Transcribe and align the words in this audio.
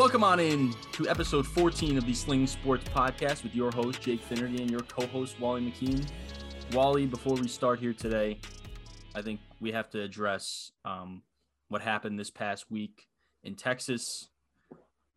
Welcome 0.00 0.24
on 0.24 0.40
in 0.40 0.72
to 0.92 1.10
episode 1.10 1.46
14 1.46 1.98
of 1.98 2.06
the 2.06 2.14
Sling 2.14 2.46
Sports 2.46 2.88
Podcast 2.88 3.42
with 3.42 3.54
your 3.54 3.70
host, 3.70 4.00
Jake 4.00 4.22
Finnerty, 4.22 4.62
and 4.62 4.70
your 4.70 4.80
co 4.80 5.06
host, 5.06 5.38
Wally 5.38 5.60
McKean. 5.60 6.02
Wally, 6.72 7.04
before 7.04 7.34
we 7.34 7.46
start 7.46 7.80
here 7.80 7.92
today, 7.92 8.40
I 9.14 9.20
think 9.20 9.40
we 9.60 9.72
have 9.72 9.90
to 9.90 10.00
address 10.00 10.72
um, 10.86 11.20
what 11.68 11.82
happened 11.82 12.18
this 12.18 12.30
past 12.30 12.70
week 12.70 13.08
in 13.44 13.56
Texas. 13.56 14.30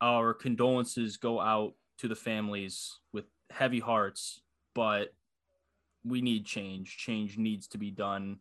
Our 0.01 0.33
condolences 0.33 1.15
go 1.15 1.39
out 1.39 1.75
to 1.99 2.09
the 2.09 2.15
families 2.15 2.99
with 3.13 3.23
heavy 3.51 3.79
hearts, 3.79 4.41
but 4.75 5.13
we 6.03 6.21
need 6.21 6.45
change. 6.45 6.97
Change 6.97 7.37
needs 7.37 7.69
to 7.69 7.77
be 7.77 7.89
done. 7.89 8.39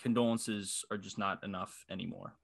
Condolences 0.00 0.84
are 0.88 0.98
just 0.98 1.18
not 1.18 1.42
enough 1.42 1.84
anymore. 1.90 2.34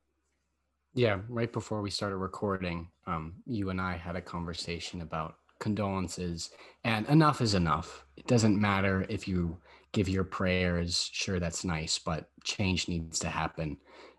Yeah, 0.95 1.19
right 1.29 1.53
before 1.53 1.83
we 1.83 1.91
started 1.91 2.17
recording, 2.17 2.89
um, 3.07 3.35
you 3.47 3.71
and 3.71 3.81
I 3.81 3.97
had 3.97 4.15
a 4.15 4.21
conversation 4.21 5.03
about 5.03 5.37
condolences, 5.59 6.51
and 6.85 7.05
enough 7.09 7.41
is 7.41 7.55
enough. 7.55 8.05
It 8.17 8.29
doesn't 8.29 8.61
matter 8.61 9.05
if 9.09 9.27
you 9.27 9.59
give 9.93 10.09
your 10.09 10.23
prayers, 10.23 11.11
sure, 11.13 11.41
that's 11.41 11.65
nice, 11.65 11.99
but 11.99 12.29
change 12.45 12.87
needs 12.89 13.19
to 13.21 13.29
happen. 13.29 13.77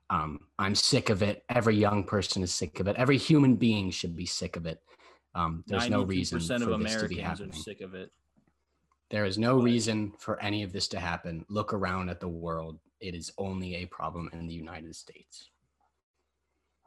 Um, 0.09 0.41
I'm 0.59 0.75
sick 0.75 1.09
of 1.09 1.23
it. 1.23 1.43
Every 1.49 1.75
young 1.75 2.03
person 2.03 2.43
is 2.43 2.53
sick 2.53 2.79
of 2.81 2.87
it. 2.87 2.97
Every 2.97 3.17
human 3.17 3.55
being 3.55 3.89
should 3.89 4.15
be 4.15 4.25
sick 4.25 4.57
of 4.57 4.65
it. 4.65 4.81
Um, 5.33 5.63
there's 5.67 5.89
no 5.89 6.03
reason 6.03 6.39
for 6.39 6.53
of 6.53 6.59
this 6.59 6.73
Americans 6.73 7.01
to 7.01 7.07
be 7.07 7.21
happening. 7.21 7.49
are 7.51 7.53
sick 7.53 7.81
of 7.81 7.93
it. 7.93 8.11
There 9.09 9.25
is 9.25 9.37
no 9.37 9.57
reason 9.57 10.13
for 10.19 10.41
any 10.41 10.63
of 10.63 10.73
this 10.73 10.87
to 10.89 10.99
happen. 10.99 11.45
Look 11.47 11.73
around 11.73 12.09
at 12.09 12.19
the 12.19 12.27
world. 12.27 12.79
It 12.99 13.15
is 13.15 13.31
only 13.37 13.75
a 13.75 13.85
problem 13.85 14.29
in 14.33 14.47
the 14.47 14.53
United 14.53 14.95
States. 14.95 15.51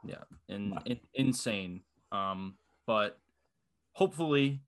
Yeah, 0.05 0.23
and 0.47 0.79
in, 0.85 0.99
insane. 1.13 1.81
Um, 2.11 2.55
but 2.85 3.19
hopefully 3.93 4.61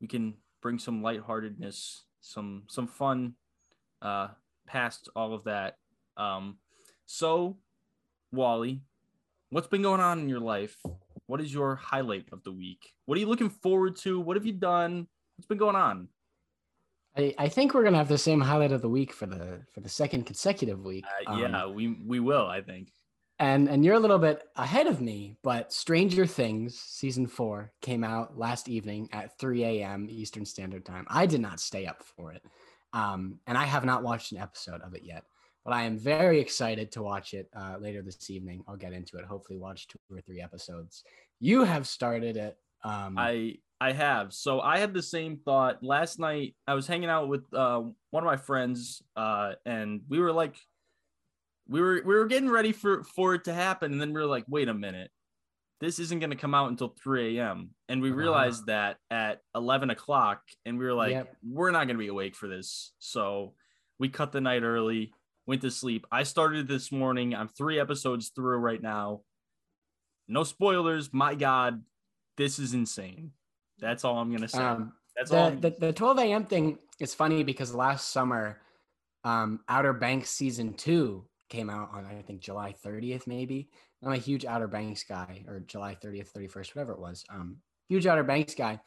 we 0.00 0.06
can 0.06 0.34
bring 0.60 0.78
some 0.78 1.02
lightheartedness, 1.02 2.04
some 2.20 2.62
some 2.68 2.86
fun 2.86 3.34
uh 4.00 4.28
past 4.66 5.08
all 5.16 5.34
of 5.34 5.44
that. 5.44 5.78
Um 6.16 6.58
so 7.06 7.56
Wally, 8.32 8.80
what's 9.50 9.66
been 9.66 9.82
going 9.82 10.00
on 10.00 10.20
in 10.20 10.28
your 10.28 10.40
life? 10.40 10.76
What 11.26 11.40
is 11.40 11.52
your 11.52 11.74
highlight 11.76 12.26
of 12.32 12.42
the 12.44 12.52
week? 12.52 12.94
What 13.06 13.16
are 13.16 13.20
you 13.20 13.28
looking 13.28 13.50
forward 13.50 13.96
to? 13.96 14.20
What 14.20 14.36
have 14.36 14.46
you 14.46 14.52
done? 14.52 15.08
What's 15.36 15.46
been 15.46 15.58
going 15.58 15.76
on? 15.76 16.08
I, 17.16 17.34
I 17.38 17.48
think 17.48 17.74
we're 17.74 17.84
gonna 17.84 17.98
have 17.98 18.08
the 18.08 18.16
same 18.16 18.40
highlight 18.40 18.72
of 18.72 18.80
the 18.80 18.88
week 18.88 19.12
for 19.12 19.26
the 19.26 19.60
for 19.72 19.80
the 19.80 19.88
second 19.88 20.24
consecutive 20.24 20.84
week. 20.84 21.04
Uh, 21.26 21.36
yeah, 21.36 21.64
Um, 21.64 21.74
we 21.74 21.88
we 22.06 22.20
will, 22.20 22.46
I 22.46 22.62
think. 22.62 22.92
And 23.42 23.68
and 23.68 23.84
you're 23.84 23.96
a 23.96 24.00
little 24.00 24.20
bit 24.20 24.44
ahead 24.54 24.86
of 24.86 25.00
me, 25.00 25.36
but 25.42 25.72
Stranger 25.72 26.26
Things 26.26 26.78
season 26.78 27.26
four 27.26 27.72
came 27.80 28.04
out 28.04 28.38
last 28.38 28.68
evening 28.68 29.08
at 29.12 29.36
3 29.36 29.64
a.m. 29.64 30.06
Eastern 30.08 30.44
Standard 30.44 30.86
Time. 30.86 31.06
I 31.08 31.26
did 31.26 31.40
not 31.40 31.58
stay 31.58 31.86
up 31.86 32.04
for 32.04 32.32
it, 32.32 32.42
um, 32.92 33.40
and 33.48 33.58
I 33.58 33.64
have 33.64 33.84
not 33.84 34.04
watched 34.04 34.30
an 34.30 34.38
episode 34.38 34.80
of 34.82 34.94
it 34.94 35.02
yet. 35.02 35.24
But 35.64 35.74
I 35.74 35.82
am 35.82 35.98
very 35.98 36.38
excited 36.38 36.92
to 36.92 37.02
watch 37.02 37.34
it 37.34 37.48
uh, 37.56 37.78
later 37.80 38.00
this 38.00 38.30
evening. 38.30 38.62
I'll 38.68 38.76
get 38.76 38.92
into 38.92 39.16
it. 39.16 39.24
Hopefully, 39.24 39.58
watch 39.58 39.88
two 39.88 39.98
or 40.08 40.20
three 40.20 40.40
episodes. 40.40 41.02
You 41.40 41.64
have 41.64 41.88
started 41.88 42.36
it. 42.36 42.56
Um, 42.84 43.16
I 43.18 43.56
I 43.80 43.90
have. 43.90 44.32
So 44.32 44.60
I 44.60 44.78
had 44.78 44.94
the 44.94 45.02
same 45.02 45.36
thought 45.36 45.82
last 45.82 46.20
night. 46.20 46.54
I 46.68 46.74
was 46.74 46.86
hanging 46.86 47.10
out 47.10 47.26
with 47.26 47.42
uh, 47.52 47.82
one 48.10 48.22
of 48.22 48.26
my 48.26 48.36
friends, 48.36 49.02
uh, 49.16 49.54
and 49.66 50.02
we 50.08 50.20
were 50.20 50.32
like, 50.32 50.54
we 51.68 51.80
were 51.80 52.02
we 52.04 52.14
were 52.14 52.26
getting 52.26 52.50
ready 52.50 52.72
for 52.72 53.04
for 53.04 53.34
it 53.34 53.44
to 53.44 53.54
happen, 53.54 53.92
and 53.92 54.00
then 54.00 54.12
we 54.12 54.20
were 54.20 54.26
like, 54.26 54.44
wait 54.48 54.68
a 54.68 54.74
minute, 54.74 55.10
this 55.80 55.98
isn't 55.98 56.18
going 56.20 56.30
to 56.30 56.36
come 56.36 56.54
out 56.54 56.70
until 56.70 56.94
3 57.02 57.38
a.m. 57.38 57.70
And 57.88 58.00
we 58.02 58.10
Uh-huh. 58.10 58.18
realized 58.18 58.66
that 58.66 58.98
at 59.10 59.40
11 59.54 59.90
o'clock, 59.90 60.42
and 60.64 60.78
we 60.78 60.84
were 60.84 60.94
like, 60.94 61.12
Yep. 61.12 61.36
we're 61.42 61.70
not 61.70 61.86
going 61.86 61.96
to 61.96 62.02
be 62.02 62.08
awake 62.08 62.34
for 62.36 62.48
this. 62.48 62.92
So 62.98 63.54
we 63.98 64.08
cut 64.08 64.32
the 64.32 64.40
night 64.40 64.62
early, 64.62 65.12
went 65.46 65.62
to 65.62 65.70
sleep. 65.70 66.06
I 66.10 66.22
started 66.24 66.68
this 66.68 66.90
morning. 66.92 67.34
I'm 67.34 67.48
three 67.48 67.78
episodes 67.80 68.28
through 68.34 68.58
right 68.58 68.82
now. 68.82 69.22
No 70.28 70.44
spoilers. 70.44 71.12
My 71.12 71.34
God, 71.34 71.82
this 72.36 72.58
is 72.58 72.74
insane. 72.74 73.32
That's 73.78 74.04
all 74.04 74.18
I'm 74.18 74.32
gonna 74.32 74.48
say. 74.48 74.58
um, 74.62 74.92
That's 75.16 75.30
all. 75.32 75.50
the, 75.50 75.70
the 75.70 75.86
the 75.86 75.92
12 75.92 76.18
a.m. 76.20 76.44
thing 76.46 76.78
is 77.00 77.14
funny 77.14 77.42
because 77.42 77.74
last 77.74 78.10
summer, 78.10 78.60
um, 79.24 79.60
Outer 79.68 79.92
Banks 79.92 80.30
season 80.30 80.74
two 80.74 81.26
came 81.52 81.70
out 81.70 81.90
on 81.92 82.06
I 82.06 82.22
think 82.22 82.40
July 82.40 82.74
30th, 82.84 83.26
maybe. 83.26 83.68
I'm 84.02 84.12
a 84.12 84.16
huge 84.16 84.44
Outer 84.44 84.66
Banks 84.66 85.04
guy, 85.04 85.44
or 85.46 85.60
July 85.60 85.96
30th, 86.02 86.32
31st, 86.32 86.74
whatever 86.74 86.92
it 86.92 86.98
was. 86.98 87.24
Um, 87.30 87.58
huge 87.88 88.06
Outer 88.06 88.24
Banks 88.24 88.54
guy. 88.54 88.80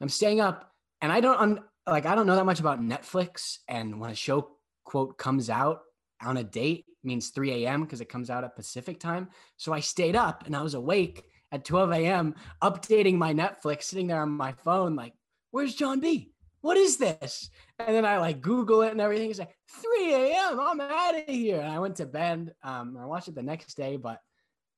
I'm 0.00 0.08
staying 0.08 0.40
up, 0.40 0.72
and 1.02 1.12
I 1.12 1.20
don't 1.20 1.38
un- 1.38 1.64
like 1.86 2.06
I 2.06 2.14
don't 2.14 2.26
know 2.26 2.36
that 2.36 2.46
much 2.46 2.60
about 2.60 2.80
Netflix. 2.80 3.58
And 3.68 4.00
when 4.00 4.10
a 4.10 4.14
show 4.14 4.56
quote 4.84 5.18
comes 5.18 5.50
out 5.50 5.80
on 6.22 6.36
a 6.36 6.44
date 6.44 6.86
means 7.04 7.30
3 7.30 7.64
a.m. 7.64 7.82
because 7.82 8.00
it 8.00 8.08
comes 8.08 8.30
out 8.30 8.44
at 8.44 8.56
Pacific 8.56 9.00
time. 9.00 9.28
So 9.56 9.72
I 9.72 9.80
stayed 9.80 10.14
up 10.14 10.46
and 10.46 10.54
I 10.54 10.62
was 10.62 10.74
awake 10.74 11.24
at 11.50 11.64
12 11.64 11.92
a.m. 11.92 12.34
updating 12.62 13.16
my 13.16 13.34
Netflix, 13.34 13.84
sitting 13.84 14.06
there 14.06 14.22
on 14.22 14.30
my 14.30 14.52
phone, 14.52 14.94
like, 14.94 15.12
where's 15.50 15.74
John 15.74 15.98
B? 15.98 16.32
What 16.60 16.76
is 16.76 16.96
this? 16.96 17.50
And 17.86 17.96
then 17.96 18.04
I 18.04 18.18
like 18.18 18.40
Google 18.40 18.82
it 18.82 18.92
and 18.92 19.00
everything. 19.00 19.30
It's 19.30 19.38
like 19.38 19.56
3 19.68 20.14
a.m. 20.14 20.60
I'm 20.60 20.80
out 20.80 21.18
of 21.18 21.24
here. 21.26 21.60
And 21.60 21.70
I 21.70 21.78
went 21.78 21.96
to 21.96 22.06
bed. 22.06 22.54
Um, 22.62 22.96
I 23.00 23.06
watched 23.06 23.28
it 23.28 23.34
the 23.34 23.42
next 23.42 23.76
day, 23.76 23.96
but 23.96 24.20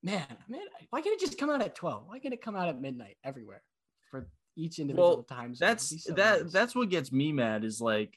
man, 0.03 0.27
man, 0.49 0.61
why 0.91 1.01
can't 1.01 1.15
it 1.15 1.21
just 1.21 1.39
come 1.39 1.51
out 1.51 1.63
at 1.63 1.75
12? 1.75 2.05
Why 2.07 2.19
can't 2.19 2.35
it 2.35 2.43
come 2.43 2.57
out 2.57 2.69
at 2.69 2.81
midnight 2.81 3.17
everywhere 3.25 3.63
for 4.11 4.29
each 4.57 4.79
individual 4.79 5.17
well, 5.17 5.23
time? 5.25 5.55
zone? 5.55 5.69
That's 5.69 6.05
so 6.05 6.13
that. 6.15 6.43
nice. 6.43 6.53
That's 6.53 6.75
what 6.75 6.91
gets 6.91 7.11
me 7.11 7.33
mad. 7.33 7.65
Is 7.65 7.81
like, 7.81 8.15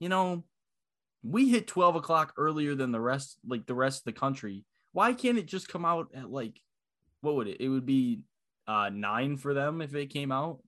you 0.00 0.08
know, 0.08 0.44
we 1.22 1.48
hit 1.48 1.66
12 1.66 1.96
o'clock 1.96 2.32
earlier 2.36 2.74
than 2.74 2.92
the 2.92 3.00
rest, 3.00 3.38
like 3.46 3.66
the 3.66 3.74
rest 3.74 4.00
of 4.00 4.04
the 4.04 4.18
country. 4.18 4.64
Why 4.92 5.12
can't 5.12 5.38
it 5.38 5.46
just 5.46 5.68
come 5.68 5.84
out 5.84 6.08
at 6.14 6.30
like, 6.30 6.60
what 7.20 7.36
would 7.36 7.48
it? 7.48 7.60
It 7.60 7.68
would 7.68 7.86
be 7.86 8.20
uh 8.66 8.90
nine 8.92 9.36
for 9.36 9.54
them 9.54 9.80
if 9.80 9.94
it 9.94 10.06
came 10.06 10.32
out. 10.32 10.60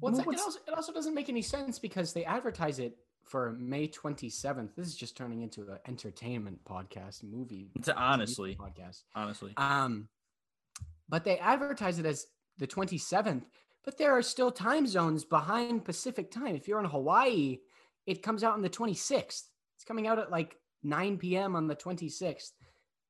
Well, 0.00 0.16
it's 0.16 0.26
like, 0.26 0.36
it, 0.36 0.40
also, 0.40 0.58
it 0.66 0.74
also 0.74 0.92
doesn't 0.92 1.14
make 1.14 1.28
any 1.28 1.42
sense 1.42 1.78
because 1.78 2.12
they 2.12 2.24
advertise 2.24 2.78
it 2.78 2.96
for 3.22 3.52
May 3.52 3.88
27th. 3.88 4.74
This 4.76 4.86
is 4.86 4.96
just 4.96 5.16
turning 5.16 5.42
into 5.42 5.62
an 5.62 5.78
entertainment 5.86 6.64
podcast, 6.64 7.22
movie. 7.22 7.70
It's 7.74 7.88
honestly, 7.88 8.56
podcast. 8.56 9.02
honestly. 9.14 9.54
Um, 9.56 10.08
but 11.08 11.24
they 11.24 11.38
advertise 11.38 11.98
it 11.98 12.06
as 12.06 12.26
the 12.58 12.66
27th, 12.66 13.44
but 13.84 13.98
there 13.98 14.12
are 14.12 14.22
still 14.22 14.50
time 14.50 14.86
zones 14.86 15.24
behind 15.24 15.84
Pacific 15.84 16.30
time. 16.30 16.54
If 16.54 16.68
you're 16.68 16.80
in 16.80 16.86
Hawaii, 16.86 17.58
it 18.06 18.22
comes 18.22 18.44
out 18.44 18.54
on 18.54 18.62
the 18.62 18.70
26th. 18.70 19.44
It's 19.76 19.84
coming 19.86 20.06
out 20.06 20.18
at 20.18 20.30
like 20.30 20.56
9 20.82 21.18
p.m. 21.18 21.56
on 21.56 21.66
the 21.66 21.76
26th. 21.76 22.50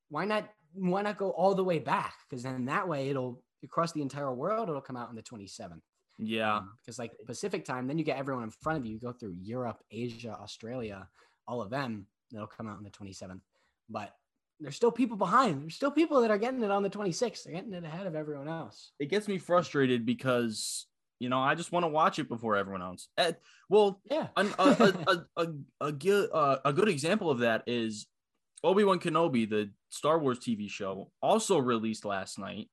Why 0.08 0.24
not? 0.24 0.48
Why 0.74 1.02
not 1.02 1.18
go 1.18 1.30
all 1.30 1.54
the 1.54 1.64
way 1.64 1.78
back? 1.78 2.14
Because 2.28 2.42
then 2.42 2.64
that 2.66 2.88
way 2.88 3.10
it'll 3.10 3.42
across 3.62 3.92
the 3.92 4.02
entire 4.02 4.32
world. 4.32 4.68
It'll 4.68 4.80
come 4.80 4.96
out 4.96 5.08
on 5.08 5.14
the 5.14 5.22
27th. 5.22 5.80
Yeah. 6.18 6.60
Because 6.80 6.98
like 6.98 7.12
Pacific 7.26 7.64
time, 7.64 7.86
then 7.86 7.98
you 7.98 8.04
get 8.04 8.18
everyone 8.18 8.44
in 8.44 8.50
front 8.50 8.78
of 8.78 8.86
you. 8.86 8.92
You 8.94 8.98
go 9.00 9.12
through 9.12 9.34
Europe, 9.40 9.82
Asia, 9.90 10.36
Australia, 10.40 11.08
all 11.48 11.60
of 11.62 11.70
them. 11.70 12.06
They'll 12.30 12.46
come 12.46 12.68
out 12.68 12.76
on 12.78 12.84
the 12.84 12.90
27th. 12.90 13.40
But 13.90 14.14
there's 14.60 14.76
still 14.76 14.92
people 14.92 15.16
behind. 15.16 15.62
There's 15.62 15.74
still 15.74 15.90
people 15.90 16.20
that 16.20 16.30
are 16.30 16.38
getting 16.38 16.62
it 16.62 16.70
on 16.70 16.82
the 16.82 16.90
26th. 16.90 17.42
They're 17.44 17.54
getting 17.54 17.72
it 17.74 17.84
ahead 17.84 18.06
of 18.06 18.14
everyone 18.14 18.48
else. 18.48 18.92
it 18.98 19.06
gets 19.10 19.26
me 19.28 19.38
frustrated 19.38 20.06
because 20.06 20.86
you 21.18 21.28
know 21.28 21.38
I 21.40 21.54
just 21.54 21.72
want 21.72 21.84
to 21.84 21.88
watch 21.88 22.18
it 22.18 22.28
before 22.28 22.56
everyone 22.56 22.82
else. 22.82 23.08
Eh, 23.18 23.32
well, 23.68 24.00
Yeah. 24.10 24.28
an, 24.36 24.52
a, 24.58 24.62
a, 24.62 25.06
a, 25.12 25.42
a, 25.42 25.86
a, 25.88 25.92
good, 25.92 26.30
uh, 26.32 26.58
a 26.64 26.72
good 26.72 26.88
example 26.88 27.30
of 27.30 27.40
that 27.40 27.62
is 27.66 28.06
Obi 28.64 28.84
Wan 28.84 28.98
Kenobi, 29.00 29.48
the 29.48 29.70
Star 29.88 30.18
Wars 30.18 30.38
TV 30.38 30.68
show, 30.70 31.10
also 31.20 31.58
released 31.58 32.04
last 32.04 32.38
night, 32.38 32.68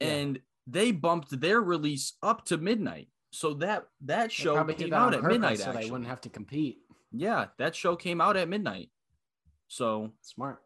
Yeah. 0.00 0.08
and 0.08 0.40
they 0.70 0.90
bumped 0.92 1.40
their 1.40 1.60
release 1.60 2.14
up 2.22 2.44
to 2.46 2.58
midnight. 2.58 3.08
So 3.30 3.54
that 3.54 3.86
that 4.02 4.30
show 4.32 4.62
came 4.64 4.90
that 4.90 4.96
out 4.96 5.14
at 5.14 5.22
midnight. 5.24 5.58
so 5.58 5.66
Actually, 5.70 5.84
they 5.84 5.90
wouldn't 5.90 6.08
have 6.08 6.20
to 6.22 6.28
compete. 6.28 6.78
yeah, 7.12 7.46
that 7.58 7.74
show 7.74 7.96
came 7.96 8.20
out 8.20 8.36
at 8.36 8.48
midnight. 8.48 8.90
So 9.68 10.12
Smart. 10.22 10.60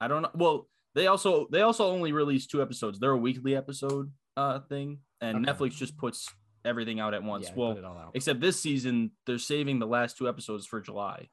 I 0.00 0.08
don't 0.08 0.22
know. 0.22 0.30
Well, 0.34 0.68
they 0.94 1.06
also 1.08 1.48
they 1.50 1.62
also 1.62 1.90
only 1.90 2.12
release 2.12 2.46
two 2.46 2.62
episodes. 2.62 2.98
They're 2.98 3.10
a 3.10 3.16
weekly 3.16 3.56
episode 3.56 4.12
uh 4.36 4.60
thing, 4.60 4.98
and 5.20 5.46
Okay. 5.48 5.52
Netflix 5.52 5.76
just 5.76 5.96
puts 5.96 6.28
everything 6.64 6.98
out 7.00 7.14
at 7.14 7.22
once. 7.22 7.46
Yeah, 7.48 7.54
well, 7.56 7.72
put 7.74 7.78
it 7.80 7.84
all 7.84 7.98
out. 7.98 8.10
except 8.14 8.40
this 8.40 8.58
season, 8.60 9.10
they're 9.26 9.38
saving 9.38 9.78
the 9.80 9.86
last 9.86 10.16
two 10.16 10.28
episodes 10.28 10.66
for 10.66 10.80
July. 10.80 11.28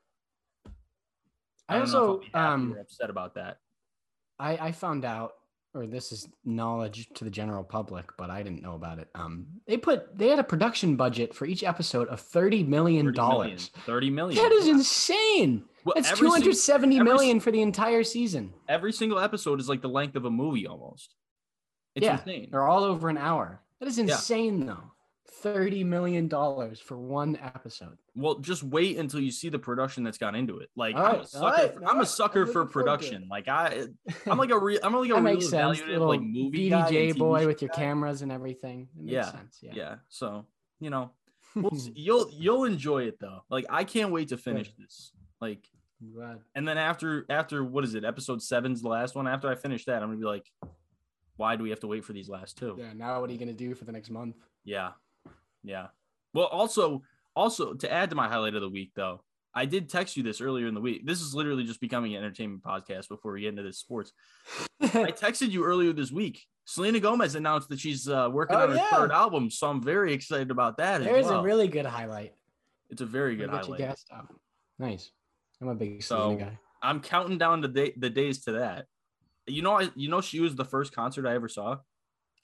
I 1.69 1.79
don't 1.79 1.91
know 1.91 2.13
if 2.23 2.29
I'll 2.33 2.41
also 2.41 2.61
um 2.61 2.75
upset 2.79 3.09
about 3.09 3.35
that. 3.35 3.59
I, 4.39 4.57
I 4.57 4.71
found 4.71 5.05
out, 5.05 5.33
or 5.73 5.87
this 5.87 6.11
is 6.11 6.27
knowledge 6.43 7.07
to 7.15 7.23
the 7.23 7.29
general 7.29 7.63
public, 7.63 8.05
but 8.17 8.29
I 8.29 8.43
didn't 8.43 8.61
know 8.61 8.75
about 8.75 8.99
it. 8.99 9.07
Um, 9.15 9.47
they 9.67 9.77
put 9.77 10.17
they 10.17 10.27
had 10.27 10.39
a 10.39 10.43
production 10.43 10.95
budget 10.95 11.33
for 11.33 11.45
each 11.45 11.63
episode 11.63 12.07
of 12.09 12.19
thirty 12.19 12.63
million 12.63 13.05
30 13.07 13.11
million. 13.11 13.13
dollars. 13.13 13.71
30 13.85 14.09
million. 14.09 14.43
That 14.43 14.51
is 14.51 14.67
insane. 14.67 15.63
Well, 15.85 15.95
That's 15.95 16.17
two 16.17 16.29
hundred 16.29 16.55
seventy 16.57 16.99
million 16.99 17.39
for 17.39 17.51
the 17.51 17.61
entire 17.61 18.03
season. 18.03 18.53
every 18.67 18.91
single 18.93 19.19
episode 19.19 19.59
is 19.59 19.67
like 19.69 19.81
the 19.81 19.89
length 19.89 20.15
of 20.15 20.25
a 20.25 20.29
movie 20.29 20.67
almost. 20.67 21.15
It's 21.95 22.05
yeah, 22.05 22.19
insane. 22.19 22.49
they're 22.51 22.67
all 22.67 22.83
over 22.83 23.09
an 23.09 23.17
hour. 23.17 23.61
That 23.79 23.87
is 23.87 23.97
insane, 23.97 24.65
though. 24.65 24.90
Thirty 25.33 25.83
million 25.85 26.27
dollars 26.27 26.79
for 26.81 26.97
one 26.97 27.37
episode. 27.41 27.97
Well, 28.15 28.39
just 28.39 28.63
wait 28.63 28.97
until 28.97 29.21
you 29.21 29.31
see 29.31 29.47
the 29.47 29.57
production 29.59 30.03
that's 30.03 30.17
gone 30.17 30.35
into 30.35 30.59
it. 30.59 30.69
Like 30.75 30.95
All 30.95 31.05
I'm 31.05 31.19
a 31.21 31.25
sucker. 31.25 31.45
right, 31.45 31.73
for, 31.73 31.85
I'm 31.85 31.99
a 32.01 32.05
sucker 32.05 32.41
I'm 32.41 32.51
for 32.51 32.59
looking 32.59 32.73
forward 32.73 32.99
to 32.99 33.05
it. 33.07 33.09
production. 33.09 33.27
Like 33.29 33.47
I, 33.47 33.85
I'm 34.29 34.37
like 34.37 34.49
a 34.51 34.59
real. 34.59 34.79
I'm 34.83 34.93
like 34.93 35.09
a 35.09 35.13
real 35.13 35.21
makes 35.21 35.49
sense. 35.49 35.81
Little 35.87 36.07
like 36.09 36.21
movie 36.21 36.69
guy 36.69 36.85
and 36.85 36.95
VDJ 36.95 37.13
TV 37.13 37.17
boy 37.17 37.47
with 37.47 37.61
your 37.61 37.69
guy. 37.69 37.75
cameras 37.75 38.21
and 38.23 38.31
everything. 38.31 38.89
It 38.97 39.03
makes 39.03 39.13
Yeah, 39.13 39.31
sense. 39.31 39.57
Yeah. 39.61 39.71
Yeah. 39.73 39.95
So 40.09 40.45
you 40.81 40.89
know, 40.89 41.11
we'll 41.55 41.71
you'll 41.95 42.29
you'll 42.33 42.65
enjoy 42.65 43.03
it 43.03 43.17
though. 43.19 43.39
Like 43.49 43.65
I 43.69 43.85
can't 43.85 44.11
wait 44.11 44.27
to 44.29 44.37
finish 44.37 44.69
this. 44.77 45.13
Like, 45.39 45.65
and 46.55 46.67
then 46.67 46.77
after 46.77 47.25
after 47.29 47.63
what 47.63 47.85
is 47.85 47.95
it? 47.95 48.03
Episode 48.03 48.41
seven's 48.43 48.81
the 48.81 48.89
last 48.89 49.15
one. 49.15 49.29
After 49.29 49.49
I 49.49 49.55
finish 49.55 49.85
that, 49.85 50.03
I'm 50.03 50.09
gonna 50.09 50.17
be 50.17 50.25
like, 50.25 50.51
why 51.37 51.55
do 51.55 51.63
we 51.63 51.69
have 51.69 51.79
to 51.79 51.87
wait 51.87 52.03
for 52.03 52.11
these 52.11 52.27
last 52.27 52.57
two? 52.57 52.75
Yeah. 52.77 52.91
Now, 52.93 53.21
what 53.21 53.29
are 53.29 53.33
you 53.33 53.39
gonna 53.39 53.53
do 53.53 53.73
for 53.75 53.85
the 53.85 53.93
next 53.93 54.09
month? 54.09 54.35
Yeah. 54.65 54.91
Yeah. 55.63 55.87
Well, 56.33 56.45
also, 56.47 57.03
also 57.35 57.73
to 57.73 57.91
add 57.91 58.09
to 58.09 58.15
my 58.15 58.27
highlight 58.27 58.55
of 58.55 58.61
the 58.61 58.69
week, 58.69 58.91
though, 58.95 59.23
I 59.53 59.65
did 59.65 59.89
text 59.89 60.15
you 60.15 60.23
this 60.23 60.39
earlier 60.41 60.67
in 60.67 60.73
the 60.73 60.79
week. 60.81 61.05
This 61.05 61.19
is 61.21 61.35
literally 61.35 61.65
just 61.65 61.81
becoming 61.81 62.15
an 62.15 62.23
entertainment 62.23 62.63
podcast 62.63 63.09
before 63.09 63.33
we 63.33 63.41
get 63.41 63.49
into 63.49 63.63
this 63.63 63.79
sports. 63.79 64.13
I 64.81 64.85
texted 65.11 65.51
you 65.51 65.65
earlier 65.65 65.91
this 65.91 66.11
week. 66.11 66.45
Selena 66.65 66.99
Gomez 67.01 67.35
announced 67.35 67.67
that 67.69 67.79
she's 67.79 68.07
uh, 68.07 68.29
working 68.31 68.55
Oh, 68.55 68.61
on 68.63 68.69
her 68.69 68.75
yeah. 68.75 68.89
third 68.91 69.11
album, 69.11 69.49
so 69.49 69.67
I'm 69.67 69.83
very 69.83 70.13
excited 70.13 70.51
about 70.51 70.77
that. 70.77 71.01
as 71.01 71.07
There's 71.07 71.25
well. 71.25 71.41
a 71.41 71.43
really 71.43 71.67
good 71.67 71.85
highlight. 71.85 72.33
it's 72.89 73.01
a 73.01 73.05
very 73.05 73.35
good 73.35 73.49
I'll 73.49 73.57
get 73.59 73.67
you 73.67 73.73
highlight. 73.75 73.97
up. 74.13 74.33
Nice. 74.79 75.11
I'm 75.61 75.67
a 75.67 75.75
big 75.75 76.01
So- 76.01 76.17
Selena 76.31 76.45
guy. 76.45 76.59
I'm 76.83 76.99
counting 77.01 77.37
down 77.37 77.61
the 77.61 77.67
day, 77.67 77.93
the 77.97 78.09
days 78.09 78.43
to 78.45 78.53
that. 78.53 78.85
You 79.47 79.61
know, 79.61 79.79
I 79.79 79.89
you 79.95 80.09
know 80.09 80.21
she 80.21 80.39
was 80.39 80.55
the 80.55 80.65
first 80.65 80.93
concert 80.95 81.27
I 81.27 81.35
ever 81.35 81.47
saw. 81.49 81.77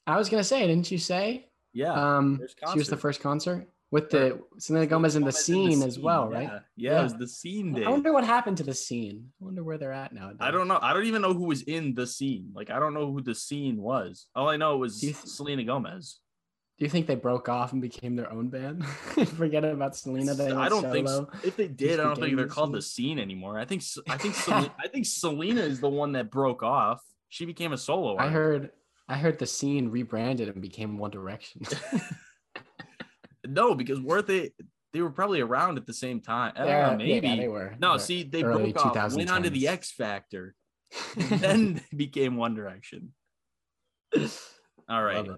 I 0.06 0.18
was 0.18 0.30
gonna 0.30 0.44
say, 0.44 0.68
didn't 0.68 0.92
you 0.92 0.98
say? 1.00 1.48
Yeah, 1.74 2.18
Um, 2.18 2.42
she 2.72 2.80
was 2.80 2.88
the 2.88 2.98
first 2.98 3.22
concert 3.22 3.68
with 3.92 4.10
the 4.10 4.40
Selena 4.58 4.86
Gomez 4.88 5.16
in 5.16 5.24
the 5.24 5.32
scene 5.32 5.82
as 5.84 5.98
well, 6.00 6.28
right? 6.28 6.44
Yeah, 6.44 6.60
yeah, 6.76 7.00
it 7.00 7.04
was 7.04 7.16
the 7.16 7.28
scene 7.28 7.74
day. 7.74 7.86
I 7.86 7.90
wonder 7.90 8.12
what 8.12 8.24
happened 8.26 8.58
to 8.58 8.64
the 8.64 8.74
scene. 8.74 9.30
I 9.42 9.46
wonder 9.46 9.64
where 9.64 9.78
they're 9.78 9.94
at 9.94 10.12
now. 10.14 10.32
I 10.40 10.52
don't 10.52 10.68
know. 10.68 10.80
I 10.82 10.94
don't 10.94 11.06
even 11.06 11.22
know 11.22 11.34
who 11.34 11.46
was 11.46 11.62
in 11.64 11.94
the 11.94 12.08
scene. 12.08 12.52
Like 12.54 12.70
I 12.70 12.80
don't 12.80 12.94
know 12.94 13.12
who 13.12 13.22
the 13.22 13.36
scene 13.36 13.78
was. 13.82 14.28
All 14.36 14.50
I 14.50 14.58
know 14.58 14.78
was 14.78 15.00
th- 15.00 15.16
Selena 15.16 15.64
Gomez. 15.64 16.20
Do 16.80 16.86
you 16.86 16.90
think 16.92 17.08
they 17.08 17.16
broke 17.16 17.50
off 17.50 17.74
and 17.74 17.82
became 17.82 18.16
their 18.16 18.32
own 18.32 18.50
band? 18.50 18.86
Forget 19.36 19.64
about 19.66 19.96
Selena. 19.96 20.36
They 20.36 20.52
I 20.52 20.70
don't 20.70 20.92
think 20.92 21.08
so. 21.10 21.28
if 21.44 21.56
they 21.58 21.68
did, 21.68 22.00
I 22.00 22.04
don't 22.04 22.20
think 22.20 22.36
they're 22.36 22.46
the 22.46 22.52
called 22.54 22.72
the 22.74 22.82
scene. 22.84 23.18
scene 23.18 23.20
anymore. 23.20 23.58
I 23.58 23.66
think 23.66 23.84
I 24.10 24.18
think 24.18 24.36
Selena, 24.46 24.72
I 24.80 24.88
think 24.88 25.06
Selena 25.06 25.62
is 25.62 25.80
the 25.80 25.90
one 25.90 26.12
that 26.12 26.30
broke 26.30 26.62
off. 26.62 27.02
She 27.30 27.46
became 27.46 27.74
a 27.74 27.78
solo. 27.78 28.18
I 28.18 28.28
heard. 28.30 28.72
I 29.10 29.18
heard 29.18 29.40
the 29.40 29.46
scene 29.48 29.90
rebranded 29.90 30.50
and 30.50 30.62
became 30.62 30.98
One 30.98 31.12
Direction. 31.12 31.62
no 33.46 33.76
because 33.76 34.00
weren't 34.02 34.28
they? 34.28 34.52
They 34.94 35.02
were 35.02 35.10
probably 35.12 35.42
around 35.42 35.78
at 35.78 35.86
the 35.86 35.94
same 35.94 36.22
time. 36.22 36.54
I 36.56 36.66
Yeah, 36.66 36.90
know, 36.92 36.98
maybe. 36.98 37.28
yeah, 37.28 37.36
they 37.36 37.48
were. 37.48 37.76
no, 37.80 37.94
But- 37.94 38.02
see, 38.02 38.24
they 38.24 38.42
broke 38.42 38.78
off, 38.78 39.14
went 39.16 39.30
on 39.30 39.44
to 39.44 39.50
the 39.50 39.68
X 39.68 39.92
Factor, 39.92 40.56
and 41.16 41.40
then 41.40 41.82
became 41.96 42.36
One 42.38 42.56
Direction. 42.56 43.14
All 44.90 45.04
right. 45.04 45.26
It. 45.26 45.32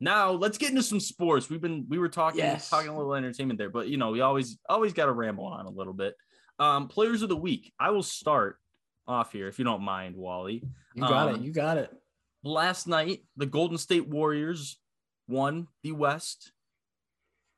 Now 0.00 0.32
let's 0.32 0.58
get 0.58 0.70
into 0.70 0.82
some 0.82 1.00
sports. 1.00 1.48
We've 1.48 1.60
been 1.60 1.86
we 1.88 1.98
were 1.98 2.08
talking 2.08 2.38
Yes. 2.40 2.68
talking 2.68 2.88
a 2.88 2.96
little 2.96 3.14
entertainment 3.14 3.58
there, 3.58 3.70
but 3.70 3.88
you 3.88 3.96
know 3.96 4.10
we 4.10 4.20
always 4.20 4.58
always 4.68 4.92
got 4.92 5.06
to 5.06 5.12
ramble 5.12 5.44
on 5.46 5.66
a 5.66 5.70
little 5.70 5.92
bit. 5.94 6.14
Um, 6.58 6.88
players 6.88 7.22
of 7.22 7.28
the 7.28 7.36
week. 7.36 7.72
I 7.78 7.90
will 7.90 8.02
start 8.02 8.58
off 9.06 9.32
here 9.32 9.48
if 9.48 9.58
you 9.58 9.64
don't 9.64 9.82
mind, 9.82 10.16
Wally. 10.16 10.62
You 10.94 11.00
got 11.02 11.28
Um, 11.28 11.34
it. 11.36 11.40
You 11.42 11.52
got 11.52 11.76
it. 11.78 11.90
Last 12.46 12.86
night, 12.86 13.24
the 13.36 13.44
Golden 13.44 13.76
State 13.76 14.06
Warriors 14.06 14.78
won 15.26 15.66
the 15.82 15.90
West, 15.90 16.52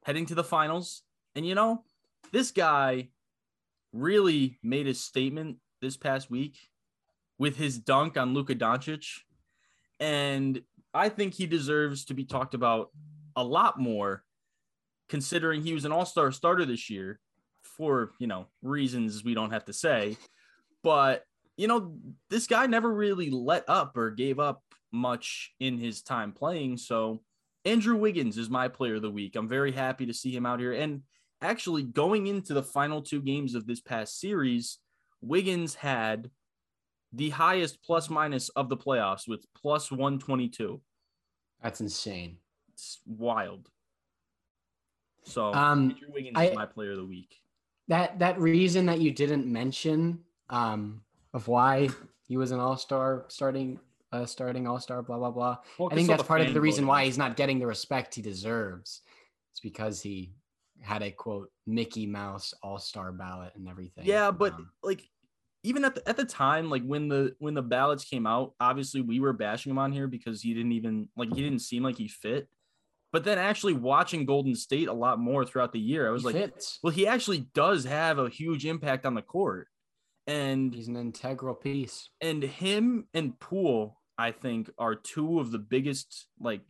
heading 0.05 0.25
to 0.25 0.35
the 0.35 0.43
finals. 0.43 1.03
And 1.35 1.47
you 1.47 1.55
know, 1.55 1.85
this 2.33 2.53
guy 2.53 3.11
really 3.93 4.59
made 4.63 4.87
his 4.87 4.99
statement 4.99 5.59
this 5.83 5.99
past 5.99 6.31
week 6.31 6.57
with 7.39 7.55
his 7.59 7.79
dunk 7.79 8.17
on 8.17 8.33
Luka 8.33 8.55
Doncic. 8.55 9.05
And 10.01 10.63
I 10.95 11.11
think 11.11 11.35
he 11.35 11.45
deserves 11.45 12.07
to 12.07 12.15
be 12.15 12.25
talked 12.25 12.55
about 12.55 12.89
a 13.37 13.45
lot 13.45 13.79
more, 13.79 14.25
considering 15.11 15.61
he 15.61 15.75
was 15.75 15.85
an 15.85 15.93
all 15.93 16.07
star 16.07 16.33
starter 16.33 16.65
this 16.65 16.89
year 16.89 17.21
for, 17.61 18.13
you 18.19 18.27
know, 18.27 18.47
reasons 18.63 19.23
we 19.23 19.35
don't 19.35 19.53
have 19.53 19.67
to 19.67 19.75
say. 19.75 20.17
But, 20.83 21.25
you 21.59 21.69
know, 21.69 21.93
this 22.31 22.47
guy 22.47 22.65
never 22.65 22.91
really 22.91 23.29
let 23.29 23.69
up 23.69 23.95
or 23.95 24.13
gave 24.13 24.41
up 24.41 24.63
much 24.93 25.53
in 25.61 25.79
his 25.79 26.03
time 26.03 26.33
playing. 26.33 26.77
So, 26.79 27.23
Andrew 27.65 27.97
Wiggins 27.97 28.39
is 28.39 28.49
my 28.49 28.69
player 28.69 28.95
of 28.97 29.03
the 29.03 29.11
week. 29.11 29.37
I'm 29.37 29.49
very 29.49 29.73
happy 29.73 30.07
to 30.07 30.15
see 30.15 30.35
him 30.35 30.47
out 30.47 30.61
here. 30.61 30.73
And 30.73 31.03
actually, 31.43 31.83
going 31.83 32.27
into 32.27 32.55
the 32.55 32.63
final 32.63 33.03
two 33.03 33.21
games 33.21 33.55
of 33.55 33.67
this 33.67 33.81
past 33.81 34.19
series, 34.21 34.79
Wiggins 35.21 35.75
had 35.75 36.31
the 37.13 37.31
highest 37.31 37.83
plus 37.83 38.09
minus 38.09 38.49
of 38.51 38.69
the 38.69 38.77
playoffs 38.77 39.27
with 39.27 39.45
plus 39.55 39.91
122. 39.91 40.81
That's 41.63 41.81
insane. 41.81 42.39
It's 42.73 43.01
wild. 43.07 43.69
So, 45.25 45.53
Um, 45.53 45.91
Andrew 45.91 46.09
Wiggins 46.13 46.37
I- 46.37 46.45
is 46.47 46.55
my 46.57 46.67
player 46.67 46.93
of 46.93 46.99
the 46.99 47.07
week. 47.07 47.41
that 47.89 48.19
that 48.19 48.39
reason 48.39 48.87
that 48.87 49.01
you 49.01 49.11
didn't 49.11 49.47
mention 49.47 50.23
um 50.51 51.03
of 51.33 51.49
why 51.49 51.89
he 52.27 52.37
was 52.37 52.51
an 52.51 52.61
all-star 52.61 53.25
starting 53.29 53.81
uh 54.13 54.25
starting 54.27 54.67
all-star 54.67 55.03
blah 55.03 55.19
blah 55.19 55.31
blah. 55.31 55.57
Well, 55.79 55.89
i 55.93 55.95
think 55.95 56.09
that's 56.09 56.23
part 56.23 56.41
of 56.41 56.55
the 56.55 56.61
reason 56.61 56.85
voting. 56.85 56.89
why 56.89 57.05
he's 57.05 57.19
not 57.19 57.37
getting 57.37 57.59
the 57.59 57.67
respect 57.67 58.15
he 58.15 58.23
deserves. 58.23 59.03
It's 59.53 59.61
because 59.61 60.01
he 60.01 60.33
had 60.81 61.03
a 61.03 61.11
quote 61.11 61.51
mickey 61.67 62.07
mouse 62.07 62.55
all-star 62.63 63.13
ballot 63.13 63.53
and 63.57 63.69
everything. 63.69 64.05
Yeah, 64.07 64.31
but 64.31 64.55
Um, 64.55 64.71
like 64.83 65.03
even 65.65 65.85
at 65.85 65.95
the 65.97 66.09
at 66.09 66.17
the 66.17 66.25
time, 66.25 66.71
like 66.71 66.85
when 66.85 67.09
the 67.09 67.35
when 67.39 67.55
the 67.55 67.63
ballots 67.63 68.05
came 68.05 68.27
out, 68.27 68.55
obviously 68.61 69.01
we 69.01 69.19
were 69.21 69.33
bashing 69.33 69.71
him 69.71 69.79
on 69.79 69.93
here 69.93 70.07
because 70.07 70.41
he 70.41 70.55
didn't 70.55 70.73
even 70.73 71.09
like 71.17 71.35
he 71.35 71.43
didn't 71.43 71.61
seem 71.61 71.83
like 71.83 71.99
he 71.99 72.09
fit. 72.09 72.49
But 73.13 73.25
then 73.25 73.39
actually 73.39 73.73
watching 73.73 74.27
Golden 74.27 74.55
State 74.55 74.87
a 74.87 74.93
lot 74.93 75.19
more 75.19 75.45
throughout 75.45 75.73
the 75.73 75.81
year, 75.81 76.07
I 76.07 76.11
was 76.11 76.25
like, 76.25 76.35
fits. 76.35 76.79
well, 76.83 76.93
he 76.93 77.07
actually 77.07 77.49
does 77.55 77.85
have 77.85 78.19
a 78.19 78.29
huge 78.29 78.67
impact 78.67 79.05
on 79.07 79.15
the 79.15 79.23
court. 79.23 79.67
And 80.27 80.75
he's 80.75 80.89
an 80.89 80.97
integral 80.97 81.55
piece. 81.55 82.11
and 82.21 82.43
him 82.43 83.09
and 83.15 83.39
Poole, 83.41 83.98
I 84.19 84.33
think, 84.33 84.71
are 84.79 84.95
two 84.95 85.41
of 85.41 85.53
the 85.53 85.59
biggest 85.59 86.27
like 86.41 86.63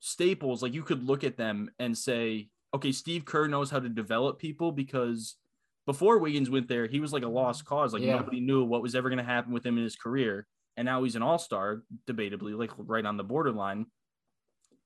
staples. 0.00 0.62
Like 0.62 0.74
you 0.74 0.82
could 0.82 1.02
look 1.02 1.24
at 1.24 1.36
them 1.36 1.70
and 1.78 1.96
say, 1.96 2.50
okay, 2.74 2.92
Steve 2.92 3.24
Kerr 3.24 3.48
knows 3.48 3.70
how 3.70 3.80
to 3.80 3.88
develop 3.88 4.38
people 4.38 4.70
because 4.70 5.36
before 5.86 6.18
Wiggins 6.18 6.50
went 6.50 6.68
there, 6.68 6.86
he 6.86 7.00
was 7.00 7.12
like 7.12 7.22
a 7.22 7.28
lost 7.28 7.64
cause. 7.64 7.92
Like 7.92 8.02
Yeah. 8.02 8.16
nobody 8.16 8.40
knew 8.40 8.64
what 8.64 8.82
was 8.82 8.94
ever 8.94 9.08
going 9.08 9.18
to 9.18 9.24
happen 9.24 9.52
with 9.52 9.64
him 9.64 9.78
in 9.78 9.84
his 9.84 9.96
career. 9.96 10.46
And 10.76 10.84
now 10.84 11.02
he's 11.04 11.16
an 11.16 11.22
all 11.22 11.38
star, 11.38 11.82
debatably, 12.06 12.56
like 12.56 12.70
right 12.76 13.06
on 13.06 13.16
the 13.16 13.24
borderline. 13.24 13.86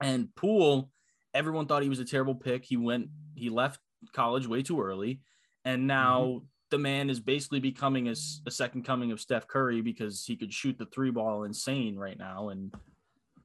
And 0.01 0.35
Poole, 0.37 0.91
everyone 1.35 1.67
thought 1.67 1.83
he 1.83 1.89
was 1.89 1.99
a 1.99 2.05
terrible 2.05 2.35
pick. 2.35 2.65
He 2.65 2.77
went, 2.77 3.09
he 3.35 3.51
left 3.51 3.81
college 4.13 4.47
way 4.47 4.63
too 4.63 4.81
early. 4.81 5.21
And 5.65 5.87
now 5.87 6.25
mm-hmm. 6.25 6.45
The 6.71 6.79
man 6.79 7.11
is 7.11 7.21
basically 7.21 7.61
becoming 7.61 8.09
a 8.09 8.15
second 8.15 8.85
coming 8.85 9.11
of 9.13 9.21
Steph 9.21 9.49
Curry 9.49 9.81
because 9.81 10.25
he 10.25 10.37
could 10.37 10.53
shoot 10.53 10.79
the 10.79 10.87
three 10.87 11.11
ball 11.11 11.45
insane 11.45 11.97
right 11.97 12.19
now. 12.19 12.51
And 12.51 12.73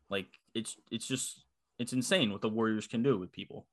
like, 0.10 0.28
it's, 0.54 0.78
it's 0.92 1.08
just, 1.08 1.44
it's 1.80 1.92
insane 1.94 2.32
what 2.32 2.42
the 2.42 2.50
Warriors 2.50 2.88
can 2.88 3.02
do 3.04 3.18
with 3.18 3.32
people. 3.32 3.66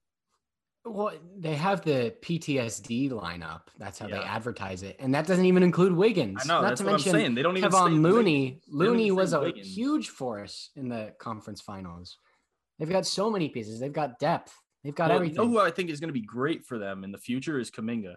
well 0.84 1.12
they 1.38 1.54
have 1.54 1.82
the 1.82 2.12
ptsd 2.22 3.08
lineup 3.10 3.60
that's 3.78 4.00
how 4.00 4.08
they 4.08 4.18
advertise 4.18 4.82
it 4.82 4.96
and 4.98 5.14
that 5.14 5.28
doesn't 5.28 5.44
even 5.44 5.62
include 5.62 5.92
wiggins 5.92 6.40
I 6.42 6.48
know. 6.48 6.60
not 6.60 6.70
that's 6.70 6.80
to 6.80 6.86
what 6.86 6.90
mention 6.94 7.14
I'm 7.14 7.20
saying. 7.20 7.34
They 7.36 7.42
don't 7.42 7.56
even 7.56 7.70
Kevon 7.70 8.02
Looney. 8.02 8.60
Looney 8.68 9.12
was 9.12 9.32
a 9.32 9.40
Wiggins. 9.40 9.76
huge 9.76 10.08
force 10.08 10.70
in 10.74 10.88
the 10.88 11.14
conference 11.20 11.60
finals. 11.60 12.18
They've 12.80 12.90
got 12.90 13.06
so 13.06 13.30
many 13.30 13.48
pieces. 13.48 13.78
They've 13.78 13.92
got 13.92 14.18
depth. 14.18 14.52
They've 14.82 14.92
got 14.92 15.10
Well, 15.10 15.16
everything. 15.18 15.36
You 15.36 15.42
know 15.42 15.48
who 15.50 15.60
I 15.60 15.70
think 15.70 15.88
is 15.88 16.00
going 16.00 16.08
to 16.08 16.12
be 16.22 16.26
great 16.38 16.66
for 16.66 16.78
them 16.78 17.04
in 17.04 17.12
the 17.12 17.18
future 17.18 17.60
is 17.60 17.70
Kuminga. 17.70 18.16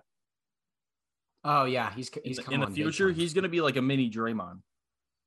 Oh 1.45 1.65
yeah, 1.65 1.93
he's 1.95 2.09
he's 2.23 2.39
in 2.49 2.59
the 2.59 2.67
future, 2.67 3.11
he's 3.11 3.33
going 3.33 3.43
to 3.43 3.49
be 3.49 3.61
like 3.61 3.77
a 3.77 3.81
mini 3.81 4.09
Draymond. 4.09 4.59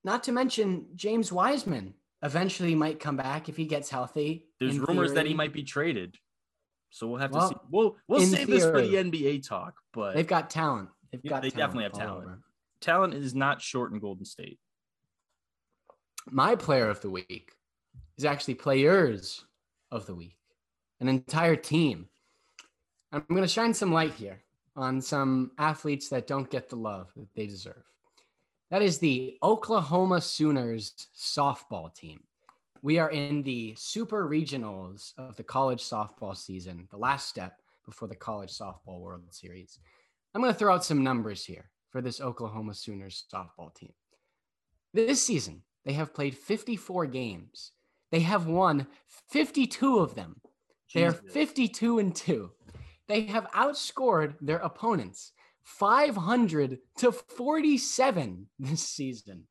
Not 0.04 0.24
to 0.24 0.32
mention 0.32 0.86
James 0.94 1.32
Wiseman 1.32 1.94
eventually 2.22 2.74
might 2.74 3.00
come 3.00 3.16
back 3.16 3.48
if 3.48 3.56
he 3.56 3.64
gets 3.64 3.88
healthy. 3.88 4.46
There's 4.60 4.78
rumors 4.78 5.14
that 5.14 5.26
he 5.26 5.34
might 5.34 5.52
be 5.52 5.62
traded. 5.62 6.16
So 6.90 7.06
we'll 7.06 7.20
have 7.20 7.30
to 7.32 7.48
see. 7.48 7.54
We'll 7.70 7.96
we'll 8.08 8.20
save 8.20 8.48
this 8.48 8.64
for 8.64 8.80
the. 8.80 8.94
NBA 8.94 9.46
talk, 9.46 9.74
but 9.92 10.14
They've 10.14 10.26
got 10.26 10.50
talent. 10.50 10.88
They've 11.12 11.22
got. 11.22 11.42
they 11.42 11.50
definitely 11.50 11.84
have 11.84 11.92
talent. 11.92 12.24
over. 12.24 12.40
talent 12.80 13.14
is 13.14 13.34
not 13.34 13.62
short 13.62 13.92
in 13.92 13.98
Golden 13.98 14.24
State. 14.24 14.58
My 16.30 16.56
player 16.56 16.90
of 16.90 17.00
the 17.00 17.10
week 17.10 17.52
is 18.18 18.24
actually 18.24 18.54
players 18.54 19.44
of 19.90 20.06
the 20.06 20.14
week, 20.14 20.36
an 21.00 21.08
entire 21.08 21.56
team. 21.56 22.08
I'm 23.12 23.24
going 23.28 23.42
to 23.42 23.48
shine 23.48 23.72
some 23.72 23.92
light 23.92 24.12
here 24.12 24.42
on 24.78 25.00
some 25.00 25.50
athletes 25.58 26.08
that 26.08 26.26
don't 26.26 26.50
get 26.50 26.68
the 26.68 26.76
love 26.76 27.10
that 27.16 27.34
they 27.34 27.46
deserve. 27.46 27.82
That 28.70 28.82
is 28.82 28.98
the 28.98 29.36
Oklahoma 29.42 30.20
Sooners 30.20 31.08
softball 31.16 31.92
team. 31.94 32.20
We 32.80 32.98
are 32.98 33.10
in 33.10 33.42
the 33.42 33.74
super 33.76 34.28
regionals 34.28 35.12
of 35.18 35.36
the 35.36 35.42
college 35.42 35.82
softball 35.82 36.36
season, 36.36 36.86
the 36.90 36.96
last 36.96 37.28
step 37.28 37.60
before 37.84 38.06
the 38.06 38.14
college 38.14 38.56
softball 38.56 39.00
World 39.00 39.22
Series. 39.30 39.78
I'm 40.34 40.42
going 40.42 40.52
to 40.52 40.58
throw 40.58 40.74
out 40.74 40.84
some 40.84 41.02
numbers 41.02 41.44
here 41.44 41.70
for 41.90 42.00
this 42.00 42.20
Oklahoma 42.20 42.74
Sooners 42.74 43.24
softball 43.32 43.74
team. 43.74 43.92
This 44.94 45.20
season, 45.20 45.62
they 45.84 45.94
have 45.94 46.14
played 46.14 46.36
54 46.36 47.06
games. 47.06 47.72
They 48.12 48.20
have 48.20 48.46
won 48.46 48.86
52 49.30 49.98
of 49.98 50.14
them. 50.14 50.40
They 50.94 51.04
are 51.04 51.12
52 51.12 51.98
and 51.98 52.14
2. 52.14 52.50
They 53.08 53.22
have 53.22 53.50
outscored 53.52 54.34
their 54.40 54.58
opponents 54.58 55.32
500 55.64 56.78
to 56.98 57.12
47 57.12 58.46
this 58.58 58.82
season. 58.82 59.44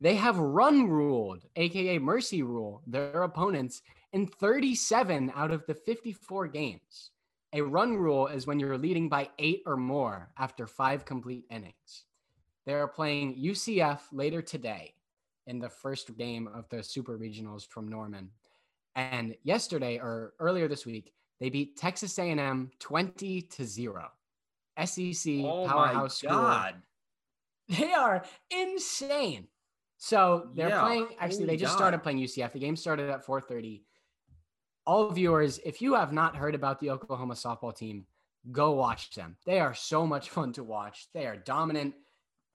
They 0.00 0.16
have 0.16 0.38
run 0.38 0.88
ruled, 0.88 1.44
aka 1.56 1.98
mercy 1.98 2.42
rule, 2.42 2.82
their 2.86 3.22
opponents 3.22 3.82
in 4.12 4.26
37 4.26 5.32
out 5.34 5.50
of 5.50 5.64
the 5.66 5.74
54 5.74 6.48
games. 6.48 7.10
A 7.54 7.60
run 7.60 7.96
rule 7.96 8.26
is 8.28 8.46
when 8.46 8.58
you're 8.58 8.78
leading 8.78 9.08
by 9.08 9.28
eight 9.38 9.62
or 9.66 9.76
more 9.76 10.30
after 10.38 10.66
five 10.66 11.04
complete 11.04 11.44
innings. 11.50 12.04
They 12.64 12.74
are 12.74 12.88
playing 12.88 13.36
UCF 13.36 14.00
later 14.10 14.40
today 14.42 14.94
in 15.46 15.58
the 15.58 15.68
first 15.68 16.16
game 16.16 16.48
of 16.48 16.68
the 16.68 16.82
Super 16.82 17.18
Regionals 17.18 17.66
from 17.66 17.88
Norman. 17.88 18.30
And 18.94 19.36
yesterday 19.42 19.98
or 19.98 20.34
earlier 20.38 20.68
this 20.68 20.86
week, 20.86 21.12
they 21.42 21.50
beat 21.50 21.76
Texas 21.76 22.16
A&M 22.20 22.70
20 22.78 23.42
to 23.42 23.64
0. 23.64 24.08
SEC 24.84 25.32
oh 25.44 25.66
powerhouse 25.66 26.18
school. 26.18 26.68
They 27.68 27.92
are 27.92 28.24
insane. 28.48 29.48
So 29.96 30.50
they're 30.54 30.68
yeah, 30.68 30.82
playing 30.82 31.08
actually 31.18 31.46
they 31.46 31.56
just 31.56 31.72
God. 31.72 31.78
started 31.78 32.02
playing 32.04 32.20
UCF. 32.20 32.52
The 32.52 32.60
game 32.60 32.76
started 32.76 33.10
at 33.10 33.26
4:30. 33.26 33.82
All 34.86 35.10
viewers, 35.10 35.58
if 35.64 35.82
you 35.82 35.94
have 35.94 36.12
not 36.12 36.36
heard 36.36 36.54
about 36.54 36.78
the 36.78 36.90
Oklahoma 36.90 37.34
softball 37.34 37.74
team, 37.74 38.06
go 38.52 38.70
watch 38.70 39.10
them. 39.10 39.36
They 39.44 39.58
are 39.58 39.74
so 39.74 40.06
much 40.06 40.30
fun 40.30 40.52
to 40.52 40.62
watch. 40.62 41.08
They 41.12 41.26
are 41.26 41.36
dominant. 41.36 41.94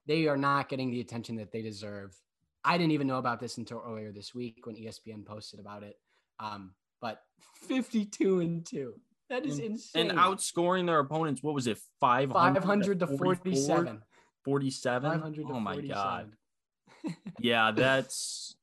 They 0.05 0.27
are 0.27 0.37
not 0.37 0.69
getting 0.69 0.91
the 0.91 1.01
attention 1.01 1.35
that 1.37 1.51
they 1.51 1.61
deserve. 1.61 2.17
I 2.63 2.77
didn't 2.77 2.93
even 2.93 3.07
know 3.07 3.17
about 3.17 3.41
this 3.41 3.57
until 3.57 3.83
earlier 3.85 4.13
this 4.13 4.33
week 4.33 4.65
when 4.65 4.77
ESPN 4.77 5.25
posted 5.25 5.59
about 5.59 5.83
it. 5.83 5.97
Um, 6.39 6.71
but 7.01 7.21
52 7.67 8.39
and 8.39 8.65
2. 8.65 8.93
That 9.29 9.45
is 9.45 9.59
insane. 9.59 10.09
And 10.09 10.19
outscoring 10.19 10.85
their 10.85 10.99
opponents, 10.99 11.43
what 11.43 11.53
was 11.53 11.67
it? 11.67 11.77
500, 11.99 12.33
500 12.33 12.99
to 12.99 13.07
47. 13.07 14.01
47? 14.45 15.11
500 15.11 15.45
oh 15.49 15.59
my 15.59 15.73
47. 15.73 15.93
God. 15.93 16.31
yeah, 17.39 17.71
that's 17.71 18.55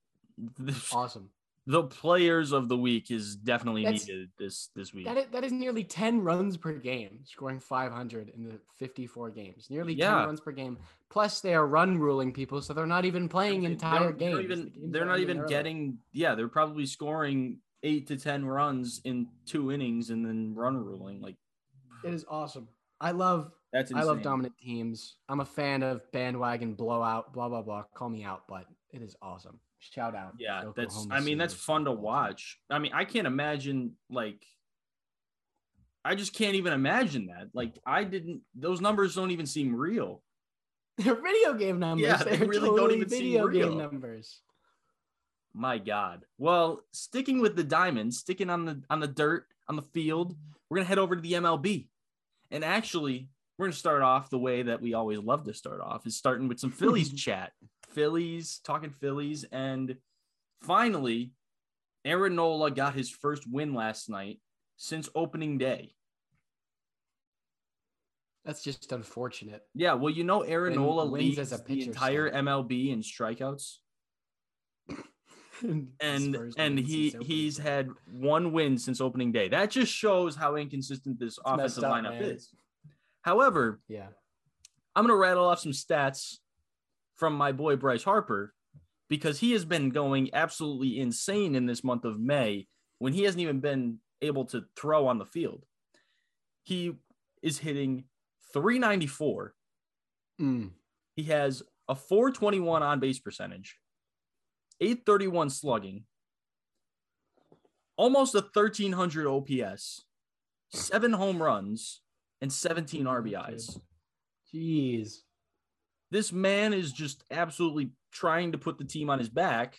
awesome. 0.92 1.30
The 1.66 1.82
players 1.82 2.52
of 2.52 2.68
the 2.68 2.76
week 2.76 3.10
is 3.10 3.36
definitely 3.36 3.84
that's, 3.84 4.06
needed 4.06 4.30
this 4.38 4.68
this 4.76 4.92
week. 4.92 5.06
That 5.06 5.16
is, 5.16 5.26
that 5.32 5.44
is 5.44 5.52
nearly 5.52 5.82
10 5.82 6.20
runs 6.20 6.58
per 6.58 6.72
game, 6.74 7.20
scoring 7.24 7.58
500 7.58 8.30
in 8.36 8.44
the 8.44 8.58
54 8.78 9.30
games. 9.30 9.68
Nearly 9.70 9.94
yeah. 9.94 10.10
10 10.10 10.26
runs 10.26 10.40
per 10.40 10.52
game. 10.52 10.76
Plus, 11.08 11.40
they 11.40 11.54
are 11.54 11.66
run 11.66 11.98
ruling 11.98 12.32
people, 12.34 12.60
so 12.60 12.74
they're 12.74 12.86
not 12.86 13.06
even 13.06 13.30
playing 13.30 13.62
entire 13.64 14.12
games. 14.12 14.34
They're, 14.34 14.42
even, 14.42 14.72
the 14.78 14.88
they're 14.88 15.06
not 15.06 15.20
even 15.20 15.46
getting, 15.46 15.98
yeah, 16.12 16.34
they're 16.34 16.48
probably 16.48 16.84
scoring 16.84 17.60
eight 17.84 18.08
to 18.08 18.16
10 18.16 18.44
runs 18.44 19.00
in 19.04 19.28
two 19.46 19.70
innings 19.70 20.10
and 20.10 20.24
then 20.24 20.54
run 20.56 20.76
ruling. 20.76 21.20
Like, 21.20 21.36
it 22.04 22.12
is 22.12 22.24
awesome. 22.28 22.68
I 23.00 23.12
love 23.12 23.52
that's 23.72 23.90
insane. 23.90 24.02
I 24.02 24.06
love 24.06 24.22
dominant 24.22 24.56
teams. 24.58 25.16
I'm 25.28 25.40
a 25.40 25.44
fan 25.44 25.82
of 25.82 26.10
bandwagon 26.12 26.74
blowout, 26.74 27.32
blah 27.32 27.48
blah 27.48 27.62
blah. 27.62 27.84
Call 27.94 28.08
me 28.08 28.24
out, 28.24 28.42
but 28.48 28.64
it 28.92 29.02
is 29.02 29.16
awesome. 29.20 29.58
Shout 29.78 30.14
out. 30.14 30.34
Yeah, 30.38 30.64
that's 30.76 31.06
I 31.10 31.20
mean, 31.20 31.38
that's 31.38 31.54
fun 31.54 31.84
to 31.84 31.92
watch. 31.92 32.58
I 32.70 32.78
mean, 32.78 32.92
I 32.94 33.04
can't 33.04 33.26
imagine 33.26 33.92
like 34.08 34.46
I 36.04 36.14
just 36.14 36.34
can't 36.34 36.54
even 36.54 36.72
imagine 36.72 37.26
that. 37.26 37.48
Like 37.52 37.78
I 37.84 38.04
didn't 38.04 38.42
those 38.54 38.80
numbers 38.80 39.14
don't 39.14 39.30
even 39.30 39.46
seem 39.46 39.74
real. 39.74 40.22
They're 40.98 41.20
video 41.20 41.54
game 41.54 41.80
numbers. 41.80 42.06
Yeah, 42.06 42.16
they 42.22 42.36
They're 42.36 42.46
really 42.46 42.68
totally 42.68 42.80
don't 42.80 42.96
even 42.98 43.08
video 43.08 43.42
seem 43.42 43.50
real. 43.50 43.68
game 43.70 43.78
numbers. 43.78 44.40
My 45.54 45.78
God. 45.78 46.24
Well, 46.36 46.80
sticking 46.92 47.40
with 47.40 47.54
the 47.54 47.62
diamonds, 47.62 48.18
sticking 48.18 48.50
on 48.50 48.64
the 48.64 48.82
on 48.90 48.98
the 48.98 49.06
dirt, 49.06 49.46
on 49.68 49.76
the 49.76 49.82
field, 49.82 50.36
we're 50.68 50.78
gonna 50.78 50.88
head 50.88 50.98
over 50.98 51.14
to 51.14 51.22
the 51.22 51.34
MLB. 51.34 51.86
And 52.50 52.64
actually, 52.64 53.28
we're 53.56 53.66
gonna 53.66 53.76
start 53.76 54.02
off 54.02 54.30
the 54.30 54.38
way 54.38 54.62
that 54.62 54.82
we 54.82 54.94
always 54.94 55.20
love 55.20 55.44
to 55.44 55.54
start 55.54 55.80
off, 55.80 56.06
is 56.06 56.16
starting 56.16 56.48
with 56.48 56.58
some 56.58 56.72
Phillies 56.72 57.12
chat. 57.14 57.52
Phillies, 57.90 58.60
talking 58.64 58.90
Phillies, 58.90 59.44
and 59.52 59.96
finally, 60.60 61.30
Aaron 62.04 62.34
Nola 62.34 62.72
got 62.72 62.94
his 62.94 63.08
first 63.08 63.44
win 63.48 63.74
last 63.74 64.10
night 64.10 64.40
since 64.76 65.08
opening 65.14 65.58
day. 65.58 65.94
That's 68.44 68.62
just 68.62 68.92
unfortunate. 68.92 69.62
Yeah, 69.74 69.94
well, 69.94 70.12
you 70.12 70.24
know, 70.24 70.42
Aaron 70.42 70.74
Nola 70.74 71.02
leads 71.02 71.38
as 71.38 71.52
a 71.52 71.58
pitcher, 71.58 71.66
the 71.66 71.86
entire 71.86 72.30
so. 72.30 72.42
MLB 72.42 72.92
in 72.92 73.00
strikeouts. 73.00 73.78
and 76.00 76.54
and 76.56 76.78
he 76.78 77.14
he's 77.22 77.58
had 77.58 77.88
one 78.10 78.52
win 78.52 78.78
since 78.78 79.00
opening 79.00 79.32
day. 79.32 79.48
That 79.48 79.70
just 79.70 79.92
shows 79.92 80.36
how 80.36 80.56
inconsistent 80.56 81.18
this 81.18 81.38
it's 81.38 81.40
offensive 81.44 81.84
up, 81.84 81.92
lineup 81.92 82.20
man. 82.20 82.22
is. 82.22 82.50
However, 83.22 83.80
yeah, 83.88 84.08
I'm 84.94 85.04
gonna 85.04 85.16
rattle 85.16 85.46
off 85.46 85.60
some 85.60 85.72
stats 85.72 86.38
from 87.16 87.34
my 87.34 87.52
boy 87.52 87.76
Bryce 87.76 88.04
Harper 88.04 88.52
because 89.08 89.38
he 89.38 89.52
has 89.52 89.64
been 89.64 89.90
going 89.90 90.30
absolutely 90.32 90.98
insane 90.98 91.54
in 91.54 91.66
this 91.66 91.84
month 91.84 92.04
of 92.04 92.18
May 92.18 92.66
when 92.98 93.12
he 93.12 93.22
hasn't 93.22 93.40
even 93.40 93.60
been 93.60 93.98
able 94.22 94.46
to 94.46 94.64
throw 94.76 95.06
on 95.06 95.18
the 95.18 95.26
field. 95.26 95.64
He 96.62 96.94
is 97.42 97.58
hitting 97.58 98.04
394. 98.52 99.54
Mm. 100.40 100.70
He 101.16 101.24
has 101.24 101.62
a 101.88 101.94
421 101.94 102.82
on 102.82 103.00
base 103.00 103.18
percentage, 103.18 103.76
831 104.84 105.48
slugging, 105.48 106.04
almost 107.96 108.34
a 108.34 108.40
1300 108.40 109.26
OPS, 109.26 110.04
seven 110.70 111.14
home 111.14 111.42
runs, 111.42 112.02
and 112.42 112.52
17 112.52 113.04
RBIs. 113.04 113.80
Jeez. 114.54 115.20
This 116.10 116.32
man 116.32 116.74
is 116.74 116.92
just 116.92 117.24
absolutely 117.30 117.92
trying 118.12 118.52
to 118.52 118.58
put 118.58 118.76
the 118.76 118.84
team 118.84 119.08
on 119.08 119.18
his 119.18 119.30
back. 119.30 119.78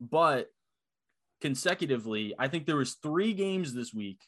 But 0.00 0.48
consecutively, 1.40 2.34
I 2.38 2.48
think 2.48 2.66
there 2.66 2.76
was 2.76 2.98
three 3.02 3.32
games 3.32 3.72
this 3.72 3.94
week 3.94 4.20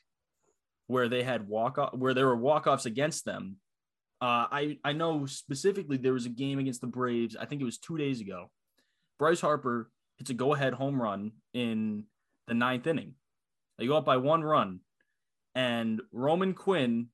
where 0.86 1.08
they 1.08 1.22
had 1.22 1.48
walk 1.48 1.76
off 1.78 1.94
where 1.94 2.14
there 2.14 2.26
were 2.26 2.36
walk-offs 2.36 2.86
against 2.86 3.24
them. 3.24 3.56
Uh, 4.22 4.48
I 4.50 4.78
I 4.82 4.92
know 4.94 5.26
specifically 5.26 5.98
there 5.98 6.14
was 6.14 6.26
a 6.26 6.30
game 6.30 6.58
against 6.58 6.80
the 6.80 6.88
Braves. 6.88 7.36
I 7.36 7.44
think 7.44 7.60
it 7.60 7.66
was 7.66 7.78
two 7.78 7.96
days 7.96 8.20
ago 8.20 8.50
Bryce 9.20 9.42
Harper 9.42 9.90
hits 10.16 10.30
a 10.30 10.34
go 10.34 10.54
ahead 10.54 10.72
home 10.72 11.00
run 11.00 11.32
in 11.52 12.04
the 12.48 12.54
ninth 12.54 12.86
inning. 12.86 13.16
They 13.78 13.86
go 13.86 13.98
up 13.98 14.06
by 14.06 14.16
one 14.16 14.42
run, 14.42 14.80
and 15.54 16.00
Roman 16.10 16.54
Quinn 16.54 17.08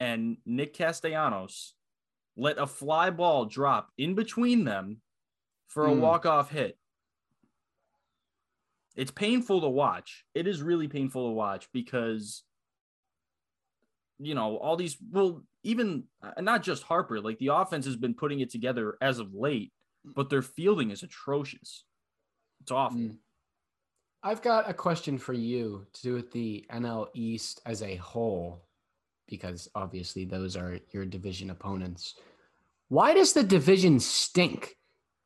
and 0.00 0.38
Nick 0.44 0.74
Castellanos 0.74 1.74
let 2.36 2.58
a 2.58 2.66
fly 2.66 3.10
ball 3.10 3.44
drop 3.44 3.90
in 3.96 4.16
between 4.16 4.64
them 4.64 5.00
for 5.68 5.86
a 5.86 5.90
mm. 5.90 6.00
walk 6.00 6.26
off 6.26 6.50
hit. 6.50 6.76
It's 8.96 9.12
painful 9.12 9.60
to 9.60 9.68
watch. 9.68 10.24
It 10.34 10.48
is 10.48 10.62
really 10.62 10.88
painful 10.88 11.28
to 11.28 11.32
watch 11.32 11.68
because, 11.72 12.42
you 14.18 14.34
know, 14.34 14.56
all 14.56 14.76
these, 14.76 14.96
well, 15.12 15.44
even 15.62 16.04
uh, 16.24 16.40
not 16.40 16.64
just 16.64 16.82
Harper, 16.82 17.20
like 17.20 17.38
the 17.38 17.54
offense 17.54 17.86
has 17.86 17.96
been 17.96 18.14
putting 18.14 18.40
it 18.40 18.50
together 18.50 18.96
as 19.00 19.20
of 19.20 19.32
late 19.32 19.72
but 20.14 20.30
their 20.30 20.42
fielding 20.42 20.90
is 20.90 21.02
atrocious. 21.02 21.84
It's 22.60 22.70
awful. 22.70 22.98
Mm. 22.98 23.16
I've 24.22 24.42
got 24.42 24.68
a 24.68 24.74
question 24.74 25.18
for 25.18 25.32
you 25.32 25.86
to 25.92 26.02
do 26.02 26.14
with 26.14 26.32
the 26.32 26.64
NL 26.72 27.08
East 27.14 27.60
as 27.64 27.82
a 27.82 27.96
whole, 27.96 28.64
because 29.28 29.68
obviously 29.74 30.24
those 30.24 30.56
are 30.56 30.78
your 30.90 31.04
division 31.04 31.50
opponents. 31.50 32.14
Why 32.88 33.14
does 33.14 33.32
the 33.32 33.42
division 33.42 34.00
stink? 34.00 34.76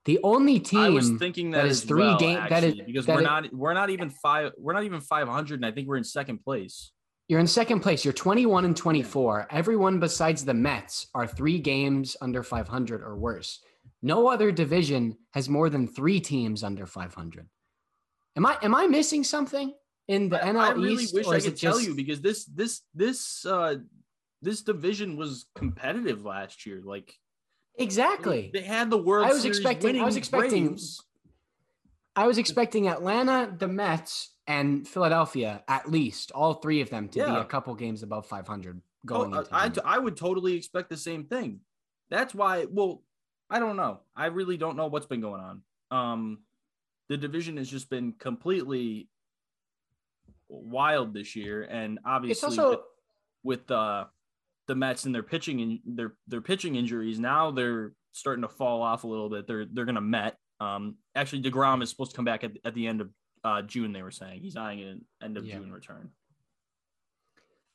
The 0.06 0.18
only 0.22 0.58
team 0.60 0.80
I 0.80 0.88
was 0.90 1.10
thinking 1.10 1.50
that, 1.50 1.62
that 1.62 1.68
is 1.68 1.82
three 1.82 2.00
well, 2.00 2.18
games 2.18 2.48
that 2.48 2.64
is 2.64 2.74
because 2.86 3.06
that 3.06 3.16
we're 3.16 3.22
not 3.22 3.52
we're 3.52 3.74
not 3.74 3.90
even 3.90 4.08
five 4.08 4.52
we're 4.56 4.72
not 4.72 4.84
even 4.84 5.00
five 5.00 5.28
hundred 5.28 5.56
and 5.56 5.66
I 5.66 5.72
think 5.72 5.88
we're 5.88 5.98
in 5.98 6.04
second 6.04 6.42
place. 6.42 6.90
You're 7.28 7.38
in 7.38 7.46
second 7.46 7.78
place. 7.78 8.04
You're 8.04 8.12
21 8.12 8.64
and 8.64 8.76
24. 8.76 9.46
Everyone 9.50 10.00
besides 10.00 10.44
the 10.44 10.52
Mets 10.52 11.06
are 11.14 11.28
three 11.28 11.60
games 11.60 12.16
under 12.20 12.42
500 12.42 13.02
or 13.02 13.16
worse. 13.16 13.60
No 14.02 14.28
other 14.28 14.50
division 14.50 15.16
has 15.32 15.48
more 15.48 15.68
than 15.68 15.86
three 15.86 16.20
teams 16.20 16.62
under 16.62 16.86
500. 16.86 17.48
Am 18.36 18.46
I 18.46 18.56
am 18.62 18.74
I 18.74 18.86
missing 18.86 19.24
something 19.24 19.74
in 20.08 20.28
the 20.28 20.38
NL 20.38 20.60
I 20.60 20.70
really 20.72 21.04
East? 21.04 21.14
wish 21.14 21.26
I 21.26 21.40
could 21.40 21.56
tell 21.56 21.74
just... 21.74 21.86
you 21.86 21.94
because 21.94 22.20
this 22.20 22.44
this 22.46 22.82
this 22.94 23.44
uh 23.44 23.76
this 24.42 24.62
division 24.62 25.16
was 25.16 25.46
competitive 25.54 26.24
last 26.24 26.64
year. 26.64 26.80
Like 26.82 27.12
exactly, 27.76 28.50
they 28.52 28.62
had 28.62 28.88
the 28.90 28.98
World 28.98 29.26
I 29.26 29.32
was 29.32 29.42
Series 29.42 29.58
expecting. 29.58 30.00
I 30.00 30.04
was 30.04 30.16
expecting. 30.16 30.68
Braves. 30.68 31.04
I 32.16 32.26
was 32.26 32.38
expecting 32.38 32.88
Atlanta, 32.88 33.54
the 33.56 33.68
Mets, 33.68 34.34
and 34.46 34.86
Philadelphia 34.86 35.62
at 35.68 35.90
least, 35.90 36.32
all 36.32 36.54
three 36.54 36.80
of 36.80 36.90
them 36.90 37.08
to 37.10 37.24
be 37.24 37.30
a 37.30 37.44
couple 37.44 37.74
games 37.76 38.02
above 38.02 38.26
500 38.26 38.82
Oh, 39.02 39.06
going 39.06 39.34
uh, 39.34 39.40
into 39.64 39.86
I, 39.86 39.96
I 39.96 39.98
would 39.98 40.16
totally 40.16 40.54
expect 40.54 40.90
the 40.90 40.96
same 40.96 41.24
thing. 41.24 41.60
That's 42.10 42.34
why. 42.34 42.66
Well, 42.70 43.02
I 43.50 43.58
don't 43.58 43.76
know. 43.76 44.00
I 44.14 44.26
really 44.26 44.56
don't 44.56 44.76
know 44.76 44.86
what's 44.86 45.06
been 45.06 45.20
going 45.20 45.40
on. 45.40 45.62
Um, 45.90 46.38
the 47.08 47.16
division 47.16 47.56
has 47.56 47.68
just 47.68 47.90
been 47.90 48.12
completely 48.12 49.08
wild 50.48 51.14
this 51.14 51.34
year, 51.36 51.62
and 51.62 51.98
obviously 52.04 52.46
also 52.46 52.82
with 53.42 53.70
uh, 53.70 54.04
the 54.68 54.74
Mets 54.74 55.04
and 55.04 55.14
their 55.14 55.22
pitching 55.22 55.60
and 55.60 55.80
their 55.84 56.14
their 56.28 56.40
pitching 56.40 56.76
injuries, 56.76 57.18
now 57.18 57.50
they're 57.50 57.92
starting 58.12 58.42
to 58.42 58.48
fall 58.48 58.82
off 58.82 59.04
a 59.04 59.06
little 59.06 59.28
bit. 59.28 59.46
They're 59.46 59.66
they're 59.66 59.84
gonna 59.84 60.00
Met. 60.00 60.36
Um, 60.60 60.96
actually, 61.14 61.42
Degrom 61.42 61.82
is 61.82 61.90
supposed 61.90 62.12
to 62.12 62.16
come 62.16 62.24
back 62.24 62.44
at, 62.44 62.52
at 62.64 62.74
the 62.74 62.86
end 62.86 63.00
of 63.00 63.10
uh, 63.44 63.62
June. 63.62 63.92
They 63.92 64.02
were 64.02 64.10
saying 64.10 64.40
he's 64.40 64.56
eyeing 64.56 64.82
an 64.82 65.04
end 65.22 65.36
of 65.36 65.44
Yeah. 65.44 65.56
June 65.56 65.72
return. 65.72 66.10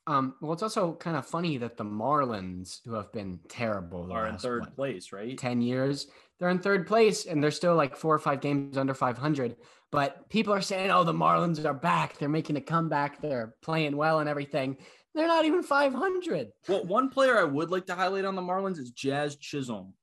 Um 0.07 0.35
well 0.41 0.53
it's 0.53 0.63
also 0.63 0.93
kind 0.93 1.17
of 1.17 1.25
funny 1.25 1.57
that 1.57 1.77
the 1.77 1.83
Marlins, 1.83 2.79
who 2.85 2.93
have 2.93 3.11
been 3.11 3.39
terrible 3.49 4.05
the 4.07 4.13
Are 4.13 4.27
in 4.27 4.37
third 4.37 4.61
what, 4.61 4.75
place, 4.75 5.11
right? 5.11 5.37
10 5.37 5.61
years, 5.61 6.07
they're 6.39 6.49
in 6.49 6.59
third 6.59 6.85
place 6.87 7.25
and 7.25 7.43
they're 7.43 7.51
still 7.51 7.75
like 7.75 7.95
four 7.95 8.13
or 8.13 8.19
five 8.19 8.41
games 8.41 8.77
under 8.77 8.93
500. 8.93 9.55
But 9.91 10.29
people 10.29 10.53
are 10.53 10.61
saying, 10.61 10.91
oh, 10.91 11.05
the 11.05 11.13
Marlins 11.13 11.63
are 11.63 11.73
back. 11.73 12.17
They're 12.17 12.27
making 12.27 12.57
a 12.57 12.61
comeback. 12.61 13.21
They're 13.21 13.55
playing 13.61 13.95
well 13.95 14.19
and 14.19 14.27
everything. 14.27 14.77
They're 15.13 15.27
not 15.27 15.45
even 15.45 15.63
500. 15.63 16.49
Well, 16.67 16.83
one 16.85 17.09
player 17.09 17.37
I 17.39 17.45
would 17.45 17.69
like 17.71 17.85
to 17.85 17.95
highlight 17.95 18.25
on 18.25 18.35
the 18.35 18.41
Marlins 18.41 18.77
is 18.79 18.91
Jazz 18.91 19.37
Chisholm, 19.37 19.93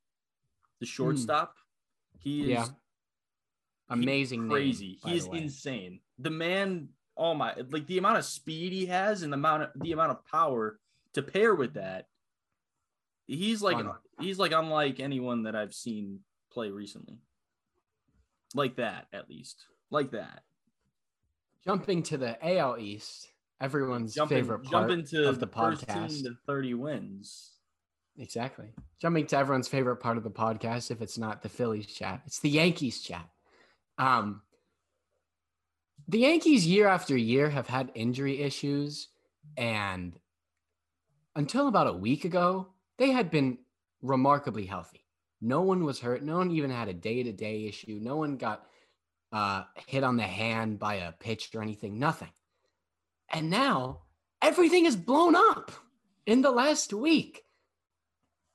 the 0.80 0.86
shortstop. 0.86 1.54
He 2.18 2.42
is 2.44 2.48
Yeah. 2.48 2.66
Amazing. 3.90 4.42
name, 4.42 4.50
crazy. 4.50 4.98
by 5.02 5.10
he 5.10 5.18
the 5.18 5.24
is 5.24 5.28
way. 5.28 5.38
insane. 5.42 6.00
The 6.18 6.30
man, 6.30 6.88
oh 7.16 7.34
my, 7.34 7.54
like 7.70 7.86
the 7.86 7.98
amount 7.98 8.18
of 8.18 8.24
speed 8.24 8.72
he 8.72 8.86
has 8.86 9.22
and 9.22 9.32
the 9.32 9.36
amount 9.36 9.64
of 9.64 9.70
the 9.76 9.92
amount 9.92 10.12
of 10.12 10.24
power 10.26 10.78
to 11.14 11.22
pair 11.22 11.54
with 11.54 11.74
that. 11.74 12.06
He's 13.26 13.62
like 13.62 13.76
Fun. 13.76 13.92
he's 14.20 14.38
like 14.38 14.52
unlike 14.52 15.00
anyone 15.00 15.44
that 15.44 15.54
I've 15.54 15.74
seen 15.74 16.20
play 16.52 16.70
recently. 16.70 17.18
Like 18.54 18.76
that, 18.76 19.06
at 19.12 19.28
least. 19.28 19.64
Like 19.90 20.10
that. 20.12 20.42
Jumping 21.64 22.02
to 22.04 22.16
the 22.18 22.36
AL 22.44 22.78
East, 22.78 23.28
everyone's 23.60 24.14
Jumping, 24.14 24.38
favorite 24.38 24.64
part 24.64 24.88
jumping 24.88 25.06
to 25.06 25.28
of 25.28 25.38
the 25.38 25.46
first 25.46 25.86
team 25.86 25.96
podcast. 25.96 26.24
to 26.24 26.34
30 26.46 26.74
wins. 26.74 27.52
Exactly. 28.18 28.66
Jumping 29.00 29.26
to 29.28 29.36
everyone's 29.38 29.68
favorite 29.68 29.96
part 29.96 30.16
of 30.18 30.24
the 30.24 30.30
podcast, 30.30 30.90
if 30.90 31.00
it's 31.00 31.16
not 31.16 31.42
the 31.42 31.48
Phillies 31.48 31.86
chat, 31.86 32.20
it's 32.26 32.40
the 32.40 32.50
Yankees 32.50 33.00
chat. 33.00 33.26
Um, 33.96 34.42
the 36.08 36.18
Yankees, 36.18 36.66
year 36.66 36.88
after 36.88 37.16
year, 37.16 37.50
have 37.50 37.68
had 37.68 37.92
injury 37.94 38.40
issues. 38.40 39.08
And 39.56 40.18
until 41.34 41.68
about 41.68 41.86
a 41.86 41.92
week 41.92 42.24
ago, 42.24 42.68
they 42.98 43.10
had 43.10 43.30
been 43.30 43.58
remarkably 44.02 44.66
healthy. 44.66 45.04
No 45.40 45.62
one 45.62 45.84
was 45.84 46.00
hurt. 46.00 46.22
No 46.22 46.38
one 46.38 46.50
even 46.50 46.70
had 46.70 46.88
a 46.88 46.94
day 46.94 47.22
to 47.22 47.32
day 47.32 47.66
issue. 47.66 47.98
No 48.00 48.16
one 48.16 48.36
got 48.36 48.64
uh, 49.32 49.64
hit 49.86 50.04
on 50.04 50.16
the 50.16 50.22
hand 50.22 50.78
by 50.78 50.96
a 50.96 51.12
pitch 51.12 51.50
or 51.54 51.62
anything. 51.62 51.98
Nothing. 51.98 52.30
And 53.28 53.50
now 53.50 54.02
everything 54.40 54.86
is 54.86 54.96
blown 54.96 55.34
up 55.34 55.72
in 56.26 56.42
the 56.42 56.50
last 56.50 56.92
week. 56.92 57.42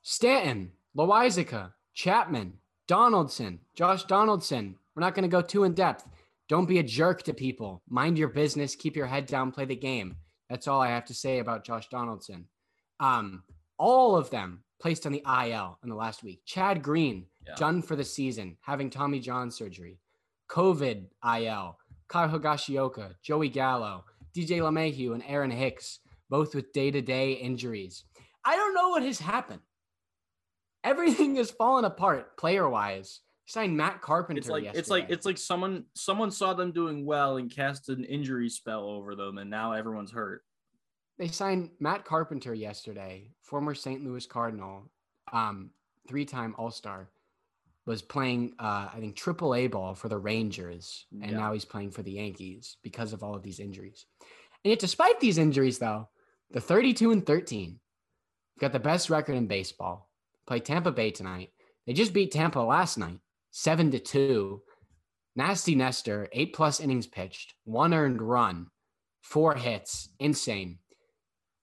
Stanton, 0.01 0.71
Loaisiga, 0.95 1.73
Chapman, 1.93 2.53
Donaldson, 2.87 3.59
Josh 3.75 4.05
Donaldson. 4.05 4.75
We're 4.95 5.01
not 5.01 5.15
going 5.15 5.23
to 5.23 5.29
go 5.29 5.41
too 5.41 5.63
in 5.63 5.73
depth. 5.73 6.07
Don't 6.49 6.67
be 6.67 6.79
a 6.79 6.83
jerk 6.83 7.23
to 7.23 7.33
people. 7.33 7.81
Mind 7.89 8.17
your 8.17 8.29
business. 8.29 8.75
Keep 8.75 8.95
your 8.95 9.05
head 9.07 9.25
down. 9.25 9.51
Play 9.51 9.65
the 9.65 9.75
game. 9.75 10.15
That's 10.49 10.67
all 10.67 10.81
I 10.81 10.89
have 10.89 11.05
to 11.05 11.13
say 11.13 11.39
about 11.39 11.65
Josh 11.65 11.89
Donaldson. 11.89 12.45
Um, 12.99 13.43
all 13.77 14.15
of 14.15 14.29
them 14.29 14.63
placed 14.79 15.05
on 15.05 15.11
the 15.11 15.23
IL 15.27 15.77
in 15.83 15.89
the 15.89 15.95
last 15.95 16.23
week. 16.23 16.41
Chad 16.45 16.81
Green, 16.81 17.25
Yeah. 17.45 17.55
done 17.55 17.81
for 17.81 17.95
the 17.95 18.03
season, 18.05 18.57
having 18.61 18.89
Tommy 18.89 19.19
John 19.19 19.51
surgery. 19.51 19.99
COVID 20.49 21.07
IL. 21.23 21.77
Kyle 22.07 22.29
Higashioka, 22.29 23.15
Joey 23.21 23.49
Gallo, 23.49 24.05
DJ 24.33 24.59
LeMahieu, 24.59 25.13
and 25.13 25.23
Aaron 25.27 25.51
Hicks, 25.51 25.99
both 26.29 26.55
with 26.55 26.71
day 26.71 26.89
to 26.91 27.01
day 27.01 27.33
injuries. 27.33 28.05
I 28.45 28.55
don't 28.55 28.73
know 28.73 28.89
what 28.89 29.03
has 29.03 29.19
happened. 29.19 29.61
Everything 30.83 31.35
has 31.35 31.51
fallen 31.51 31.83
apart 31.83 32.37
player 32.37 32.69
wise. 32.69 33.19
Signed 33.47 33.77
Matt 33.77 34.01
Carpenter. 34.01 34.39
It's 34.39 34.49
like 34.49 34.63
yesterday. 34.65 34.79
it's 34.79 34.89
like 34.89 35.09
it's 35.09 35.25
like 35.25 35.37
someone 35.37 35.85
someone 35.93 36.31
saw 36.31 36.53
them 36.53 36.71
doing 36.73 37.05
well 37.05 37.37
and 37.37 37.49
cast 37.49 37.87
an 37.89 38.03
injury 38.03 38.49
spell 38.49 38.83
over 38.83 39.15
them, 39.15 39.37
and 39.37 39.49
now 39.49 39.71
everyone's 39.71 40.11
hurt. 40.11 40.43
they 41.17 41.29
signed 41.29 41.69
Matt 41.79 42.03
Carpenter 42.05 42.53
yesterday, 42.53 43.31
former 43.41 43.73
St. 43.73 44.03
Louis 44.03 44.25
Cardinal, 44.27 44.83
um, 45.33 45.71
three-time 46.07 46.53
All-Star, 46.59 47.09
was 47.87 48.01
playing 48.03 48.53
uh, 48.59 48.89
I 48.93 48.97
think 48.99 49.15
Triple 49.15 49.55
A 49.55 49.67
ball 49.67 49.95
for 49.95 50.09
the 50.09 50.17
Rangers, 50.17 51.05
and 51.21 51.31
Yeah. 51.31 51.37
now 51.37 51.53
he's 51.53 51.65
playing 51.65 51.91
for 51.91 52.03
the 52.03 52.11
Yankees 52.11 52.77
because 52.83 53.13
of 53.13 53.23
all 53.23 53.33
of 53.33 53.43
these 53.43 53.59
injuries. 53.61 54.05
And 54.65 54.71
yet, 54.71 54.79
despite 54.79 55.19
these 55.21 55.37
injuries, 55.37 55.79
though, 55.79 56.09
the 56.51 56.59
32 56.61 57.11
and 57.11 57.25
13 57.25 57.79
got 58.59 58.73
the 58.73 58.79
best 58.79 59.09
record 59.09 59.35
in 59.35 59.47
baseball. 59.47 60.09
Play 60.45 60.59
Tampa 60.59 60.91
Bay 60.91 61.11
tonight. 61.11 61.51
They 61.85 61.93
just 61.93 62.13
beat 62.13 62.31
Tampa 62.31 62.59
last 62.59 62.97
night, 62.97 63.19
seven 63.51 63.91
to 63.91 63.99
two. 63.99 64.61
Nasty 65.35 65.75
Nestor, 65.75 66.27
eight 66.31 66.53
plus 66.53 66.79
innings 66.79 67.05
pitched, 67.05 67.53
one 67.63 67.93
earned 67.93 68.21
run, 68.21 68.67
four 69.21 69.53
hits, 69.53 70.09
insane. 70.19 70.79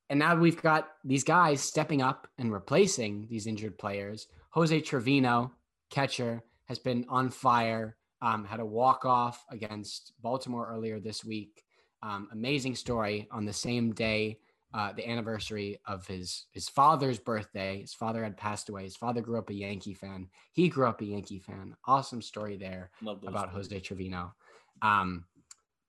And 0.09 0.19
now 0.19 0.37
we've 0.37 0.63
got 0.63 0.89
these 1.03 1.25
guys 1.25 1.61
stepping 1.61 2.03
up 2.03 2.29
and 2.39 2.53
replacing 2.53 3.27
these 3.29 3.47
injured 3.47 3.77
players. 3.79 4.29
Jose 4.51 4.81
Trevino, 4.83 5.53
catcher, 5.91 6.43
has 6.67 6.79
been 6.79 7.05
on 7.09 7.31
fire. 7.31 7.97
Um, 8.23 8.45
had 8.45 8.61
a 8.61 8.65
walk 8.65 9.05
off 9.05 9.45
against 9.51 10.13
Baltimore 10.23 10.71
earlier 10.73 11.01
this 11.01 11.25
week. 11.25 11.65
Um, 12.03 12.29
amazing 12.33 12.77
story 12.77 13.27
on 13.31 13.45
the 13.45 13.53
same 13.53 13.93
day, 13.93 14.39
uh, 14.75 14.93
the 14.93 15.09
anniversary 15.09 15.79
of 15.87 16.05
his 16.07 16.47
his 16.51 16.69
father's 16.69 17.21
birthday. 17.21 17.81
His 17.81 17.95
father 17.95 18.25
had 18.25 18.37
passed 18.37 18.69
away. 18.69 18.83
His 18.83 18.97
father 18.97 19.21
grew 19.21 19.39
up 19.39 19.49
a 19.49 19.55
Yankee 19.55 19.95
fan. 19.95 20.27
He 20.53 20.69
grew 20.69 20.87
up 20.87 21.01
a 21.01 21.05
Yankee 21.05 21.39
fan. 21.39 21.77
Awesome 21.87 22.21
story 22.21 22.57
there 22.57 22.91
about 23.01 23.51
stories. 23.51 23.69
Jose 23.69 23.81
Trevino. 23.81 24.35
Um, 24.83 25.27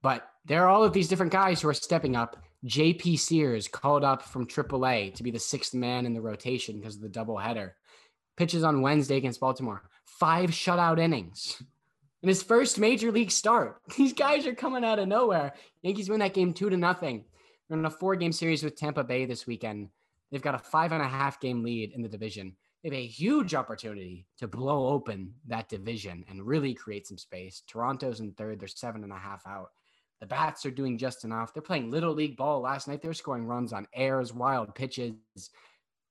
but 0.02 0.28
there 0.44 0.62
are 0.62 0.68
all 0.68 0.84
of 0.84 0.92
these 0.92 1.08
different 1.08 1.32
guys 1.32 1.60
who 1.60 1.68
are 1.68 1.74
stepping 1.74 2.14
up. 2.14 2.36
JP 2.64 3.18
Sears 3.18 3.66
called 3.66 4.04
up 4.04 4.22
from 4.22 4.46
AAA 4.46 5.14
to 5.14 5.22
be 5.24 5.32
the 5.32 5.38
sixth 5.38 5.74
man 5.74 6.06
in 6.06 6.14
the 6.14 6.20
rotation 6.20 6.78
because 6.78 6.94
of 6.94 7.02
the 7.02 7.08
doubleheader. 7.08 7.72
Pitches 8.36 8.62
on 8.62 8.82
Wednesday 8.82 9.16
against 9.16 9.40
Baltimore. 9.40 9.82
Five 10.04 10.50
shutout 10.50 11.00
innings 11.00 11.60
in 12.22 12.28
his 12.28 12.42
first 12.42 12.78
major 12.78 13.10
league 13.10 13.32
start. 13.32 13.80
These 13.96 14.12
guys 14.12 14.46
are 14.46 14.54
coming 14.54 14.84
out 14.84 15.00
of 15.00 15.08
nowhere. 15.08 15.54
Yankees 15.82 16.08
win 16.08 16.20
that 16.20 16.34
game 16.34 16.52
two 16.52 16.70
to 16.70 16.76
nothing. 16.76 17.24
They're 17.68 17.78
in 17.78 17.84
a 17.84 17.90
four 17.90 18.16
game 18.16 18.32
series 18.32 18.62
with 18.62 18.76
Tampa 18.76 19.04
Bay 19.04 19.24
this 19.24 19.46
weekend. 19.46 19.88
They've 20.30 20.42
got 20.42 20.54
a 20.54 20.58
five 20.58 20.92
and 20.92 21.02
a 21.02 21.08
half 21.08 21.40
game 21.40 21.62
lead 21.62 21.92
in 21.92 22.02
the 22.02 22.08
division. 22.08 22.56
They 22.82 22.90
have 22.90 22.98
a 22.98 23.06
huge 23.06 23.54
opportunity 23.54 24.26
to 24.38 24.46
blow 24.46 24.88
open 24.88 25.34
that 25.46 25.68
division 25.68 26.24
and 26.28 26.46
really 26.46 26.74
create 26.74 27.06
some 27.06 27.18
space. 27.18 27.62
Toronto's 27.66 28.20
in 28.20 28.32
third, 28.32 28.60
they're 28.60 28.68
seven 28.68 29.02
and 29.02 29.12
a 29.12 29.18
half 29.18 29.42
out. 29.46 29.70
The 30.20 30.26
Bats 30.26 30.64
are 30.64 30.70
doing 30.70 30.96
just 30.96 31.24
enough. 31.24 31.52
They're 31.52 31.62
playing 31.62 31.90
little 31.90 32.14
league 32.14 32.36
ball 32.36 32.60
last 32.60 32.88
night. 32.88 33.02
They 33.02 33.08
were 33.08 33.14
scoring 33.14 33.46
runs 33.46 33.72
on 33.72 33.86
airs, 33.92 34.32
wild 34.32 34.74
pitches, 34.74 35.14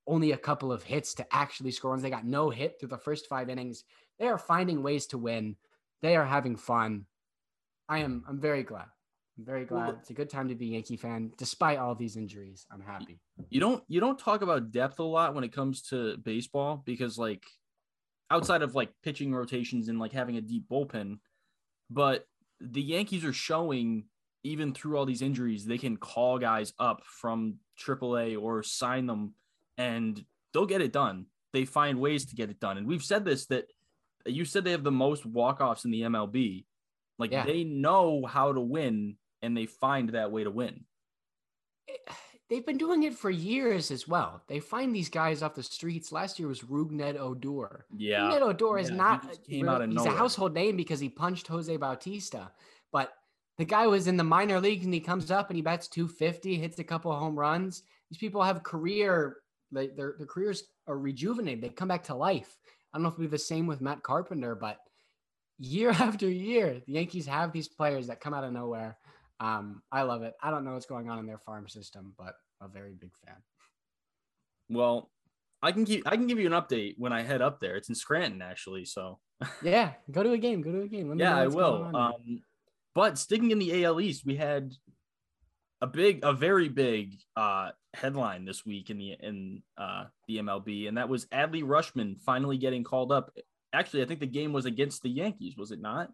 only 0.05 0.33
a 0.33 0.37
couple 0.37 0.71
of 0.71 0.83
hits 0.83 1.13
to 1.15 1.25
actually 1.31 1.71
score 1.71 1.91
runs. 1.91 2.03
They 2.03 2.09
got 2.09 2.25
no 2.25 2.49
hit 2.49 2.79
through 2.79 2.89
the 2.89 2.97
first 2.97 3.27
five 3.27 3.49
innings. 3.49 3.83
They 4.19 4.27
are 4.27 4.37
finding 4.37 4.83
ways 4.83 5.07
to 5.07 5.17
win. 5.17 5.55
They 6.01 6.15
are 6.15 6.25
having 6.25 6.55
fun. 6.55 7.05
I 7.89 7.99
am 7.99 8.23
I'm 8.27 8.39
very 8.39 8.63
glad. 8.63 8.87
I'm 9.37 9.45
very 9.45 9.65
Well, 9.65 9.81
glad. 9.85 9.95
It's 9.99 10.09
a 10.09 10.13
good 10.13 10.29
time 10.29 10.47
to 10.49 10.55
be 10.55 10.67
a 10.69 10.71
Yankee 10.73 10.97
fan, 10.97 11.31
despite 11.37 11.77
all 11.77 11.93
these 11.95 12.15
injuries. 12.15 12.65
I'm 12.71 12.81
happy. 12.81 13.19
you 13.49 13.59
don't 13.59 13.83
you 13.87 13.99
don't 13.99 14.17
talk 14.19 14.41
about 14.41 14.71
depth 14.71 14.99
a 14.99 15.03
lot 15.03 15.35
when 15.35 15.43
it 15.43 15.51
comes 15.53 15.81
to 15.89 16.17
baseball 16.17 16.81
because 16.85 17.17
like 17.17 17.43
outside 18.31 18.61
of 18.61 18.75
like 18.75 18.91
pitching 19.03 19.33
rotations 19.33 19.87
and 19.89 19.99
like 19.99 20.11
having 20.13 20.37
a 20.37 20.41
deep 20.41 20.63
bullpen 20.71 21.19
but 21.91 22.25
the 22.59 22.81
yankees 22.81 23.23
are 23.23 23.33
showing 23.33 24.05
even 24.43 24.73
through 24.73 24.97
all 24.97 25.05
these 25.05 25.21
injuries 25.21 25.63
they 25.65 25.77
can 25.77 25.95
call 25.97 26.39
guys 26.39 26.73
up 26.79 27.03
from 27.05 27.55
AAA 27.79 28.41
or 28.41 28.63
sign 28.63 29.05
them 29.05 29.35
and 29.77 30.25
they'll 30.53 30.65
get 30.65 30.81
it 30.81 30.91
done 30.91 31.27
they 31.53 31.65
find 31.65 31.99
ways 31.99 32.25
to 32.25 32.35
get 32.35 32.49
it 32.49 32.59
done 32.59 32.77
and 32.79 32.87
we've 32.87 33.03
said 33.03 33.23
this 33.25 33.45
that 33.45 33.65
you 34.25 34.43
said 34.43 34.63
they 34.63 34.71
have 34.71 34.83
the 34.83 34.91
most 34.91 35.23
walk-offs 35.25 35.85
in 35.85 35.91
the 35.91 36.01
mlb 36.01 36.65
like 37.19 37.31
Yeah. 37.31 37.45
they 37.45 37.63
know 37.63 38.25
how 38.25 38.51
to 38.53 38.61
win 38.61 39.17
and 39.41 39.55
they 39.55 39.65
find 39.65 40.09
that 40.09 40.31
way 40.31 40.43
to 40.43 40.51
win 40.51 40.83
they've 42.49 42.65
been 42.65 42.77
doing 42.77 43.03
it 43.03 43.15
for 43.15 43.29
years 43.31 43.89
as 43.91 44.07
well. 44.07 44.41
They 44.47 44.59
find 44.59 44.95
these 44.95 45.09
guys 45.09 45.41
off 45.41 45.55
the 45.55 45.63
streets. 45.63 46.11
Last 46.11 46.37
year 46.37 46.47
was 46.47 46.61
Rougned 46.61 47.17
Odor. 47.19 47.85
Yeah. 47.97 48.19
Rougned 48.29 48.41
Odor 48.41 48.77
is 48.77 48.89
Yeah, 48.89 48.95
not 48.95 49.21
came 49.49 49.63
really- 49.63 49.75
out 49.75 49.81
of 49.81 49.89
he's 49.89 50.05
a 50.05 50.11
household 50.11 50.53
name 50.53 50.77
because 50.77 50.99
he 50.99 51.09
punched 51.09 51.47
Jose 51.47 51.75
Bautista, 51.77 52.51
but 52.91 53.13
the 53.57 53.65
guy 53.65 53.87
was 53.87 54.07
in 54.07 54.17
the 54.17 54.23
minor 54.23 54.59
leagues 54.59 54.85
and 54.85 54.93
he 54.93 54.99
comes 54.99 55.31
up 55.31 55.49
and 55.49 55.55
he 55.55 55.61
bats 55.63 55.87
250, 55.87 56.55
hits 56.57 56.77
a 56.77 56.83
couple 56.83 57.11
of 57.11 57.17
home 57.19 57.37
runs. 57.37 57.83
These 58.11 58.19
people 58.19 58.43
have 58.43 58.61
career, 58.63 59.37
like 59.71 59.95
their 59.95 60.13
their 60.17 60.27
careers 60.27 60.63
are 60.87 60.97
rejuvenated. 60.99 61.63
They 61.63 61.69
come 61.69 61.87
back 61.87 62.03
to 62.05 62.15
life. 62.15 62.57
I 62.93 62.97
don't 62.97 63.03
know 63.03 63.09
if 63.09 63.13
it'll 63.15 63.23
be 63.23 63.27
the 63.27 63.37
same 63.39 63.65
with 63.65 63.81
Matt 63.81 64.03
Carpenter, 64.03 64.53
but 64.55 64.77
year 65.57 65.89
after 66.07 66.29
year, 66.29 66.81
the 66.85 66.93
Yankees 66.93 67.25
have 67.25 67.51
these 67.51 67.67
players 67.67 68.07
that 68.07 68.19
come 68.21 68.33
out 68.33 68.43
of 68.43 68.53
nowhere. 68.53 68.97
Um, 69.39 69.81
I 69.91 70.03
love 70.03 70.23
it. 70.23 70.33
I 70.41 70.51
don't 70.51 70.63
know 70.63 70.73
what's 70.73 70.85
going 70.85 71.09
on 71.09 71.19
in 71.19 71.25
their 71.25 71.39
farm 71.39 71.67
system, 71.67 72.13
but 72.17 72.35
a 72.61 72.67
very 72.67 72.93
big 72.93 73.11
fan. 73.25 73.35
Well, 74.69 75.11
I 75.61 75.71
can 75.71 75.85
keep 75.85 76.07
I 76.07 76.15
can 76.15 76.27
give 76.27 76.39
you 76.39 76.47
an 76.47 76.53
update 76.53 76.95
when 76.97 77.13
I 77.13 77.21
head 77.21 77.41
up 77.41 77.59
there. 77.59 77.75
It's 77.75 77.89
in 77.89 77.95
Scranton 77.95 78.41
actually, 78.41 78.85
so 78.85 79.19
Yeah, 79.61 79.93
go 80.11 80.23
to 80.23 80.31
a 80.31 80.37
game. 80.37 80.61
Go 80.61 80.71
to 80.71 80.81
a 80.81 80.87
game. 80.87 81.09
Let 81.09 81.17
me 81.17 81.23
yeah, 81.23 81.37
I 81.37 81.47
will. 81.47 81.91
Um, 81.95 82.41
but 82.93 83.17
sticking 83.17 83.51
in 83.51 83.59
the 83.59 83.83
AL 83.83 83.99
East, 83.99 84.25
we 84.25 84.35
had 84.35 84.71
a 85.81 85.87
big, 85.87 86.21
a 86.23 86.33
very 86.33 86.69
big 86.69 87.15
uh, 87.35 87.71
headline 87.93 88.45
this 88.45 88.65
week 88.65 88.89
in 88.89 88.97
the 88.97 89.15
in 89.21 89.61
uh, 89.77 90.05
the 90.27 90.37
MLB, 90.37 90.87
and 90.87 90.97
that 90.97 91.09
was 91.09 91.25
Adley 91.27 91.63
Rutschman 91.63 92.19
finally 92.21 92.57
getting 92.57 92.83
called 92.83 93.11
up. 93.11 93.31
Actually, 93.73 94.03
I 94.03 94.05
think 94.05 94.21
the 94.21 94.25
game 94.27 94.53
was 94.53 94.65
against 94.65 95.01
the 95.01 95.09
Yankees, 95.09 95.57
was 95.57 95.71
it 95.71 95.81
not? 95.81 96.09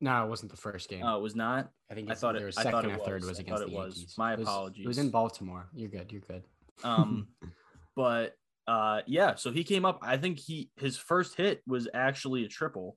No, 0.00 0.24
it 0.24 0.28
wasn't 0.28 0.50
the 0.50 0.56
first 0.56 0.88
game. 0.88 1.02
Oh, 1.04 1.16
it 1.18 1.22
was 1.22 1.34
not. 1.36 1.70
I 1.90 1.94
think 1.94 2.10
I 2.10 2.14
thought 2.14 2.36
it- 2.36 2.54
second 2.54 2.68
I 2.68 2.70
thought 2.70 2.84
or 2.86 3.04
third 3.04 3.20
was. 3.22 3.28
was 3.30 3.38
I 3.38 3.42
against 3.42 3.62
thought 3.62 3.68
the 3.68 3.74
it 3.74 3.76
was. 3.78 3.96
Yankees. 3.96 4.14
My 4.18 4.32
It 4.34 4.38
was- 4.40 4.72
It 4.78 4.86
was 4.86 4.98
in 4.98 5.10
Baltimore. 5.10 5.68
You're 5.74 5.88
good. 5.90 6.10
You're 6.12 6.20
good. 6.22 6.42
Um, 6.84 7.28
but 7.96 8.34
uh, 8.66 9.00
yeah, 9.06 9.34
so 9.34 9.50
he 9.50 9.64
came 9.64 9.84
up. 9.84 9.98
I 10.02 10.16
think 10.18 10.38
he 10.38 10.70
his 10.76 10.96
first 10.96 11.36
hit 11.36 11.62
was 11.66 11.88
actually 11.94 12.44
a 12.44 12.48
triple, 12.48 12.96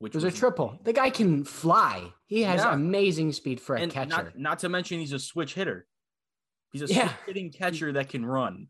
which 0.00 0.14
It 0.14 0.16
was 0.22 0.24
a 0.24 0.32
triple. 0.36 0.78
The 0.82 0.92
guy 0.92 1.10
can 1.10 1.44
fly. 1.44 2.12
He 2.26 2.42
has 2.42 2.60
Yeah. 2.60 2.74
amazing 2.74 3.32
speed 3.32 3.60
for 3.60 3.76
a 3.76 3.80
and 3.80 3.92
catcher. 3.92 4.08
not 4.08 4.38
not 4.38 4.58
to 4.60 4.68
mention 4.68 4.98
he's 4.98 5.12
a 5.12 5.18
switch 5.18 5.54
hitter. 5.54 5.86
He's 6.72 6.82
a 6.82 6.86
Yeah. 6.86 7.08
switch 7.08 7.16
hitting 7.26 7.52
catcher 7.52 7.92
that 7.92 8.08
can 8.08 8.26
run. 8.26 8.66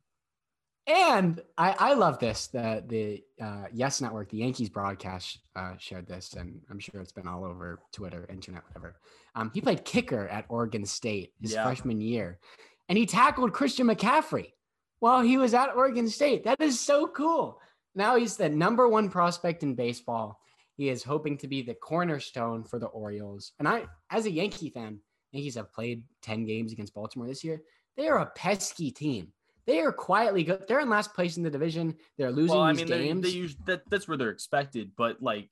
And 0.87 1.41
I, 1.57 1.77
I 1.79 1.95
love 1.95 2.19
this. 2.19 2.49
The 2.49 2.83
the 2.87 3.23
uh, 3.45 3.67
Yes 3.73 4.01
Network, 4.01 4.31
the 4.31 4.39
Yankees 4.39 4.69
broadcast 4.69 5.39
uh, 5.55 5.75
shared 5.79 6.09
this, 6.09 6.35
and 6.35 6.61
I'm 6.71 6.81
sure 6.81 7.01
it's 7.01 7.13
been 7.13 7.29
all 7.29 7.45
over 7.45 7.79
Twitter, 7.93 8.27
internet, 8.29 8.65
whatever. 8.67 8.97
Um, 9.37 9.51
he 9.55 9.61
played 9.61 9.85
kicker 9.85 10.27
at 10.29 10.45
Oregon 10.49 10.85
State 10.85 11.33
his 11.41 11.53
Yeah. 11.53 11.63
freshman 11.65 12.01
year, 12.01 12.41
and 12.89 12.99
he 12.99 13.07
tackled 13.07 13.53
Christian 13.53 13.87
McCaffrey 13.87 14.53
while 14.99 15.21
he 15.21 15.37
was 15.37 15.55
at 15.55 15.77
Oregon 15.77 16.09
State. 16.09 16.45
That 16.45 16.61
is 16.61 16.81
so 16.81 17.07
cool. 17.07 17.61
Now 17.95 18.17
he's 18.17 18.37
the 18.37 18.49
number 18.49 18.89
one 18.89 19.09
prospect 19.09 19.63
in 19.63 19.75
baseball. 19.77 20.41
He 20.77 20.89
is 20.89 21.05
hoping 21.05 21.37
to 21.39 21.47
be 21.47 21.63
the 21.63 21.75
cornerstone 21.75 22.65
for 22.65 22.79
the 22.81 22.87
Orioles. 22.87 23.53
And 23.59 23.69
I, 23.69 23.85
as 24.11 24.27
a 24.27 24.31
Yankee 24.31 24.71
fan, 24.71 24.99
Yankees 25.31 25.55
have 25.55 25.73
played 25.73 26.03
10 26.23 26.45
games 26.45 26.73
against 26.73 26.95
Baltimore 26.95 27.29
this 27.29 27.45
year. 27.45 27.63
They 27.97 28.09
are 28.09 28.19
a 28.21 28.27
pesky 28.35 28.91
team. 28.91 29.33
They 29.67 29.81
are 29.81 29.93
quietly 29.93 30.45
good. 30.45 30.65
They're 30.67 30.81
in 30.81 30.89
last 30.91 31.15
place 31.15 31.37
in 31.37 31.43
the 31.43 31.51
division. 31.51 31.95
They're 32.19 32.33
losing 32.33 32.57
well, 32.57 32.65
I 32.65 32.73
mean, 32.73 32.89
they, 32.89 33.05
games. 33.05 33.23
they 33.23 33.29
use 33.31 33.57
that. 33.67 33.83
That's 33.89 34.09
where 34.09 34.17
they're 34.17 34.31
expected, 34.31 34.93
but 34.97 35.23
like 35.23 35.51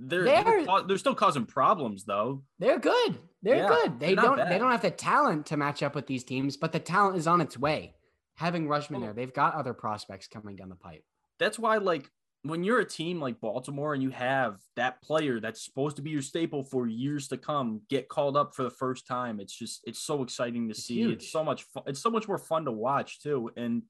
they're 0.00 0.24
They're- 0.24 0.64
they're, 0.64 0.82
they're 0.86 0.98
still 0.98 1.14
causing 1.14 1.46
problems 1.46 2.04
though. 2.04 2.42
They're 2.58 2.78
good. 2.78 3.18
They're 3.42 3.56
Yeah, 3.56 3.68
good. 3.68 4.00
They 4.00 4.14
they're 4.14 4.24
don't 4.24 4.48
they 4.48 4.58
don't 4.58 4.70
have 4.70 4.82
the 4.82 4.90
talent 4.90 5.46
to 5.46 5.56
match 5.56 5.82
up 5.82 5.94
with 5.94 6.06
these 6.06 6.24
teams, 6.24 6.56
but 6.56 6.72
the 6.72 6.78
talent 6.80 7.16
is 7.16 7.26
on 7.26 7.40
its 7.40 7.56
way. 7.58 7.94
Having 8.36 8.66
Rutschman 8.68 8.90
Well- 8.92 9.00
there, 9.00 9.12
they've 9.14 9.32
got 9.34 9.54
other 9.54 9.74
prospects 9.74 10.28
coming 10.28 10.54
down 10.56 10.68
the 10.68 10.76
pipe. 10.76 11.02
That's 11.40 11.58
why, 11.58 11.78
like, 11.78 12.10
when 12.42 12.62
you're 12.64 12.78
a 12.80 12.84
team 12.84 13.20
like 13.20 13.40
Baltimore 13.40 13.94
and 13.94 14.02
you 14.02 14.10
have 14.10 14.60
that 14.76 15.02
player 15.02 15.40
that's 15.40 15.64
supposed 15.64 15.96
to 15.96 16.02
be 16.02 16.10
your 16.10 16.22
staple 16.22 16.62
for 16.62 16.86
years 16.86 17.28
to 17.28 17.36
come 17.36 17.82
get 17.90 18.08
called 18.08 18.36
up 18.36 18.54
for 18.54 18.62
the 18.62 18.70
first 18.70 19.06
time, 19.06 19.40
it's 19.40 19.52
just 19.52 19.80
it's 19.86 19.98
so 19.98 20.22
exciting 20.22 20.68
to 20.68 20.70
It's 20.72 20.84
see. 20.84 20.94
huge. 20.94 21.22
It's 21.24 21.32
so 21.32 21.42
much 21.42 21.64
fun. 21.64 21.82
It's 21.86 22.00
so 22.00 22.10
much 22.10 22.28
more 22.28 22.38
fun 22.38 22.64
to 22.66 22.72
watch 22.72 23.20
too. 23.20 23.50
And 23.56 23.82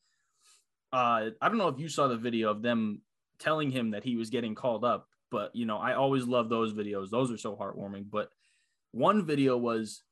uh, 0.93 1.31
I 1.41 1.49
don't 1.49 1.59
know 1.59 1.69
if 1.69 1.79
you 1.79 1.89
saw 1.89 2.09
the 2.09 2.17
video 2.17 2.51
of 2.51 2.63
them 2.63 3.03
telling 3.39 3.71
him 3.71 3.91
that 3.91 4.03
he 4.05 4.17
was 4.17 4.31
getting 4.31 4.55
called 4.55 4.85
up, 4.85 5.07
but 5.31 5.55
you 5.55 5.67
know, 5.67 5.77
I 5.79 5.95
always 5.95 6.25
love 6.27 6.49
those 6.49 6.73
videos. 6.73 7.11
Those 7.11 7.31
are 7.31 7.37
so 7.37 7.55
heartwarming. 7.55 8.07
But 8.11 8.31
one 8.93 9.27
video 9.27 9.57
was 9.59 10.03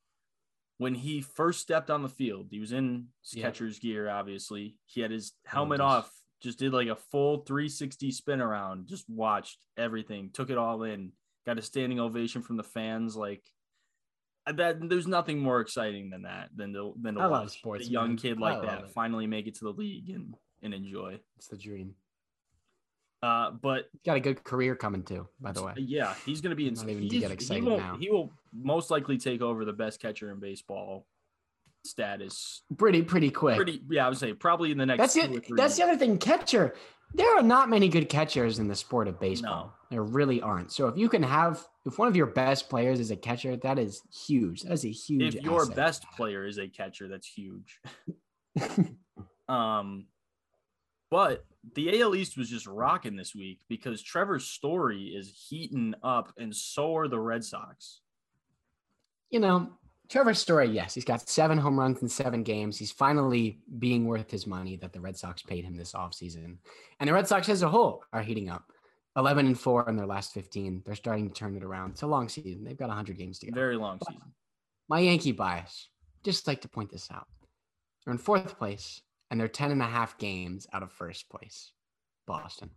when 0.77 0.93
he 0.93 1.21
first 1.21 1.59
stepped 1.59 1.89
on 1.89 2.03
the 2.03 2.09
field. 2.09 2.47
He 2.51 2.59
was 2.59 2.71
in 2.71 3.07
Yeah. 3.31 3.41
catcher's 3.45 3.79
gear, 3.79 4.07
obviously. 4.09 4.77
He 4.85 5.01
had 5.01 5.09
his 5.09 5.33
helmet 5.43 5.81
off, 5.81 6.11
just 6.41 6.59
did 6.59 6.73
like 6.73 6.87
a 6.87 6.95
full 6.95 7.37
360 7.41 8.11
spin 8.11 8.41
around, 8.41 8.87
just 8.87 9.09
watched 9.09 9.57
everything, 9.77 10.29
took 10.33 10.49
it 10.49 10.57
all 10.57 10.83
in, 10.83 11.11
got 11.45 11.57
a 11.57 11.61
standing 11.61 11.99
ovation 11.99 12.41
from 12.41 12.57
the 12.57 12.63
fans. 12.63 13.15
Like 13.15 13.43
uh, 14.45 14.51
that, 14.53 14.89
there's 14.89 15.07
nothing 15.07 15.39
more 15.39 15.61
exciting 15.61 16.09
than 16.09 16.23
that 16.23 16.49
than 16.55 16.73
to 16.73 16.93
than 17.01 17.15
to 17.15 17.21
I 17.21 17.27
watch 17.27 17.49
sports, 17.59 17.87
a 17.87 17.91
young 17.91 18.09
man. 18.09 18.17
kid 18.17 18.39
like 18.39 18.61
that 18.61 18.83
it. 18.83 18.89
finally 18.91 19.27
make 19.27 19.47
it 19.47 19.55
to 19.55 19.65
the 19.65 19.71
league 19.71 20.09
and 20.09 20.35
and 20.61 20.73
enjoy. 20.73 21.19
It's 21.37 21.47
the 21.47 21.57
dream. 21.57 21.95
Uh, 23.23 23.49
but 23.49 23.85
He's 23.93 24.01
got 24.05 24.17
a 24.17 24.19
good 24.19 24.43
career 24.43 24.75
coming 24.75 25.01
too, 25.01 25.27
by 25.39 25.51
the 25.51 25.63
way. 25.63 25.73
yeah, 25.77 26.13
he's 26.23 26.39
going 26.39 26.51
to 26.51 26.55
be 26.55 26.67
in. 26.67 26.75
Not 26.75 26.87
even 26.89 27.09
to 27.09 27.19
get 27.19 27.31
excited 27.31 27.63
he, 27.63 27.69
now. 27.77 27.97
he 27.99 28.11
will 28.11 28.31
most 28.53 28.91
likely 28.91 29.17
take 29.17 29.41
over 29.41 29.65
the 29.65 29.73
best 29.73 29.99
catcher 29.99 30.31
in 30.31 30.39
baseball 30.39 31.07
status. 31.83 32.63
Pretty 32.77 33.01
pretty 33.01 33.29
quick. 33.29 33.55
Pretty, 33.55 33.81
yeah, 33.89 34.05
I 34.05 34.09
would 34.09 34.17
say 34.17 34.33
probably 34.33 34.71
in 34.71 34.77
the 34.77 34.85
next. 34.85 34.99
that's 34.99 35.13
two 35.13 35.21
it. 35.21 35.37
or 35.37 35.39
three 35.39 35.57
That's 35.57 35.77
the 35.77 35.83
other 35.83 35.97
thing. 35.97 36.17
Catcher. 36.17 36.75
There 37.13 37.37
are 37.37 37.41
not 37.41 37.69
many 37.69 37.87
good 37.87 38.09
catchers 38.09 38.59
in 38.59 38.67
the 38.67 38.75
sport 38.75 39.07
of 39.07 39.17
baseball. 39.17 39.73
There 39.89 40.03
really 40.03 40.41
aren't. 40.41 40.73
So 40.73 40.89
if 40.89 40.97
you 40.97 41.07
can 41.07 41.23
have, 41.23 41.65
if 41.85 41.97
one 41.97 42.09
of 42.09 42.17
your 42.17 42.25
best 42.25 42.69
players 42.69 42.99
is 42.99 43.11
a 43.11 43.15
catcher, 43.15 43.55
that 43.55 43.79
is 43.79 44.01
huge. 44.27 44.63
That 44.63 44.73
is 44.73 44.83
a 44.83 44.91
huge. 44.91 45.35
If 45.35 45.41
your 45.41 45.61
asset. 45.61 45.75
best 45.75 46.05
player 46.17 46.45
is 46.45 46.59
a 46.59 46.67
catcher, 46.67 47.07
that's 47.07 47.25
huge. 47.25 47.79
um, 49.47 50.07
but 51.09 51.45
the 51.75 52.01
AL 52.01 52.15
East 52.15 52.37
was 52.37 52.49
just 52.49 52.67
rocking 52.67 53.15
this 53.15 53.33
week 53.33 53.61
because 53.69 54.01
Trevor's 54.01 54.45
Story 54.45 55.05
is 55.05 55.45
heating 55.49 55.93
up, 56.03 56.33
and 56.37 56.53
so 56.53 56.95
are 56.97 57.07
the 57.07 57.19
Red 57.19 57.43
Sox. 57.43 58.01
you 59.29 59.39
know, 59.39 59.69
Trevor 60.09 60.33
Story, 60.33 60.69
yes, 60.69 60.93
he's 60.93 61.03
got 61.03 61.27
seven 61.27 61.57
home 61.57 61.77
runs 61.77 62.01
in 62.01 62.07
seven 62.07 62.43
games. 62.43 62.77
He's 62.77 62.91
finally 62.91 63.59
being 63.79 64.05
worth 64.05 64.31
his 64.31 64.47
money 64.47 64.77
that 64.77 64.93
the 64.93 65.01
Red 65.01 65.17
Sox 65.17 65.41
paid 65.41 65.65
him 65.65 65.75
this 65.75 65.91
offseason. 65.91 66.57
And 66.99 67.09
the 67.09 67.13
Red 67.13 67.27
Sox 67.27 67.49
as 67.49 67.61
a 67.61 67.69
whole 67.69 68.03
are 68.13 68.21
heating 68.21 68.49
up. 68.49 68.71
11 69.17 69.47
and 69.47 69.59
4 69.59 69.89
in 69.89 69.97
their 69.97 70.05
last 70.05 70.33
15. 70.33 70.83
They're 70.85 70.95
starting 70.95 71.27
to 71.27 71.33
turn 71.33 71.57
it 71.57 71.63
around. 71.63 71.91
It's 71.91 72.03
a 72.03 72.07
long 72.07 72.29
season. 72.29 72.63
They've 72.63 72.77
got 72.77 72.89
100 72.89 73.17
games 73.17 73.39
to 73.39 73.47
go. 73.47 73.55
Very 73.55 73.75
long 73.75 73.99
season. 74.07 74.31
My 74.87 74.99
Yankee 74.99 75.31
bias, 75.33 75.89
just 76.23 76.47
like 76.47 76.61
to 76.61 76.69
point 76.69 76.91
this 76.91 77.09
out. 77.11 77.27
They're 78.05 78.13
in 78.13 78.19
fourth 78.19 78.57
place 78.57 79.01
and 79.29 79.39
they're 79.39 79.47
10 79.47 79.71
and 79.71 79.81
a 79.81 79.85
half 79.85 80.17
games 80.17 80.67
out 80.71 80.83
of 80.83 80.91
first 80.91 81.29
place. 81.29 81.73
Boston. 82.27 82.69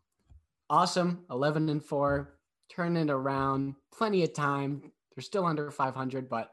Awesome. 0.69 1.25
11 1.31 1.69
and 1.69 1.85
4. 1.85 2.35
Turn 2.71 2.97
it 2.97 3.11
around. 3.11 3.75
Plenty 3.93 4.25
of 4.25 4.33
time. 4.33 4.91
They're 5.15 5.23
still 5.23 5.45
under 5.45 5.71
500, 5.71 6.29
but 6.29 6.51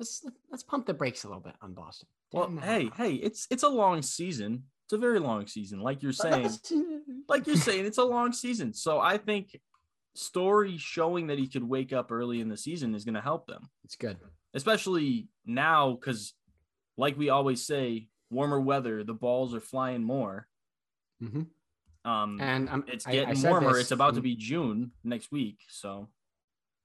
let's 0.00 0.26
let's 0.50 0.62
pump 0.64 0.86
the 0.86 0.94
brakes 0.94 1.22
a 1.24 1.28
little 1.28 1.42
bit 1.42 1.54
on 1.62 1.74
Boston. 1.74 2.08
Well, 2.32 2.46
10 2.48 2.58
hey, 2.58 2.90
hey, 2.96 3.14
it's 3.14 3.46
it's 3.50 3.62
a 3.62 3.68
long 3.68 4.02
season. 4.02 4.64
It's 4.86 4.92
a 4.94 4.98
very 4.98 5.20
long 5.20 5.46
season, 5.46 5.80
like 5.80 6.02
you're 6.02 6.12
saying. 6.12 6.50
Like 7.28 7.46
you're 7.46 7.54
saying, 7.54 7.86
it's 7.86 7.98
a 7.98 8.04
long 8.04 8.32
season. 8.32 8.72
So 8.74 8.98
I 8.98 9.16
think 9.16 9.60
story 10.16 10.76
showing 10.78 11.28
that 11.28 11.38
he 11.38 11.46
could 11.46 11.62
wake 11.62 11.92
up 11.92 12.10
early 12.10 12.40
in 12.40 12.48
the 12.48 12.56
season 12.56 12.92
is 12.92 13.04
going 13.04 13.14
to 13.14 13.20
help 13.20 13.46
them, 13.46 13.70
it's 13.84 13.94
good. 13.94 14.16
especially 14.52 15.28
now 15.46 15.92
because, 15.92 16.34
like 16.96 17.16
we 17.16 17.28
always 17.28 17.64
say, 17.64 18.08
warmer 18.30 18.60
weather, 18.60 19.04
the 19.04 19.14
balls 19.14 19.54
are 19.54 19.60
flying 19.60 20.02
more. 20.02 20.48
Mhm. 21.22 21.46
Um, 22.04 22.40
And 22.40 22.68
um, 22.68 22.84
it's 22.88 23.06
I- 23.06 23.10
I 23.10 23.14
getting 23.26 23.42
warmer. 23.44 23.74
this 23.74 23.82
It's 23.82 23.90
about 23.92 24.14
to 24.16 24.20
be 24.22 24.34
June 24.34 24.90
next 25.04 25.30
week. 25.30 25.58
So 25.68 26.08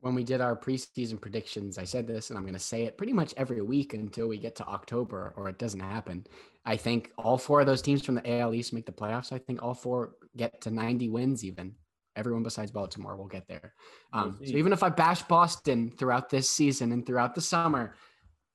when 0.06 0.14
we 0.14 0.24
did 0.24 0.40
our 0.40 0.56
preseason 0.56 1.20
predictions, 1.20 1.80
I 1.80 1.84
said 1.84 2.06
this 2.06 2.30
and 2.30 2.38
I'm 2.38 2.44
going 2.44 2.54
to 2.54 2.60
say 2.60 2.84
it 2.84 2.96
pretty 2.96 3.12
much 3.12 3.34
every 3.38 3.64
week 3.64 3.96
until 3.96 4.28
we 4.28 4.38
get 4.38 4.56
to 4.58 4.66
October 4.68 5.34
or 5.36 5.50
it 5.50 5.58
doesn't 5.58 5.80
happen. 5.80 6.28
I 6.64 6.78
think 6.78 7.10
all 7.18 7.40
four 7.40 7.62
of 7.62 7.66
those 7.66 7.82
teams 7.82 8.06
from 8.06 8.14
the 8.14 8.40
AL 8.40 8.54
East 8.54 8.72
make 8.72 8.86
the 8.86 8.92
playoffs. 8.92 9.34
I 9.34 9.40
think 9.40 9.64
all 9.64 9.74
four 9.74 10.14
get 10.38 10.62
to 10.62 10.70
90 10.70 11.10
wins, 11.10 11.44
even. 11.44 11.74
Everyone 12.16 12.44
besides 12.44 12.70
Baltimore 12.70 13.16
will 13.16 13.28
get 13.28 13.48
there. 13.48 13.74
Um, 14.14 14.38
so 14.46 14.56
even 14.56 14.74
if 14.74 14.84
I 14.84 14.90
bash 14.90 15.24
Boston 15.24 15.92
throughout 15.98 16.30
this 16.30 16.48
season 16.52 16.92
and 16.92 17.04
throughout 17.04 17.34
the 17.34 17.42
summer, 17.42 17.96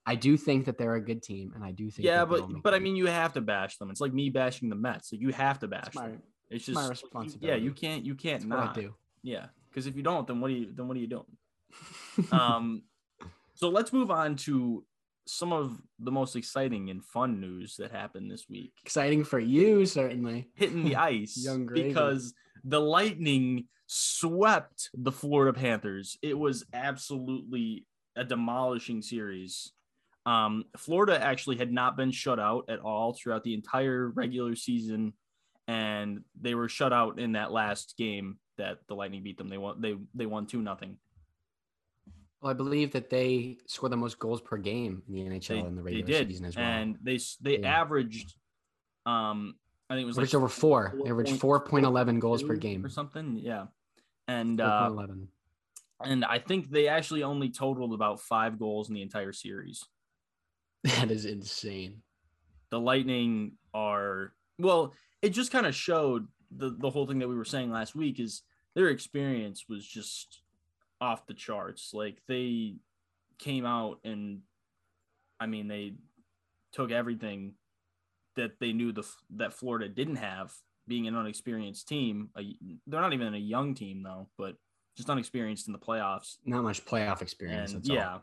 I 0.07 0.15
do 0.15 0.37
think 0.37 0.67
that 0.67 0.79
they're 0.79 0.95
a 0.95 1.05
good 1.05 1.21
team, 1.21 1.53
and 1.57 1.63
I 1.63 1.73
do 1.73 1.91
think. 1.91 2.07
yeah, 2.07 2.25
but 2.25 2.63
but 2.63 2.73
I 2.73 2.79
mean, 2.79 2.97
you 2.97 3.07
have 3.07 3.35
to 3.35 3.43
bash 3.43 3.77
them. 3.77 3.91
It's 3.91 4.01
like 4.01 4.15
me 4.15 4.31
bashing 4.31 4.71
the 4.71 4.77
Mets. 4.77 5.13
Like 5.13 5.21
you 5.21 5.31
have 5.33 5.59
to 5.59 5.69
bash 5.69 5.89
it's 5.89 5.97
my, 5.97 6.09
them. 6.09 6.23
It's 6.49 6.69
my 6.69 6.89
just 6.89 7.39
Yeah, 7.43 7.57
you 7.57 7.73
can't 7.73 8.03
you 8.03 8.15
can't 8.15 8.37
it's 8.37 8.45
not. 8.47 8.75
do. 8.75 8.95
Yeah, 9.23 9.47
because 9.69 9.87
if 9.87 9.95
you 9.95 10.03
don't, 10.03 10.27
then 10.27 10.41
what 10.41 10.51
are 10.51 10.55
you 10.55 10.73
then 10.75 10.89
what 10.89 10.97
are 10.97 11.01
you 11.01 11.07
doing? 11.07 11.27
Um, 12.33 12.83
so 13.55 13.69
let's 13.69 13.93
move 13.93 14.11
on 14.11 14.37
to 14.37 14.85
some 15.27 15.53
of 15.53 15.81
the 15.99 16.11
most 16.11 16.35
exciting 16.35 16.91
and 16.91 17.05
fun 17.05 17.41
news 17.41 17.77
that 17.77 17.93
happened 17.93 18.31
this 18.31 18.49
week. 18.49 18.73
Exciting 18.85 19.25
for 19.25 19.39
you, 19.39 19.87
certainly. 19.87 20.49
Hitting 20.55 20.85
the 20.85 20.97
ice 20.97 21.37
Young 21.45 21.67
because 21.67 22.35
the 22.65 22.81
Lightning 22.81 23.67
swept 23.87 24.91
the 24.95 25.13
Florida 25.13 25.59
Panthers. 25.59 26.19
It 26.23 26.39
was 26.39 26.65
absolutely 26.73 27.87
a 28.17 28.25
demolishing 28.25 29.03
series. 29.03 29.73
Um, 30.27 30.65
Florida 30.77 31.23
actually 31.23 31.57
had 31.57 31.73
not 31.73 31.97
been 31.97 32.11
shut 32.11 32.39
out 32.39 32.67
at 32.69 32.81
all 32.81 33.13
throughout 33.15 33.45
the 33.45 33.55
entire 33.55 34.09
regular 34.09 34.55
season, 34.55 35.15
and 35.67 36.21
they 36.41 36.55
were 36.55 36.69
shut 36.69 36.93
out 36.93 37.19
in 37.19 37.33
that 37.33 37.53
last 37.53 37.95
game 37.97 38.39
that 38.59 38.79
the 38.89 38.95
Lightning 38.95 39.23
beat 39.23 39.39
them. 39.39 39.49
They 39.49 39.59
won. 39.59 39.81
They 39.81 39.97
they 40.15 40.27
won 40.27 40.47
two 40.47 40.61
nothing. 40.61 40.99
Well, 42.41 42.51
I 42.51 42.55
believe 42.55 42.93
that 42.93 43.11
they 43.11 43.59
score 43.67 43.89
the 43.91 43.97
most 43.97 44.19
goals 44.19 44.41
per 44.41 44.57
game 44.57 45.03
in 45.09 45.15
the 45.15 45.21
NHL 45.23 45.49
They, 45.49 45.59
in 45.59 45.77
the 45.77 45.83
they 45.83 45.97
regular 45.97 46.07
did, 46.07 46.29
season 46.29 46.47
as 46.47 46.57
well. 46.57 46.65
and 46.65 46.99
they 47.03 47.19
they 47.41 47.59
Yeah. 47.59 47.81
averaged. 47.81 48.35
Um, 49.07 49.57
I 49.91 49.95
think 49.95 50.05
it 50.05 50.07
was 50.07 50.17
Averaged 50.19 50.35
like 50.35 50.39
over 50.39 50.49
four. 50.49 50.95
They 51.03 51.11
averaged 51.11 51.41
4.11 51.41 52.19
goals 52.21 52.43
per 52.43 52.55
game. 52.57 52.85
or 52.85 52.89
something. 52.89 53.37
Yeah, 53.39 53.67
and 54.29 54.61
uh, 54.61 54.89
4.11. 54.91 55.27
and 56.05 56.25
I 56.25 56.39
think 56.39 56.71
they 56.71 56.89
actually 56.89 57.23
only 57.25 57.51
totaled 57.51 57.93
about 57.93 58.21
five 58.21 58.59
goals 58.59 58.89
in 58.89 58.95
the 58.95 59.03
entire 59.03 59.33
series. 59.33 59.85
That 60.85 61.11
is 61.11 61.27
insane. 61.27 62.03
The 62.71 62.81
Lightning 62.81 63.59
are 63.75 64.33
well. 64.59 64.95
It 65.21 65.31
just 65.31 65.53
kind 65.53 65.67
of 65.67 65.75
showed 65.75 66.27
the 66.51 66.71
the 66.71 66.89
whole 66.89 67.07
thing 67.07 67.19
that 67.19 67.29
we 67.29 67.35
were 67.35 67.45
saying 67.45 67.71
last 67.71 67.95
week 67.95 68.19
is 68.19 68.43
their 68.75 68.89
experience 68.89 69.65
was 69.69 69.87
just 69.87 70.41
off 71.01 71.27
the 71.27 71.35
charts. 71.35 71.91
Like 71.93 72.19
they 72.29 72.77
came 73.39 73.65
out 73.67 73.99
and, 74.05 74.41
I 75.39 75.47
mean, 75.47 75.69
they 75.69 75.95
took 76.73 76.91
everything 76.91 77.55
that 78.37 78.53
they 78.61 78.73
knew 78.73 78.93
the 78.93 79.05
that 79.37 79.53
Florida 79.53 79.89
didn't 79.89 80.17
have, 80.17 80.53
being 80.87 81.07
an 81.07 81.17
unexperienced 81.17 81.89
team. 81.89 82.31
A, 82.39 82.55
they're 82.87 83.01
not 83.01 83.13
even 83.13 83.35
a 83.35 83.39
young 83.39 83.75
team 83.75 84.03
though, 84.03 84.29
but 84.39 84.57
just 84.97 85.11
unexperienced 85.11 85.67
in 85.67 85.73
the 85.73 85.79
playoffs. 85.79 86.37
Not 86.45 86.63
much 86.63 86.85
playoff 86.85 87.23
experience. 87.23 87.73
And 87.73 87.83
that's 87.83 87.91
all. 87.91 87.97
yeah, 87.97 88.19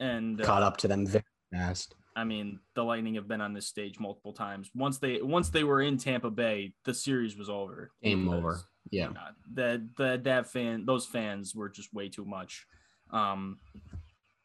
and 0.00 0.40
uh, 0.40 0.44
Caught 0.44 0.62
up 0.62 0.76
to 0.78 0.88
them 0.88 1.06
very 1.06 1.24
fast. 1.52 1.94
I 2.16 2.24
mean, 2.24 2.60
the 2.74 2.84
Lightning 2.84 3.16
have 3.16 3.26
been 3.26 3.40
on 3.40 3.54
this 3.54 3.66
stage 3.66 3.98
multiple 3.98 4.32
times. 4.32 4.70
Once 4.74 4.98
they 4.98 5.20
once 5.20 5.48
they 5.48 5.64
were 5.64 5.82
in 5.82 5.98
Tampa 5.98 6.30
Bay, 6.30 6.72
the 6.84 6.94
series 6.94 7.36
was 7.36 7.48
over. 7.48 7.90
Game 8.02 8.28
over. 8.28 8.60
Yeah. 8.90 9.08
uh, 9.08 9.32
that 9.54 9.96
that 9.96 10.24
that 10.24 10.46
fan 10.46 10.84
those 10.86 11.06
fans 11.06 11.54
were 11.54 11.68
just 11.68 11.92
way 11.92 12.08
too 12.08 12.24
much. 12.24 12.66
Um, 13.10 13.58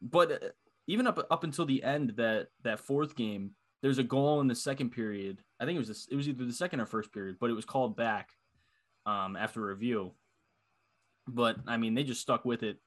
but 0.02 0.32
uh, 0.32 0.48
even 0.86 1.06
up 1.06 1.24
up 1.30 1.44
until 1.44 1.66
the 1.66 1.82
end 1.84 2.14
that 2.16 2.48
that 2.62 2.80
fourth 2.80 3.14
game, 3.14 3.52
there's 3.82 3.98
a 3.98 4.04
goal 4.04 4.40
in 4.40 4.48
the 4.48 4.54
second 4.54 4.90
period. 4.90 5.42
I 5.60 5.64
think 5.64 5.76
it 5.76 5.80
was 5.80 5.88
this, 5.88 6.08
it 6.10 6.16
was 6.16 6.28
either 6.28 6.44
the 6.44 6.52
second 6.52 6.80
or 6.80 6.86
first 6.86 7.12
period, 7.12 7.36
but 7.40 7.50
it 7.50 7.54
was 7.54 7.64
called 7.64 7.96
back 7.96 8.30
um, 9.06 9.36
after 9.36 9.60
review. 9.60 10.12
But 11.28 11.56
I 11.66 11.76
mean, 11.76 11.94
they 11.94 12.02
just 12.02 12.20
stuck 12.20 12.44
with 12.44 12.62
it. 12.62 12.78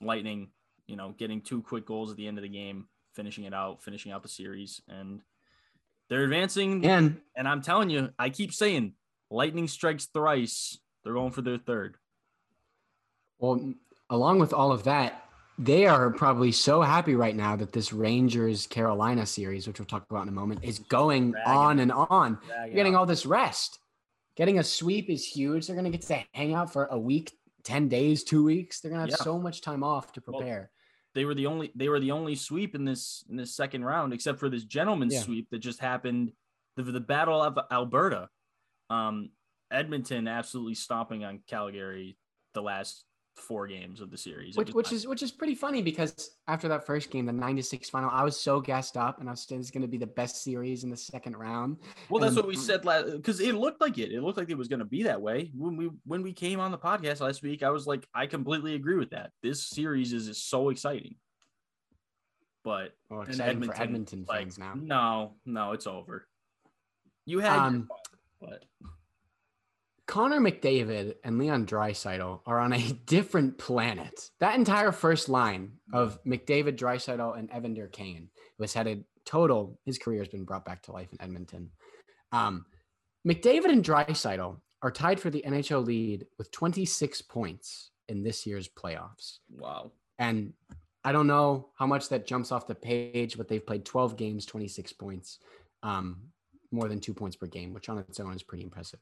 Lightning, 0.00 0.48
you 0.86 0.96
know, 0.96 1.14
getting 1.18 1.42
two 1.42 1.60
quick 1.62 1.84
goals 1.84 2.10
at 2.10 2.16
the 2.16 2.26
end 2.26 2.38
of 2.38 2.42
the 2.42 2.48
game, 2.48 2.86
finishing 3.20 3.44
it 3.44 3.52
out, 3.52 3.82
finishing 3.82 4.12
out 4.12 4.22
the 4.22 4.28
series, 4.30 4.80
and 4.88 5.20
they're 6.08 6.24
advancing. 6.24 6.86
And 6.86 7.20
And 7.36 7.46
I'm 7.46 7.60
telling 7.60 7.90
you, 7.90 8.08
I 8.18 8.30
keep 8.30 8.50
saying, 8.54 8.94
Lightning 9.30 9.68
strikes 9.68 10.06
thrice. 10.06 10.78
They're 11.04 11.12
going 11.12 11.30
for 11.32 11.42
their 11.42 11.58
third. 11.58 11.96
well, 13.38 13.74
along 14.08 14.38
with 14.38 14.54
all 14.54 14.72
of 14.72 14.84
that, 14.84 15.26
they 15.58 15.86
are 15.86 16.10
probably 16.10 16.50
so 16.50 16.80
happy 16.80 17.14
right 17.14 17.36
now 17.36 17.56
that 17.56 17.72
this 17.72 17.92
Rangers 17.92 18.66
Carolina 18.66 19.26
series, 19.26 19.66
which 19.68 19.78
we'll 19.78 19.86
talk 19.86 20.06
about 20.10 20.22
in 20.22 20.28
a 20.28 20.32
moment, 20.32 20.60
is 20.64 20.78
going 20.78 21.32
Dragging 21.32 21.52
on 21.52 21.78
and 21.80 21.92
on. 21.92 22.38
You're 22.64 22.74
getting 22.74 22.96
all 22.96 23.04
this 23.06 23.26
rest. 23.26 23.78
Getting 24.34 24.58
a 24.58 24.64
sweep 24.64 25.10
is 25.10 25.26
huge. 25.26 25.66
They're 25.66 25.76
going 25.76 25.90
to 25.92 25.96
get 25.96 26.06
to 26.06 26.24
hang 26.32 26.54
out 26.54 26.72
for 26.72 26.86
a 26.86 26.98
week, 26.98 27.36
10 27.64 27.88
days, 27.88 28.24
two 28.24 28.42
weeks. 28.42 28.80
They're 28.80 28.90
going 28.90 29.06
to 29.06 29.12
have 29.12 29.20
Yeah. 29.20 29.24
so 29.24 29.38
much 29.38 29.60
time 29.60 29.84
off 29.84 30.12
to 30.14 30.22
prepare. 30.22 30.70
They 31.14 31.24
were 31.24 31.34
the 31.34 31.46
only 31.46 31.72
they 31.74 31.88
were 31.88 32.00
the 32.00 32.12
only 32.12 32.36
sweep 32.36 32.74
in 32.74 32.84
this 32.84 33.24
in 33.28 33.36
this 33.36 33.54
second 33.54 33.84
round, 33.84 34.12
except 34.12 34.38
for 34.38 34.48
this 34.48 34.64
gentleman's 34.64 35.14
Yeah. 35.14 35.20
sweep 35.22 35.48
that 35.50 35.58
just 35.58 35.80
happened. 35.80 36.32
The, 36.76 36.82
the 36.84 37.00
Battle 37.00 37.42
of 37.42 37.58
Alberta. 37.70 38.28
Um, 38.88 39.30
Edmonton 39.72 40.26
absolutely 40.26 40.74
stomping 40.74 41.24
on 41.24 41.40
Calgary 41.46 42.16
the 42.54 42.62
last 42.62 43.04
four 43.36 43.66
games 43.66 44.00
of 44.00 44.10
the 44.10 44.16
series. 44.16 44.56
Which, 44.56 44.70
which 44.72 44.92
is 44.92 45.06
which 45.06 45.22
is 45.22 45.30
pretty 45.32 45.54
funny 45.54 45.82
because 45.82 46.30
after 46.48 46.68
that 46.68 46.86
first 46.86 47.10
game, 47.10 47.26
the 47.26 47.32
96 47.32 47.88
final, 47.90 48.10
I 48.10 48.22
was 48.22 48.38
so 48.38 48.60
gassed 48.60 48.96
up 48.96 49.20
and 49.20 49.28
I 49.28 49.32
was 49.32 49.42
saying 49.42 49.60
it's 49.60 49.70
going 49.70 49.82
to 49.82 49.88
be 49.88 49.98
the 49.98 50.06
best 50.06 50.42
series 50.42 50.84
in 50.84 50.90
the 50.90 50.96
second 50.96 51.36
round. 51.36 51.78
well, 52.08 52.22
that's 52.22 52.36
what 52.36 52.46
we 52.46 52.56
said 52.56 52.84
last 52.84 53.12
because 53.12 53.40
it 53.40 53.54
looked 53.54 53.80
like 53.80 53.98
it. 53.98 54.12
It 54.12 54.22
looked 54.22 54.38
like 54.38 54.50
it 54.50 54.58
was 54.58 54.68
going 54.68 54.80
to 54.80 54.84
be 54.84 55.02
that 55.04 55.20
way 55.20 55.50
when 55.56 55.76
we 55.76 55.90
when 56.04 56.22
we 56.22 56.32
came 56.32 56.60
on 56.60 56.70
the 56.70 56.78
podcast 56.78 57.20
last 57.20 57.42
week. 57.42 57.62
I 57.62 57.70
was 57.70 57.86
like, 57.86 58.06
I 58.14 58.26
completely 58.26 58.74
agree 58.74 58.96
with 58.96 59.10
that. 59.10 59.30
This 59.42 59.68
series 59.68 60.12
is, 60.12 60.28
is 60.28 60.42
so 60.42 60.68
exciting. 60.70 61.16
But 62.62 62.92
Well, 63.08 63.22
in 63.22 63.28
exciting 63.30 63.62
for 63.62 63.80
Edmonton 63.80 64.26
like, 64.28 64.40
fans 64.40 64.58
now. 64.58 64.74
No, 64.76 65.34
no, 65.46 65.72
it's 65.72 65.86
over. 65.86 66.26
You 67.24 67.38
had 67.38 67.54
your 67.54 67.64
Um, 67.64 67.88
fun, 67.88 67.88
but 68.40 68.64
Connor 70.10 70.40
McDavid 70.40 71.14
and 71.22 71.38
Leon 71.38 71.66
Draisaitl 71.66 72.40
are 72.44 72.58
on 72.58 72.72
a 72.72 72.92
different 73.06 73.58
planet. 73.58 74.30
That 74.40 74.56
entire 74.56 74.90
first 74.90 75.28
line 75.28 75.74
of 75.92 76.18
McDavid, 76.24 76.76
Draisaitl, 76.76 77.38
and 77.38 77.48
Evander 77.56 77.86
Kane 77.86 78.28
was 78.58 78.74
headed 78.74 79.04
total. 79.24 79.78
His 79.84 79.98
career 79.98 80.18
has 80.18 80.26
been 80.26 80.44
brought 80.44 80.64
back 80.64 80.82
to 80.82 80.92
life 80.92 81.12
in 81.12 81.22
Edmonton. 81.22 81.70
Um, 82.32 82.66
McDavid 83.24 83.66
and 83.66 83.84
Draisaitl 83.84 84.56
are 84.82 84.90
tied 84.90 85.20
for 85.20 85.30
the 85.30 85.44
NHL 85.46 85.86
lead 85.86 86.26
with 86.38 86.50
26 86.50 87.22
points 87.22 87.92
in 88.08 88.24
this 88.24 88.44
year's 88.44 88.68
playoffs. 88.68 89.38
wow. 89.48 89.92
And 90.18 90.54
I 91.04 91.12
don't 91.12 91.28
know 91.28 91.68
how 91.76 91.86
much 91.86 92.08
that 92.08 92.26
jumps 92.26 92.50
off 92.50 92.66
the 92.66 92.74
page, 92.74 93.36
but 93.36 93.46
they've 93.46 93.64
played 93.64 93.84
12 93.84 94.16
games, 94.16 94.44
26 94.44 94.92
points, 94.94 95.38
um, 95.84 96.16
more 96.72 96.88
than 96.88 96.98
two 96.98 97.14
points 97.14 97.36
per 97.36 97.46
game, 97.46 97.72
which 97.72 97.88
on 97.88 97.98
its 97.98 98.18
own 98.18 98.34
is 98.34 98.42
pretty 98.42 98.64
impressive. 98.64 98.98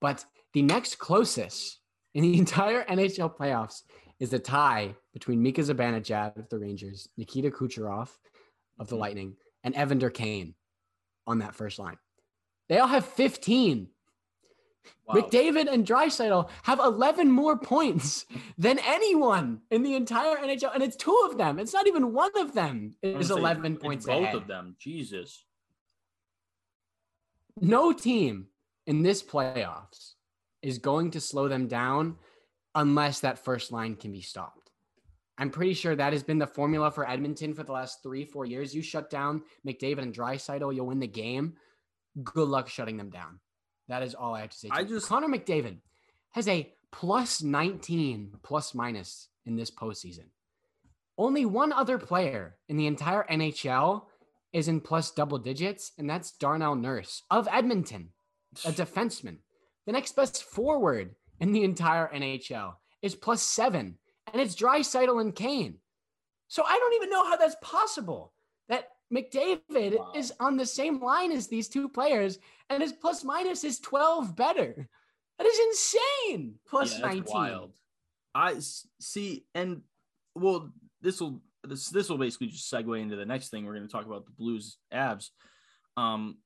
But 0.00 0.24
the 0.52 0.62
next 0.62 0.98
closest 0.98 1.78
in 2.14 2.22
the 2.22 2.38
entire 2.38 2.84
NHL 2.84 3.36
playoffs 3.36 3.82
is 4.18 4.30
the 4.30 4.38
tie 4.38 4.94
between 5.12 5.42
Mika 5.42 5.60
Zibanejad 5.60 6.36
of 6.38 6.48
the 6.48 6.58
Rangers, 6.58 7.08
Nikita 7.16 7.50
Kucherov 7.50 8.08
of 8.78 8.88
the 8.88 8.96
Mhm. 8.96 9.00
Lightning, 9.00 9.36
and 9.62 9.74
Evander 9.74 10.10
Kane 10.10 10.54
on 11.26 11.38
that 11.40 11.54
first 11.54 11.78
line. 11.78 11.98
They 12.68 12.78
all 12.78 12.88
have 12.88 13.04
15. 13.06 13.90
Wow. 15.06 15.14
McDavid 15.16 15.70
and 15.70 15.84
Draisaitl 15.86 16.48
have 16.62 16.78
11 16.78 17.30
more 17.30 17.58
points 17.58 18.24
than 18.58 18.78
anyone 18.80 19.60
in 19.70 19.82
the 19.82 19.94
entire 19.94 20.36
NHL, 20.36 20.72
and 20.72 20.82
it's 20.82 20.96
two 20.96 21.28
of 21.30 21.36
them. 21.38 21.58
It's 21.58 21.72
not 21.72 21.86
even 21.86 22.12
one 22.12 22.30
of 22.38 22.54
them 22.54 22.94
I 23.04 23.08
was 23.12 23.26
is 23.26 23.30
11 23.36 23.76
points 23.78 24.06
Both 24.06 24.22
ahead. 24.22 24.34
of 24.36 24.46
them. 24.46 24.76
Jesus. 24.78 25.44
No 27.60 27.92
team 27.92 28.48
in 28.86 29.02
this 29.02 29.22
playoffs 29.22 30.14
is 30.62 30.78
going 30.78 31.10
to 31.12 31.20
slow 31.20 31.48
them 31.48 31.66
down 31.68 32.16
unless 32.74 33.20
that 33.20 33.38
first 33.44 33.72
line 33.72 33.96
can 33.96 34.12
be 34.12 34.20
stopped. 34.20 34.70
I'm 35.38 35.50
pretty 35.50 35.74
sure 35.74 35.94
that 35.94 36.12
has 36.12 36.22
been 36.22 36.38
the 36.38 36.46
formula 36.46 36.90
for 36.90 37.08
Edmonton 37.08 37.52
for 37.54 37.62
the 37.62 37.72
last 37.72 38.02
three, 38.02 38.24
four 38.24 38.46
years. 38.46 38.74
You 38.74 38.80
shut 38.82 39.10
down 39.10 39.42
McDavid 39.66 39.98
and 40.02 40.14
Draisaitl, 40.14 40.74
you'll 40.74 40.86
win 40.86 41.00
the 41.00 41.06
game. 41.06 41.54
Good 42.22 42.48
luck 42.48 42.68
shutting 42.68 42.96
them 42.96 43.10
down. 43.10 43.40
That 43.88 44.02
is 44.02 44.14
all 44.14 44.34
I 44.34 44.40
have 44.40 44.50
to 44.50 44.56
say. 44.56 44.68
to 44.68 44.74
I 44.74 44.80
you. 44.80 44.86
just- 44.88 45.08
Connor 45.08 45.28
McDavid 45.28 45.78
has 46.32 46.48
a 46.48 46.72
plus 46.90 47.42
19 47.42 48.32
plus 48.42 48.74
minus 48.74 49.28
in 49.44 49.56
this 49.56 49.70
postseason. 49.70 50.26
Only 51.18 51.44
one 51.44 51.72
other 51.72 51.98
player 51.98 52.56
in 52.68 52.76
the 52.76 52.86
entire 52.86 53.24
NHL 53.30 54.04
is 54.52 54.68
in 54.68 54.80
plus 54.80 55.10
double 55.10 55.38
digits, 55.38 55.92
and 55.98 56.08
that's 56.08 56.32
Darnell 56.32 56.74
Nurse 56.76 57.22
of 57.30 57.48
Edmonton, 57.52 58.10
a 58.64 58.72
defenseman. 58.72 59.38
The 59.86 59.92
next 59.92 60.16
best 60.16 60.42
forward 60.44 61.14
in 61.40 61.52
the 61.52 61.64
entire 61.64 62.08
NHL 62.12 62.74
is 63.02 63.14
plus 63.14 63.42
seven, 63.42 63.98
and 64.32 64.40
it's 64.42 64.56
Draisaitl 64.56 65.20
and 65.20 65.34
Kane. 65.34 65.78
So 66.48 66.62
I 66.64 66.76
don't 66.78 66.94
even 66.94 67.10
know 67.10 67.24
how 67.24 67.36
that's 67.36 67.56
possible 67.60 68.32
that 68.68 68.88
McDavid 69.12 69.98
Wow. 69.98 70.12
is 70.16 70.32
on 70.40 70.56
the 70.56 70.66
same 70.66 71.00
line 71.02 71.30
as 71.32 71.46
these 71.48 71.68
two 71.68 71.88
players, 71.88 72.38
and 72.70 72.82
his 72.82 72.92
plus 72.92 73.22
minus 73.24 73.62
is 73.64 73.78
12 73.80 74.34
better. 74.34 74.88
That 75.38 75.46
is 75.46 75.58
insane. 75.58 76.54
Plus 76.66 76.94
Yeah, 76.94 77.02
that's 77.02 77.14
19. 77.16 77.24
wild. 77.34 77.72
I 78.34 78.52
s- 78.54 78.86
see, 79.00 79.44
and 79.54 79.82
well, 80.34 80.70
this 81.00 81.20
will 81.20 81.42
this 81.62 81.88
this 81.90 82.08
will 82.08 82.18
basically 82.18 82.46
just 82.48 82.72
segue 82.72 83.00
into 83.00 83.16
the 83.16 83.24
next 83.24 83.48
thing 83.50 83.64
we're 83.66 83.74
going 83.74 83.86
to 83.86 83.92
talk 83.92 84.06
about 84.06 84.24
the 84.24 84.32
Blues 84.32 84.78
Avs. 84.92 85.30
Um, 85.96 86.38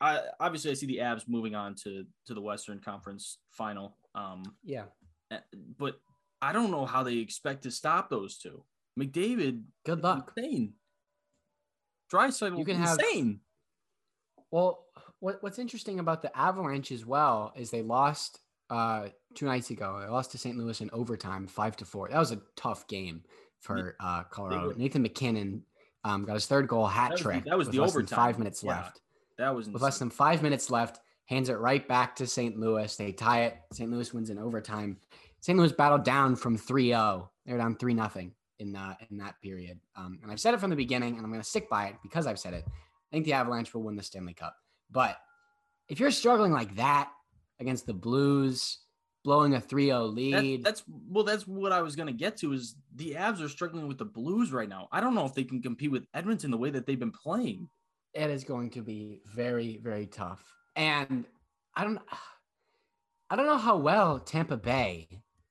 I 0.00 0.20
obviously 0.40 0.70
I 0.70 0.74
see 0.74 0.86
the 0.86 0.98
Avs 0.98 1.28
moving 1.28 1.54
on 1.54 1.74
to 1.84 2.04
to 2.26 2.34
the 2.34 2.40
Western 2.40 2.78
Conference 2.80 3.38
Final. 3.50 3.96
Um, 4.14 4.42
Yeah. 4.62 4.86
eh, 5.30 5.38
but 5.78 6.00
I 6.42 6.52
don't 6.52 6.70
know 6.70 6.86
how 6.86 7.02
they 7.02 7.16
expect 7.18 7.62
to 7.64 7.70
stop 7.70 8.08
those 8.08 8.38
two. 8.38 8.64
McDavid, 8.98 9.62
Good 9.84 10.02
luck. 10.02 10.32
insane. 10.36 10.74
Draisaitl 12.12 12.58
You 12.58 12.64
can 12.64 12.76
have- 12.76 12.98
insane. 12.98 13.40
Well, 14.50 14.86
what 15.20 15.42
what's 15.42 15.58
interesting 15.58 16.00
about 16.00 16.22
the 16.22 16.36
Avalanche 16.36 16.90
as 16.92 17.04
well 17.06 17.52
is 17.56 17.70
they 17.70 17.82
lost 17.82 18.40
uh 18.70 19.08
two 19.34 19.46
nights 19.46 19.70
ago. 19.70 20.00
They 20.00 20.08
lost 20.08 20.32
to 20.32 20.38
St. 20.38 20.56
Louis 20.56 20.80
in 20.80 20.90
overtime, 20.92 21.46
five 21.46 21.76
to 21.76 21.84
four. 21.84 22.08
That 22.08 22.18
was 22.18 22.32
a 22.32 22.40
tough 22.56 22.86
game 22.88 23.22
for 23.60 23.96
uh 24.00 24.24
Colorado. 24.24 24.72
Nathan 24.72 25.02
MacKinnon 25.02 25.64
um, 26.02 26.24
got 26.24 26.32
his 26.34 26.46
third 26.46 26.66
goal 26.66 26.86
hat 26.86 27.08
That 27.08 27.12
was 27.12 27.20
trick. 27.20 27.44
that 27.44 27.58
was 27.58 27.68
the 27.68 27.78
overtime. 27.80 28.16
five 28.16 28.38
minutes 28.38 28.64
Yeah. 28.64 28.70
left. 28.70 29.02
That 29.40 29.54
was 29.54 29.70
With 29.70 29.80
less 29.80 29.98
than 29.98 30.10
five 30.10 30.42
minutes 30.42 30.70
left, 30.70 31.00
hands 31.24 31.48
it 31.48 31.58
right 31.58 31.86
back 31.88 32.14
to 32.16 32.26
St. 32.26 32.58
Louis. 32.58 32.94
They 32.94 33.10
tie 33.10 33.44
it. 33.44 33.56
St. 33.72 33.90
Louis 33.90 34.12
wins 34.12 34.28
in 34.28 34.38
overtime. 34.38 34.98
St. 35.40 35.58
Louis 35.58 35.72
battled 35.72 36.04
down 36.04 36.36
from 36.36 36.58
3-0. 36.58 37.26
They 37.46 37.52
were 37.52 37.58
down 37.58 37.76
3 37.76 37.94
nothing 37.94 38.34
in 38.58 38.76
uh, 38.76 38.94
in 39.10 39.16
that 39.16 39.40
period. 39.42 39.80
Um, 39.96 40.18
and 40.22 40.30
I've 40.30 40.40
said 40.40 40.52
it 40.52 40.60
from 40.60 40.68
the 40.68 40.76
beginning, 40.76 41.16
and 41.16 41.24
I'm 41.24 41.30
going 41.30 41.42
to 41.42 41.48
stick 41.48 41.70
by 41.70 41.86
it 41.86 41.96
because 42.02 42.26
I've 42.26 42.38
said 42.38 42.52
it. 42.52 42.64
I 42.66 43.10
think 43.10 43.24
the 43.24 43.32
Avalanche 43.32 43.72
will 43.72 43.82
win 43.82 43.96
the 43.96 44.02
Stanley 44.02 44.34
Cup. 44.34 44.54
But 44.90 45.16
if 45.88 45.98
you're 45.98 46.10
struggling 46.10 46.52
like 46.52 46.76
that 46.76 47.10
against 47.60 47.86
the 47.86 47.94
Blues, 47.94 48.80
blowing 49.24 49.54
a 49.54 49.60
3-0 49.60 49.62
That- 50.32 50.42
lead, 50.42 50.64
that's 50.64 50.84
well, 51.08 51.24
that's 51.24 51.46
what 51.46 51.72
I 51.72 51.80
was 51.80 51.96
gonna 51.96 52.12
get 52.12 52.36
to. 52.38 52.52
Is 52.52 52.76
the 52.94 53.12
Avs 53.12 53.42
are 53.42 53.48
struggling 53.48 53.88
with 53.88 53.96
the 53.96 54.04
Blues 54.04 54.52
right 54.52 54.68
now. 54.68 54.88
I 54.92 55.00
don't 55.00 55.14
know 55.14 55.24
if 55.24 55.32
they 55.32 55.44
can 55.44 55.62
compete 55.62 55.90
with 55.90 56.06
Edmonton 56.12 56.50
the 56.50 56.58
way 56.58 56.68
that 56.68 56.84
they've 56.84 57.00
been 57.00 57.10
playing. 57.10 57.70
It 58.14 58.30
is 58.30 58.44
going 58.44 58.70
to 58.70 58.82
be 58.82 59.20
very 59.34 59.78
very 59.82 60.06
tough. 60.06 60.42
And 60.76 61.24
i 61.76 61.84
don't 61.84 61.98
i 63.30 63.36
don't 63.36 63.46
know 63.46 63.56
how 63.58 63.76
well 63.76 64.18
tampa 64.18 64.56
bay 64.56 65.08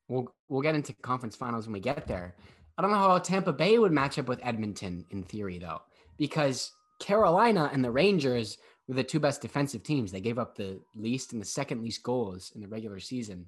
we'll 0.10 0.34
we'll 0.50 0.62
get 0.62 0.76
into 0.76 0.94
conference 1.02 1.36
finals 1.36 1.66
when 1.66 1.74
we 1.74 1.80
get 1.80 2.08
there. 2.08 2.36
I 2.78 2.82
don't 2.82 2.92
know 2.92 2.98
how 2.98 3.18
tampa 3.20 3.54
bay 3.54 3.78
would 3.78 3.92
match 3.92 4.18
up 4.20 4.28
with 4.28 4.40
edmonton 4.44 5.06
in 5.12 5.24
theory 5.24 5.58
though 5.60 5.82
because 6.18 6.72
carolina 7.00 7.70
and 7.74 7.84
the 7.84 7.92
rangers 7.92 8.58
were 8.88 8.96
the 8.96 9.04
two 9.04 9.20
best 9.20 9.42
defensive 9.42 9.84
teams. 9.84 10.12
They 10.12 10.20
gave 10.22 10.40
up 10.40 10.56
the 10.56 10.80
least 10.96 11.32
and 11.34 11.42
the 11.42 11.46
second 11.46 11.82
least 11.84 12.02
goals 12.04 12.52
in 12.56 12.62
the 12.62 12.68
regular 12.68 13.00
season. 13.00 13.46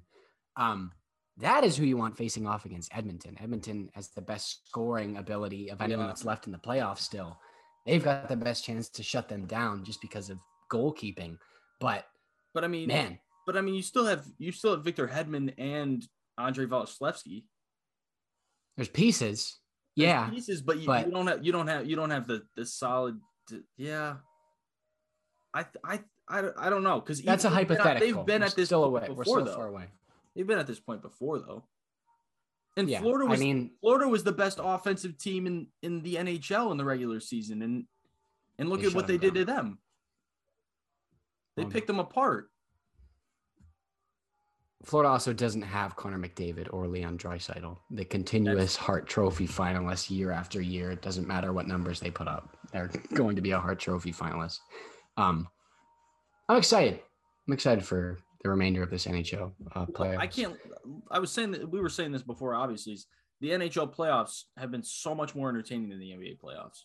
Um 0.56 0.92
that 1.38 1.64
is 1.64 1.76
who 1.76 1.84
you 1.86 1.96
want 1.96 2.16
facing 2.16 2.46
off 2.46 2.66
against 2.66 2.94
Edmonton. 2.94 3.36
Edmonton 3.40 3.88
has 3.94 4.08
the 4.08 4.20
best 4.20 4.68
scoring 4.68 5.16
ability 5.16 5.70
of 5.70 5.80
anyone 5.80 6.04
Yeah. 6.04 6.08
that's 6.08 6.26
left 6.26 6.46
in 6.46 6.52
the 6.52 6.58
playoffs 6.58 6.98
still 6.98 7.38
they've 7.86 8.02
got 8.02 8.28
the 8.28 8.36
best 8.36 8.64
chance 8.64 8.88
to 8.90 9.02
shut 9.02 9.28
them 9.28 9.46
down 9.46 9.84
just 9.84 10.00
because 10.00 10.30
of 10.30 10.38
goalkeeping. 10.70 11.38
But 11.80 12.06
But 12.54 12.64
I 12.64 12.68
mean, 12.68 12.88
man, 12.88 13.18
but 13.46 13.56
I 13.56 13.60
mean, 13.60 13.74
you 13.74 13.82
still 13.82 14.06
have 14.06 14.24
you 14.38 14.52
still 14.52 14.72
have 14.72 14.84
Victor 14.84 15.08
Hedman 15.08 15.52
and 15.58 16.06
Andrei 16.38 16.66
Vasilevskiy. 16.66 17.44
there's 18.76 18.88
pieces. 18.88 19.58
There's 19.96 20.08
Yeah, 20.08 20.30
pieces, 20.30 20.62
but 20.62 20.78
you, 20.78 20.86
but- 20.86 21.06
you 21.06 21.12
don't 21.12 21.26
have 21.26 21.44
you 21.44 21.52
don't 21.52 21.66
have 21.66 21.86
you 21.86 21.96
don't 21.96 22.10
have 22.10 22.26
the 22.26 22.42
the 22.56 22.64
solid. 22.64 23.18
Yeah, 23.76 24.16
I 25.52 25.66
I 25.84 26.00
I, 26.28 26.42
I 26.56 26.70
don't 26.70 26.84
know 26.84 27.00
because 27.00 27.20
that's 27.20 27.44
a 27.44 27.50
hypothetical. 27.50 27.98
They've 28.00 28.26
been 28.26 28.40
We're 28.42 28.46
at 28.46 28.54
this 28.54 28.68
still 28.68 28.84
point 28.90 29.04
away. 29.04 29.08
We're 29.10 29.24
before 29.24 29.40
so 29.40 29.44
though. 29.44 29.54
far 29.56 29.68
away. 29.68 29.86
They've 30.34 30.46
been 30.46 30.58
at 30.58 30.66
this 30.66 30.80
point 30.80 31.02
before 31.02 31.40
though. 31.40 31.64
And 32.76 32.88
Yeah, 32.88 33.00
Florida 33.00 33.26
was 33.28 33.40
I 33.40 33.44
mean, 33.44 33.72
Florida 33.80 34.08
was 34.08 34.24
the 34.24 34.32
best 34.32 34.58
offensive 34.62 35.18
team 35.18 35.46
in 35.46 35.66
in 35.82 36.02
the 36.02 36.16
NHL 36.16 36.70
in 36.70 36.78
the 36.78 36.84
regular 36.84 37.20
season, 37.20 37.62
and 37.62 37.84
and 38.58 38.68
look 38.68 38.82
at 38.82 38.94
what 38.94 39.06
they 39.06 39.18
did 39.18 39.34
to 39.34 39.44
them. 39.44 39.78
They 41.56 41.64
Um, 41.64 41.70
picked 41.70 41.86
them 41.86 41.98
apart. 41.98 42.50
Florida 44.84 45.10
also 45.10 45.32
doesn't 45.32 45.62
have 45.62 45.94
Connor 45.94 46.18
McDavid 46.18 46.72
or 46.72 46.88
Leon 46.88 47.16
Draisaitl, 47.16 47.78
the 47.90 48.04
continuous 48.04 48.74
Hart 48.74 49.06
Trophy 49.06 49.46
finalist 49.46 50.10
year 50.10 50.32
after 50.32 50.60
year. 50.60 50.90
It 50.90 51.02
doesn't 51.02 51.28
matter 51.28 51.52
what 51.52 51.68
numbers 51.68 52.00
they 52.00 52.10
put 52.10 52.26
up; 52.26 52.56
they're 52.72 52.88
going 53.14 53.36
to 53.36 53.42
be 53.42 53.52
a 53.52 53.60
Hart 53.60 53.78
Trophy 53.78 54.12
finalist. 54.12 54.58
Um, 55.16 55.46
I'm 56.48 56.56
excited. 56.58 57.00
I'm 57.46 57.52
excited 57.52 57.84
for 57.84 58.18
the 58.42 58.50
remainder 58.50 58.82
of 58.82 58.90
this 58.90 59.06
NHL 59.06 59.52
uh, 59.74 59.86
playoffs. 59.86 60.18
I 60.18 60.26
can't. 60.26 60.56
I 61.10 61.18
was 61.18 61.30
saying 61.30 61.52
that 61.52 61.70
we 61.70 61.80
were 61.80 61.88
saying 61.88 62.12
this 62.12 62.22
before. 62.22 62.54
Obviously, 62.54 62.98
the 63.40 63.50
NHL 63.50 63.94
playoffs 63.94 64.44
have 64.56 64.70
been 64.70 64.82
so 64.82 65.14
much 65.14 65.34
more 65.34 65.48
entertaining 65.48 65.88
than 65.90 66.00
the 66.00 66.10
NBA 66.10 66.38
playoffs. 66.40 66.84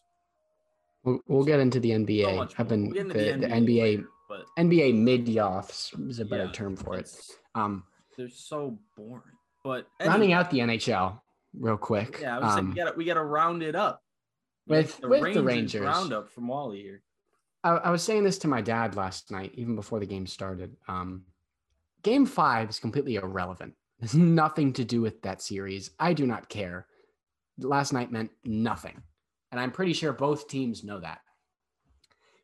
We'll, 1.03 1.19
we'll 1.27 1.45
get 1.45 1.59
into 1.59 1.79
the 1.79 1.91
NBA. 1.91 2.35
much 2.35 2.53
I've 2.57 2.67
been 2.67 2.89
We'll 2.89 3.07
the, 3.07 3.13
the 3.13 3.47
NBA 3.47 3.81
later, 3.81 4.07
but 4.27 4.45
NBA 4.57 4.95
mid-offs 4.95 5.93
is 5.93 6.19
a 6.19 6.25
better 6.25 6.45
yeah, 6.45 6.51
term 6.51 6.75
for 6.75 6.97
it. 6.97 7.09
Um, 7.55 7.83
They're 8.17 8.29
so 8.29 8.77
boring. 8.95 9.23
But 9.63 9.87
rounding 10.03 10.33
out 10.33 10.51
the 10.51 10.59
NHL 10.59 11.19
real 11.57 11.77
quick. 11.77 12.19
yeah, 12.21 12.37
I 12.37 12.39
was 12.39 12.53
saying 12.53 12.65
um, 12.65 12.69
we 12.69 12.75
got 12.75 12.97
we 12.97 13.05
got 13.05 13.15
to 13.15 13.23
round 13.23 13.63
it 13.63 13.75
up 13.75 14.03
With- 14.67 14.99
with 15.01 15.33
the 15.33 15.43
Rangers. 15.43 15.81
roundup 15.81 16.29
from 16.29 16.47
Wally 16.47 16.81
here. 16.81 17.01
I, 17.63 17.71
I 17.71 17.89
was 17.89 18.03
saying 18.03 18.23
this 18.23 18.37
to 18.39 18.47
my 18.47 18.61
dad 18.61 18.95
last 18.95 19.31
night, 19.31 19.51
even 19.55 19.75
before 19.75 19.99
the 19.99 20.05
game 20.05 20.27
started. 20.27 20.75
Um, 20.87 21.23
game 22.03 22.25
five 22.25 22.69
is 22.69 22.79
completely 22.79 23.15
irrelevant. 23.15 23.73
There's 23.99 24.15
nothing 24.15 24.73
to 24.73 24.85
do 24.85 25.01
with 25.01 25.21
that 25.23 25.41
series. 25.41 25.91
I 25.99 26.13
do 26.13 26.27
not 26.27 26.49
care. 26.49 26.87
Last 27.59 27.93
night 27.93 28.11
meant 28.11 28.31
nothing. 28.45 29.01
And 29.51 29.59
I'm 29.59 29.71
pretty 29.71 29.93
sure 29.93 30.13
both 30.13 30.47
teams 30.47 30.83
know 30.83 30.99
that. 30.99 31.21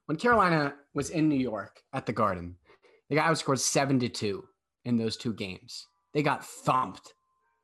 When 0.05 0.17
Carolina 0.17 0.73
was 0.93 1.11
in 1.11 1.29
New 1.29 1.37
York 1.37 1.81
at 1.93 2.05
the 2.05 2.13
Garden, 2.13 2.55
they 3.09 3.15
got 3.15 3.31
outscored 3.31 3.59
seven 3.59 3.99
to 3.99 4.09
two 4.09 4.45
in 4.85 4.97
those 4.97 5.17
two 5.17 5.33
games. 5.33 5.87
They 6.13 6.23
got 6.23 6.45
thumped, 6.45 7.13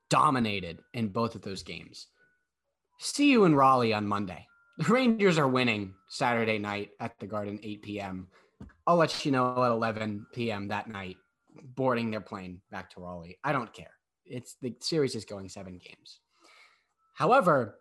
dominated 0.09 0.79
in 0.93 1.09
both 1.09 1.35
of 1.35 1.41
those 1.41 1.63
games. 1.63 2.07
See 2.99 3.31
you 3.31 3.45
in 3.45 3.55
Raleigh 3.55 3.93
on 3.93 4.07
Monday. 4.07 4.45
The 4.77 4.93
Rangers 4.93 5.37
are 5.37 5.47
winning 5.47 5.93
Saturday 6.07 6.57
night 6.57 6.91
at 6.99 7.17
the 7.19 7.27
Garden, 7.27 7.59
8 7.61 7.81
p.m. 7.81 8.27
I'll 8.87 8.95
let 8.95 9.25
you 9.25 9.31
know 9.31 9.63
at 9.63 9.71
11 9.71 10.25
p.m. 10.33 10.67
that 10.69 10.87
night, 10.87 11.17
boarding 11.75 12.11
their 12.11 12.21
plane 12.21 12.61
back 12.71 12.89
to 12.91 13.01
Raleigh. 13.01 13.37
I 13.43 13.51
don't 13.51 13.73
care. 13.73 13.93
It's 14.25 14.55
the 14.61 14.75
series 14.79 15.15
is 15.15 15.25
going 15.25 15.49
seven 15.49 15.79
games. 15.83 16.19
However, 17.13 17.79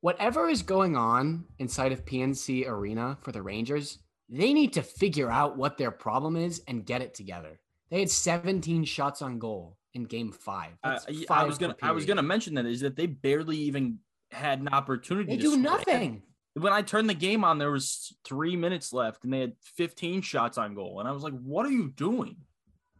whatever 0.00 0.48
is 0.48 0.62
going 0.62 0.96
on 0.96 1.44
inside 1.58 1.92
of 1.92 2.04
PNC 2.04 2.68
Arena 2.68 3.16
for 3.22 3.32
the 3.32 3.42
Rangers, 3.42 4.00
they 4.28 4.52
need 4.52 4.72
to 4.74 4.82
figure 4.82 5.30
out 5.30 5.56
what 5.56 5.78
their 5.78 5.90
problem 5.90 6.36
is 6.36 6.62
and 6.68 6.84
get 6.84 7.02
it 7.02 7.14
together. 7.14 7.60
They 7.90 8.00
had 8.00 8.10
17 8.10 8.84
shots 8.84 9.22
on 9.22 9.38
goal 9.38 9.76
in 9.94 10.04
game 10.04 10.32
five. 10.32 10.72
Uh, 10.82 10.98
That's 11.06 11.30
I 11.30 11.44
was 11.44 11.58
gonna 11.58 11.76
I 11.82 11.92
was 11.92 12.04
gonna 12.04 12.22
mention 12.22 12.54
that 12.54 12.66
is 12.66 12.80
that 12.80 12.96
they 12.96 13.06
barely 13.06 13.56
even 13.56 13.98
had 14.30 14.60
an 14.60 14.68
opportunity. 14.68 15.30
They 15.30 15.36
to 15.36 15.42
do 15.42 15.50
score. 15.52 15.62
nothing. 15.62 16.22
When 16.54 16.72
I 16.72 16.82
turned 16.82 17.08
the 17.08 17.14
game 17.14 17.44
on, 17.44 17.58
there 17.58 17.70
was 17.70 18.14
three 18.24 18.56
minutes 18.56 18.92
left, 18.92 19.24
and 19.24 19.32
they 19.32 19.40
had 19.40 19.54
15 19.76 20.20
shots 20.22 20.56
on 20.56 20.74
goal, 20.74 21.00
and 21.00 21.08
I 21.08 21.12
was 21.12 21.22
like, 21.22 21.32
"What 21.32 21.66
are 21.66 21.70
you 21.70 21.88
doing? 21.88 22.36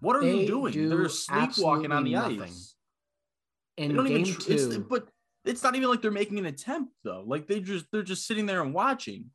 What 0.00 0.16
are 0.16 0.22
They 0.22 0.40
you 0.42 0.46
doing? 0.46 0.72
do 0.72 0.88
They're 0.88 1.09
sleepwalking 1.09 1.92
on 1.92 2.04
the 2.04 2.14
absolutely 2.16 2.44
ice. 2.46 2.74
In 3.76 3.88
They 3.90 3.94
don't 3.94 4.07
game 4.07 4.18
even. 4.26 4.35
tr- 4.40 4.52
it's- 4.52 4.68
two, 4.74 4.87
but 4.88 5.09
it's 5.44 5.62
not 5.62 5.74
even 5.74 5.88
like 5.88 6.00
they're 6.02 6.11
making 6.11 6.38
an 6.38 6.46
attempt 6.46 6.92
though. 7.02 7.22
Like 7.26 7.46
they 7.46 7.61
just 7.61 7.87
they're 7.90 8.02
just 8.02 8.26
sitting 8.26 8.46
there 8.46 8.62
and 8.62 8.72
watching. 8.74 9.30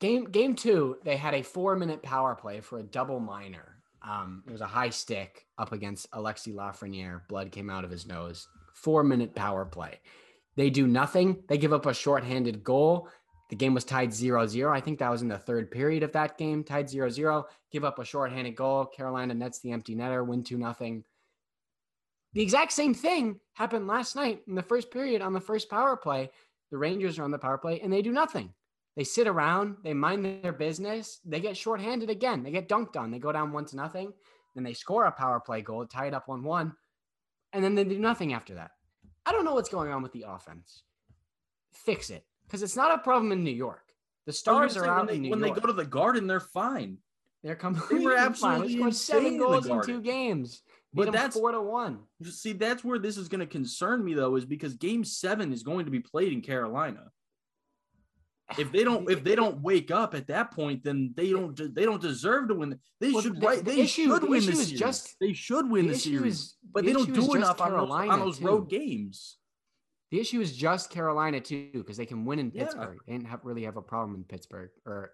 Game 0.00 0.24
game 0.30 0.54
two, 0.54 0.96
they 1.04 1.16
had 1.16 1.34
a 1.34 1.42
four 1.42 1.76
minute 1.76 2.02
power 2.02 2.34
play 2.34 2.60
for 2.60 2.78
a 2.78 2.82
double 2.82 3.20
minor. 3.20 3.76
Um, 4.02 4.42
it 4.46 4.52
was 4.52 4.62
a 4.62 4.66
high 4.66 4.88
stick 4.90 5.46
up 5.58 5.72
against 5.72 6.10
Alexi 6.12 6.54
Lafreniere. 6.54 7.20
Blood 7.28 7.50
came 7.52 7.68
out 7.68 7.84
of 7.84 7.90
his 7.90 8.06
nose. 8.06 8.48
Four 8.74 9.04
minute 9.04 9.34
power 9.34 9.66
play. 9.66 10.00
They 10.56 10.70
do 10.70 10.86
nothing. 10.86 11.42
They 11.48 11.58
give 11.58 11.72
up 11.74 11.84
a 11.86 11.92
shorthanded 11.94 12.64
goal. 12.64 13.08
The 13.50 13.56
game 13.56 13.74
was 13.74 13.84
tied 13.84 14.10
0-0. 14.10 14.70
I 14.70 14.80
think 14.80 15.00
that 15.00 15.10
was 15.10 15.22
in 15.22 15.28
the 15.28 15.36
third 15.36 15.70
period 15.70 16.02
of 16.02 16.12
that 16.12 16.38
game, 16.38 16.64
tied 16.64 16.86
0-0. 16.86 17.44
Give 17.70 17.84
up 17.84 17.98
a 17.98 18.04
shorthanded 18.04 18.56
goal. 18.56 18.86
Carolina 18.86 19.34
nets 19.34 19.60
the 19.60 19.72
empty 19.72 19.94
netter, 19.94 20.24
win 20.24 20.44
2 20.44 20.56
nothing. 20.56 21.04
The 22.32 22.42
exact 22.42 22.72
same 22.72 22.94
thing 22.94 23.40
happened 23.54 23.88
last 23.88 24.14
night 24.14 24.42
in 24.46 24.54
the 24.54 24.62
first 24.62 24.92
period 24.92 25.20
on 25.20 25.32
the 25.32 25.40
first 25.40 25.68
power 25.68 25.96
play. 25.96 26.30
The 26.70 26.78
Rangers 26.78 27.18
are 27.18 27.24
on 27.24 27.32
the 27.32 27.38
power 27.38 27.58
play 27.58 27.80
and 27.80 27.92
they 27.92 28.02
do 28.02 28.12
nothing. 28.12 28.54
They 28.96 29.02
sit 29.02 29.26
around, 29.26 29.78
they 29.82 29.94
mind 29.94 30.24
their 30.24 30.52
business, 30.52 31.20
they 31.24 31.40
get 31.40 31.56
shorthanded 31.56 32.10
again, 32.10 32.42
they 32.42 32.50
get 32.50 32.68
dunked 32.68 32.96
on, 32.96 33.10
they 33.10 33.18
go 33.18 33.32
down 33.32 33.52
one 33.52 33.64
to 33.66 33.76
nothing, 33.76 34.12
then 34.54 34.62
they 34.62 34.74
score 34.74 35.06
a 35.06 35.12
power 35.12 35.40
play 35.40 35.62
goal, 35.62 35.86
tie 35.86 36.06
it 36.06 36.14
up 36.14 36.28
one 36.28 36.42
one, 36.42 36.74
and 37.52 37.64
then 37.64 37.74
they 37.74 37.84
do 37.84 37.98
nothing 37.98 38.32
after 38.32 38.54
that. 38.54 38.72
I 39.26 39.32
don't 39.32 39.44
know 39.44 39.54
what's 39.54 39.68
going 39.68 39.90
on 39.90 40.02
with 40.02 40.12
the 40.12 40.26
offense. 40.28 40.82
Fix 41.72 42.10
it, 42.10 42.24
because 42.50 42.64
it's 42.64 42.74
not 42.76 42.92
a 42.92 42.98
problem 42.98 43.30
in 43.30 43.44
New 43.44 43.52
York. 43.54 43.84
The 44.26 44.32
stars 44.32 44.76
are 44.76 44.84
out 44.86 44.98
when, 44.98 45.06
they, 45.06 45.14
in 45.14 45.22
New 45.22 45.30
when 45.30 45.38
York. 45.38 45.54
they 45.54 45.60
go 45.60 45.66
to 45.68 45.72
the 45.72 45.84
Garden, 45.84 46.26
they're 46.26 46.40
fine. 46.40 46.98
They're 47.44 47.54
completely 47.54 48.14
absolutely 48.16 48.58
fine. 48.60 48.68
They 48.68 48.76
scored 48.76 48.94
seven 48.96 49.38
goals 49.38 49.66
in 49.66 49.72
Garden. 49.72 49.94
two 49.94 50.02
games. 50.02 50.62
But 50.92 51.02
Beat 51.02 51.04
them 51.06 51.12
that's- 51.14 51.34
four 51.34 51.52
to 51.52 51.60
one. 51.60 52.00
See, 52.24 52.52
that's 52.52 52.82
where 52.82 52.98
this 52.98 53.16
is 53.16 53.28
going 53.28 53.38
to 53.40 53.46
concern 53.46 54.04
me 54.04 54.14
though, 54.14 54.34
is 54.34 54.44
because 54.44 54.74
Game 54.74 55.04
Seven 55.04 55.52
is 55.52 55.62
going 55.62 55.84
to 55.84 55.90
be 55.92 56.00
played 56.00 56.32
in 56.32 56.40
Carolina. 56.40 57.04
If 58.58 58.72
they 58.72 58.82
don't, 58.82 59.08
if 59.08 59.22
they 59.22 59.36
don't 59.36 59.62
wake 59.62 59.92
up 59.92 60.12
at 60.16 60.26
that 60.26 60.50
point, 60.50 60.82
then 60.82 61.12
they 61.16 61.30
don't. 61.30 61.56
They 61.72 61.84
don't 61.84 62.02
deserve 62.02 62.48
to 62.48 62.54
win. 62.54 62.80
They 63.00 63.12
Well, 63.12 63.22
should. 63.22 63.40
the- 63.40 63.46
right, 63.46 63.58
the 63.58 63.70
they 63.70 63.80
issue- 63.82 64.08
should 64.08 64.22
the 64.22 64.26
win 64.26 64.44
the 64.44 64.52
series. 64.56 64.72
just- 64.72 65.14
they 65.20 65.32
should 65.32 65.70
win 65.70 65.86
the, 65.86 65.96
series, 65.96 66.34
is- 66.40 66.56
but 66.72 66.82
the 66.84 66.88
they 66.88 66.92
don't 66.94 67.14
do 67.14 67.34
enough 67.34 67.60
on 67.60 67.70
those, 67.70 67.90
on 67.90 68.18
those 68.18 68.40
road 68.42 68.68
games. 68.68 69.36
The 70.10 70.18
issue 70.20 70.40
is 70.40 70.56
just 70.56 70.90
Carolina 70.90 71.40
too, 71.40 71.70
because 71.72 71.96
they 71.96 72.06
can 72.06 72.24
win 72.24 72.38
in 72.38 72.50
Yeah. 72.54 72.64
Pittsburgh. 72.64 72.98
They 73.06 73.12
didn't 73.12 73.28
have, 73.28 73.40
really 73.44 73.62
have 73.64 73.76
a 73.76 73.82
problem 73.82 74.16
in 74.16 74.24
Pittsburgh, 74.24 74.70
or 74.84 75.12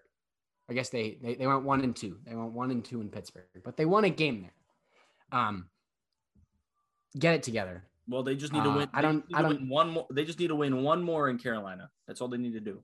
I 0.69 0.73
guess 0.73 0.89
they, 0.89 1.17
they 1.21 1.35
they 1.35 1.47
went 1.47 1.63
one 1.63 1.81
and 1.81 1.95
two. 1.95 2.17
They 2.25 2.35
went 2.35 2.51
one 2.51 2.71
and 2.71 2.83
two 2.83 2.99
in 3.01 3.09
Pittsburgh, 3.09 3.45
but 3.63 3.77
they 3.77 3.85
won 3.85 4.03
a 4.05 4.09
game 4.09 4.41
there. 4.41 5.39
Um, 5.39 5.69
get 7.17 7.35
it 7.35 7.43
together. 7.43 7.83
Well, 8.09 8.23
they 8.23 8.35
just 8.35 8.53
need 8.53 8.63
to 8.63 8.69
Uh, 8.69 8.77
win. 8.77 8.89
I 8.93 9.01
don't- 9.01 9.25
I 9.33 9.41
don't- 9.41 9.67
one 9.69 9.89
more. 9.91 10.07
They 10.09 10.23
just 10.25 10.39
need 10.39 10.47
to 10.47 10.55
win 10.55 10.81
one 10.83 11.03
more 11.03 11.29
in 11.29 11.37
Carolina. 11.37 11.91
That's 12.07 12.21
all 12.21 12.27
they 12.27 12.37
need 12.37 12.53
to 12.53 12.59
do. 12.61 12.83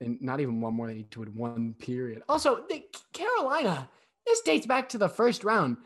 and 0.00 0.20
not 0.20 0.40
even 0.40 0.60
one 0.60 0.74
more. 0.74 0.88
They 0.88 0.94
need 0.94 1.10
to 1.12 1.20
win 1.20 1.34
one 1.36 1.74
period. 1.74 2.24
Also, 2.28 2.66
they, 2.68 2.88
Carolina. 3.12 3.88
This 4.26 4.40
dates 4.40 4.66
back 4.66 4.88
to 4.90 4.98
the 4.98 5.08
first 5.08 5.44
round. 5.44 5.76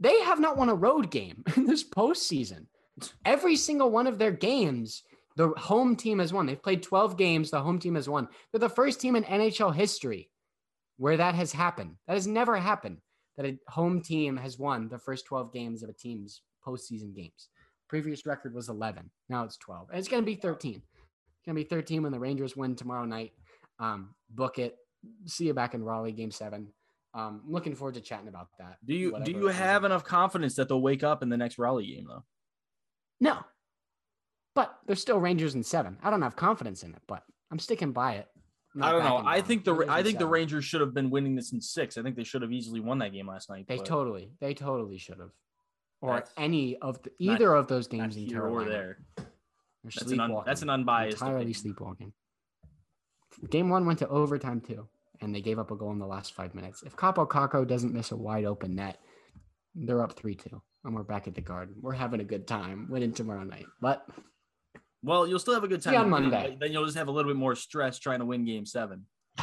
They 0.00 0.20
have 0.22 0.40
not 0.40 0.56
won 0.56 0.70
a 0.70 0.74
road 0.74 1.10
game 1.10 1.44
in 1.56 1.66
this 1.66 1.84
postseason. 1.84 2.66
Every 3.26 3.56
single 3.56 3.90
one 3.90 4.06
of 4.06 4.18
their 4.18 4.32
games, 4.32 5.02
the 5.38 5.50
home 5.56 5.94
team 5.94 6.18
has 6.18 6.32
won. 6.32 6.46
They've 6.46 6.60
played 6.60 6.82
12 6.82 7.16
games. 7.16 7.52
The 7.52 7.60
home 7.60 7.78
team 7.78 7.94
has 7.94 8.08
won. 8.08 8.26
They're 8.50 8.58
the 8.58 8.68
first 8.68 9.00
team 9.00 9.14
in 9.14 9.22
NHL 9.22 9.72
history 9.72 10.30
where 10.96 11.16
that 11.16 11.36
has 11.36 11.52
happened. 11.52 11.94
That 12.08 12.14
has 12.14 12.26
never 12.26 12.56
happened. 12.56 12.98
That 13.36 13.46
a 13.46 13.56
home 13.68 14.02
team 14.02 14.36
has 14.36 14.58
won 14.58 14.88
the 14.88 14.98
first 14.98 15.26
12 15.26 15.52
games 15.52 15.84
of 15.84 15.90
a 15.90 15.92
team's 15.92 16.42
postseason 16.66 17.14
games. 17.14 17.50
Previous 17.88 18.26
record 18.26 18.52
was 18.52 18.68
11. 18.68 19.08
Now 19.28 19.44
it's 19.44 19.56
12. 19.58 19.90
And 19.90 19.98
it's 20.00 20.08
going 20.08 20.24
to 20.24 20.26
be 20.26 20.34
13. 20.34 20.74
It's 20.74 21.46
going 21.46 21.56
to 21.56 21.62
be 21.62 21.68
13 21.68 22.02
when 22.02 22.10
the 22.10 22.18
Rangers 22.18 22.56
win 22.56 22.74
tomorrow 22.74 23.04
night. 23.04 23.30
Um, 23.78 24.16
book 24.28 24.58
it. 24.58 24.74
See 25.26 25.46
you 25.46 25.54
back 25.54 25.72
in 25.72 25.84
Raleigh, 25.84 26.10
game 26.10 26.32
seven. 26.32 26.66
Um, 27.14 27.42
looking 27.46 27.76
forward 27.76 27.94
to 27.94 28.00
chatting 28.00 28.26
about 28.26 28.48
that. 28.58 28.78
Do 28.84 28.92
you 28.92 29.16
do 29.22 29.30
you 29.30 29.46
have 29.46 29.84
enough 29.84 30.02
confidence 30.02 30.56
that 30.56 30.68
they'll 30.68 30.82
wake 30.82 31.04
up 31.04 31.22
in 31.22 31.28
the 31.28 31.36
next 31.36 31.58
Raleigh 31.58 31.86
game 31.86 32.06
though? 32.08 32.24
No. 33.20 33.38
But 34.58 34.76
they're 34.88 34.96
still 34.96 35.20
Rangers 35.20 35.54
in 35.54 35.62
seven. 35.62 35.98
I 36.02 36.10
don't 36.10 36.20
have 36.22 36.34
confidence 36.34 36.82
in 36.82 36.92
it, 36.92 37.00
but 37.06 37.22
I'm 37.52 37.60
sticking 37.60 37.92
by 37.92 38.14
it. 38.14 38.26
I 38.82 38.90
don't 38.90 39.04
know. 39.04 39.22
I 39.24 39.40
think 39.40 39.64
the 39.64 39.72
Rangers 39.72 39.94
I 39.94 39.98
in 40.00 40.04
think 40.04 40.18
the. 40.18 40.26
Rangers 40.26 40.64
should 40.64 40.80
have 40.80 40.92
been 40.92 41.10
winning 41.10 41.36
this 41.36 41.52
in 41.52 41.60
six. 41.60 41.96
I 41.96 42.02
think 42.02 42.16
they 42.16 42.24
should 42.24 42.42
have 42.42 42.50
easily 42.50 42.80
won 42.80 42.98
that 42.98 43.12
game 43.12 43.28
last 43.28 43.48
night. 43.48 43.66
They 43.68 43.76
but 43.76 43.86
totally, 43.86 44.32
they 44.40 44.54
totally 44.54 44.98
should 44.98 45.20
have. 45.20 45.30
Or 46.00 46.14
That's 46.14 46.32
any 46.36 46.76
of 46.78 47.00
the 47.04 47.10
not- 47.20 47.34
either 47.34 47.54
of 47.54 47.68
those 47.68 47.86
games 47.86 48.16
in 48.16 48.24
here 48.26 48.40
Carolina. 48.40 48.68
or 48.68 48.72
there. 48.72 48.98
They're 49.16 49.26
That's 49.84 50.10
an 50.10 50.18
un- 50.20 50.42
that's 50.44 50.62
an 50.62 50.70
unbiased 50.70 51.18
entirely 51.18 51.36
opinion. 51.36 51.54
sleepwalking. 51.54 52.12
Game 53.50 53.68
one 53.68 53.86
went 53.86 54.00
to 54.00 54.08
overtime 54.08 54.60
too, 54.60 54.88
and 55.20 55.32
they 55.32 55.40
gave 55.40 55.60
up 55.60 55.70
a 55.70 55.76
goal 55.76 55.92
in 55.92 56.00
the 56.00 56.06
last 56.06 56.34
five 56.34 56.52
minutes. 56.56 56.82
If 56.82 56.96
Kaapo 56.96 57.28
Kakko 57.28 57.64
doesn't 57.66 57.94
miss 57.94 58.10
a 58.10 58.16
wide 58.16 58.44
open 58.44 58.74
net, 58.74 58.98
they're 59.76 60.02
up 60.02 60.14
three 60.18 60.34
two, 60.34 60.60
and 60.84 60.96
we're 60.96 61.04
back 61.04 61.28
at 61.28 61.36
the 61.36 61.40
Garden. 61.42 61.76
We're 61.80 61.92
having 61.92 62.18
a 62.20 62.24
good 62.24 62.48
time 62.48 62.88
winning 62.90 63.12
tomorrow 63.12 63.44
night, 63.44 63.66
but 63.80 64.04
Well, 65.02 65.26
you'll 65.26 65.38
still 65.38 65.54
have 65.54 65.64
a 65.64 65.68
good 65.68 65.82
See 65.82 65.90
time 65.90 65.94
you 65.94 66.00
on 66.00 66.10
Monday. 66.10 66.56
Then 66.60 66.72
you'll 66.72 66.84
just 66.84 66.96
have 66.96 67.08
a 67.08 67.10
little 67.10 67.30
bit 67.30 67.36
more 67.36 67.54
stress 67.54 67.98
trying 67.98 68.18
to 68.18 68.24
win 68.24 68.44
Game 68.44 68.66
Seven. 68.66 69.06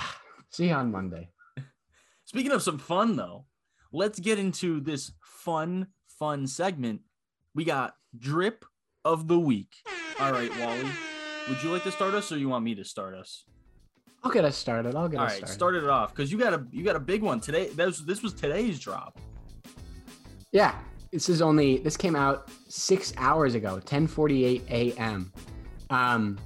see 0.52 0.68
you 0.68 0.74
on 0.74 0.92
Monday. 0.92 1.30
Speaking 2.26 2.52
of 2.52 2.62
some 2.62 2.78
fun 2.78 3.16
though, 3.16 3.46
let's 3.94 4.20
get 4.20 4.38
into 4.40 4.82
this 4.82 5.12
fun, 5.22 5.88
fun 6.20 6.48
segment. 6.48 7.02
We 7.54 7.64
got 7.64 7.94
drip 8.18 8.66
of 9.06 9.28
the 9.28 9.40
week. 9.40 9.72
All 10.20 10.32
right, 10.32 10.52
Wally, 10.60 10.90
would 11.50 11.62
you 11.64 11.72
like 11.72 11.84
to 11.84 11.92
start 11.92 12.14
us, 12.14 12.32
or 12.32 12.38
you 12.38 12.50
want 12.50 12.66
me 12.66 12.76
to 12.76 12.84
start 12.86 13.14
us? 13.14 13.46
I'll 14.24 14.32
get 14.32 14.44
us 14.44 14.58
started. 14.58 14.96
I'll 14.96 15.08
get 15.08 15.20
All 15.20 15.26
us 15.26 15.32
right, 15.34 15.38
started. 15.38 15.54
started 15.54 15.84
it 15.84 15.90
off 15.90 16.14
because 16.14 16.32
you 16.32 16.38
got 16.38 16.54
a 16.54 16.66
you 16.72 16.84
got 16.84 16.96
a 16.96 17.00
big 17.00 17.22
one 17.22 17.40
today. 17.40 17.68
That 17.70 17.86
was, 17.86 18.06
this 18.06 18.24
was 18.24 18.34
today's 18.34 18.80
drop. 18.80 19.20
Yeah, 20.52 20.76
this 21.16 21.30
is 21.30 21.42
only 21.42 21.78
this 21.78 21.96
came 21.96 22.14
out 22.16 22.50
six 22.68 23.14
hours 23.18 23.56
ago, 23.56 23.80
10:48 23.86 24.70
a.m. 24.70 25.32
Um, 25.90 26.38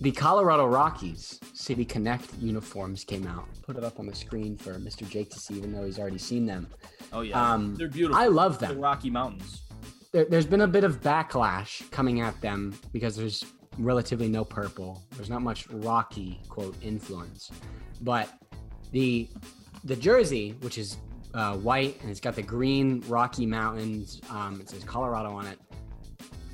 the 0.00 0.10
Colorado 0.10 0.66
Rockies 0.66 1.38
City 1.54 1.84
Connect 1.84 2.26
uniforms 2.40 3.04
came 3.04 3.26
out. 3.26 3.46
Put 3.62 3.76
it 3.76 3.84
up 3.84 4.00
on 4.00 4.06
the 4.06 4.14
screen 4.14 4.56
for 4.56 4.74
Mr. 4.74 5.08
Jake 5.08 5.30
to 5.30 5.38
see, 5.38 5.54
even 5.54 5.72
though 5.72 5.84
he's 5.84 5.98
already 6.00 6.18
seen 6.18 6.44
them. 6.44 6.66
Oh 7.12 7.20
yeah, 7.20 7.52
Um, 7.52 7.76
they're 7.76 7.86
beautiful. 7.88 8.20
I 8.20 8.26
love 8.26 8.58
them. 8.58 8.74
the. 8.74 8.80
Rocky 8.80 9.10
Mountains. 9.10 9.62
There, 10.12 10.24
there's 10.24 10.46
been 10.46 10.62
a 10.62 10.66
bit 10.68 10.82
of 10.82 11.00
backlash 11.00 11.88
coming 11.92 12.20
at 12.20 12.40
them 12.40 12.74
because 12.92 13.14
there's 13.14 13.44
relatively 13.78 14.28
no 14.28 14.44
purple. 14.44 15.00
There's 15.14 15.30
not 15.30 15.42
much 15.42 15.68
Rocky 15.68 16.40
quote 16.48 16.74
influence, 16.82 17.50
but 18.00 18.28
the 18.90 19.28
the 19.84 19.94
jersey, 19.94 20.56
which 20.62 20.78
is 20.78 20.96
uh, 21.34 21.56
white 21.56 22.00
and 22.02 22.10
it's 22.10 22.20
got 22.20 22.34
the 22.34 22.42
green 22.42 23.02
Rocky 23.08 23.46
Mountains, 23.46 24.20
um, 24.30 24.60
it 24.60 24.68
says 24.68 24.84
Colorado 24.84 25.30
on 25.30 25.46
it. 25.46 25.58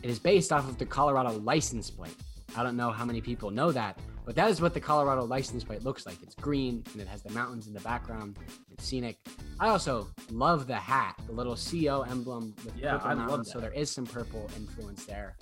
It 0.03 0.11
is 0.11 0.19
based 0.19 0.53
off 0.53 0.69
of 0.69 0.79
the 0.79 0.87
Colorado 0.87 1.33
license 1.39 1.91
plate. 1.91 2.15
I 2.57 2.63
don't 2.63 2.77
know 2.77 2.91
how 2.91 3.05
many 3.05 3.21
people 3.21 3.51
know 3.51 3.73
that, 3.73 3.99
but 4.25 4.35
that 4.37 4.51
is 4.51 4.61
what 4.61 4.75
the 4.75 4.81
Colorado 4.81 5.25
license 5.25 5.65
plate 5.65 5.83
looks 5.83 6.07
like. 6.07 6.23
It's 6.23 6.35
green 6.35 6.85
and 6.93 7.03
it 7.03 7.09
has 7.09 7.23
the 7.23 7.31
mountains 7.31 7.67
in 7.67 7.73
the 7.73 7.81
background. 7.81 8.39
It's 8.71 8.85
scenic. 8.85 9.19
I 9.59 9.69
also 9.69 10.09
love 10.31 10.67
the 10.67 10.77
hat, 10.77 11.17
the 11.27 11.33
little 11.33 11.57
CO 11.57 12.03
emblem 12.03 12.55
with 12.65 12.77
Yeah, 12.77 12.93
purple 12.93 13.09
I 13.09 13.15
love 13.15 13.29
mountains. 13.29 13.53
So 13.53 13.61
there 13.61 13.73
is 13.73 13.91
some 13.91 14.07
purple 14.07 14.49
influence 14.57 15.05
there. 15.05 15.37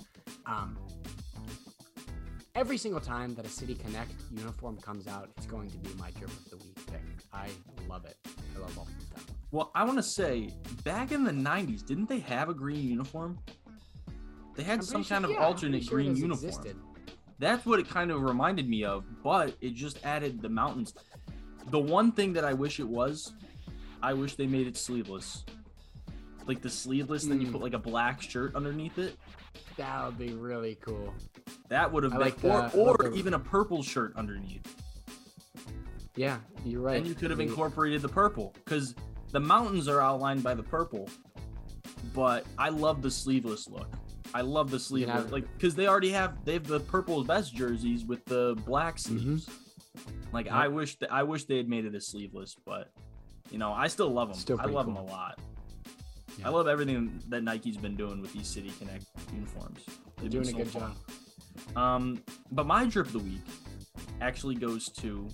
Um, 0.45 0.77
every 2.55 2.77
single 2.77 3.01
time 3.01 3.35
that 3.35 3.45
a 3.45 3.49
City 3.49 3.75
Connect 3.75 4.11
uniform 4.31 4.77
comes 4.77 5.07
out, 5.07 5.29
it's 5.37 5.45
going 5.45 5.69
to 5.71 5.77
be 5.77 5.89
my 5.99 6.11
drip 6.11 6.31
of 6.31 6.49
the 6.49 6.57
week. 6.57 6.74
I 7.35 7.49
love 7.89 8.05
it. 8.05 8.17
I 8.55 8.59
love 8.59 8.77
all 8.77 8.83
of 8.87 9.09
them. 9.09 9.35
Well, 9.51 9.71
I 9.75 9.83
want 9.83 9.97
to 9.97 10.03
say 10.03 10.49
back 10.83 11.11
in 11.11 11.23
the 11.23 11.31
'90s, 11.31 11.85
didn't 11.85 12.07
they 12.09 12.19
have 12.19 12.49
a 12.49 12.53
green 12.53 12.87
uniform? 12.87 13.37
They 14.55 14.63
had 14.63 14.79
I'm 14.79 14.85
some 14.85 14.93
pretty 15.03 15.07
sure- 15.07 15.15
kind 15.15 15.25
of 15.25 15.31
yeah, 15.31 15.37
alternate 15.45 15.83
sure 15.83 15.95
green 15.97 16.15
uniform. 16.15 16.31
existed. 16.31 16.77
That's 17.39 17.65
what 17.65 17.79
it 17.79 17.89
kind 17.89 18.11
of 18.11 18.21
reminded 18.21 18.69
me 18.69 18.85
of, 18.85 19.03
but 19.21 19.55
it 19.59 19.73
just 19.73 20.03
added 20.05 20.41
the 20.41 20.47
mountains. 20.49 20.93
The 21.69 21.79
one 21.79 22.11
thing 22.13 22.31
that 22.33 22.45
I 22.45 22.53
wish 22.53 22.79
it 22.79 22.87
was, 22.87 23.33
I 24.01 24.13
wish 24.13 24.35
they 24.35 24.47
made 24.47 24.67
it 24.67 24.77
sleeveless. 24.77 25.43
Like 26.47 26.61
the 26.61 26.69
sleeveless, 26.69 27.25
then 27.25 27.41
you 27.41 27.47
Mm. 27.47 27.51
put 27.53 27.61
like 27.61 27.73
a 27.73 27.79
black 27.79 28.21
shirt 28.21 28.55
underneath 28.55 28.97
it. 28.97 29.17
That 29.77 30.05
would 30.05 30.17
be 30.17 30.31
really 30.33 30.75
cool. 30.75 31.13
That 31.69 31.91
would 31.91 32.03
have 32.03 32.13
been, 32.13 32.21
like 32.21 32.35
or, 32.43 32.61
that. 32.61 32.75
Or 32.75 32.95
the- 32.97 33.13
even 33.15 33.33
a 33.33 33.39
purple 33.39 33.83
shirt 33.83 34.15
underneath. 34.15 34.63
Yeah, 36.15 36.37
you're 36.63 36.81
right. 36.81 36.97
And 36.97 37.07
you 37.07 37.13
could 37.15 37.29
have 37.29 37.39
incorporated 37.39 38.01
the 38.01 38.09
purple 38.09 38.53
because 38.63 38.95
the 39.31 39.39
mountains 39.39 39.87
are 39.87 40.01
outlined 40.01 40.43
by 40.43 40.53
the 40.53 40.63
purple. 40.63 41.09
But 42.13 42.45
I 42.57 42.69
love 42.69 43.01
the 43.01 43.11
sleeveless 43.11 43.67
look. 43.67 43.87
I 44.33 44.41
love 44.41 44.69
the 44.71 44.79
sleeveless, 44.79 45.23
have- 45.23 45.31
like 45.31 45.51
because 45.53 45.75
they 45.75 45.87
already 45.87 46.11
have 46.11 46.43
they 46.45 46.53
have 46.53 46.67
the 46.67 46.79
purple 46.81 47.23
best 47.23 47.55
jerseys 47.55 48.03
with 48.05 48.23
the 48.25 48.55
black 48.65 48.95
Mm-hmm. 48.97 49.17
sleeves. 49.37 49.49
Like 50.33 50.49
I 50.49 50.67
wish 50.67 50.97
that 50.99 51.11
I 51.11 51.23
wish 51.23 51.45
they 51.45 51.57
had 51.57 51.69
made 51.69 51.85
it 51.85 51.95
a 51.95 52.01
sleeveless, 52.01 52.55
but 52.65 52.91
you 53.51 53.57
know 53.57 53.71
I 53.71 53.87
still 53.87 54.09
love 54.09 54.29
them. 54.29 54.37
Still 54.37 54.59
I 54.59 54.65
love 54.65 54.85
cool. 54.85 54.95
them 54.95 55.03
a 55.03 55.07
lot. 55.07 55.39
Yeah. 56.37 56.47
I 56.47 56.49
love 56.49 56.67
everything 56.67 57.21
that 57.29 57.43
Nike's 57.43 57.77
been 57.77 57.95
doing 57.95 58.21
with 58.21 58.33
these 58.33 58.47
City 58.47 58.71
Connect 58.77 59.05
uniforms. 59.33 59.85
They're 60.17 60.29
doing 60.29 60.47
a 60.49 60.51
good 60.53 60.67
fun. 60.67 60.93
job. 61.71 61.77
Um, 61.77 62.23
but 62.51 62.65
my 62.65 62.85
drip 62.85 63.07
of 63.07 63.13
the 63.13 63.19
week 63.19 63.41
actually 64.19 64.55
goes 64.55 64.89
to 64.89 65.29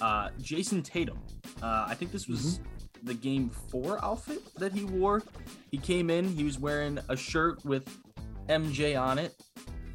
uh, 0.00 0.28
Jayson 0.40 0.82
Tatum. 0.82 1.18
Uh, 1.62 1.86
I 1.88 1.94
think 1.94 2.12
this 2.12 2.28
was 2.28 2.58
Mm-hmm. 2.58 3.06
the 3.06 3.14
game 3.14 3.50
four 3.70 4.02
outfit 4.04 4.40
that 4.56 4.72
he 4.72 4.84
wore. 4.84 5.22
He 5.70 5.78
came 5.78 6.10
in, 6.10 6.28
he 6.28 6.44
was 6.44 6.58
wearing 6.58 6.98
a 7.08 7.16
shirt 7.16 7.64
with 7.64 7.86
MJ 8.48 9.00
on 9.00 9.18
it. 9.18 9.34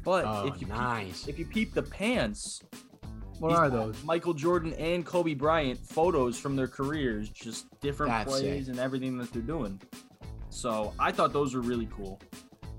But 0.04 0.24
Oh, 0.26 0.46
if 0.46 0.60
you 0.60 0.66
nice. 0.68 1.24
peep, 1.24 1.28
if 1.34 1.38
you 1.38 1.44
peep 1.46 1.74
the 1.74 1.82
pants, 1.82 2.62
What 3.38 3.52
are 3.52 3.68
those? 3.70 4.02
Michael 4.04 4.34
Jordan 4.34 4.72
and 4.74 5.04
Kobe 5.04 5.34
Bryant 5.34 5.78
photos 5.80 6.38
from 6.38 6.56
their 6.56 6.68
careers, 6.68 7.28
just 7.30 7.66
different 7.80 8.12
That's 8.12 8.30
plays 8.30 8.68
and 8.68 8.78
everything 8.78 9.16
that 9.18 9.32
they're 9.32 9.40
doing. 9.42 9.80
So 10.50 10.92
I 10.98 11.10
thought 11.12 11.32
those 11.32 11.54
were 11.54 11.60
really 11.62 11.88
cool. 11.94 12.20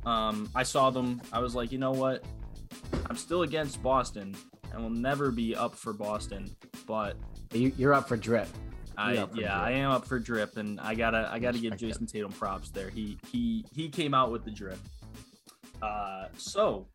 Um, 0.05 0.49
I 0.55 0.63
saw 0.63 0.89
them. 0.89 1.21
I 1.31 1.39
was 1.39 1.55
like, 1.55 1.71
you 1.71 1.77
know 1.77 1.91
what? 1.91 2.23
I'm 3.09 3.15
still 3.17 3.41
against 3.43 3.81
Boston 3.83 4.35
and 4.73 4.81
will 4.81 4.89
never 4.89 5.31
be 5.31 5.55
up 5.55 5.75
for 5.75 5.93
Boston. 5.93 6.55
But 6.85 7.15
You, 7.53 7.71
you're 7.77 7.93
up 7.93 8.07
for 8.07 8.17
drip. 8.17 8.47
I, 8.97 9.13
yeah, 9.13 9.25
drip. 9.25 9.49
I 9.49 9.71
am 9.71 9.91
up 9.91 10.05
for 10.05 10.19
drip, 10.19 10.57
and 10.57 10.79
I 10.79 10.95
gotta 10.95 11.29
I 11.31 11.39
gotta 11.39 11.59
give 11.59 11.77
Jayson 11.77 12.07
Tatum 12.07 12.31
props 12.31 12.69
there. 12.69 12.89
He 12.89 13.17
he 13.31 13.65
he 13.73 13.89
came 13.89 14.13
out 14.13 14.31
with 14.31 14.43
the 14.45 14.51
drip. 14.51 14.79
Uh, 15.81 16.25
so 16.37 16.87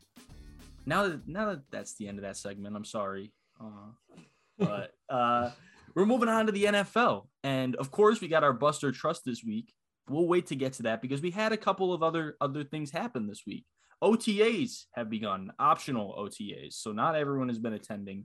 now 0.85 1.09
that 1.09 1.29
now 1.29 1.51
that 1.51 1.62
that's 1.70 1.97
the 1.97 2.09
end 2.09 2.18
of 2.18 2.22
that 2.22 2.37
segment, 2.37 2.77
I'm 2.77 2.85
sorry, 2.85 3.33
uh, 3.61 4.16
but 4.59 4.93
uh, 5.09 5.51
we're 5.95 6.07
moving 6.07 6.29
on 6.29 6.47
to 6.47 6.53
the 6.53 6.64
NFL, 6.64 7.27
and 7.43 7.74
of 7.77 7.91
course 7.91 8.20
we 8.20 8.29
got 8.29 8.45
our 8.45 8.53
Bust 8.53 8.85
or 8.85 8.93
Trust 8.93 9.22
this 9.24 9.43
week. 9.45 9.72
We'll 10.09 10.29
wait 10.29 10.47
to 10.49 10.55
get 10.55 10.74
to 10.74 10.85
that 10.85 11.03
because 11.03 11.20
we 11.20 11.33
had 11.33 11.53
a 11.53 11.57
couple 11.57 11.93
of 11.93 12.03
other 12.03 12.37
other 12.41 12.62
things 12.62 12.91
happen 12.91 13.27
this 13.27 13.43
week. 13.47 13.64
OTAs 14.03 14.85
have 14.93 15.09
begun, 15.11 15.53
optional 15.59 16.15
OTAs, 16.19 16.75
so 16.75 16.93
not 16.93 17.15
everyone 17.17 17.49
has 17.49 17.59
been 17.59 17.73
attending. 17.73 18.25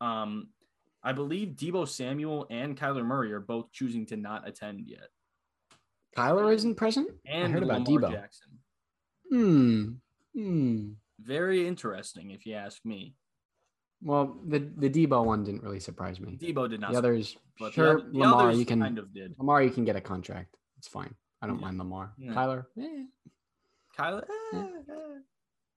Um, 0.00 0.48
I 1.02 1.12
believe 1.12 1.50
Deebo 1.56 1.86
Samuel 1.88 2.46
and 2.50 2.76
Kyler 2.76 3.04
Murray 3.04 3.32
are 3.32 3.40
both 3.40 3.72
choosing 3.72 4.06
to 4.06 4.16
not 4.16 4.46
attend 4.48 4.82
yet. 4.86 5.08
Kyler 6.16 6.52
isn't 6.54 6.76
present? 6.76 7.08
And 7.26 7.52
heard 7.52 7.62
about 7.62 7.88
Lamar 7.88 8.10
Deebo. 8.10 8.12
Jackson. 8.12 8.48
Hmm. 9.30 9.84
Hmm. 10.34 10.90
very 11.20 11.66
interesting, 11.66 12.30
if 12.30 12.46
you 12.46 12.54
ask 12.54 12.84
me. 12.84 13.14
Well, 14.00 14.38
the 14.46 14.60
the 14.76 14.88
Deebo 14.88 15.24
one 15.24 15.42
didn't 15.42 15.62
really 15.64 15.80
surprise 15.80 16.20
me. 16.20 16.38
Deebo 16.40 16.70
did 16.70 16.80
not. 16.80 16.92
The 16.92 16.98
others, 16.98 17.36
but 17.58 17.72
sure, 17.72 18.00
the, 18.00 18.10
the 18.10 18.18
Lamar, 18.18 18.42
others 18.46 18.58
you 18.60 18.64
can 18.64 18.80
kind 18.80 18.98
of 18.98 19.12
did. 19.12 19.34
Lamar, 19.38 19.62
you 19.62 19.70
can 19.70 19.84
get 19.84 19.96
a 19.96 20.00
contract. 20.00 20.56
It's 20.78 20.86
fine. 20.88 21.12
I 21.42 21.46
don't 21.48 21.56
Yeah. 21.56 21.62
mind 21.66 21.78
Lamar. 21.78 22.12
Yeah. 22.16 22.32
Kyler, 22.32 22.64
eh. 22.80 23.04
Kyler, 23.98 24.24
Yeah. 24.52 24.60
eh. 24.60 25.18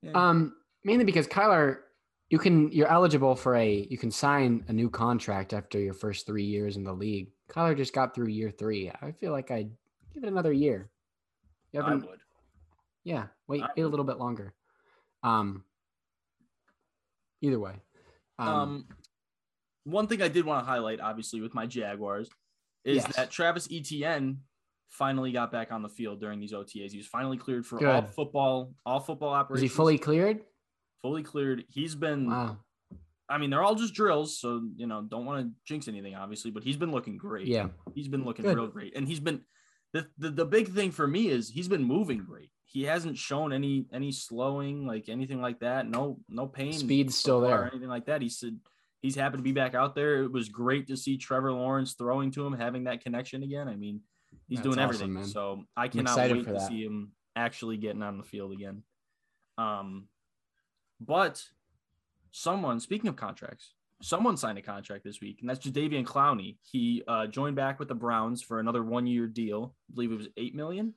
Yeah. 0.03 0.11
um, 0.15 0.55
mainly 0.83 1.05
because 1.05 1.27
Kyler, 1.27 1.79
you 2.29 2.39
can 2.39 2.71
you're 2.71 2.87
eligible 2.87 3.35
for 3.35 3.55
a 3.55 3.87
you 3.89 3.97
can 3.97 4.11
sign 4.11 4.63
a 4.67 4.73
new 4.73 4.89
contract 4.89 5.53
after 5.53 5.79
your 5.79 5.93
first 5.93 6.25
three 6.25 6.43
years 6.45 6.77
in 6.77 6.83
the 6.83 6.93
league. 6.93 7.31
Kyler 7.49 7.75
just 7.75 7.93
got 7.93 8.15
through 8.15 8.27
year 8.27 8.49
three. 8.51 8.89
I 9.01 9.11
feel 9.11 9.31
like 9.31 9.51
I'd 9.51 9.71
give 10.13 10.23
it 10.23 10.27
another 10.27 10.53
year. 10.53 10.89
You 11.73 11.81
I 11.81 11.95
would. 11.95 12.19
yeah, 13.03 13.27
wait, 13.47 13.63
I 13.63 13.69
wait 13.75 13.83
a 13.83 13.87
little 13.87 14.05
bit 14.05 14.17
longer. 14.17 14.53
Um, 15.23 15.63
either 17.41 17.59
way, 17.59 17.75
um, 18.39 18.47
Um, 18.47 18.87
one 19.83 20.07
thing 20.07 20.21
I 20.21 20.27
did 20.27 20.45
want 20.45 20.63
to 20.65 20.69
highlight, 20.69 20.99
obviously, 20.99 21.41
with 21.41 21.53
my 21.53 21.65
Jaguars, 21.65 22.29
is 22.83 22.97
Yes. 22.97 23.15
that 23.15 23.31
Travis 23.31 23.67
Etienne 23.71 24.43
finally 24.91 25.31
got 25.31 25.51
back 25.51 25.71
on 25.71 25.81
the 25.81 25.89
field 25.89 26.19
during 26.19 26.39
these 26.39 26.53
OTAs. 26.53 26.91
He 26.91 26.97
was 26.97 27.07
finally 27.07 27.37
cleared 27.37 27.65
for 27.65 27.85
all 27.85 28.03
football, 28.03 28.73
all 28.85 28.99
football 28.99 29.31
was 29.49 29.57
Is 29.59 29.63
he 29.63 29.67
fully 29.67 29.97
cleared? 29.97 30.41
fully 31.01 31.23
cleared? 31.23 31.63
He's 31.69 31.95
been. 31.95 32.29
Wow. 32.29 32.57
I 33.27 33.37
mean, 33.37 33.49
they're 33.49 33.63
all 33.63 33.75
just 33.75 33.93
drills, 33.93 34.37
so 34.37 34.61
you 34.75 34.85
know, 34.87 35.01
don't 35.01 35.25
want 35.25 35.45
to 35.45 35.51
jinx 35.65 35.87
anything, 35.87 36.15
obviously. 36.15 36.51
But 36.51 36.63
he's 36.63 36.75
been 36.75 36.91
looking 36.91 37.17
great. 37.17 37.47
Yeah. 37.47 37.69
he's 37.95 38.09
been 38.09 38.25
looking 38.25 38.43
Good. 38.43 38.55
real 38.55 38.67
great, 38.67 38.95
and 38.95 39.07
he's 39.07 39.19
been. 39.19 39.41
The, 39.93 40.07
the, 40.17 40.29
the 40.29 40.45
big 40.45 40.69
thing 40.69 40.91
for 40.91 41.05
me 41.05 41.27
is 41.27 41.49
he's 41.49 41.67
been 41.67 41.83
moving 41.83 42.19
great. 42.23 42.49
He 42.65 42.83
hasn't 42.83 43.17
shown 43.17 43.51
any 43.51 43.87
any 43.91 44.13
slowing 44.13 44.85
like 44.87 45.09
anything 45.09 45.41
like 45.41 45.59
that. 45.59 45.89
No 45.89 46.19
no 46.29 46.47
pain. 46.47 46.71
Speed's 46.71 47.17
still 47.17 47.41
there. 47.41 47.63
Or 47.63 47.67
anything 47.67 47.89
like 47.89 48.05
that. 48.05 48.21
He 48.21 48.29
said 48.29 48.57
he's 49.01 49.15
happy 49.15 49.35
to 49.37 49.43
be 49.43 49.51
back 49.51 49.75
out 49.75 49.95
there. 49.95 50.23
It 50.23 50.31
was 50.31 50.47
great 50.47 50.87
to 50.87 50.95
see 50.95 51.17
Trevor 51.17 51.51
Lawrence 51.51 51.93
throwing 51.93 52.31
to 52.31 52.45
him, 52.45 52.53
having 52.53 52.85
that 52.85 53.01
connection 53.03 53.43
again. 53.43 53.67
I 53.67 53.75
mean, 53.75 53.99
he's 54.47 54.57
That's 54.59 54.63
doing 54.67 54.79
awesome, 54.79 54.83
everything. 54.83 55.13
man. 55.13 55.25
So 55.25 55.65
I 55.75 55.87
cannot 55.87 56.17
wait 56.17 56.45
to 56.45 56.59
see 56.67 56.83
him 56.83 57.11
actually 57.35 57.77
getting 57.77 58.03
on 58.03 58.17
the 58.17 58.23
field 58.23 58.51
again. 58.51 58.83
Um, 59.57 60.07
but 60.99 61.43
someone 62.31 62.79
speaking 62.79 63.07
of 63.09 63.15
contracts, 63.15 63.73
someone 64.01 64.37
signed 64.37 64.57
a 64.57 64.61
contract 64.61 65.03
this 65.03 65.21
week, 65.21 65.37
and 65.41 65.49
that's 65.49 65.65
Jadeveon 65.65 66.05
Clowney. 66.05 66.57
He 66.63 67.03
uh, 67.07 67.27
joined 67.27 67.55
back 67.55 67.79
with 67.79 67.87
the 67.87 67.95
Browns 67.95 68.41
for 68.41 68.59
another 68.59 68.83
one-year 68.83 69.27
deal. 69.27 69.75
I 69.89 69.93
believe 69.95 70.11
it 70.11 70.17
was 70.17 70.27
eight 70.37 70.55
million. 70.55 70.93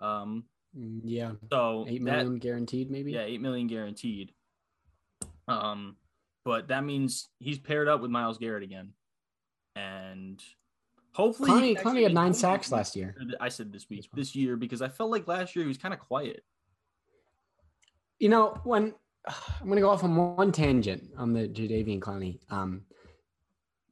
Um, 0.00 0.44
Mm, 0.76 1.02
Yeah, 1.04 1.30
so 1.52 1.84
eight 1.88 2.02
million 2.02 2.32
that- 2.32 2.40
guaranteed, 2.42 2.90
maybe. 2.90 3.12
yeah, 3.12 3.20
eight 3.22 3.40
million 3.40 3.68
guaranteed. 3.68 4.32
Um, 5.46 5.94
but 6.44 6.66
that 6.66 6.82
means 6.82 7.28
he's 7.38 7.60
paired 7.60 7.86
up 7.86 8.00
with 8.00 8.10
Myles 8.10 8.38
Garrett 8.38 8.64
again, 8.64 8.92
and 9.76 10.42
hopefully, 11.14 11.50
he 11.50 11.74
Clowney, 11.74 11.76
can 11.76 11.94
Clowney 11.94 12.02
had 12.02 12.14
nine 12.14 12.34
sacks 12.34 12.70
last 12.70 12.94
year. 12.94 13.16
I 13.40 13.48
said 13.48 13.72
this 13.72 13.88
week, 13.88 14.08
this 14.14 14.34
year, 14.34 14.56
because 14.56 14.82
I 14.82 14.88
felt 14.88 15.10
like 15.10 15.26
last 15.26 15.56
year 15.56 15.64
he 15.64 15.68
was 15.68 15.78
kind 15.78 15.94
of 15.94 16.00
quiet. 16.00 16.44
You 18.18 18.28
know, 18.28 18.60
when 18.64 18.94
I'm 19.26 19.66
going 19.66 19.76
to 19.76 19.82
go 19.82 19.90
off 19.90 20.04
on 20.04 20.14
one 20.36 20.52
tangent 20.52 21.02
on 21.16 21.32
the 21.32 21.48
Jadeveon 21.48 22.00
Clowney. 22.00 22.38
Um, 22.50 22.82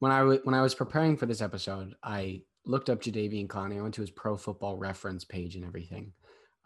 when 0.00 0.12
I 0.12 0.18
w- 0.18 0.40
when 0.44 0.54
I 0.54 0.62
was 0.62 0.74
preparing 0.74 1.16
for 1.16 1.26
this 1.26 1.40
episode, 1.40 1.94
I 2.02 2.42
looked 2.66 2.90
up 2.90 3.00
Jadeveon 3.00 3.46
Clowney. 3.46 3.78
I 3.78 3.82
went 3.82 3.94
to 3.94 4.00
his 4.00 4.10
Pro 4.10 4.36
Football 4.36 4.76
Reference 4.76 5.24
page 5.24 5.56
and 5.56 5.64
everything. 5.64 6.12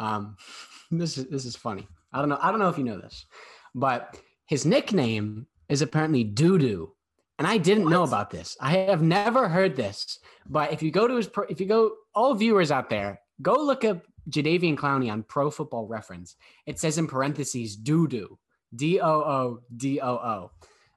Um, 0.00 0.36
this 0.90 1.18
is 1.18 1.26
this 1.26 1.44
is 1.44 1.56
funny. 1.56 1.86
I 2.12 2.20
don't 2.20 2.28
know. 2.28 2.38
I 2.40 2.50
don't 2.50 2.60
know 2.60 2.68
if 2.68 2.78
you 2.78 2.84
know 2.84 2.98
this, 2.98 3.26
but 3.74 4.18
his 4.46 4.64
nickname 4.64 5.46
is 5.68 5.82
apparently 5.82 6.24
Doo 6.24 6.58
Doo, 6.58 6.92
and 7.38 7.46
I 7.46 7.58
didn't 7.58 7.88
know 7.88 8.02
about 8.02 8.30
this. 8.30 8.56
I 8.60 8.72
have 8.72 9.02
never 9.02 9.48
heard 9.48 9.76
this. 9.76 10.18
But 10.48 10.72
if 10.72 10.82
you 10.82 10.90
go 10.90 11.06
to 11.06 11.16
his, 11.16 11.26
pro- 11.26 11.44
if 11.48 11.60
you 11.60 11.66
go, 11.66 11.92
all 12.14 12.34
viewers 12.34 12.70
out 12.70 12.88
there, 12.88 13.20
go 13.42 13.54
look 13.54 13.84
up 13.84 14.02
Jadeveon 14.30 14.76
Clowney 14.76 15.10
on 15.10 15.22
Pro 15.22 15.50
Football 15.50 15.86
Reference. 15.86 16.36
It 16.66 16.78
says 16.78 16.98
in 16.98 17.06
parentheses 17.06 17.76
Doo 17.76 18.08
Doo, 18.08 18.38
D 18.74 19.00
O 19.00 19.08
O 19.08 19.60
D 19.76 20.00
O 20.00 20.08
O. 20.08 20.50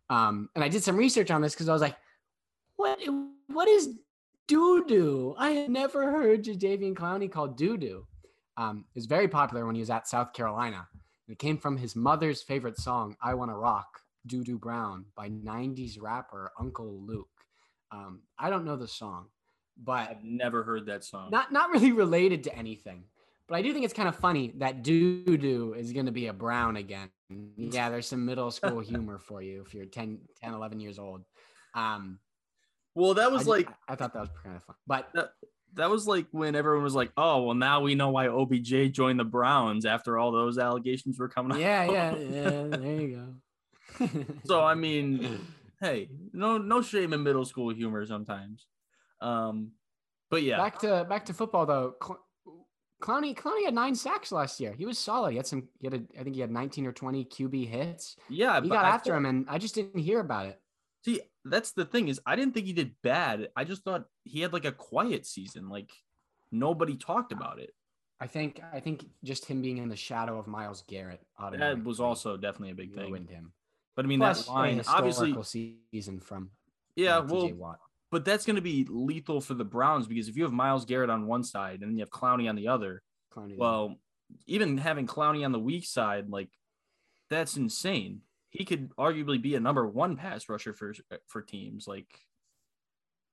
Um, 0.09 0.49
and 0.55 0.63
I 0.63 0.69
did 0.69 0.83
some 0.83 0.97
research 0.97 1.29
on 1.29 1.41
this 1.41 1.53
because 1.53 1.69
I 1.69 1.73
was 1.73 1.81
like, 1.81 1.95
what 2.77 2.99
what 3.47 3.67
is 3.67 3.99
doo 4.47 4.85
doo? 4.87 5.35
I 5.37 5.51
had 5.51 5.69
never 5.69 6.09
heard 6.09 6.43
Jadeveon 6.43 6.95
Clowney 6.95 7.31
called 7.31 7.57
doo 7.57 7.77
doo. 7.77 8.05
Um, 8.57 8.85
it 8.95 8.97
was 8.97 9.05
very 9.05 9.27
popular 9.27 9.65
when 9.65 9.75
he 9.75 9.81
was 9.81 9.89
at 9.89 10.07
South 10.07 10.33
Carolina. 10.33 10.87
It 11.27 11.37
came 11.37 11.57
from 11.57 11.77
his 11.77 11.95
mother's 11.95 12.41
favorite 12.41 12.77
song, 12.77 13.15
I 13.21 13.35
Wanna 13.35 13.57
Rock, 13.57 14.01
Doo 14.29 14.43
Doo 14.43 14.57
Brown 14.57 15.05
by 15.15 15.29
90s 15.29 16.01
rapper 16.01 16.51
Uncle 16.59 17.01
Luke. 17.05 17.27
Um, 17.91 18.21
I 18.37 18.49
don't 18.49 18.63
know 18.65 18.77
the 18.77 18.87
song, 18.87 19.25
but 19.77 20.09
I've 20.09 20.23
never 20.23 20.63
heard 20.63 20.85
that 20.85 21.03
song. 21.03 21.29
not 21.31 21.51
not 21.51 21.71
really 21.71 21.91
related 21.91 22.43
to 22.45 22.55
anything. 22.55 23.03
But 23.47 23.55
I 23.55 23.61
do 23.63 23.73
think 23.73 23.83
it's 23.83 23.95
kind 23.95 24.07
of 24.07 24.15
funny 24.15 24.53
that 24.57 24.83
doo 24.83 25.35
doo 25.37 25.73
is 25.75 25.91
going 25.91 26.05
to 26.05 26.11
be 26.11 26.27
a 26.27 26.33
brown 26.33 26.77
again. 26.77 27.09
Yeah, 27.57 27.89
there's 27.89 28.07
some 28.07 28.23
middle 28.25 28.51
school 28.51 28.79
humor 28.91 29.17
for 29.17 29.41
you 29.41 29.63
if 29.65 29.73
you're 29.73 29.85
10, 29.85 30.19
10 30.43 30.53
11 30.53 30.79
years 30.79 30.99
old. 30.99 31.25
Um, 31.73 32.19
well, 32.93 33.15
that 33.15 33.31
was 33.31 33.43
ju- 33.45 33.49
like 33.49 33.69
I, 33.87 33.93
I 33.93 33.95
thought 33.95 34.13
that 34.13 34.19
was 34.19 34.29
kind 34.43 34.55
of 34.55 34.63
fun. 34.63 34.75
But 34.85 35.09
that 35.73 35.89
was 35.89 36.07
like 36.07 36.27
when 36.31 36.55
everyone 36.55 36.83
was 36.83 36.95
like, 36.95 37.11
"Oh, 37.17 37.43
well, 37.43 37.55
now 37.55 37.81
we 37.81 37.95
know 37.95 38.09
why 38.09 38.27
OBJ 38.27 38.91
joined 38.91 39.19
the 39.19 39.23
Browns 39.23 39.85
after 39.85 40.17
all 40.17 40.31
those 40.31 40.57
allegations 40.57 41.17
were 41.19 41.29
coming 41.29 41.53
out." 41.53 41.59
yeah, 41.59 41.83
yeah, 41.91 42.15
yeah, 42.17 42.63
there 42.67 43.01
you 43.01 43.15
go. 43.15 43.33
So 44.45 44.63
I 44.63 44.75
mean, 44.75 45.39
hey, 45.81 46.09
no, 46.33 46.57
no 46.57 46.81
shame 46.81 47.13
in 47.13 47.23
middle 47.23 47.45
school 47.45 47.73
humor 47.73 48.05
sometimes. 48.05 48.65
Um, 49.21 49.71
but 50.29 50.43
yeah, 50.43 50.57
back 50.57 50.79
to 50.79 51.05
back 51.09 51.25
to 51.25 51.33
football 51.33 51.65
though. 51.65 51.95
Cl- 52.03 52.19
Clowney 53.01 53.33
Clowney 53.35 53.63
had 53.65 53.73
nine 53.73 53.95
sacks 53.95 54.31
last 54.31 54.59
year. 54.59 54.73
He 54.73 54.85
was 54.85 54.97
solid. 54.97 55.31
He 55.31 55.37
had 55.37 55.47
some. 55.47 55.67
He 55.79 55.87
had 55.87 55.93
a, 55.93 56.19
I 56.19 56.23
think 56.23 56.35
he 56.35 56.41
had 56.41 56.51
19 56.51 56.85
or 56.85 56.91
20 56.91 57.25
QB 57.25 57.67
hits. 57.69 58.15
yeah, 58.29 58.55
He 58.61 58.67
but 58.67 58.75
got 58.75 58.85
I 58.85 58.89
after 58.89 59.11
thought- 59.11 59.17
him, 59.17 59.25
and 59.25 59.45
I 59.49 59.57
just 59.57 59.73
didn't 59.75 60.01
hear 60.01 60.19
about 60.19 60.47
it. 60.47 60.61
See, 61.05 61.21
that's 61.45 61.71
the 61.71 61.85
thing 61.85 62.09
is, 62.09 62.19
I 62.25 62.35
didn't 62.35 62.53
think 62.53 62.65
he 62.65 62.73
did 62.73 62.91
bad. 63.01 63.47
I 63.55 63.63
just 63.63 63.83
thought 63.85 64.05
he 64.25 64.41
had 64.41 64.51
like 64.51 64.65
a 64.65 64.73
quiet 64.73 65.25
season. 65.25 65.69
Like 65.69 65.91
nobody 66.51 66.97
talked 66.97 67.31
about 67.31 67.59
it. 67.59 67.71
I 68.19 68.27
think 68.27 68.59
I 68.73 68.81
think 68.81 69.05
just 69.23 69.45
him 69.45 69.61
being 69.61 69.77
in 69.77 69.87
the 69.87 69.95
shadow 69.95 70.37
of 70.37 70.45
Myles 70.45 70.83
Garrett 70.87 71.21
That 71.57 71.81
was 71.85 72.01
also 72.01 72.35
definitely 72.35 72.71
a 72.71 72.75
big 72.75 72.93
thing. 72.93 73.05
ruined 73.11 73.29
him. 73.29 73.53
But 73.99 74.05
I 74.05 74.07
mean, 74.07 74.19
Plus, 74.19 74.45
that 74.45 74.51
line, 74.53 74.81
obviously, 74.87 75.35
season 75.91 76.21
from 76.21 76.51
yeah. 76.95 77.17
uh, 77.17 77.25
Well, 77.27 77.51
Watt. 77.53 77.79
but 78.09 78.23
that's 78.23 78.45
going 78.45 78.55
to 78.55 78.61
be 78.61 78.87
lethal 78.89 79.41
for 79.41 79.55
the 79.55 79.65
Browns 79.65 80.07
because 80.07 80.29
if 80.29 80.37
you 80.37 80.43
have 80.43 80.53
Myles 80.53 80.85
Garrett 80.85 81.09
on 81.09 81.27
one 81.27 81.43
side 81.43 81.81
and 81.81 81.91
then 81.91 81.97
you 81.97 81.99
have 81.99 82.09
Clowney 82.09 82.47
on 82.47 82.55
the 82.55 82.69
other, 82.69 83.03
Clowney. 83.35 83.57
well, 83.57 83.97
even 84.47 84.77
having 84.77 85.05
Clowney 85.05 85.43
on 85.43 85.51
the 85.51 85.59
weak 85.59 85.83
side, 85.83 86.29
like 86.29 86.47
that's 87.29 87.57
insane. 87.57 88.21
He 88.51 88.63
could 88.63 88.95
arguably 88.95 89.41
be 89.41 89.55
a 89.55 89.59
number 89.59 89.85
one 89.85 90.15
pass 90.15 90.47
rusher 90.47 90.73
for 90.73 90.95
for 91.27 91.41
teams. 91.41 91.85
Like 91.85 92.07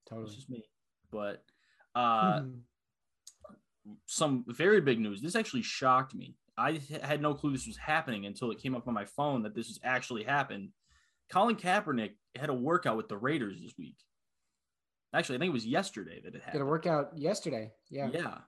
totally. 0.08 0.34
just 0.34 0.50
me. 0.50 0.64
But 1.12 1.44
uh, 1.94 2.40
Mhm. 2.40 2.60
some 4.06 4.44
very 4.48 4.80
big 4.80 4.98
news. 4.98 5.22
This 5.22 5.36
actually 5.36 5.62
shocked 5.62 6.12
me. 6.12 6.34
I 6.58 6.80
had 7.02 7.20
no 7.20 7.34
clue 7.34 7.52
this 7.52 7.66
was 7.66 7.76
happening 7.76 8.26
until 8.26 8.50
it 8.50 8.58
came 8.58 8.74
up 8.74 8.88
on 8.88 8.94
my 8.94 9.04
phone 9.04 9.42
that 9.42 9.54
this 9.54 9.68
has 9.68 9.78
actually 9.84 10.24
happened. 10.24 10.70
Colin 11.30 11.56
Kaepernick 11.56 12.12
had 12.34 12.48
a 12.48 12.54
workout 12.54 12.96
with 12.96 13.08
the 13.08 13.18
Raiders 13.18 13.60
this 13.60 13.74
week. 13.78 13.96
Actually, 15.14 15.36
I 15.36 15.38
think 15.40 15.50
it 15.50 15.54
was 15.54 15.66
yesterday 15.66 16.20
that 16.24 16.34
it 16.34 16.42
Did 16.52 16.60
a 16.60 16.66
workout 16.66 17.16
yesterday. 17.16 17.72
Yeah. 17.90 18.08
Yeah. 18.12 18.38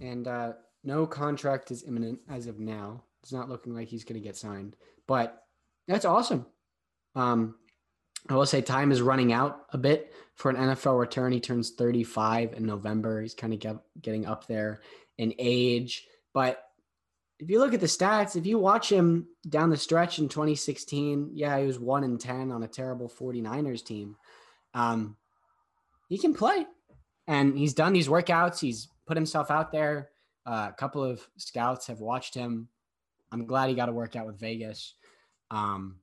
And 0.00 0.26
uh, 0.26 0.52
no 0.84 1.06
contract 1.06 1.70
is 1.70 1.84
imminent 1.84 2.20
as 2.28 2.46
of 2.46 2.58
now. 2.58 3.04
It's 3.22 3.32
not 3.32 3.48
looking 3.48 3.74
like 3.74 3.88
he's 3.88 4.04
going 4.04 4.20
to 4.20 4.26
get 4.26 4.36
signed, 4.36 4.76
but 5.06 5.42
that's 5.86 6.04
awesome. 6.04 6.46
Um, 7.14 7.56
I 8.28 8.34
will 8.34 8.46
say 8.46 8.62
time 8.62 8.92
is 8.92 9.02
running 9.02 9.32
out 9.32 9.66
a 9.72 9.78
bit 9.78 10.12
for 10.36 10.50
an 10.50 10.56
NFL 10.56 10.98
return. 10.98 11.32
He 11.32 11.40
turns 11.40 11.70
35 11.70 12.54
in 12.54 12.66
November. 12.66 13.20
He's 13.22 13.34
kind 13.34 13.52
of 13.52 13.60
get, 13.60 13.76
getting 14.00 14.26
up 14.26 14.46
there 14.46 14.80
in 15.18 15.34
age. 15.38 16.06
But 16.32 16.62
if 17.40 17.48
you 17.48 17.58
look 17.58 17.72
at 17.72 17.80
the 17.80 17.86
stats, 17.86 18.36
if 18.36 18.44
you 18.44 18.58
watch 18.58 18.92
him 18.92 19.26
down 19.48 19.70
the 19.70 19.76
stretch 19.76 20.18
in 20.18 20.28
2016, 20.28 21.30
yeah, 21.32 21.58
he 21.58 21.66
was 21.66 21.78
1 21.78 22.04
in 22.04 22.18
10 22.18 22.52
on 22.52 22.62
a 22.62 22.68
terrible 22.68 23.08
49ers 23.08 23.82
team. 23.82 24.16
Um, 24.74 25.16
he 26.08 26.18
can 26.18 26.34
play. 26.34 26.66
And 27.26 27.56
he's 27.56 27.72
done 27.72 27.94
these 27.94 28.08
workouts. 28.08 28.60
He's 28.60 28.88
put 29.06 29.16
himself 29.16 29.50
out 29.50 29.72
there. 29.72 30.10
Uh, 30.44 30.68
a 30.70 30.74
couple 30.76 31.02
of 31.02 31.26
scouts 31.38 31.86
have 31.86 32.00
watched 32.00 32.34
him. 32.34 32.68
I'm 33.32 33.46
glad 33.46 33.70
he 33.70 33.74
got 33.74 33.88
a 33.88 33.92
workout 33.92 34.26
with 34.26 34.38
Vegas. 34.38 34.94
Um, 35.50 35.96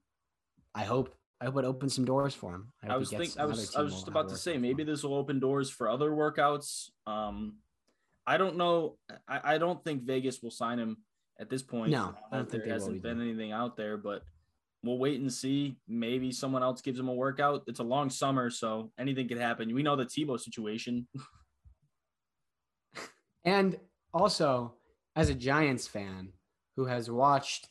I 0.73 0.85
hope 0.85 1.13
I 1.39 1.45
hope 1.45 1.57
it 1.57 1.65
opens 1.65 1.93
some 1.93 2.05
doors 2.05 2.33
for 2.33 2.55
him. 2.55 2.71
I 2.81 2.88
hope 2.88 2.95
he 2.95 2.99
was 2.99 3.09
gets 3.09 3.33
think 3.33 3.39
I 3.39 3.45
was 3.45 3.75
I 3.75 3.81
was 3.81 3.93
just 3.93 4.07
about 4.07 4.29
to 4.29 4.38
say 4.38 4.57
maybe 4.57 4.83
this 4.83 5.03
will 5.03 5.15
open 5.15 5.39
doors 5.39 5.69
for 5.69 5.89
other 5.89 6.11
workouts. 6.11 6.89
Um, 7.05 7.57
I 8.25 8.38
don't 8.38 8.57
know. 8.57 8.97
I, 9.27 9.55
I 9.55 9.57
don't 9.57 9.83
think 9.83 10.03
Vegas 10.03 10.41
will 10.41 10.51
sign 10.51 10.79
him 10.79 10.97
At 11.39 11.49
this 11.49 11.61
point, 11.61 11.91
No, 11.91 12.15
I 12.31 12.38
don't 12.38 12.49
think 12.49 12.63
there 12.63 12.73
hasn't 12.73 13.03
been 13.03 13.21
anything 13.21 13.51
out 13.51 13.77
there, 13.77 13.97
but 13.97 14.23
we'll 14.83 14.97
wait 14.97 15.19
and 15.19 15.31
see. 15.31 15.77
Maybe 15.88 16.31
someone 16.31 16.63
else 16.63 16.81
gives 16.81 16.99
him 16.99 17.09
a 17.09 17.13
workout. 17.13 17.63
It's 17.67 17.79
a 17.79 17.83
long 17.83 18.09
summer, 18.09 18.49
so 18.49 18.91
anything 18.97 19.27
could 19.27 19.38
happen. 19.38 19.73
We 19.73 19.83
know 19.83 19.95
the 19.95 20.05
Tebow 20.05 20.39
situation. 20.39 21.07
And 23.47 23.79
also, 24.13 24.73
as 25.15 25.29
a 25.29 25.33
Giants 25.33 25.88
fan 25.88 26.33
who 26.75 26.85
has 26.85 27.09
watched 27.09 27.69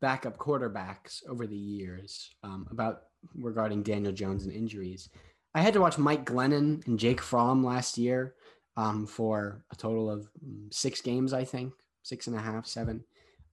backup 0.00 0.38
quarterbacks 0.38 1.20
over 1.28 1.46
the 1.46 1.54
years 1.54 2.30
um, 2.42 2.66
about 2.70 3.02
regarding 3.34 3.82
Daniel 3.82 4.12
Jones 4.12 4.46
and 4.46 4.54
injuries, 4.54 5.10
I 5.54 5.60
had 5.60 5.74
to 5.74 5.82
watch 5.82 5.98
Mike 5.98 6.24
Glennon 6.24 6.86
and 6.86 6.98
Jake 6.98 7.20
Fromm 7.20 7.62
last 7.62 7.98
year 7.98 8.36
um, 8.78 9.06
for 9.06 9.62
a 9.70 9.76
total 9.76 10.10
of 10.10 10.30
mm, 10.42 10.72
six 10.72 11.02
games, 11.02 11.34
I 11.34 11.44
think, 11.44 11.74
six 12.08 12.26
and 12.26 12.34
a 12.36 12.40
half, 12.40 12.66
seven. 12.66 13.04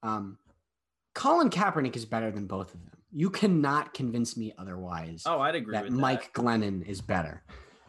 Um, 0.01 0.37
Colin 1.13 1.49
Kaepernick 1.49 1.95
is 1.95 2.05
better 2.05 2.31
than 2.31 2.47
both 2.47 2.73
of 2.73 2.81
them. 2.85 2.91
You 3.11 3.29
cannot 3.29 3.93
convince 3.93 4.35
me 4.35 4.53
otherwise 4.57 5.23
Oh, 5.25 5.39
I'd 5.39 5.55
agree 5.55 5.73
that 5.73 5.89
Mike 5.91 6.33
Glennon 6.33 6.85
is 6.85 7.01
better. 7.01 7.43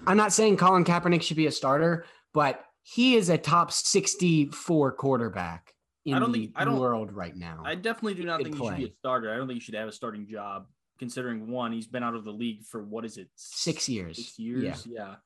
I'm 0.06 0.16
not 0.16 0.32
saying 0.32 0.56
Colin 0.56 0.84
Kaepernick 0.84 1.22
should 1.22 1.36
be 1.36 1.46
a 1.46 1.52
starter, 1.52 2.04
but 2.34 2.64
he 2.82 3.16
is 3.16 3.28
a 3.28 3.38
top 3.38 3.72
64 3.72 4.92
quarterback 4.92 5.72
in 6.04 6.14
I 6.14 6.18
don't 6.20 6.30
the 6.32 6.46
think- 6.46 6.52
I 6.56 6.64
don't- 6.64 6.78
world 6.78 7.12
right 7.12 7.34
now. 7.34 7.62
I 7.64 7.74
definitely 7.74 8.14
do 8.14 8.24
not 8.24 8.42
think 8.42 8.56
he 8.56 8.64
should 8.64 8.76
be 8.76 8.84
a 8.86 8.92
starter. 8.98 9.32
I 9.32 9.36
don't 9.36 9.46
think 9.48 9.56
he 9.60 9.64
should 9.64 9.74
have 9.74 9.88
a 9.88 9.92
starting 9.92 10.26
job, 10.28 10.66
considering 10.98 11.48
one, 11.48 11.72
he's 11.72 11.88
been 11.88 12.02
out 12.04 12.14
of 12.14 12.24
the 12.24 12.32
league 12.32 12.64
for 12.64 12.82
what 12.84 13.04
is 13.04 13.16
it, 13.16 13.28
Six 13.34 13.88
years. 13.88 14.16
Six 14.16 14.38
years, 14.38 14.86
yeah. 14.86 15.16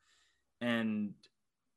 And 0.63 1.13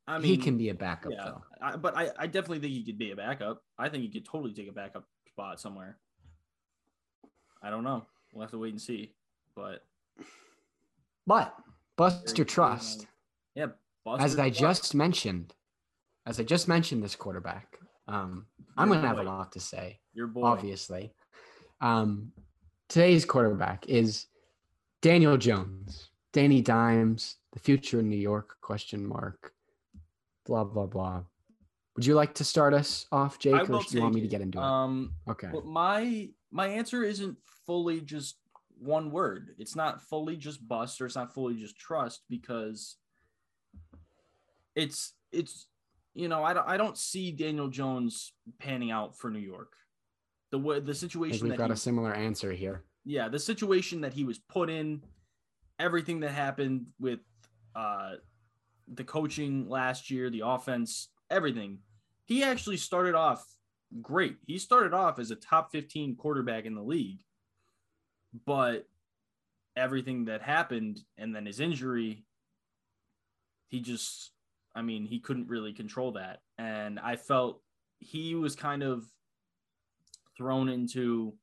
I 0.07 0.17
mean, 0.17 0.27
he 0.27 0.37
can 0.37 0.57
be 0.57 0.69
a 0.69 0.73
backup 0.73 1.13
yeah, 1.13 1.25
though. 1.25 1.41
I, 1.61 1.75
but 1.77 1.95
I, 1.95 2.09
I 2.19 2.27
definitely 2.27 2.59
think 2.59 2.73
he 2.73 2.83
could 2.83 2.97
be 2.97 3.11
a 3.11 3.15
backup. 3.15 3.63
I 3.77 3.89
think 3.89 4.03
he 4.03 4.09
could 4.09 4.25
totally 4.25 4.53
take 4.53 4.69
a 4.69 4.73
backup 4.73 5.05
spot 5.29 5.59
somewhere. 5.61 5.97
I 7.61 7.69
don't 7.69 7.83
know. 7.83 8.05
We'll 8.33 8.41
have 8.41 8.51
to 8.51 8.57
wait 8.57 8.73
and 8.73 8.81
see. 8.81 9.13
But 9.55 9.85
But 11.25 11.55
bust 11.95 12.25
Very 12.25 12.37
your 12.39 12.45
trust. 12.45 13.07
yeah, 13.55 13.67
As 14.19 14.37
I 14.37 14.49
just 14.49 14.93
mentioned, 14.93 15.53
as 16.25 16.39
I 16.39 16.43
just 16.43 16.67
mentioned 16.67 17.01
this 17.01 17.15
quarterback, 17.15 17.77
um, 18.07 18.47
I'm 18.77 18.89
Your 18.89 19.01
to 19.01 19.07
have 19.07 19.19
a 19.19 19.23
lot 19.23 19.53
to 19.53 19.59
say. 19.59 19.99
your 20.13 20.27
boy. 20.27 20.43
obviously. 20.43 21.13
Um, 21.79 22.33
today's 22.89 23.23
quarterback 23.23 23.87
is 23.87 24.25
Daniel 25.01 25.37
Jones, 25.37 26.09
Danny 26.33 26.61
Dimes, 26.61 27.37
the 27.53 27.59
future 27.59 27.99
in 27.99 28.09
New 28.09 28.17
York? 28.17 28.57
Question 28.61 29.05
mark. 29.07 29.52
Blah 30.45 30.63
blah 30.65 30.85
blah. 30.85 31.23
Would 31.95 32.05
you 32.05 32.15
like 32.15 32.33
to 32.35 32.43
start 32.43 32.73
us 32.73 33.05
off, 33.11 33.37
Jake, 33.37 33.53
I 33.53 33.61
or 33.61 33.65
do 33.65 33.85
you 33.91 34.01
want 34.01 34.15
me 34.15 34.21
to 34.21 34.27
get 34.27 34.41
into 34.41 34.57
it? 34.57 34.63
Um, 34.63 35.13
Okay. 35.29 35.49
but 35.51 35.65
my 35.65 36.29
my 36.51 36.67
answer 36.67 37.03
isn't 37.03 37.37
fully 37.65 38.01
just 38.01 38.37
one 38.79 39.11
word. 39.11 39.55
It's 39.57 39.75
not 39.75 40.01
fully 40.01 40.35
just 40.35 40.67
bust 40.67 40.99
or 41.01 41.05
it's 41.05 41.15
not 41.15 41.33
fully 41.33 41.55
just 41.55 41.77
trust 41.77 42.23
because 42.29 42.97
it's 44.75 45.13
it's 45.31 45.67
you 46.13 46.27
know 46.27 46.43
I 46.43 46.53
don't 46.53 46.67
I 46.67 46.77
don't 46.77 46.97
see 46.97 47.31
Daniel 47.31 47.67
Jones 47.67 48.33
panning 48.59 48.91
out 48.91 49.17
for 49.17 49.29
New 49.29 49.39
York. 49.39 49.73
The 50.51 50.59
way 50.59 50.79
the 50.79 50.93
situation 50.93 51.47
we've 51.47 51.57
got 51.57 51.69
he 51.69 51.73
a 51.73 51.77
similar 51.77 52.13
answer 52.13 52.51
here. 52.51 52.83
yeah, 53.05 53.29
the 53.29 53.39
situation 53.39 54.01
that 54.01 54.13
he 54.13 54.23
was 54.23 54.39
put 54.39 54.69
in, 54.69 55.03
everything 55.79 56.19
that 56.21 56.31
happened 56.31 56.87
with 56.99 57.19
uh, 57.75 58.13
the 58.91 59.03
coaching 59.03 59.69
last 59.69 60.09
year, 60.09 60.29
the 60.29 60.43
offense, 60.45 61.09
everything. 61.29 61.79
He 62.25 62.43
actually 62.43 62.77
started 62.77 63.15
off 63.15 63.45
great. 64.01 64.37
He 64.45 64.57
started 64.57 64.93
off 64.93 65.19
as 65.19 65.31
a 65.31 65.35
top 65.35 65.71
15 65.71 66.15
quarterback 66.15 66.65
in 66.65 66.75
the 66.75 66.81
league, 66.81 67.19
but 68.45 68.87
everything 69.75 70.25
that 70.25 70.41
happened 70.41 70.99
and 71.17 71.35
then 71.35 71.45
his 71.45 71.59
injury, 71.59 72.23
he 73.69 73.79
just, 73.79 74.31
I 74.75 74.81
mean, 74.81 75.05
he 75.05 75.19
couldn't 75.19 75.47
really 75.47 75.73
control 75.73 76.13
that. 76.13 76.39
And 76.57 76.99
I 76.99 77.15
felt 77.15 77.61
he 77.99 78.35
was 78.35 78.55
kind 78.55 78.83
of 78.83 79.05
thrown 80.37 80.69
into 80.69 81.33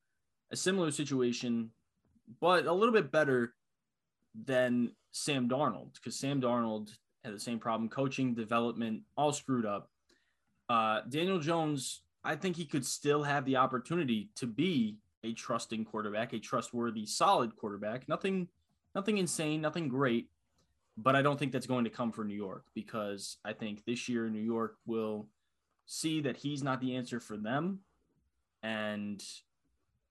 a 0.50 0.56
similar 0.56 0.90
situation, 0.90 1.70
but 2.40 2.66
a 2.66 2.72
little 2.72 2.94
bit 2.94 3.12
better 3.12 3.54
than 4.44 4.92
Sam 5.12 5.48
Darnold 5.48 5.94
because 5.94 6.18
Sam 6.18 6.40
Darnold 6.40 6.90
had 7.24 7.34
the 7.34 7.40
same 7.40 7.58
problem 7.58 7.88
coaching, 7.88 8.34
development, 8.34 9.02
all 9.16 9.32
screwed 9.32 9.66
up. 9.66 9.90
Uh, 10.68 11.00
Daniel 11.08 11.38
Jones, 11.38 12.02
I 12.24 12.36
think 12.36 12.56
he 12.56 12.64
could 12.64 12.86
still 12.86 13.22
have 13.22 13.44
the 13.44 13.56
opportunity 13.56 14.30
to 14.36 14.46
be 14.46 14.96
a 15.24 15.32
trusting 15.32 15.84
quarterback, 15.84 16.32
a 16.32 16.38
trustworthy, 16.38 17.06
solid 17.06 17.56
quarterback. 17.56 18.08
Nothing, 18.08 18.48
nothing 18.94 19.18
insane, 19.18 19.60
nothing 19.60 19.88
great, 19.88 20.28
but 20.96 21.14
I 21.14 21.22
don't 21.22 21.38
think 21.38 21.52
that's 21.52 21.66
going 21.66 21.84
to 21.84 21.90
come 21.90 22.12
for 22.12 22.24
New 22.24 22.34
York 22.34 22.64
because 22.74 23.36
I 23.44 23.52
think 23.52 23.84
this 23.84 24.08
year 24.08 24.28
New 24.30 24.40
York 24.40 24.76
will 24.86 25.28
see 25.86 26.20
that 26.22 26.36
he's 26.36 26.62
not 26.62 26.80
the 26.80 26.96
answer 26.96 27.20
for 27.20 27.36
them, 27.36 27.80
and 28.62 29.22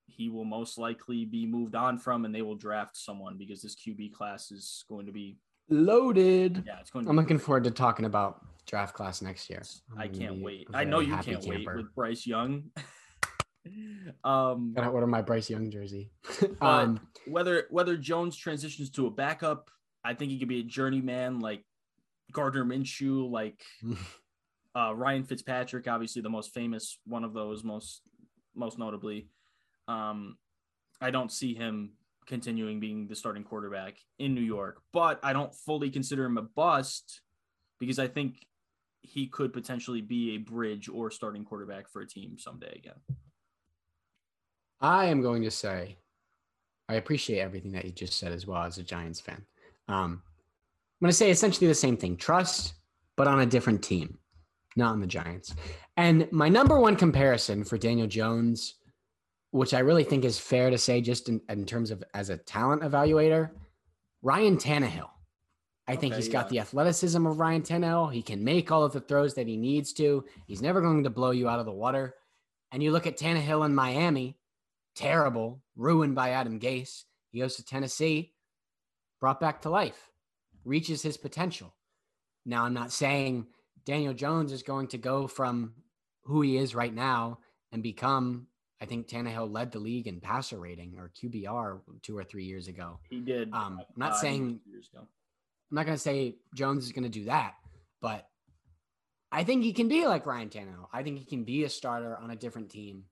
he 0.06 0.30
will 0.30 0.46
most 0.46 0.78
likely 0.78 1.26
be 1.26 1.46
moved 1.46 1.76
on 1.76 1.98
from, 1.98 2.26
and 2.26 2.34
they 2.34 2.42
will 2.42 2.56
draft 2.56 2.98
someone 2.98 3.38
because 3.38 3.62
this 3.62 3.76
QB 3.76 4.12
class 4.14 4.52
is 4.52 4.84
going 4.90 5.06
to 5.06 5.12
be 5.12 5.38
Loaded. 5.70 6.64
yeah, 6.66 6.80
it's 6.80 6.90
going. 6.90 7.06
To 7.06 7.10
I'm 7.10 7.16
be 7.16 7.22
looking 7.22 7.40
forward 7.40 7.64
to 7.66 7.72
talking 7.72 8.06
about 8.06 8.46
draft 8.66 8.94
class 8.94 9.22
next 9.22 9.50
year. 9.50 9.64
I'm 9.94 10.02
I 10.02 10.08
can't 10.08 10.38
be 10.38 10.44
wait. 10.44 10.68
I 10.74 10.84
know 10.84 11.00
you 11.00 11.18
can't 11.18 11.44
wait 11.46 11.66
with 11.66 11.94
Bryce 11.96 12.26
Young. 12.26 12.64
um, 14.24 14.74
Gotta 14.76 14.90
order 14.90 15.08
my 15.08 15.22
Bryce 15.22 15.50
Young 15.50 15.70
jersey. 15.70 16.12
But- 16.40 16.62
um, 16.62 17.00
whether 17.28 17.68
whether 17.70 17.98
Jones 17.98 18.36
transitions 18.36 18.90
to 18.92 19.08
a 19.08 19.12
backup, 19.12 19.70
I 20.04 20.14
think 20.14 20.32
he 20.32 20.40
could 20.40 20.48
be 20.48 20.62
a 20.62 20.64
journeyman 20.64 21.40
like 21.40 21.64
Gardner 22.32 22.66
Minshew, 22.66 23.30
like 23.30 23.62
uh, 24.76 24.94
Ryan 24.96 25.24
Fitzpatrick, 25.24 25.88
obviously 25.88 26.22
the 26.22 26.30
most 26.30 26.54
famous 26.54 26.98
one 27.06 27.24
of 27.24 27.34
those, 27.34 27.64
most 27.64 28.02
most 28.56 28.78
notably. 28.78 29.28
Um, 29.88 30.38
I 31.02 31.12
don't 31.12 31.32
see 31.32 31.54
him 31.54 31.94
continuing 32.30 32.80
being 32.80 33.08
the 33.08 33.16
starting 33.16 33.44
quarterback 33.44 33.98
in 34.20 34.34
New 34.34 34.42
York, 34.42 34.82
but 34.94 35.20
I 35.24 35.34
don't 35.34 35.54
fully 35.54 35.90
consider 35.90 36.24
him 36.24 36.38
a 36.38 36.44
bust 36.44 37.22
because 37.80 38.00
I 38.00 38.08
think 38.08 38.46
he 39.02 39.28
could 39.28 39.52
potentially 39.52 40.02
be 40.02 40.36
a 40.36 40.38
bridge 40.38 40.88
or 40.88 41.10
starting 41.10 41.44
quarterback 41.44 41.90
for 41.90 42.02
a 42.02 42.08
team 42.08 42.38
someday 42.38 42.72
again. 42.78 43.00
I 44.80 45.06
am 45.06 45.22
going 45.22 45.44
to 45.44 45.52
say, 45.52 45.98
I 46.88 46.96
appreciate 46.96 47.40
everything 47.40 47.72
that 47.74 47.86
you 47.86 47.92
just 47.92 48.18
said 48.18 48.32
as 48.32 48.46
well 48.46 48.64
as 48.64 48.78
a 48.78 48.84
Giants 48.84 49.20
fan. 49.20 49.44
Um, 49.88 50.22
I'm 51.02 51.06
going 51.06 51.12
to 51.12 51.18
say 51.18 51.32
essentially 51.32 51.68
the 51.68 51.76
same 51.76 51.98
thing 51.98 52.16
trust, 52.16 52.74
but 53.18 53.28
on 53.28 53.40
a 53.40 53.46
different 53.46 53.84
team, 53.84 54.20
not 54.76 54.92
on 54.92 55.02
the 55.02 55.08
Giants. 55.08 55.56
And 55.98 56.32
my 56.32 56.48
number 56.48 56.80
one 56.80 56.96
comparison 56.96 57.64
for 57.64 57.78
Daniel 57.78 58.08
Jones, 58.08 58.76
which 59.52 59.74
I 59.74 59.80
really 59.80 60.04
think 60.04 60.26
is 60.26 60.40
fair 60.40 60.70
to 60.70 60.78
say 60.78 61.02
just 61.02 61.30
in, 61.30 61.42
in 61.50 61.66
terms 61.66 61.92
of 61.92 62.04
as 62.14 62.30
a 62.30 62.38
talent 62.38 62.84
evaluator, 62.84 63.52
Ryan 64.22 64.58
Tannehill. 64.58 65.10
I 65.88 65.96
think 65.96 66.14
Okay, 66.14 66.22
he's 66.22 66.32
got 66.32 66.46
yeah. 66.46 66.50
the 66.50 66.60
athleticism 66.60 67.26
of 67.26 67.40
Ryan 67.40 67.64
Tannehill. 67.64 68.14
He 68.14 68.22
can 68.22 68.44
make 68.44 68.72
all 68.72 68.84
of 68.84 68.94
the 68.94 69.02
throws 69.02 69.34
that 69.36 69.48
he 69.48 69.58
needs 69.58 69.92
to. 69.94 70.24
He's 70.46 70.62
never 70.62 70.82
going 70.82 71.04
to 71.04 71.10
blow 71.10 71.32
you 71.32 71.50
out 71.50 71.60
of 71.60 71.66
the 71.66 71.72
water. 71.72 72.16
And 72.72 72.84
you 72.84 72.92
look 72.92 73.08
at 73.08 73.18
Tannehill 73.18 73.66
in 73.66 73.74
Miami, 73.74 74.38
terrible, 74.96 75.64
ruined 75.76 76.14
by 76.14 76.30
Adam 76.30 76.60
Gase. 76.60 77.06
He 77.32 77.40
goes 77.40 77.56
to 77.56 77.66
Tennessee, 77.66 78.34
brought 79.20 79.40
back 79.40 79.64
to 79.64 79.70
life, 79.72 80.12
reaches 80.64 81.02
his 81.02 81.18
potential. 81.18 81.74
Now, 82.46 82.66
I'm 82.66 82.74
not 82.76 82.92
saying 82.92 83.48
Daniel 83.84 84.14
Jones 84.14 84.52
is 84.52 84.62
going 84.62 84.90
to 84.90 85.00
go 85.00 85.28
from 85.28 85.74
who 86.26 86.42
he 86.42 86.58
is 86.58 86.76
right 86.76 86.94
now 86.94 87.40
and 87.72 87.82
become. 87.82 88.46
I 88.82 88.86
think 88.86 89.08
Tannehill 89.08 89.52
led 89.52 89.72
the 89.72 89.80
league 89.80 90.08
in 90.08 90.22
passer 90.22 90.58
rating 90.58 90.98
or 90.98 91.12
QBR 91.22 91.80
two 92.02 92.18
or 92.18 92.24
three 92.24 92.46
years 92.46 92.68
ago. 92.68 93.00
He 93.10 93.20
did. 93.20 93.54
Um, 93.54 93.80
I'm 93.80 93.86
not 93.98 94.12
uh, 94.12 94.16
saying. 94.16 94.60
I'm 94.96 95.76
not 95.76 95.86
going 95.86 95.98
to 95.98 96.02
say 96.02 96.38
Jones 96.56 96.86
is 96.86 96.92
going 96.92 97.04
to 97.04 97.10
do 97.10 97.26
that, 97.26 97.56
but 98.02 98.28
I 99.32 99.44
think 99.44 99.64
he 99.64 99.74
can 99.74 99.88
be 99.88 100.08
like 100.08 100.26
Ryan 100.26 100.50
Tannehill. 100.50 100.88
I 100.92 101.04
think 101.04 101.20
he 101.20 101.26
can 101.26 101.44
be 101.44 101.64
a 101.64 101.70
starter 101.70 102.18
on 102.18 102.32
a 102.32 102.36
different 102.36 102.70
team. 102.70 103.04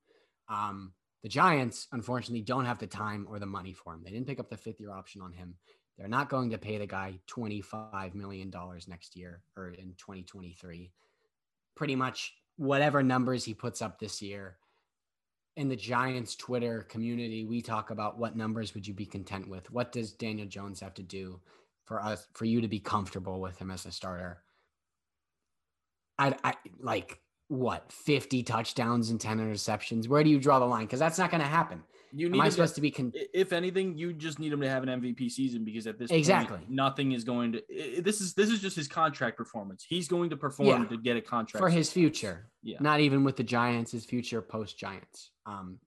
Um, 0.50 0.94
the 1.22 1.30
Giants, 1.30 1.88
unfortunately, 1.92 2.42
don't 2.42 2.66
have 2.66 2.80
the 2.80 2.88
time 2.88 3.28
or 3.30 3.38
the 3.40 3.46
money 3.46 3.74
for 3.74 3.94
him. 3.94 4.02
They 4.04 4.12
didn't 4.12 4.28
pick 4.28 4.40
up 4.40 4.50
the 4.50 4.58
fifth 4.58 4.80
year 4.80 4.92
option 4.92 5.22
on 5.22 5.34
him. 5.34 5.56
They're 5.98 6.08
not 6.08 6.30
going 6.30 6.52
to 6.52 6.58
pay 6.58 6.78
the 6.78 6.86
guy 6.86 7.20
$25 7.30 8.14
million 8.14 8.52
next 8.88 9.16
year 9.16 9.42
or 9.56 9.70
in 9.70 9.96
2023. 9.98 10.92
Pretty 11.76 11.96
much 11.96 12.34
whatever 12.56 13.04
numbers 13.04 13.44
he 13.44 13.54
puts 13.54 13.82
up 13.82 14.00
this 14.00 14.22
year. 14.22 14.58
In 15.58 15.68
the 15.70 15.76
Giants 15.76 16.36
Twitter 16.36 16.84
community, 16.84 17.44
we 17.44 17.64
talk 17.64 17.90
about 17.90 18.20
what 18.20 18.36
numbers 18.36 18.76
would 18.76 18.88
you 18.88 18.94
be 18.94 19.08
content 19.08 19.48
with? 19.50 19.72
What 19.72 19.92
does 19.92 20.12
Daniel 20.12 20.48
Jones 20.48 20.80
have 20.82 20.94
to 20.94 21.02
do 21.02 21.40
for 21.86 22.00
us 22.00 22.28
for 22.36 22.46
you 22.46 22.62
to 22.62 22.68
be 22.68 22.80
comfortable 22.80 23.42
with 23.42 23.58
him 23.58 23.72
as 23.72 23.88
a 23.88 23.92
starter? 23.92 24.44
I, 26.20 26.36
I 26.44 26.54
like 26.80 27.20
what 27.48 27.92
50 27.92 28.44
touchdowns 28.44 29.10
and 29.10 29.20
10 29.20 29.40
interceptions? 29.40 30.08
Where 30.08 30.24
do 30.24 30.30
you 30.30 30.40
draw 30.40 30.60
the 30.60 30.66
line? 30.66 30.86
Because 30.86 31.00
that's 31.00 31.18
not 31.18 31.32
going 31.32 31.42
to 31.42 31.48
happen. 31.48 31.82
You 32.14 32.28
Am 32.28 32.34
need 32.34 32.42
I 32.42 32.46
him 32.46 32.52
supposed 32.52 32.76
to, 32.76 32.76
to 32.76 32.82
be 32.82 32.92
con- 32.92 33.12
if 33.34 33.52
anything, 33.52 33.98
you 33.98 34.14
just 34.14 34.38
need 34.40 34.54
him 34.54 34.62
to 34.62 34.70
have 34.70 34.84
an 34.84 34.90
MVP 35.02 35.30
season 35.32 35.66
because 35.66 35.88
at 35.88 35.98
this 35.98 36.10
Exactly. 36.12 36.58
point, 36.60 36.70
nothing 36.70 37.12
is 37.14 37.24
going 37.24 37.52
to. 37.52 37.62
This 38.02 38.22
is 38.22 38.34
this 38.34 38.50
is 38.50 38.62
just 38.62 38.76
his 38.78 38.88
contract 38.88 39.38
performance. 39.38 39.86
He's 39.88 40.08
going 40.08 40.30
to 40.30 40.38
perform 40.38 40.84
Yeah. 40.84 40.88
to 40.88 40.98
get 40.98 41.18
a 41.18 41.22
contract 41.22 41.62
for 41.62 41.70
his 41.70 41.92
future? 41.92 42.50
Yeah. 42.64 42.78
Not 42.80 43.02
even 43.02 43.24
with 43.26 43.36
the 43.36 43.44
Giants, 43.44 43.92
his 43.92 44.06
future 44.06 44.42
post 44.42 44.78
Giants. 44.78 45.32
Um, 45.48 45.80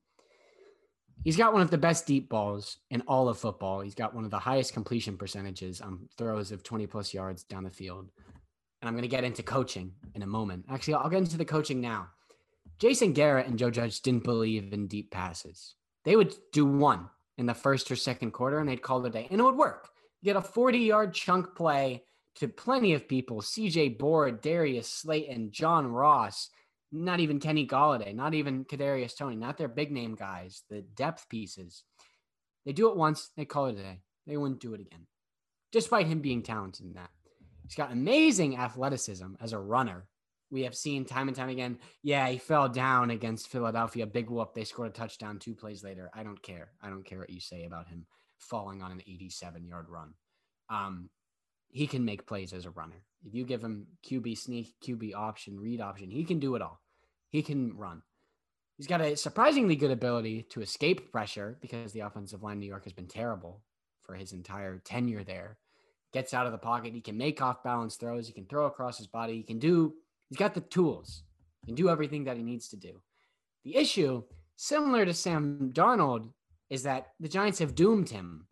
he's 1.22 1.36
got 1.36 1.52
one 1.52 1.62
of 1.62 1.70
the 1.70 1.78
best 1.78 2.06
deep 2.06 2.28
balls 2.28 2.78
in 2.90 3.02
all 3.02 3.28
of 3.28 3.38
football. 3.38 3.80
He's 3.80 3.94
got 3.94 4.14
one 4.14 4.24
of 4.24 4.30
the 4.30 4.38
highest 4.38 4.72
completion 4.72 5.16
percentages 5.16 5.80
on 5.80 6.08
throws 6.16 6.50
of 6.50 6.62
20 6.62 6.86
plus 6.86 7.14
yards 7.14 7.44
down 7.44 7.64
the 7.64 7.70
field. 7.70 8.10
And 8.80 8.88
I'm 8.88 8.94
going 8.94 9.02
to 9.02 9.08
get 9.08 9.24
into 9.24 9.42
coaching 9.42 9.92
in 10.14 10.22
a 10.22 10.26
moment. 10.26 10.64
Actually, 10.70 10.94
I'll 10.94 11.10
get 11.10 11.18
into 11.18 11.36
the 11.36 11.44
coaching 11.44 11.80
now. 11.80 12.08
Jason 12.78 13.12
Garrett 13.12 13.46
and 13.46 13.58
Joe 13.58 13.70
Judge 13.70 14.00
didn't 14.00 14.24
believe 14.24 14.72
in 14.72 14.86
deep 14.86 15.10
passes. 15.10 15.74
They 16.04 16.16
would 16.16 16.34
do 16.52 16.64
one 16.64 17.10
in 17.36 17.44
the 17.44 17.54
first 17.54 17.90
or 17.90 17.96
second 17.96 18.30
quarter 18.30 18.58
and 18.58 18.68
they'd 18.68 18.82
call 18.82 19.04
it 19.04 19.08
a 19.08 19.12
day, 19.12 19.28
and 19.30 19.38
it 19.38 19.44
would 19.44 19.56
work. 19.56 19.90
You 20.22 20.32
get 20.32 20.36
a 20.36 20.42
40 20.42 20.78
yard 20.78 21.12
chunk 21.12 21.54
play 21.54 22.04
to 22.36 22.48
plenty 22.48 22.94
of 22.94 23.08
people 23.08 23.42
CJ 23.42 23.98
Board, 23.98 24.40
Darius 24.40 24.88
Slayton, 24.88 25.50
John 25.50 25.86
Ross, 25.86 26.48
not 26.92 27.20
even 27.20 27.40
Kenny 27.40 27.66
Golladay, 27.66 28.14
not 28.14 28.34
even 28.34 28.64
Kadarius 28.64 29.16
Toney, 29.16 29.36
not 29.36 29.56
their 29.58 29.68
big 29.68 29.92
name 29.92 30.14
guys, 30.14 30.62
the 30.68 30.82
depth 30.82 31.28
pieces. 31.28 31.84
They 32.64 32.72
do 32.72 32.90
it 32.90 32.96
once, 32.96 33.30
they 33.36 33.44
call 33.44 33.66
it 33.66 33.78
a 33.78 33.82
day. 33.82 34.00
They 34.26 34.36
wouldn't 34.36 34.60
do 34.60 34.74
it 34.74 34.80
again, 34.80 35.06
despite 35.72 36.06
him 36.06 36.20
being 36.20 36.42
talented 36.42 36.86
in 36.86 36.92
that. 36.94 37.10
He's 37.64 37.74
got 37.74 37.92
amazing 37.92 38.56
athleticism 38.56 39.34
as 39.40 39.52
a 39.52 39.58
runner. 39.58 40.06
We 40.50 40.62
have 40.62 40.74
seen 40.74 41.04
time 41.04 41.28
and 41.28 41.36
time 41.36 41.48
again. 41.48 41.78
Yeah, 42.02 42.28
he 42.28 42.38
fell 42.38 42.68
down 42.68 43.10
against 43.10 43.48
Philadelphia. 43.48 44.06
Big 44.06 44.28
whoop. 44.28 44.52
They 44.52 44.64
scored 44.64 44.88
a 44.88 44.92
touchdown 44.92 45.38
two 45.38 45.54
plays 45.54 45.84
later. 45.84 46.10
I 46.12 46.24
don't 46.24 46.42
care. 46.42 46.72
I 46.82 46.90
don't 46.90 47.04
care 47.04 47.20
what 47.20 47.30
you 47.30 47.40
say 47.40 47.64
about 47.64 47.86
him 47.86 48.06
falling 48.38 48.82
on 48.82 48.90
an 48.90 49.02
87 49.06 49.64
yard 49.64 49.86
run. 49.88 50.14
Um, 50.68 51.10
he 51.68 51.86
can 51.86 52.04
make 52.04 52.26
plays 52.26 52.52
as 52.52 52.66
a 52.66 52.70
runner. 52.70 53.04
If 53.26 53.34
you 53.34 53.44
give 53.44 53.62
him 53.62 53.86
QB 54.08 54.38
sneak, 54.38 54.74
QB 54.84 55.14
option, 55.14 55.60
read 55.60 55.80
option, 55.80 56.10
he 56.10 56.24
can 56.24 56.38
do 56.38 56.54
it 56.54 56.62
all. 56.62 56.80
He 57.28 57.42
can 57.42 57.76
run. 57.76 58.02
He's 58.76 58.86
got 58.86 59.02
a 59.02 59.16
surprisingly 59.16 59.76
good 59.76 59.90
ability 59.90 60.46
to 60.50 60.62
escape 60.62 61.12
pressure 61.12 61.58
because 61.60 61.92
the 61.92 62.00
offensive 62.00 62.42
line 62.42 62.54
in 62.54 62.60
New 62.60 62.66
York 62.66 62.84
has 62.84 62.94
been 62.94 63.06
terrible 63.06 63.60
for 64.02 64.14
his 64.14 64.32
entire 64.32 64.78
tenure 64.78 65.22
there. 65.22 65.58
Gets 66.12 66.32
out 66.32 66.46
of 66.46 66.52
the 66.52 66.58
pocket. 66.58 66.94
He 66.94 67.02
can 67.02 67.18
make 67.18 67.42
off 67.42 67.62
balance 67.62 67.96
throws. 67.96 68.26
He 68.26 68.32
can 68.32 68.46
throw 68.46 68.64
across 68.64 68.96
his 68.96 69.06
body. 69.06 69.36
He 69.36 69.42
can 69.42 69.58
do, 69.58 69.94
he's 70.28 70.38
got 70.38 70.54
the 70.54 70.62
tools. 70.62 71.22
He 71.60 71.66
can 71.66 71.76
do 71.76 71.90
everything 71.90 72.24
that 72.24 72.36
he 72.36 72.42
needs 72.42 72.68
to 72.68 72.76
do. 72.76 73.02
The 73.64 73.76
issue, 73.76 74.22
similar 74.56 75.04
to 75.04 75.12
Sam 75.12 75.72
Darnold, 75.74 76.32
is 76.70 76.84
that 76.84 77.08
the 77.20 77.28
Giants 77.28 77.58
have 77.58 77.74
doomed 77.74 78.08
him 78.08 78.46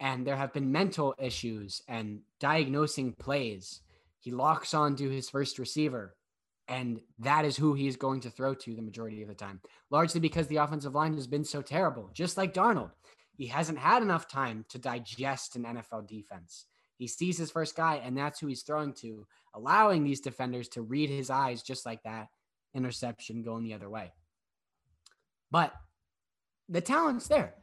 and 0.00 0.26
there 0.26 0.36
have 0.36 0.52
been 0.52 0.72
mental 0.72 1.14
issues 1.18 1.82
and 1.88 2.20
diagnosing 2.40 3.12
plays. 3.12 3.80
He 4.20 4.30
locks 4.30 4.74
on 4.74 4.96
to 4.96 5.08
his 5.08 5.30
first 5.30 5.58
receiver, 5.58 6.16
and 6.66 7.00
that 7.18 7.44
is 7.44 7.56
who 7.56 7.74
he 7.74 7.86
is 7.86 7.96
going 7.96 8.20
to 8.20 8.30
throw 8.30 8.54
to 8.54 8.74
the 8.74 8.82
majority 8.82 9.22
of 9.22 9.28
the 9.28 9.34
time, 9.34 9.60
largely 9.90 10.20
because 10.20 10.46
the 10.48 10.56
offensive 10.56 10.94
line 10.94 11.14
has 11.14 11.26
been 11.26 11.44
so 11.44 11.62
terrible, 11.62 12.10
just 12.12 12.36
like 12.36 12.54
Darnold. 12.54 12.90
He 13.36 13.46
hasn't 13.46 13.78
had 13.78 14.02
enough 14.02 14.28
time 14.28 14.64
to 14.70 14.78
digest 14.78 15.54
an 15.56 15.64
NFL 15.64 16.08
defense. 16.08 16.66
He 16.96 17.06
sees 17.06 17.38
his 17.38 17.52
first 17.52 17.76
guy, 17.76 17.96
and 18.04 18.18
that's 18.18 18.40
who 18.40 18.48
he's 18.48 18.62
throwing 18.62 18.92
to, 18.94 19.26
allowing 19.54 20.02
these 20.02 20.20
defenders 20.20 20.68
to 20.70 20.82
read 20.82 21.08
his 21.08 21.30
eyes 21.30 21.62
just 21.62 21.86
like 21.86 22.02
that 22.02 22.28
interception 22.74 23.42
going 23.42 23.62
the 23.62 23.74
other 23.74 23.88
way. 23.88 24.12
But 25.50 25.72
the 26.68 26.80
talent's 26.80 27.28
there. 27.28 27.54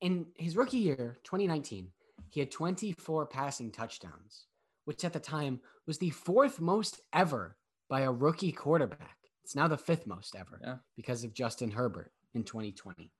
In 0.00 0.26
his 0.36 0.56
rookie 0.56 0.78
year, 0.78 1.18
2019, 1.24 1.88
he 2.30 2.40
had 2.40 2.50
24 2.52 3.26
passing 3.26 3.72
touchdowns, 3.72 4.46
which 4.88 5.04
at 5.04 5.12
the 5.12 5.20
time 5.20 5.60
was 5.86 5.98
the 5.98 6.08
fourth 6.08 6.62
most 6.62 7.02
ever 7.12 7.58
by 7.90 8.00
a 8.00 8.10
rookie 8.10 8.52
quarterback. 8.52 9.18
It's 9.44 9.54
now 9.54 9.68
the 9.68 9.76
fifth 9.76 10.06
most 10.06 10.34
ever 10.34 10.58
Yeah. 10.64 10.78
because 10.96 11.24
of 11.24 11.34
Justin 11.34 11.70
Herbert 11.70 12.10
in 12.32 12.42
2020. 12.42 13.12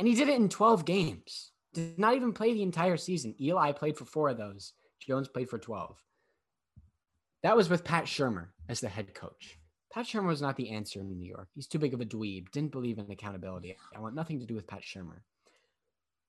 And 0.00 0.08
he 0.08 0.16
did 0.16 0.28
it 0.28 0.34
in 0.34 0.48
12 0.48 0.84
games. 0.84 1.52
Did 1.72 2.00
not 2.00 2.16
even 2.16 2.32
play 2.32 2.52
the 2.52 2.64
entire 2.64 2.96
season. 2.96 3.36
Eli 3.40 3.70
played 3.70 3.96
for 3.96 4.06
four 4.06 4.28
of 4.28 4.38
those. 4.38 4.72
Jones 4.98 5.28
played 5.28 5.48
for 5.48 5.60
12. 5.60 6.02
That 7.44 7.56
was 7.56 7.70
with 7.70 7.84
Pat 7.84 8.06
Shurmur 8.06 8.48
as 8.68 8.80
the 8.80 8.88
head 8.88 9.14
coach. 9.14 9.56
Pat 9.92 10.04
Shurmur 10.04 10.26
was 10.26 10.42
not 10.42 10.56
the 10.56 10.70
answer 10.70 10.98
in 11.00 11.16
New 11.16 11.24
York. 11.28 11.48
He's 11.54 11.68
too 11.68 11.78
big 11.78 11.94
of 11.94 12.00
a 12.00 12.06
dweeb, 12.06 12.50
didn't 12.50 12.72
believe 12.72 12.98
in 12.98 13.08
accountability. 13.08 13.76
I 13.94 14.00
want 14.00 14.16
nothing 14.16 14.40
to 14.40 14.46
do 14.46 14.56
with 14.56 14.66
Pat 14.66 14.82
Shurmur. 14.82 15.20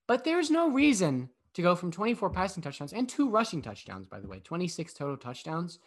But 0.07 0.25
there's 0.25 0.51
no 0.51 0.69
reason 0.69 1.31
to 1.53 1.61
go 1.61 1.75
from 1.75 1.91
24 1.91 2.29
passing 2.29 2.61
touchdowns 2.61 2.93
and 2.93 3.07
two 3.07 3.29
rushing 3.29 3.61
touchdowns, 3.61 4.07
by 4.07 4.19
the 4.19 4.27
way, 4.27 4.39
26 4.39 4.93
total 4.93 5.17
touchdowns, 5.17 5.79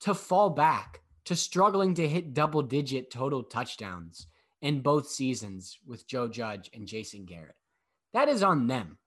to 0.00 0.14
fall 0.14 0.50
back 0.50 1.00
to 1.24 1.36
struggling 1.36 1.94
to 1.94 2.08
hit 2.08 2.34
double 2.34 2.62
digit 2.62 3.10
total 3.10 3.42
touchdowns 3.42 4.26
in 4.62 4.80
both 4.80 5.08
seasons 5.08 5.78
with 5.86 6.06
Joe 6.06 6.28
Judge 6.28 6.70
and 6.74 6.86
Jason 6.86 7.24
Garrett. 7.24 7.56
That 8.12 8.28
is 8.28 8.42
on 8.42 8.66
them. 8.66 8.98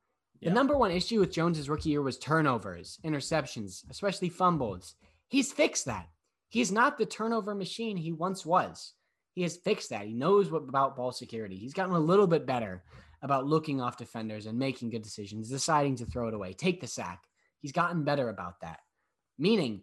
The 0.41 0.49
number 0.49 0.77
one 0.77 0.91
issue 0.91 1.21
with 1.21 1.31
Jones's 1.31 1.69
rookie 1.69 1.91
year 1.91 2.01
was 2.01 2.17
turnovers, 2.17 2.99
interceptions, 3.05 3.89
especially 3.89 4.27
fumbles. 4.27 4.95
He's 5.29 5.53
fixed 5.53 5.85
that. 5.85 6.09
He's 6.49 6.71
not 6.71 6.97
the 6.97 7.05
turnover 7.05 7.55
machine 7.55 7.95
he 7.95 8.11
once 8.11 8.45
was. 8.45 8.93
He 9.31 9.41
has 9.43 9.55
fixed 9.55 9.89
that. 9.89 10.05
He 10.05 10.13
knows 10.13 10.51
what 10.51 10.67
about 10.67 10.97
ball 10.97 11.13
security. 11.13 11.55
He's 11.55 11.73
gotten 11.73 11.95
a 11.95 11.99
little 11.99 12.27
bit 12.27 12.45
better 12.45 12.83
about 13.23 13.47
looking 13.47 13.81
off 13.81 13.97
defenders 13.97 14.45
and 14.45 14.59
making 14.59 14.89
good 14.89 15.01
decisions, 15.01 15.49
deciding 15.49 15.95
to 15.95 16.05
throw 16.05 16.27
it 16.27 16.33
away, 16.33 16.53
take 16.53 16.81
the 16.81 16.87
sack. 16.87 17.23
He's 17.61 17.71
gotten 17.71 18.03
better 18.03 18.29
about 18.29 18.59
that. 18.61 18.79
Meaning, 19.39 19.81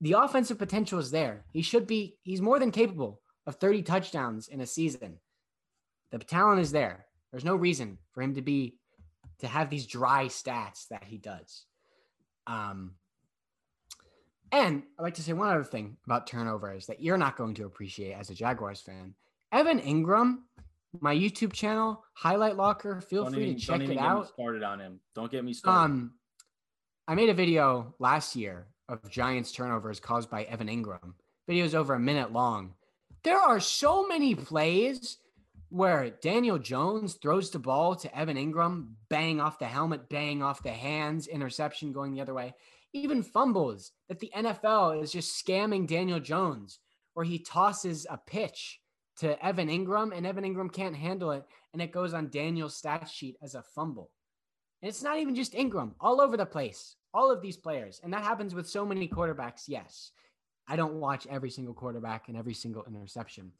the 0.00 0.14
offensive 0.14 0.58
potential 0.58 0.98
is 0.98 1.12
there. 1.12 1.44
He 1.52 1.62
should 1.62 1.86
be, 1.86 2.18
he's 2.22 2.42
more 2.42 2.58
than 2.58 2.72
capable 2.72 3.20
of 3.46 3.54
30 3.54 3.82
touchdowns 3.82 4.48
in 4.48 4.60
a 4.60 4.66
season. 4.66 5.18
The 6.10 6.18
talent 6.18 6.60
is 6.60 6.72
there. 6.72 7.06
There's 7.30 7.44
no 7.44 7.54
reason 7.54 7.98
for 8.10 8.20
him 8.20 8.34
to 8.34 8.42
be, 8.42 8.78
to 9.38 9.46
have 9.46 9.70
these 9.70 9.86
dry 9.86 10.26
stats 10.26 10.88
that 10.88 11.04
he 11.04 11.18
does. 11.18 11.64
Um, 12.48 12.96
and 14.50 14.82
I'd 14.98 15.02
like 15.02 15.14
to 15.14 15.22
say 15.22 15.32
one 15.32 15.48
other 15.48 15.64
thing 15.64 15.96
about 16.04 16.26
turnovers 16.26 16.86
that 16.86 17.00
you're 17.00 17.16
not 17.16 17.36
going 17.36 17.54
to 17.54 17.64
appreciate 17.64 18.12
as 18.12 18.28
a 18.28 18.34
Jaguars 18.34 18.80
fan. 18.80 19.14
Evan 19.52 19.80
Engram, 19.80 20.38
my 21.00 21.14
YouTube 21.14 21.52
channel, 21.52 22.04
Highlight 22.14 22.56
Locker, 22.56 23.00
feel 23.00 23.24
Don't 23.24 23.34
free 23.34 23.44
even, 23.44 23.56
to 23.56 23.60
check 23.60 23.80
it 23.80 23.86
get 23.86 23.90
me 23.90 23.98
out. 23.98 24.28
started 24.28 24.62
on 24.62 24.80
him. 24.80 25.00
Don't 25.14 25.30
get 25.30 25.44
me 25.44 25.52
started. 25.52 25.80
Um, 25.80 26.12
I 27.08 27.14
made 27.14 27.30
a 27.30 27.34
video 27.34 27.94
last 27.98 28.36
year 28.36 28.66
of 28.88 29.08
Giants 29.10 29.52
turnovers 29.52 30.00
caused 30.00 30.30
by 30.30 30.44
Evan 30.44 30.68
Engram. 30.68 31.14
Video's 31.48 31.74
over 31.74 31.94
a 31.94 32.00
minute 32.00 32.32
long. 32.32 32.74
There 33.24 33.38
are 33.38 33.60
so 33.60 34.06
many 34.06 34.34
plays 34.34 35.18
where 35.70 36.10
Daniel 36.20 36.58
Jones 36.58 37.14
throws 37.14 37.50
the 37.50 37.58
ball 37.58 37.96
to 37.96 38.16
Evan 38.18 38.36
Engram, 38.36 38.92
bang 39.08 39.40
off 39.40 39.58
the 39.58 39.66
helmet, 39.66 40.08
bang 40.10 40.42
off 40.42 40.62
the 40.62 40.70
hands, 40.70 41.26
interception 41.26 41.92
going 41.92 42.12
the 42.12 42.20
other 42.20 42.34
way. 42.34 42.54
Even 42.92 43.22
fumbles 43.22 43.92
that 44.08 44.20
the 44.20 44.30
NFL 44.36 45.02
is 45.02 45.12
just 45.12 45.42
scamming 45.42 45.86
Daniel 45.86 46.20
Jones, 46.20 46.78
where 47.14 47.24
he 47.24 47.38
tosses 47.38 48.06
a 48.10 48.18
pitch 48.18 48.81
to 49.18 49.44
Evan 49.44 49.68
Engram 49.68 50.16
and 50.16 50.26
Evan 50.26 50.44
Engram 50.44 50.72
can't 50.72 50.96
handle 50.96 51.32
it, 51.32 51.44
and 51.72 51.82
it 51.82 51.92
goes 51.92 52.14
on 52.14 52.30
Daniel's 52.30 52.76
stat 52.76 53.08
sheet 53.08 53.36
as 53.42 53.54
a 53.54 53.62
fumble. 53.62 54.10
And 54.80 54.88
it's 54.88 55.02
not 55.02 55.18
even 55.18 55.34
just 55.34 55.54
Engram, 55.54 55.92
all 56.00 56.20
over 56.20 56.36
the 56.36 56.46
place, 56.46 56.96
all 57.14 57.30
of 57.30 57.40
these 57.40 57.56
players. 57.56 58.00
And 58.02 58.12
that 58.12 58.24
happens 58.24 58.54
with 58.54 58.68
so 58.68 58.84
many 58.84 59.08
quarterbacks. 59.08 59.64
Yes. 59.68 60.10
I 60.68 60.76
don't 60.76 60.94
watch 60.94 61.26
every 61.28 61.50
single 61.50 61.74
quarterback 61.74 62.28
and 62.28 62.36
every 62.36 62.54
single 62.54 62.84
interception. 62.84 63.52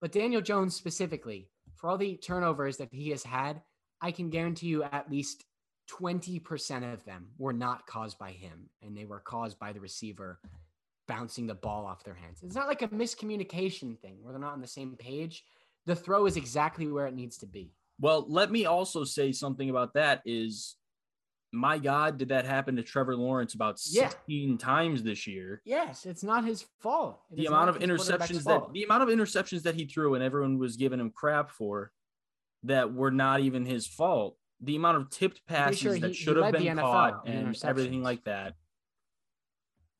But 0.00 0.12
Daniel 0.12 0.40
Jones 0.40 0.74
specifically, 0.74 1.48
for 1.74 1.88
all 1.88 1.98
the 1.98 2.16
turnovers 2.16 2.76
that 2.78 2.92
he 2.92 3.10
has 3.10 3.22
had, 3.22 3.62
I 4.00 4.10
can 4.10 4.30
guarantee 4.30 4.66
you 4.66 4.82
at 4.82 5.10
least 5.10 5.44
20% 5.90 6.92
of 6.92 7.04
them 7.04 7.28
were 7.38 7.52
not 7.52 7.86
caused 7.86 8.18
by 8.18 8.30
him 8.30 8.68
and 8.82 8.96
they 8.96 9.04
were 9.04 9.20
caused 9.20 9.58
by 9.58 9.72
the 9.72 9.80
receiver 9.80 10.40
bouncing 11.08 11.46
the 11.46 11.54
ball 11.54 11.86
off 11.86 12.04
their 12.04 12.14
hands. 12.14 12.40
It's 12.42 12.54
not 12.54 12.68
like 12.68 12.82
a 12.82 12.88
miscommunication 12.88 13.98
thing 14.00 14.18
where 14.22 14.32
they're 14.32 14.40
not 14.40 14.52
on 14.54 14.60
the 14.60 14.66
same 14.66 14.96
page. 14.96 15.44
The 15.86 15.96
throw 15.96 16.26
is 16.26 16.36
exactly 16.36 16.86
where 16.86 17.06
it 17.06 17.14
needs 17.14 17.38
to 17.38 17.46
be. 17.46 17.72
Well, 18.00 18.24
let 18.28 18.50
me 18.50 18.66
also 18.66 19.04
say 19.04 19.32
something 19.32 19.68
about 19.70 19.94
that 19.94 20.22
is 20.24 20.76
my 21.54 21.76
God, 21.78 22.16
did 22.16 22.30
that 22.30 22.46
happen 22.46 22.76
to 22.76 22.82
Trevor 22.82 23.14
Lawrence 23.14 23.52
about 23.52 23.78
Yeah. 23.90 24.08
16 24.08 24.56
times 24.56 25.02
this 25.02 25.26
year? 25.26 25.60
Yes, 25.66 26.06
it's 26.06 26.22
not 26.22 26.44
his 26.46 26.64
fault. 26.80 27.20
It 27.30 27.36
The 27.36 27.46
amount 27.46 27.68
of 27.68 27.78
interceptions 27.78 28.44
that 28.44 28.60
fault. 28.60 28.72
the 28.72 28.84
amount 28.84 29.02
of 29.02 29.10
interceptions 29.10 29.62
that 29.64 29.74
he 29.74 29.84
threw 29.84 30.14
and 30.14 30.24
everyone 30.24 30.56
was 30.58 30.76
giving 30.76 30.98
him 30.98 31.10
crap 31.10 31.50
for 31.50 31.92
that 32.62 32.94
were 32.94 33.10
not 33.10 33.40
even 33.40 33.66
his 33.66 33.86
fault. 33.86 34.38
The 34.60 34.76
amount 34.76 34.96
of 34.96 35.10
tipped 35.10 35.44
passes 35.46 35.78
sure 35.80 35.98
that 35.98 36.08
he- 36.08 36.14
should 36.14 36.36
he 36.38 36.42
have 36.42 36.52
been 36.54 36.76
caught 36.78 37.26
and 37.28 37.54
everything 37.64 38.02
like 38.02 38.24
that. 38.24 38.54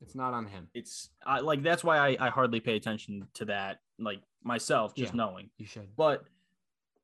It's 0.03 0.14
not 0.14 0.34
on 0.34 0.46
him. 0.46 0.68
It's 0.74 1.11
I, 1.24 1.40
like 1.40 1.62
that's 1.62 1.84
why 1.84 1.98
I, 1.98 2.16
I 2.26 2.30
hardly 2.30 2.61
pay 2.61 2.76
attention 2.76 3.26
to 3.34 3.44
that, 3.46 3.78
like 3.98 4.20
myself, 4.42 4.94
just 4.94 5.12
Yeah. 5.12 5.16
knowing. 5.18 5.50
You 5.59 5.66
should. 5.66 5.88
But 5.96 6.24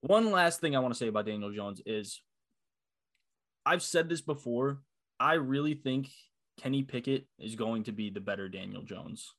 one 0.01 0.31
last 0.31 0.61
thing 0.61 0.77
I 0.77 0.81
want 0.81 0.95
to 0.95 0.99
say 0.99 1.09
about 1.09 1.27
Daniel 1.27 1.53
Jones 1.53 1.81
is 1.87 2.21
I've 3.65 3.83
said 3.83 4.09
this 4.09 4.21
before. 4.21 4.81
I 5.21 5.35
really 5.35 5.75
think 5.75 6.09
Kenny 6.61 6.83
Pickett 6.83 7.27
is 7.39 7.55
going 7.55 7.85
to 7.85 7.93
be 7.93 8.11
the 8.11 8.21
better 8.21 8.49
Daniel 8.49 8.83
Jones. 8.83 9.33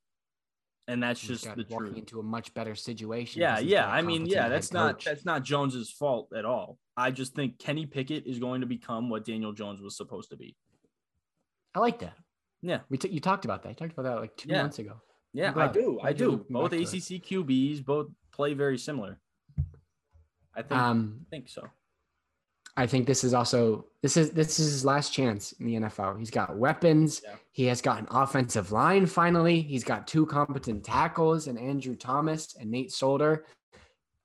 And 0.87 1.03
that's 1.03 1.21
He's 1.21 1.41
just 1.41 1.55
the 1.55 1.65
walking 1.69 1.87
truth. 1.87 1.97
into 1.97 2.19
a 2.19 2.23
much 2.23 2.51
better 2.55 2.73
situation. 2.73 3.41
Yeah, 3.41 3.59
yeah. 3.59 3.87
I 3.87 4.01
mean, 4.01 4.25
yeah, 4.25 4.49
that's 4.49 4.73
not 4.73 4.95
coach. 4.95 5.05
that's 5.05 5.23
not 5.23 5.43
Jones's 5.43 5.91
fault 5.91 6.29
at 6.35 6.45
all. 6.45 6.79
I 6.97 7.11
just 7.11 7.35
think 7.35 7.59
Kenny 7.59 7.85
Pickett 7.85 8.25
is 8.25 8.39
going 8.39 8.61
to 8.61 8.67
become 8.67 9.07
what 9.09 9.23
Daniel 9.23 9.53
Jones 9.53 9.81
was 9.81 9.95
supposed 9.95 10.31
to 10.31 10.35
be. 10.37 10.55
I 11.75 11.79
like 11.79 11.99
that. 11.99 12.15
Yeah. 12.61 12.79
We 12.89 12.97
t- 12.97 13.09
you 13.09 13.19
talked 13.19 13.45
about 13.45 13.63
that. 13.63 13.69
You 13.69 13.75
talked 13.75 13.93
about 13.93 14.03
that 14.03 14.19
like 14.19 14.35
two 14.35 14.49
Yeah. 14.49 14.61
months 14.63 14.79
ago. 14.79 15.01
Yeah, 15.33 15.53
I 15.55 15.67
do. 15.67 15.99
I 16.01 16.11
do. 16.13 16.45
Both 16.49 16.71
back 16.71 16.79
to 16.79 16.83
it. 16.83 16.93
ACC 16.93 17.19
QBs 17.23 17.85
both 17.85 18.07
play 18.31 18.53
very 18.53 18.77
similar. 18.77 19.19
I 20.55 20.61
think 20.63 20.71
Um, 20.79 21.19
I 21.21 21.29
think 21.29 21.49
so. 21.49 21.67
I 22.75 22.87
think 22.87 23.05
this 23.07 23.23
is 23.23 23.33
also 23.33 23.85
this 24.01 24.15
is 24.17 24.31
this 24.31 24.57
is 24.59 24.71
his 24.71 24.85
last 24.85 25.13
chance 25.13 25.51
in 25.53 25.65
the 25.65 25.75
NFL. 25.75 26.17
He's 26.17 26.31
got 26.31 26.57
weapons. 26.57 27.21
Yeah. 27.23 27.35
He 27.51 27.65
has 27.65 27.81
got 27.81 27.99
an 27.99 28.07
offensive 28.09 28.71
line 28.71 29.05
finally. 29.05 29.61
He's 29.61 29.83
got 29.83 30.07
two 30.07 30.25
competent 30.25 30.83
tackles 30.83 31.47
and 31.47 31.59
Andrew 31.59 31.95
Thomas 31.95 32.55
and 32.55 32.71
Nate 32.71 32.91
Solder. 32.91 33.45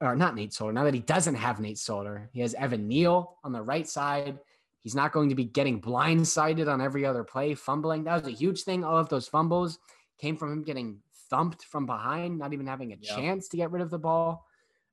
Or 0.00 0.14
not 0.16 0.34
Nate 0.34 0.52
Solder. 0.52 0.72
Now 0.72 0.84
that 0.84 0.94
he 0.94 1.00
doesn't 1.00 1.34
have 1.34 1.60
Nate 1.60 1.78
Solder, 1.78 2.28
he 2.32 2.40
has 2.40 2.54
Evan 2.54 2.86
Neal 2.88 3.38
on 3.44 3.52
the 3.52 3.62
right 3.62 3.88
side. 3.88 4.38
He's 4.84 4.94
not 4.94 5.12
going 5.12 5.30
to 5.30 5.34
be 5.34 5.46
getting 5.46 5.80
blindsided 5.80 6.70
on 6.70 6.82
every 6.82 7.06
other 7.06 7.24
play, 7.24 7.54
fumbling. 7.54 8.04
That 8.04 8.22
was 8.22 8.28
a 8.32 8.36
huge 8.36 8.62
thing. 8.64 8.84
All 8.84 8.98
of 8.98 9.08
those 9.08 9.26
fumbles 9.26 9.78
came 10.18 10.36
from 10.36 10.52
him 10.52 10.62
getting 10.62 11.00
thumped 11.30 11.64
from 11.64 11.86
behind, 11.86 12.38
not 12.38 12.52
even 12.52 12.66
having 12.66 12.92
a 12.92 12.96
Yeah. 13.00 13.16
chance 13.16 13.48
to 13.48 13.56
get 13.56 13.70
rid 13.70 13.80
of 13.80 13.90
the 13.90 13.98
ball. 13.98 14.46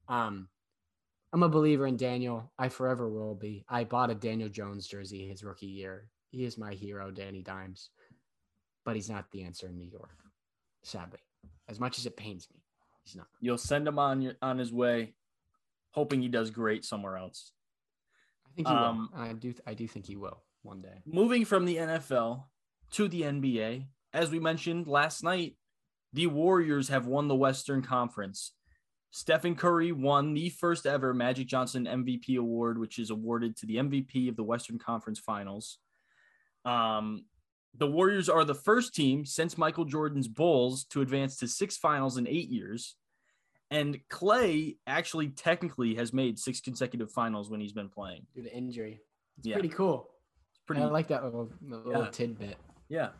Um, 0.07 0.47
I'm 1.33 1.43
a 1.43 1.49
believer 1.49 1.85
in 1.87 1.97
Daniel. 1.97 2.51
I 2.57 2.69
forever 2.69 3.09
will 3.09 3.35
be. 3.35 3.65
I 3.67 3.83
bought 3.83 4.09
a 4.09 4.15
Daniel 4.15 4.47
Jones 4.49 4.87
jersey 4.87 5.27
his 5.27 5.43
rookie 5.43 5.67
year. 5.67 6.09
He 6.29 6.45
is 6.45 6.57
my 6.57 6.73
hero, 6.73 7.11
Danny 7.11 7.41
Dimes. 7.41 7.89
But 8.85 8.95
he's 8.95 9.09
not 9.09 9.29
the 9.31 9.43
answer 9.43 9.67
in 9.67 9.77
New 9.77 9.89
York, 9.89 10.17
sadly. 10.83 11.19
As 11.67 11.79
much 11.81 11.99
as 11.99 12.05
it 12.05 12.15
pains 12.17 12.49
me, 12.49 12.63
he's 13.03 13.15
not. 13.15 13.27
You'll 13.41 13.57
send 13.57 13.87
him 13.87 13.99
on 13.99 14.21
your 14.21 14.35
on 14.41 14.57
his 14.57 14.71
way, 14.73 15.15
hoping 15.91 16.21
he 16.21 16.29
does 16.29 16.49
great 16.49 16.83
somewhere 16.85 17.17
else. 17.17 17.51
I 18.51 18.55
think 18.55 18.67
he 18.67 18.73
Um, 18.73 19.09
will. 19.13 19.19
I 19.21 19.33
do. 19.33 19.53
I 19.65 19.73
do 19.73 19.87
think 19.87 20.05
he 20.05 20.15
will 20.15 20.43
one 20.61 20.81
day. 20.81 21.01
Moving 21.05 21.45
from 21.45 21.65
the 21.65 21.77
NFL 21.77 22.45
to 22.91 23.07
the 23.07 23.21
NBA, 23.23 23.87
as 24.13 24.29
we 24.29 24.39
mentioned 24.39 24.87
last 24.87 25.23
night, 25.23 25.57
the 26.13 26.27
Warriors 26.27 26.89
have 26.89 27.05
won 27.07 27.27
the 27.27 27.35
Western 27.35 27.81
Conference. 27.81 28.53
Stephen 29.11 29.55
Curry 29.55 29.91
won 29.91 30.33
the 30.33 30.49
first 30.49 30.85
ever 30.85 31.13
Magic 31.13 31.47
Johnson 31.47 31.85
MVP 31.85 32.37
award, 32.37 32.77
which 32.77 32.97
is 32.99 33.09
awarded 33.09 33.57
to 33.57 33.65
the 33.65 33.77
MVP 33.77 34.29
of 34.29 34.35
the 34.35 34.43
Western 34.43 34.79
Conference 34.79 35.19
Finals. 35.19 35.79
Um, 36.65 37.25
the 37.73 37.87
Warriors 37.87 38.29
are 38.29 38.43
the 38.45 38.55
first 38.55 38.93
team 38.93 39.25
since 39.25 39.57
Michael 39.57 39.85
Jordan's 39.85 40.27
Bulls 40.27 40.85
to 40.85 41.01
advance 41.01 41.37
to 41.37 41.47
six 41.47 41.77
finals 41.77 42.17
in 42.17 42.27
eight 42.27 42.49
years. 42.49 42.95
And 43.71 43.99
Klay 44.09 44.77
actually 44.85 45.29
technically 45.29 45.95
has 45.95 46.11
made 46.13 46.37
six 46.37 46.59
consecutive 46.59 47.09
finals 47.11 47.49
when 47.49 47.61
he's 47.61 47.71
been 47.71 47.87
playing. 47.89 48.27
Due 48.35 48.43
to 48.43 48.53
injury, 48.53 49.01
it's 49.37 49.47
Yeah. 49.47 49.55
pretty 49.55 49.69
cool. 49.69 50.09
It's 50.51 50.59
pretty 50.67 50.81
I 50.81 50.85
like 50.85 51.07
that 51.07 51.23
little, 51.23 51.49
little 51.61 52.03
Yeah. 52.03 52.09
tidbit. 52.11 52.57
Yeah. 52.89 53.11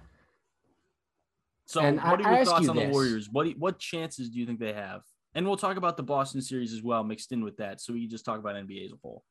So, 1.66 1.80
And 1.82 1.98
what 2.02 2.26
I- 2.26 2.30
are 2.30 2.36
your 2.36 2.46
thoughts 2.46 2.64
you 2.66 2.70
on 2.70 2.76
the. 2.76 2.90
Warriors? 2.90 3.30
What 3.30 3.46
do 3.46 3.52
what 3.52 3.80
chances 3.80 4.30
do 4.30 4.40
you 4.40 4.46
think 4.46 4.60
they 4.60 4.74
have? 4.74 5.04
And 5.34 5.46
we'll 5.48 5.56
talk 5.56 5.78
about 5.78 5.96
the 5.96 6.04
Boston 6.04 6.42
series 6.42 6.74
as 6.74 6.84
well, 6.84 7.06
mixed 7.06 7.32
in 7.32 7.42
with 7.44 7.56
that. 7.58 7.80
So 7.80 7.94
we 7.94 8.02
can 8.02 8.10
just 8.10 8.26
talk 8.26 8.38
about 8.38 8.58
NBA 8.58 8.84
as 8.84 8.92
a 8.92 8.98
whole. 8.98 9.24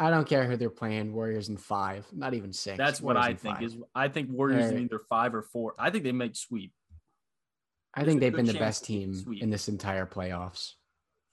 I 0.00 0.10
don't 0.10 0.28
care 0.28 0.44
who 0.50 0.56
they're 0.56 0.68
playing. 0.68 1.14
Warriors 1.14 1.48
in 1.48 1.56
five, 1.56 2.12
not 2.12 2.34
even 2.34 2.52
six. 2.52 2.76
That's 2.76 3.00
what 3.00 3.14
Warriors 3.14 3.30
I 3.30 3.34
think. 3.40 3.54
five. 3.56 3.62
Is 3.64 3.78
I 3.94 4.08
think 4.08 4.30
Warriors 4.30 4.72
in 4.72 4.78
either 4.80 4.98
five 4.98 5.34
or 5.36 5.42
four. 5.42 5.74
I 5.78 5.90
think 5.90 6.02
they 6.02 6.10
make 6.12 6.34
sweep. 6.34 6.72
I 7.96 8.04
think 8.04 8.20
they've 8.20 8.34
been 8.34 8.46
the 8.46 8.54
best 8.54 8.84
team 8.84 9.14
sweep. 9.14 9.42
in 9.42 9.50
this 9.50 9.68
entire 9.68 10.06
playoffs, 10.06 10.74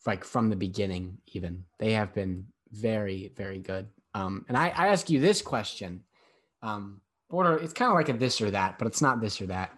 like 0.05 0.24
from 0.24 0.49
the 0.49 0.55
beginning. 0.55 1.18
Even 1.28 1.66
they 1.78 1.93
have 1.93 2.14
been 2.14 2.47
very, 2.72 3.32
very 3.36 3.59
good. 3.59 3.88
Um, 4.14 4.45
and 4.47 4.57
I, 4.57 4.70
I 4.70 4.88
ask 4.88 5.09
you 5.09 5.20
this 5.20 5.41
question, 5.41 6.03
um, 6.61 7.01
border. 7.30 7.57
It's 7.57 7.74
kind 7.74 7.89
of 7.89 7.95
like 7.95 8.09
a 8.09 8.14
this 8.14 8.41
or 8.41 8.51
that, 8.51 8.78
but 8.78 8.88
it's 8.88 9.01
not 9.01 9.20
this 9.20 9.41
or 9.41 9.47
that. 9.47 9.72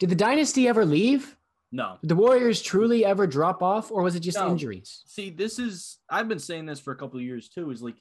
Did 0.00 0.10
the 0.10 0.16
dynasty 0.16 0.66
ever 0.66 0.84
leave? 0.84 1.36
No. 1.70 1.98
Did 2.02 2.08
the 2.08 2.16
Warriors 2.16 2.60
truly 2.60 3.04
ever 3.04 3.26
drop 3.26 3.62
off, 3.62 3.90
or 3.90 4.02
was 4.02 4.16
it 4.16 4.20
just 4.20 4.38
No. 4.38 4.50
injuries? 4.50 5.02
See, 5.06 5.30
this 5.30 5.58
is 5.58 5.98
I've 6.10 6.28
been 6.28 6.38
saying 6.38 6.66
this 6.66 6.80
for 6.80 6.92
a 6.92 6.96
couple 6.96 7.18
of 7.18 7.24
years 7.24 7.48
too. 7.48 7.70
Is 7.70 7.82
like 7.82 7.96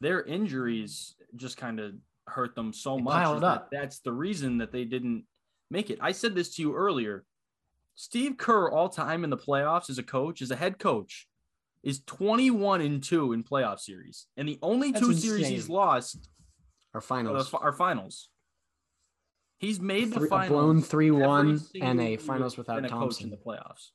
their 0.00 0.22
injuries 0.24 1.14
just 1.36 1.56
kind 1.56 1.80
of 1.80 1.94
hurt 2.26 2.54
them 2.54 2.72
so 2.72 2.96
They 2.96 3.02
much. 3.02 3.40
that. 3.40 3.68
That's 3.70 4.00
the 4.00 4.12
reason 4.12 4.58
that 4.58 4.72
they 4.72 4.84
didn't 4.84 5.24
make 5.70 5.90
it. 5.90 5.98
I 6.02 6.12
said 6.12 6.34
this 6.34 6.56
to 6.56 6.62
you 6.62 6.74
earlier. 6.74 7.24
Steve 7.96 8.36
Kerr, 8.36 8.70
all 8.70 8.88
time 8.88 9.24
in 9.24 9.30
the 9.30 9.36
playoffs 9.36 9.88
as 9.90 9.98
a 9.98 10.02
coach, 10.02 10.42
as 10.42 10.50
a 10.50 10.56
head 10.56 10.78
coach, 10.78 11.26
is 11.82 12.00
21 12.06 12.80
and 12.82 13.02
2 13.02 13.32
in 13.32 13.42
playoff 13.42 13.80
series. 13.80 14.26
And 14.36 14.46
the 14.48 14.58
only 14.62 14.92
That's 14.92 15.04
two 15.04 15.14
series 15.14 15.48
he's 15.48 15.68
lost 15.68 16.28
are, 16.94 17.00
finals? 17.00 17.50
the, 17.50 17.58
are 17.58 17.72
finals. 17.72 18.28
He's 19.58 19.80
made 19.80 20.10
the 20.10 20.16
Three- 20.20 20.26
a 20.26 20.30
finals. 20.30 20.50
blown 20.50 20.82
3-1 20.82 21.66
and 21.80 22.00
a 22.00 22.16
finals 22.18 22.58
without 22.58 22.76
been 22.76 22.84
a 22.84 22.88
coach 22.90 22.98
Thompson. 23.00 23.24
in 23.24 23.30
the 23.30 23.36
playoffs. 23.38 23.90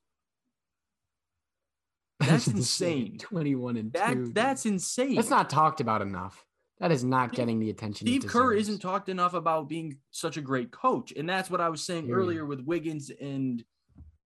That's 2.19 2.47
insane. 2.47 3.17
Twenty-one 3.17 3.77
and 3.77 3.93
That 3.93 4.13
two. 4.13 4.31
that's 4.33 4.67
insane. 4.67 5.15
That's 5.15 5.31
not 5.31 5.49
talked 5.49 5.81
about 5.81 6.03
enough. 6.03 6.45
That 6.79 6.91
is 6.91 7.03
not 7.03 7.33
getting 7.33 7.59
the 7.59 7.71
attention. 7.71 8.05
Steve 8.05 8.27
Kerr 8.27 8.53
isn't 8.53 8.79
talked 8.79 9.09
enough 9.09 9.33
about 9.33 9.67
being 9.67 9.97
such 10.11 10.37
a 10.37 10.41
great 10.41 10.71
coach, 10.71 11.11
and 11.15 11.27
that's 11.27 11.49
what 11.49 11.61
I 11.61 11.69
was 11.69 11.83
saying 11.83 12.05
Period. 12.05 12.21
earlier 12.23 12.45
with 12.45 12.61
Wiggins 12.61 13.09
and 13.19 13.63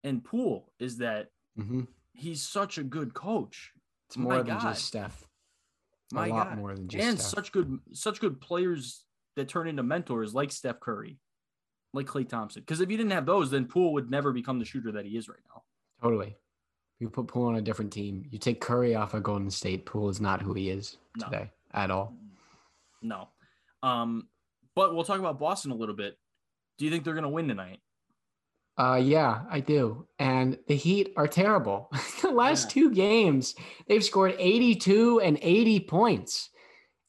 and 0.04 0.24
Poole 0.24 0.72
is 0.80 0.98
that 0.98 1.32
Mhm. 1.58 1.88
he's 2.14 2.42
such 2.42 2.78
a 2.78 2.84
good 2.84 3.14
coach. 3.14 3.74
It's 4.08 4.18
more 4.18 4.34
My 4.34 4.38
than 4.40 4.48
God. 4.58 4.62
just 4.62 4.86
Steph. 4.86 5.28
My 6.12 6.28
a 6.28 6.30
lot 6.30 6.50
God. 6.50 6.58
more 6.58 6.76
than 6.76 6.88
just 6.88 7.04
and 7.04 7.20
Steph. 7.20 7.30
such 7.32 7.52
good 7.52 7.80
such 7.94 8.20
good 8.20 8.40
players 8.42 9.06
that 9.36 9.50
turn 9.50 9.68
into 9.68 9.82
mentors 9.84 10.34
like 10.36 10.52
Steph 10.52 10.80
Curry, 10.80 11.20
like 11.94 12.06
Klay 12.06 12.28
Thompson. 12.28 12.62
Because 12.62 12.82
if 12.82 12.92
you 12.92 12.98
didn't 12.98 13.12
have 13.14 13.26
those, 13.26 13.50
then 13.50 13.68
Poole 13.68 13.94
would 13.94 14.12
never 14.12 14.32
become 14.32 14.60
the 14.60 14.66
shooter 14.66 14.92
that 14.92 15.06
he 15.06 15.18
is 15.18 15.28
right 15.28 15.40
now. 15.50 15.64
Totally. 16.02 16.36
You 17.00 17.10
put 17.10 17.28
Poole 17.28 17.48
on 17.48 17.56
a 17.56 17.62
different 17.62 17.92
team. 17.92 18.26
You 18.30 18.38
take 18.38 18.62
Curry 18.62 18.94
off 18.96 19.14
of 19.16 19.24
Golden 19.24 19.50
State. 19.50 19.86
Poole 19.86 20.10
is 20.10 20.22
not 20.22 20.42
who 20.42 20.54
he 20.54 20.70
is 20.70 20.98
No. 21.18 21.26
today 21.26 21.52
at 21.72 21.90
all. 21.90 22.16
No. 23.02 23.30
Um, 23.82 24.30
but 24.76 24.94
we'll 24.94 25.04
talk 25.04 25.20
about 25.20 25.40
Boston 25.40 25.72
a 25.72 25.76
little 25.76 25.96
bit. 25.96 26.20
Do 26.78 26.86
you 26.86 26.92
think 26.92 27.04
they're 27.04 27.16
gonna 27.16 27.30
win 27.30 27.48
tonight? 27.48 27.82
Uh, 28.78 29.00
yeah, 29.02 29.42
I 29.52 29.60
do. 29.60 30.08
And 30.18 30.58
the 30.68 30.76
Heat 30.76 31.14
are 31.16 31.28
terrible. 31.28 31.92
the 32.22 32.32
last 32.32 32.66
Yeah. 32.76 32.82
two 32.82 32.92
games, 32.92 33.56
they've 33.88 34.04
scored 34.04 34.36
82 34.40 35.20
and 35.22 35.38
80 35.42 35.80
points. 35.82 36.50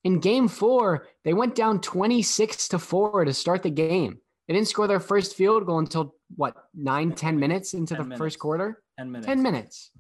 In 0.05 0.21
game 0.21 0.49
four, 0.49 1.07
they 1.25 1.33
went 1.33 1.55
down 1.55 1.81
26 1.81 2.69
to 2.69 2.79
four 2.79 3.25
to 3.25 3.33
start 3.33 3.63
the 3.63 3.71
game. 3.71 4.19
They 4.47 4.53
didn't 4.55 4.69
score 4.69 4.87
their 4.87 5.01
first 5.01 5.35
field 5.37 5.65
goal 5.65 5.79
until 5.79 6.15
what, 6.37 6.55
nine, 6.75 7.13
10 7.13 7.39
minutes 7.41 7.73
into 7.73 7.95
10 7.95 7.99
the 8.03 8.09
minutes. 8.11 8.19
first 8.19 8.39
quarter? 8.39 8.83
Ten 8.99 9.11
minutes. 9.11 9.27
10 9.27 9.43
minutes. 9.43 9.91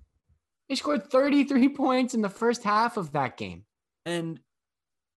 They 0.68 0.74
scored 0.74 1.10
33 1.10 1.70
points 1.70 2.12
in 2.12 2.20
the 2.20 2.28
first 2.28 2.62
half 2.62 2.98
of 2.98 3.12
that 3.12 3.38
game. 3.38 3.64
And 4.04 4.40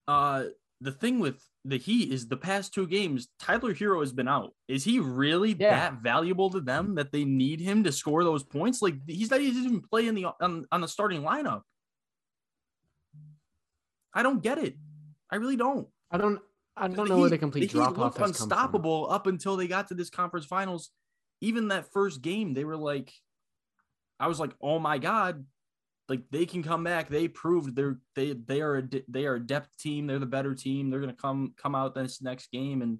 uh 0.07 0.45
the 0.81 0.91
thing 0.91 1.19
with 1.19 1.43
the 1.65 1.77
Heat 1.77 2.11
is 2.11 2.27
the 2.27 2.37
past 2.37 2.73
two 2.73 2.87
games, 2.87 3.27
Tyler 3.39 3.73
Herro 3.73 3.99
has 4.01 4.13
been 4.13 4.27
out. 4.27 4.53
Is 4.67 4.83
he 4.83 4.99
really 4.99 5.51
Yeah. 5.53 5.71
that 5.71 6.01
valuable 6.01 6.49
to 6.51 6.59
them 6.61 6.95
that 6.95 7.11
they 7.11 7.25
need 7.25 7.59
him 7.59 7.83
to 7.83 7.91
score 7.91 8.23
those 8.23 8.43
points? 8.43 8.81
Like 8.81 8.95
he's 9.07 9.31
not 9.31 9.39
he 9.41 9.47
even 9.47 9.81
play 9.81 10.07
in 10.07 10.15
the 10.15 10.25
on, 10.39 10.65
on 10.71 10.81
the 10.81 10.87
starting 10.87 11.21
lineup. 11.23 11.61
I 14.13 14.23
don't 14.23 14.41
get 14.41 14.57
it. 14.57 14.75
I 15.31 15.37
really 15.37 15.57
don't. 15.57 15.87
I 16.11 16.17
don't 16.17 16.39
I 16.75 16.87
don't 16.87 17.09
know 17.09 17.17
where 17.17 17.25
Heat- 17.25 17.31
the 17.31 17.37
complete 17.39 17.71
drop 17.71 17.97
off 17.97 18.17
has 18.17 18.29
unstoppable 18.29 19.07
up 19.09 19.27
until 19.27 19.57
they 19.57 19.67
got 19.67 19.87
to 19.89 19.95
this 19.95 20.09
conference 20.09 20.45
finals. 20.45 20.89
Even 21.41 21.67
that 21.69 21.91
first 21.91 22.21
game, 22.21 22.53
they 22.53 22.63
were 22.63 22.77
like, 22.77 23.11
I 24.19 24.27
was 24.27 24.39
like, 24.39 24.53
oh 24.61 24.79
my 24.79 24.97
god, 24.97 25.45
like 26.09 26.21
they 26.31 26.45
can 26.45 26.63
come 26.63 26.83
back. 26.83 27.09
They 27.09 27.27
proved 27.27 27.75
they're 27.75 27.99
they 28.15 28.33
they 28.33 28.61
are 28.61 28.77
a 28.77 28.83
they 29.07 29.25
are 29.25 29.35
a 29.35 29.39
depth 29.39 29.77
team. 29.77 30.07
They're 30.07 30.19
the 30.19 30.25
better 30.25 30.55
team. 30.55 30.89
They're 30.89 30.99
gonna 30.99 31.13
come 31.13 31.53
come 31.57 31.75
out 31.75 31.95
this 31.95 32.21
next 32.21 32.51
game, 32.51 32.81
and 32.81 32.99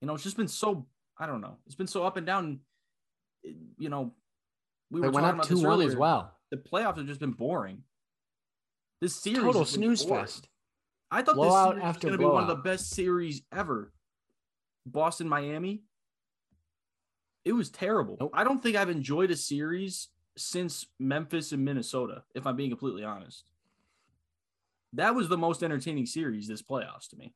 you 0.00 0.06
know 0.06 0.14
it's 0.14 0.22
just 0.22 0.36
been 0.36 0.48
so 0.48 0.86
I 1.18 1.26
don't 1.26 1.40
know. 1.40 1.56
It's 1.66 1.74
been 1.74 1.86
so 1.86 2.04
up 2.04 2.16
and 2.16 2.26
down. 2.26 2.60
You 3.78 3.88
know, 3.88 4.14
we 4.90 5.00
They 5.00 5.08
were 5.08 5.12
went 5.12 5.24
talking 5.26 5.40
up 5.40 5.46
about 5.46 5.60
2 5.60 5.66
1 5.66 5.82
as 5.82 5.96
well. 5.96 6.32
The 6.50 6.56
playoffs 6.56 6.96
have 6.96 7.06
just 7.06 7.20
been 7.20 7.32
boring. 7.32 7.82
This 9.00 9.16
series 9.16 9.40
Total 9.42 9.64
snooze 9.64 10.04
boring. 10.04 10.24
fest. 10.24 10.48
I 11.10 11.22
thought 11.22 11.36
Blowout 11.36 11.74
this 11.74 11.82
series 11.82 11.94
was 11.94 11.96
going 11.98 12.12
to 12.12 12.18
be 12.18 12.24
one 12.24 12.42
of 12.42 12.48
the 12.48 12.62
best 12.62 12.90
series 12.90 13.42
ever. 13.52 13.92
Boston, 14.86 15.28
Miami. 15.28 15.82
It 17.44 17.52
was 17.52 17.70
terrible. 17.70 18.16
Nope. 18.18 18.30
I 18.34 18.44
don't 18.44 18.62
think 18.62 18.76
I've 18.76 18.88
enjoyed 18.88 19.30
a 19.30 19.36
series 19.36 20.08
since 20.36 20.86
Memphis 20.98 21.52
and 21.52 21.64
Minnesota, 21.64 22.22
if 22.34 22.46
I'm 22.46 22.56
being 22.56 22.70
completely 22.70 23.04
honest. 23.04 23.44
That 24.92 25.14
was 25.14 25.28
the 25.28 25.38
most 25.38 25.62
entertaining 25.62 26.06
series 26.06 26.46
this 26.46 26.62
playoffs 26.62 27.08
to 27.10 27.16
me. 27.16 27.34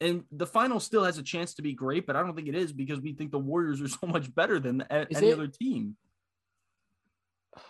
And 0.00 0.24
the 0.32 0.46
final 0.46 0.80
still 0.80 1.04
has 1.04 1.18
a 1.18 1.22
chance 1.22 1.52
to 1.54 1.62
be 1.62 1.74
great, 1.74 2.06
but 2.06 2.16
I 2.16 2.22
don't 2.22 2.34
think 2.34 2.48
it 2.48 2.54
is 2.54 2.72
because 2.72 3.00
we 3.00 3.12
think 3.12 3.30
the 3.30 3.38
Warriors 3.38 3.82
are 3.82 3.88
so 4.00 4.06
much 4.06 4.34
better 4.34 4.58
than 4.58 4.82
any 4.90 5.28
it- 5.28 5.32
other 5.34 5.48
team. 5.48 5.96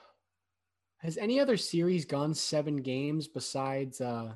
Has 0.99 1.17
any 1.17 1.41
other 1.41 1.57
series 1.57 2.05
gone 2.05 2.35
seven 2.35 2.77
games 2.77 3.27
besides 3.27 4.01
uh 4.01 4.35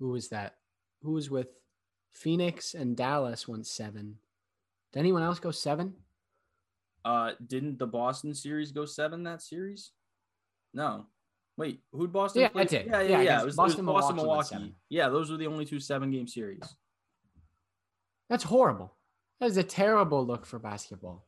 who 0.00 0.08
was 0.08 0.28
that? 0.30 0.56
Who 1.02 1.12
was 1.12 1.30
with 1.30 1.48
Phoenix 2.14 2.74
and 2.74 2.96
Dallas 2.96 3.46
went 3.46 3.66
seven. 3.66 4.16
Did 4.92 5.00
anyone 5.00 5.22
else 5.22 5.38
go 5.38 5.50
seven? 5.50 5.94
Uh, 7.04 7.32
didn't 7.46 7.78
the 7.78 7.86
Boston 7.86 8.34
series 8.34 8.72
go 8.72 8.84
seven 8.84 9.24
that 9.24 9.42
series? 9.42 9.92
No. 10.72 11.06
Wait, 11.56 11.80
who'd 11.92 12.12
Boston? 12.12 12.42
Yeah, 12.42 12.48
play? 12.48 12.62
it 12.62 12.68
did. 12.68 12.86
Yeah, 12.86 13.00
yeah, 13.02 13.08
Yeah, 13.08 13.20
yeah. 13.22 13.40
It 13.42 13.44
was 13.44 13.56
Boston, 13.56 13.84
Boston, 13.84 14.16
Boston, 14.16 14.16
Milwaukee 14.16 14.54
Milwaukee. 14.54 14.74
Yeah, 14.88 15.08
those 15.08 15.30
were 15.30 15.36
the 15.36 15.46
only 15.46 15.64
two 15.64 15.78
seven 15.80 16.10
game 16.10 16.26
series. 16.26 16.62
That's 18.28 18.44
horrible. 18.44 18.96
That 19.40 19.46
is 19.46 19.56
a 19.56 19.62
terrible 19.62 20.26
look 20.26 20.46
for 20.46 20.58
basketball. 20.58 21.26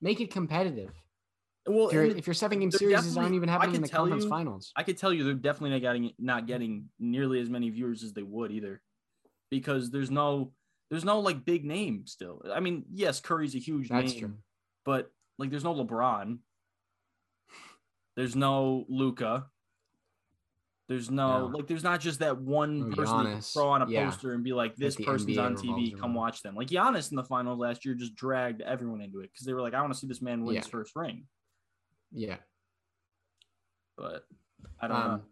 Make 0.00 0.20
it 0.20 0.30
competitive. 0.30 0.90
Well, 1.66 1.88
If, 1.88 1.94
your 1.94 2.04
and 2.04 2.16
if 2.16 2.26
your 2.26 2.34
seven 2.34 2.60
game 2.60 2.70
series 2.70 3.16
aren't 3.16 3.34
even 3.34 3.48
happening 3.48 3.76
in 3.76 3.82
the 3.82 3.88
conference 3.88 4.24
you- 4.24 4.30
finals. 4.30 4.72
I 4.76 4.82
could 4.84 4.98
tell 4.98 5.12
you 5.12 5.24
they're 5.24 5.34
definitely 5.34 5.70
not 5.70 5.80
getting 5.80 6.12
not 6.18 6.46
getting 6.46 6.90
nearly 7.00 7.40
as 7.40 7.48
many 7.50 7.70
viewers 7.70 8.04
as 8.04 8.12
they 8.12 8.22
would 8.22 8.52
either, 8.52 8.82
because 9.50 9.90
there's 9.90 10.10
no 10.10 10.52
there's 10.90 11.04
no 11.04 11.18
like 11.18 11.44
big 11.44 11.64
name 11.64 12.06
still. 12.06 12.42
I 12.54 12.60
mean, 12.60 12.84
yes, 12.92 13.18
Curry's 13.18 13.56
a 13.56 13.58
huge 13.58 13.88
That's 13.88 14.12
name, 14.12 14.20
true. 14.20 14.34
But 14.86 15.10
like 15.38 15.50
there's 15.50 15.64
no 15.64 15.74
LeBron. 15.74 16.38
There's 18.16 18.34
no 18.34 18.86
Luka. 18.88 19.46
There's 20.88 21.10
no, 21.10 21.48
No. 21.48 21.56
like 21.56 21.66
there's 21.66 21.82
not 21.82 22.00
just 22.00 22.20
that 22.20 22.38
one 22.40 22.92
person 22.92 23.18
you 23.18 23.24
can 23.24 23.40
throw 23.40 23.68
on 23.68 23.82
a 23.82 23.90
Yeah. 23.90 24.08
poster 24.08 24.32
and 24.32 24.44
be 24.44 24.52
like, 24.52 24.76
this 24.76 24.94
person's 24.94 25.36
NBA 25.36 25.44
on 25.44 25.56
TV, 25.56 25.90
come 25.92 26.10
around. 26.10 26.14
watch 26.14 26.42
them. 26.42 26.54
Like 26.54 26.68
Giannis 26.68 27.10
in 27.10 27.16
the 27.16 27.24
finals 27.24 27.58
last 27.58 27.84
year 27.84 27.94
just 27.96 28.14
dragged 28.14 28.60
everyone 28.62 29.00
into 29.00 29.18
it 29.18 29.32
because 29.32 29.44
they 29.44 29.52
were 29.52 29.60
like, 29.60 29.74
I 29.74 29.80
want 29.82 29.92
to 29.92 29.98
see 29.98 30.06
this 30.06 30.22
man 30.22 30.44
win 30.44 30.54
his 30.56 30.68
first 30.68 30.94
ring. 30.94 31.26
Yeah. 32.12 32.36
But 33.96 34.26
I 34.80 34.86
don't 34.88 34.96
know. 34.98 35.22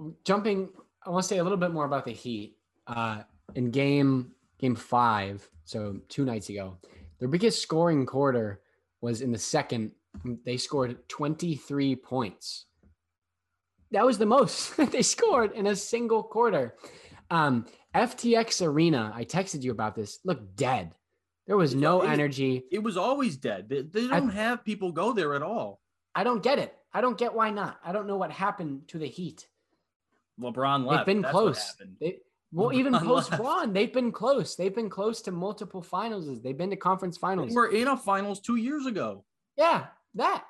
Um, 0.00 0.16
jumping, 0.24 0.68
I 1.06 1.10
want 1.10 1.22
to 1.22 1.28
say 1.28 1.38
a 1.38 1.42
little 1.44 1.58
bit 1.58 1.70
more 1.70 1.84
about 1.84 2.04
the 2.04 2.12
Heat. 2.12 2.56
Uh, 2.88 3.22
in 3.54 3.70
game 3.70 4.32
game 4.58 4.74
five, 4.74 5.48
so 5.64 6.00
two 6.08 6.24
nights 6.24 6.48
ago, 6.48 6.76
their 7.18 7.28
biggest 7.28 7.62
scoring 7.62 8.06
quarter 8.06 8.60
was 9.00 9.22
in 9.22 9.32
the 9.32 9.38
second. 9.38 9.92
They 10.44 10.56
scored 10.56 11.08
23 11.08 11.96
points. 11.96 12.66
That 13.90 14.06
was 14.06 14.18
the 14.18 14.26
most 14.26 14.76
they 14.92 15.02
scored 15.02 15.52
in 15.52 15.66
a 15.66 15.76
single 15.76 16.22
quarter. 16.22 16.74
Um, 17.30 17.66
FTX 17.94 18.66
Arena, 18.66 19.12
I 19.14 19.24
texted 19.24 19.62
you 19.62 19.70
about 19.70 19.94
this, 19.94 20.18
looked 20.24 20.56
dead. 20.56 20.94
There 21.46 21.56
was 21.56 21.74
no 21.74 22.02
it- 22.02 22.10
energy. 22.10 22.64
It 22.70 22.82
was 22.82 22.96
always 22.96 23.36
dead. 23.36 23.68
They, 23.68 23.82
they 23.82 24.06
don't 24.06 24.30
have 24.30 24.64
people 24.64 24.92
go 24.92 25.12
there 25.12 25.34
at 25.34 25.42
all. 25.42 25.80
I 26.14 26.24
don't 26.24 26.42
get 26.42 26.58
it. 26.58 26.74
I 26.92 27.00
don't 27.00 27.18
get 27.18 27.34
why 27.34 27.50
not. 27.50 27.78
I 27.84 27.92
don't 27.92 28.06
know 28.06 28.16
what 28.16 28.30
happened 28.30 28.88
to 28.88 28.98
the 28.98 29.06
Heat. 29.06 29.46
LeBron 30.40 30.86
left. 30.86 31.06
They've 31.06 31.14
been 31.14 31.22
That's 31.22 31.32
close. 31.32 31.74
They, 32.00 32.18
well, 32.56 32.72
even 32.72 32.92
post. 32.98 33.30
Braun, 33.36 33.72
they've 33.72 33.92
been 33.92 34.12
close. 34.12 34.56
They've 34.56 34.74
been 34.74 34.90
close 34.90 35.22
to 35.22 35.32
multiple 35.32 35.82
finals. 35.82 36.42
They've 36.42 36.56
been 36.56 36.70
to 36.70 36.76
conference 36.76 37.16
finals. 37.16 37.50
They 37.50 37.54
were 37.54 37.68
in 37.68 37.88
a 37.88 37.96
finals 37.96 38.40
two 38.40 38.56
years 38.56 38.86
ago 38.86 39.24
yeah, 39.56 39.86
that. 40.14 40.44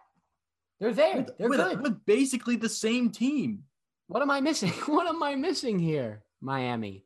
They're 0.80 0.92
there. 0.92 1.16
with, 1.16 1.38
They're 1.38 1.48
with, 1.48 1.58
good. 1.58 1.82
with 1.82 2.04
basically 2.04 2.56
the 2.56 2.68
same 2.68 3.10
team. 3.10 3.62
what 4.08 4.22
am 4.22 4.30
I 4.30 4.40
missing? 4.40 4.70
What 4.86 5.06
am 5.06 5.22
I 5.22 5.34
missing 5.34 5.78
here? 5.78 6.22
Miami. 6.40 7.04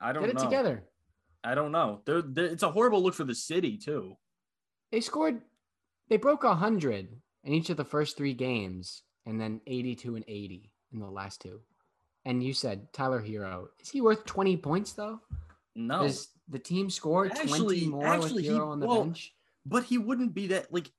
I 0.00 0.12
don't 0.12 0.22
Get 0.22 0.30
it 0.30 0.36
know. 0.36 0.44
together. 0.44 0.84
I 1.42 1.54
don't 1.54 1.72
know. 1.72 2.02
They're, 2.04 2.22
they're, 2.22 2.46
it's 2.46 2.62
a 2.62 2.70
horrible 2.70 3.02
look 3.02 3.14
for 3.14 3.24
the 3.24 3.34
city 3.34 3.78
too. 3.78 4.16
They 4.92 5.00
scored, 5.00 5.40
they 6.10 6.18
broke 6.18 6.42
100 6.42 7.08
in 7.44 7.52
each 7.52 7.70
of 7.70 7.78
the 7.78 7.84
first 7.84 8.16
three 8.16 8.34
games 8.34 9.02
and 9.24 9.40
then 9.40 9.60
82 9.66 10.16
and 10.16 10.24
80 10.28 10.70
in 10.92 11.00
the 11.00 11.06
last 11.06 11.40
two. 11.40 11.60
And 12.24 12.42
you 12.42 12.52
said 12.52 12.92
Tyler 12.92 13.22
Herro. 13.22 13.68
Is 13.80 13.88
he 13.90 14.00
worth 14.00 14.24
20 14.26 14.56
points 14.58 14.92
though? 14.92 15.20
No, 15.74 16.02
Does 16.02 16.28
the 16.48 16.58
team 16.58 16.90
score 16.90 17.28
20 17.28 17.86
more 17.86 18.06
actually, 18.06 18.34
with 18.34 18.44
he- 18.44 18.50
Herro 18.50 18.68
on 18.72 18.80
the 18.80 18.86
well, 18.86 19.04
bench? 19.04 19.32
but 19.64 19.84
he 19.84 19.98
wouldn't 19.98 20.34
be 20.34 20.48
that 20.48 20.72
like. 20.72 20.90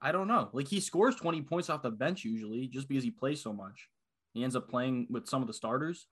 I 0.00 0.12
don't 0.12 0.28
know. 0.28 0.48
Like 0.52 0.68
he 0.68 0.78
scores 0.78 1.16
20 1.16 1.42
points 1.42 1.68
off 1.68 1.82
the 1.82 1.90
bench 1.90 2.24
usually 2.24 2.68
just 2.68 2.88
because 2.88 3.02
he 3.02 3.10
plays 3.10 3.40
so 3.42 3.52
much. 3.52 3.88
He 4.32 4.44
ends 4.44 4.54
up 4.54 4.68
playing 4.68 5.08
with 5.10 5.26
some 5.26 5.42
of 5.42 5.48
the 5.48 5.54
starters, 5.54 6.06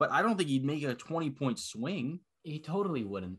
but 0.00 0.10
I 0.10 0.20
don't 0.20 0.36
think 0.36 0.48
he'd 0.48 0.64
make 0.64 0.82
a 0.82 0.94
20 0.94 1.30
point 1.30 1.60
swing. 1.60 2.18
He 2.42 2.58
totally 2.58 3.04
wouldn't. 3.04 3.38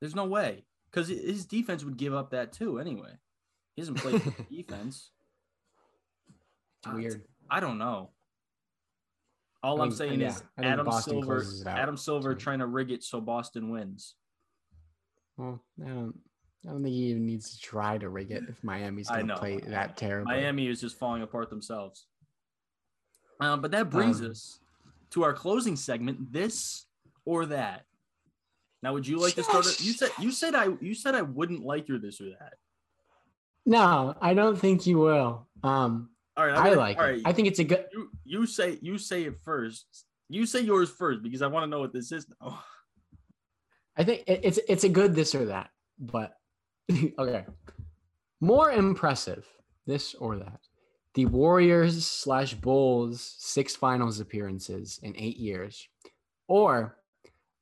There's 0.00 0.14
no 0.14 0.26
way 0.26 0.64
because 0.90 1.08
his 1.08 1.46
defense 1.46 1.82
would 1.82 1.96
give 1.96 2.12
up 2.12 2.30
that 2.32 2.52
too 2.52 2.78
anyway. 2.78 3.12
He 3.74 3.80
hasn't 3.80 3.96
played 3.98 4.20
defense. 4.50 5.10
It's 6.84 6.92
weird. 6.94 7.22
I 7.50 7.60
don't 7.60 7.78
know. 7.78 8.10
All 9.62 9.80
I'm 9.82 9.90
saying 9.90 10.20
yeah, 10.20 10.28
is 10.28 10.42
Adam 10.58 10.86
Boston 10.86 11.12
Silver. 11.14 11.26
closes 11.26 11.60
it 11.60 11.66
out, 11.66 11.78
Adam 11.78 11.96
Silver 11.96 12.34
trying 12.34 12.60
to 12.60 12.66
rig 12.66 12.90
it 12.90 13.02
so 13.02 13.20
Boston 13.20 13.70
wins. 13.70 14.14
Well, 15.36 15.62
I 15.84 15.88
don't. 15.88 16.18
I 16.66 16.72
don't 16.72 16.82
think 16.82 16.94
he 16.94 17.04
even 17.06 17.24
needs 17.24 17.54
to 17.56 17.60
try 17.60 17.96
to 17.96 18.10
rig 18.10 18.30
it 18.30 18.42
if 18.48 18.62
Miami's 18.62 19.08
going 19.08 19.28
to 19.28 19.36
play 19.36 19.60
that 19.60 19.96
terrible. 19.96 20.30
Miami 20.30 20.68
is 20.68 20.78
just 20.80 20.98
falling 20.98 21.22
apart 21.22 21.48
themselves. 21.48 22.06
Uh, 23.40 23.56
but 23.56 23.70
that 23.70 23.88
brings 23.88 24.20
Um, 24.20 24.30
us 24.30 24.60
to 25.10 25.22
our 25.24 25.32
closing 25.32 25.76
segment: 25.76 26.32
this 26.32 26.84
or 27.24 27.46
that. 27.46 27.86
Now, 28.82 28.92
would 28.94 29.06
you 29.06 29.18
like 29.18 29.34
to 29.34 29.42
start? 29.42 29.66
it? 29.66 29.80
You 29.80 29.92
said 29.92 30.10
you 30.18 30.30
said 30.32 30.54
I 30.54 30.68
you 30.80 30.94
said 30.94 31.14
I 31.14 31.22
wouldn't 31.22 31.64
like 31.64 31.88
your 31.88 31.98
this 31.98 32.20
or 32.20 32.30
that. 32.30 32.54
No, 33.66 34.14
I 34.20 34.34
don't 34.34 34.58
think 34.58 34.86
you 34.86 34.98
will. 34.98 35.46
Um, 35.62 36.10
All 36.40 36.46
right, 36.46 36.56
I'm 36.56 36.62
I 36.62 36.68
gonna- 36.70 36.80
like 36.80 36.96
it. 36.96 37.00
right, 37.02 37.22
I 37.26 37.32
think 37.34 37.48
it's 37.48 37.58
a 37.58 37.64
good. 37.64 37.84
you 37.92 38.08
you 38.24 38.46
say 38.46 38.78
you 38.80 38.96
say 38.96 39.24
it 39.24 39.36
first. 39.44 40.06
You 40.30 40.46
say 40.46 40.60
yours 40.60 40.88
first 40.88 41.22
because 41.22 41.42
I 41.42 41.48
want 41.48 41.64
to 41.64 41.66
know 41.68 41.80
what 41.80 41.92
this 41.92 42.12
is 42.12 42.26
now. 42.40 42.62
I 43.98 44.04
think 44.04 44.22
it, 44.26 44.40
it's 44.42 44.58
it's 44.66 44.84
a 44.84 44.88
good 44.88 45.14
this 45.14 45.34
or 45.34 45.44
that. 45.46 45.68
But 45.98 46.32
okay, 47.18 47.44
more 48.40 48.70
impressive 48.72 49.46
this 49.86 50.14
or 50.14 50.38
that. 50.38 50.60
The 51.14 51.26
Warriors 51.26 52.06
slash 52.06 52.54
Bulls 52.54 53.34
six 53.38 53.76
finals 53.76 54.18
appearances 54.20 54.98
in 55.02 55.14
eight 55.18 55.36
years, 55.36 55.86
or 56.48 56.96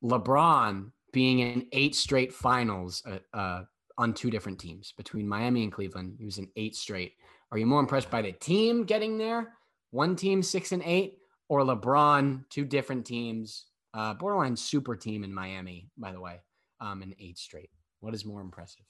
LeBron 0.01 0.91
being 1.11 1.39
in 1.39 1.67
eight 1.73 1.95
straight 1.95 2.31
finals 2.31 3.03
uh, 3.05 3.37
uh, 3.37 3.63
on 3.97 4.13
two 4.13 4.29
different 4.29 4.57
teams 4.59 4.93
between 4.95 5.27
Miami 5.27 5.63
and 5.63 5.71
Cleveland. 5.73 6.15
He 6.17 6.23
was 6.23 6.37
in 6.37 6.47
eight 6.55 6.75
straight. 6.77 7.15
Are 7.51 7.57
you 7.57 7.65
more 7.65 7.79
impressed 7.79 8.11
by 8.11 8.21
the 8.21 8.31
team 8.31 8.83
getting 8.83 9.17
there? 9.17 9.53
One 9.91 10.15
team 10.15 10.43
six 10.43 10.71
and 10.71 10.83
eight, 10.85 11.17
or 11.47 11.61
LeBron, 11.61 12.43
two 12.49 12.65
different 12.65 13.05
teams, 13.05 13.65
uh, 13.93 14.13
borderline 14.13 14.55
super 14.55 14.95
team 14.95 15.23
in 15.23 15.33
Miami, 15.33 15.89
by 15.97 16.11
the 16.11 16.19
way, 16.19 16.41
um, 16.79 17.01
in 17.01 17.15
eight 17.19 17.39
straight. 17.39 17.71
What 18.01 18.13
is 18.13 18.23
more 18.23 18.41
impressive? 18.41 18.85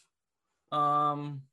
Um, 0.71 1.43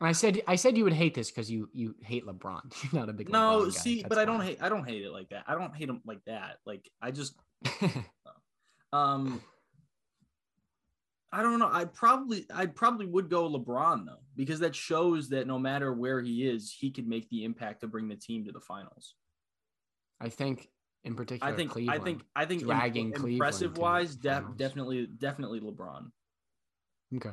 I 0.00 0.12
said 0.12 0.40
I 0.46 0.56
said 0.56 0.78
you 0.78 0.84
would 0.84 0.92
hate 0.92 1.14
this 1.14 1.30
because 1.30 1.50
you 1.50 1.68
you 1.72 1.94
hate 2.02 2.24
LeBron. 2.24 2.60
You're 2.92 3.00
not 3.00 3.08
a 3.08 3.12
big 3.12 3.28
no, 3.28 3.62
LeBron 3.66 3.72
see, 3.72 4.04
but 4.08 4.18
I 4.18 4.24
don't 4.24 4.40
hate 4.40 4.58
I 4.62 4.68
don't 4.68 4.88
hate 4.88 5.02
it 5.02 5.10
like 5.10 5.28
that. 5.30 5.44
I 5.46 5.54
don't 5.54 5.74
hate 5.74 5.88
him 5.88 6.00
like 6.06 6.24
that. 6.26 6.58
Like 6.64 6.88
I 7.02 7.10
just 7.10 7.34
Um, 8.92 9.40
I 11.32 11.42
don't 11.42 11.58
know. 11.60 11.70
I 11.72 11.84
probably 11.84 12.46
I 12.52 12.66
probably 12.66 13.06
would 13.06 13.28
go 13.30 13.48
LeBron 13.48 14.04
though 14.06 14.18
because 14.36 14.58
that 14.60 14.74
shows 14.74 15.28
that 15.28 15.46
no 15.46 15.58
matter 15.58 15.92
where 15.92 16.20
he 16.20 16.46
is, 16.48 16.72
he 16.76 16.90
could 16.90 17.06
make 17.06 17.28
the 17.30 17.44
impact 17.44 17.80
to 17.82 17.86
bring 17.86 18.08
the 18.08 18.16
team 18.16 18.44
to 18.46 18.52
the 18.52 18.60
finals. 18.60 19.14
I 20.20 20.28
think 20.28 20.68
in 21.04 21.14
particular, 21.14 21.52
I 21.52 21.56
think 21.56 21.70
Cleveland. 21.70 22.00
I 22.00 22.04
think 22.04 22.22
I 22.34 22.44
think 22.46 22.62
dragging 22.64 23.06
im- 23.06 23.12
Cleveland 23.12 23.32
impressive 23.34 23.78
wise, 23.78 24.16
def- 24.16 24.56
definitely 24.56 25.06
definitely 25.06 25.60
LeBron. 25.60 26.10
Okay, 27.16 27.30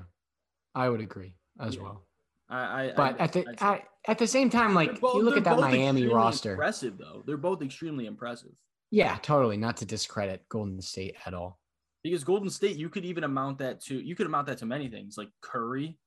I 0.76 0.90
would 0.90 1.02
agree 1.02 1.36
as 1.60 1.76
Yeah. 1.76 1.82
well. 1.82 2.04
I, 2.50 2.60
I 2.90 2.94
But 2.96 3.20
I, 3.20 3.24
at 3.24 3.34
the 3.34 3.46
at, 3.64 3.84
at 4.08 4.18
the 4.20 4.28
same 4.28 4.50
time, 4.50 4.74
like 4.76 5.02
both- 5.02 5.16
you 5.16 5.24
look 5.24 5.38
at 5.38 5.44
that 5.44 5.60
Miami 5.60 6.06
roster. 6.08 6.52
impressive 6.52 6.98
though. 7.00 7.24
They're 7.26 7.36
both 7.36 7.62
extremely 7.64 8.06
impressive. 8.06 8.52
Yeah, 8.92 9.18
totally. 9.22 9.58
Not 9.58 9.78
to 9.78 9.86
discredit 9.86 10.48
Golden 10.48 10.80
State 10.82 11.16
at 11.26 11.34
all. 11.34 11.60
Because 12.04 12.24
Golden 12.24 12.50
State, 12.50 12.78
you 12.78 12.90
could 12.90 13.06
even 13.06 13.24
amount 13.24 13.58
that 13.60 13.82
to 13.86 14.00
you 14.00 14.16
could 14.16 14.28
amount 14.28 14.48
that 14.48 14.58
to 14.60 14.66
many 14.66 14.88
things 14.88 15.18
like 15.18 15.30
Curry, 15.42 15.98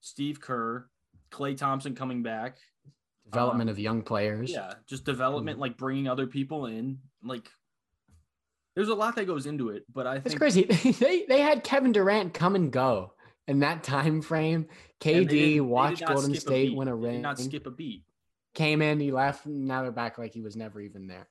Steve 0.00 0.40
Kerr, 0.40 0.88
Klay 1.30 1.56
Thompson 1.56 1.94
coming 1.94 2.22
back. 2.22 2.58
Development 3.24 3.68
Um, 3.70 3.72
of 3.72 3.78
young 3.78 4.02
players. 4.02 4.50
Yeah, 4.50 4.74
just 4.86 5.04
development, 5.04 5.58
like 5.58 5.76
bringing 5.76 6.06
other 6.08 6.26
people 6.26 6.66
in. 6.66 6.98
Like, 7.22 7.48
there's 8.74 8.88
a 8.88 8.94
lot 8.94 9.14
that 9.16 9.26
goes 9.26 9.46
into 9.46 9.70
it, 9.70 9.84
but 9.92 10.06
I 10.06 10.16
It's 10.16 10.34
crazy. 10.34 10.62
they 11.00 11.24
they 11.26 11.40
had 11.40 11.64
Kevin 11.64 11.92
Durant 11.92 12.34
come 12.34 12.54
and 12.54 12.70
go 12.72 13.14
in 13.48 13.60
that 13.60 13.82
time 13.84 14.20
frame. 14.22 14.66
and 14.66 14.68
they 15.00 15.12
didn't- 15.24 15.28
they 15.28 15.34
KD 15.56 15.60
watched 15.60 16.06
Golden 16.06 16.32
a 16.32 16.36
State 16.36 16.68
beat. 16.70 16.76
win 16.76 16.88
a 16.88 16.94
They 16.96 17.00
did 17.02 17.06
ring. 17.14 17.22
Not 17.22 17.38
skip 17.38 17.66
a 17.66 17.70
beat. 17.70 18.04
Came 18.54 18.82
in, 18.82 19.00
he 19.00 19.10
left. 19.12 19.46
Now 19.46 19.82
they're 19.82 19.90
back 19.92 20.18
like 20.18 20.34
he 20.34 20.42
was 20.42 20.56
never 20.56 20.80
even 20.80 21.06
there. 21.06 21.26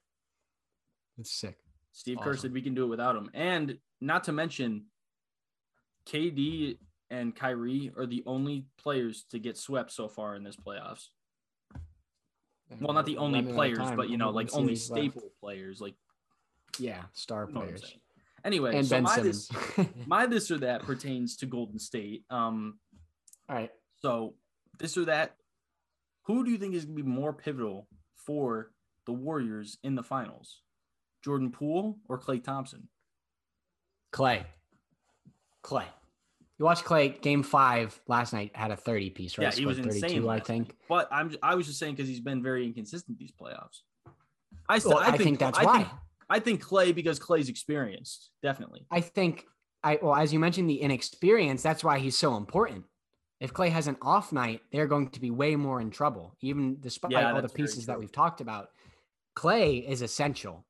It's 1.20 1.32
sick. 1.32 1.58
Steve 1.92 2.20
Kerr 2.22 2.36
said 2.38 2.54
we 2.54 2.62
can 2.62 2.74
do 2.74 2.84
it 2.84 2.88
without 2.88 3.16
him. 3.16 3.30
And 3.34 3.78
not 4.00 4.24
to 4.26 4.32
mention, 4.32 4.86
KD 6.06 6.78
and 7.10 7.36
Kyrie 7.36 7.92
are 7.98 8.06
the 8.06 8.24
only 8.26 8.66
players 8.82 9.26
to 9.32 9.39
get 9.39 9.58
swept 9.58 9.92
so 9.92 10.08
far 10.08 10.36
in 10.36 10.44
this 10.44 10.56
playoffs. 10.56 11.08
Well, 12.80 12.94
not 12.94 13.06
the 13.06 13.18
only 13.18 13.39
Running 13.39 13.48
out 13.48 13.52
of 13.52 13.56
players, 13.56 13.78
time. 13.80 13.98
but 13.98 14.10
you 14.10 14.18
know, 14.18 14.30
like 14.30 14.50
only 14.54 14.76
series 14.76 14.89
left. 14.89 15.04
staple 15.14 15.32
players. 15.42 15.82
Like, 15.82 15.96
Yeah, 16.80 17.02
star 17.14 17.46
you 17.48 17.54
know 17.54 17.62
players. 17.62 17.94
Anyway, 18.46 18.76
And 18.76 18.88
so 18.88 18.96
Ben 18.96 19.04
my 19.04 19.16
Simmons. 19.16 19.50
this, 19.50 19.88
my 20.08 20.26
this 20.26 20.50
or 20.50 20.58
that 20.60 20.84
pertains 20.84 21.36
to 21.38 21.46
Golden 21.46 21.78
State. 21.78 22.24
Um, 22.30 22.80
All 23.50 23.56
right. 23.58 23.70
so 24.02 24.36
this 24.80 24.98
or 24.98 25.06
that, 25.06 25.36
who 26.24 26.46
do 26.46 26.52
you 26.52 26.58
think 26.58 26.74
is 26.74 26.86
going 26.86 26.98
to 26.98 27.04
be 27.04 27.10
more 27.10 27.34
pivotal 27.34 27.88
for 28.16 28.72
the 29.06 29.12
Warriors 29.14 29.78
in 29.84 29.96
the 29.96 30.02
finals? 30.04 30.62
Jordan 31.24 31.51
Poole 31.51 31.99
or 32.09 32.19
Klay 32.19 32.43
Thompson? 32.43 32.88
Klay. 34.13 34.43
Klay. 35.63 35.86
You 36.57 36.65
watched 36.65 36.86
Klay 36.86 37.19
game 37.22 37.41
five 37.41 37.99
last 38.07 38.34
night 38.34 38.51
had 38.55 38.69
a 38.72 38.76
30 38.76 39.09
piece, 39.11 39.38
right? 39.38 39.45
Yeah, 39.45 39.51
he 39.51 39.65
was 39.65 39.80
insane. 39.80 40.28
I 40.30 40.39
think. 40.39 40.76
But 40.88 41.07
I'm 41.11 41.36
I 41.41 41.55
was 41.55 41.65
just 41.65 41.80
saying 41.80 41.95
because 41.95 42.07
he's 42.07 42.19
been 42.19 42.43
very 42.43 42.65
inconsistent 42.65 43.17
these 43.17 43.32
playoffs. 43.32 43.82
I, 44.69 44.78
still, 44.78 44.91
Well, 44.91 44.99
I, 44.99 45.17
think, 45.17 45.39
that's 45.39 45.57
I 45.57 45.63
why. 45.63 45.78
Think, 45.78 45.89
I 46.30 46.39
think 46.39 46.63
Klay 46.63 46.93
because 46.93 47.19
Klay's 47.19 47.49
experienced, 47.49 48.30
definitely. 48.43 48.86
I 48.91 49.01
think 49.01 49.45
I 49.84 49.97
well, 50.01 50.15
as 50.15 50.32
you 50.32 50.39
mentioned, 50.39 50.69
the 50.69 50.82
inexperience, 50.82 51.63
that's 51.63 51.84
why 51.84 51.99
he's 51.99 52.17
so 52.17 52.38
important. 52.38 52.86
If 53.39 53.53
Klay 53.53 53.69
has 53.72 53.88
an 53.88 53.97
off 54.01 54.32
night, 54.32 54.61
they're 54.72 54.88
going 54.88 55.09
to 55.09 55.19
be 55.19 55.32
way 55.32 55.55
more 55.55 55.82
in 55.82 55.89
trouble, 55.89 56.38
even 56.41 56.78
despite 56.80 57.11
Yeah, 57.11 57.34
all 57.34 57.41
the 57.41 57.49
pieces 57.49 57.88
that 57.88 57.97
we've 57.99 58.11
talked 58.11 58.39
about. 58.39 58.69
Klay 59.36 59.84
is 59.84 60.03
essential. 60.03 60.63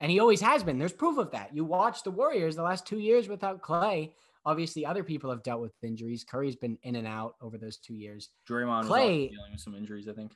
And 0.00 0.10
he 0.10 0.20
always 0.20 0.40
has 0.40 0.62
been. 0.62 0.78
There's 0.78 0.92
proof 0.92 1.18
of 1.18 1.30
that. 1.32 1.54
You 1.54 1.64
watch 1.64 2.02
the 2.02 2.10
Warriors 2.10 2.56
the 2.56 2.62
last 2.62 2.86
two 2.86 2.98
years 2.98 3.28
without 3.28 3.62
Klay. 3.62 4.12
Obviously, 4.44 4.86
other 4.86 5.02
people 5.02 5.30
have 5.30 5.42
dealt 5.42 5.60
with 5.60 5.72
injuries. 5.82 6.24
Curry's 6.24 6.56
been 6.56 6.78
in 6.82 6.96
and 6.96 7.06
out 7.06 7.34
over 7.42 7.58
those 7.58 7.78
two 7.78 7.94
years. 7.94 8.28
Draymond 8.48 8.84
Klay- 8.84 9.22
was 9.22 9.30
dealing 9.30 9.52
with 9.52 9.60
some 9.60 9.74
injuries, 9.74 10.08
I 10.08 10.12
think. 10.12 10.32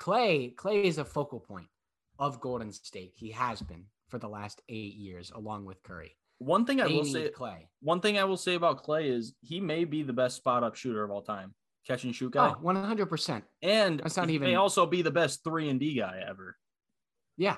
Klay, 0.00 0.54
Klay 0.54 0.84
is 0.84 0.98
a 0.98 1.04
focal 1.04 1.40
point 1.40 1.66
of 2.18 2.40
Golden 2.40 2.72
State. 2.72 3.12
He 3.16 3.30
has 3.30 3.60
been 3.62 3.84
for 4.08 4.18
the 4.18 4.28
last 4.28 4.60
eight 4.68 4.94
years, 4.94 5.30
along 5.34 5.64
with 5.64 5.82
Curry. 5.82 6.16
One 6.38 6.64
thing 6.64 6.80
I 6.80 6.86
will 6.86 7.04
say 7.04 7.28
Klay. 7.30 7.66
one 7.80 8.00
thing 8.00 8.18
I 8.18 8.24
will 8.24 8.36
say 8.38 8.54
about 8.54 8.84
Klay 8.84 9.10
is 9.10 9.34
he 9.40 9.60
may 9.60 9.84
be 9.84 10.02
the 10.02 10.12
best 10.12 10.36
spot 10.36 10.62
up 10.64 10.74
shooter 10.74 11.04
of 11.04 11.10
all 11.10 11.22
time. 11.22 11.54
Catch 11.86 12.04
and 12.04 12.14
shoot 12.14 12.32
guy. 12.32 12.54
Oh, 12.56 12.62
100%. 12.62 13.42
and 13.62 14.00
that's 14.00 14.16
not 14.16 14.28
he 14.28 14.38
may 14.38 14.54
also 14.54 14.86
be 14.86 15.02
the 15.02 15.10
best 15.10 15.42
three 15.44 15.68
and 15.68 15.80
D 15.80 15.94
guy 15.98 16.22
ever. 16.26 16.56
Yeah, 17.36 17.56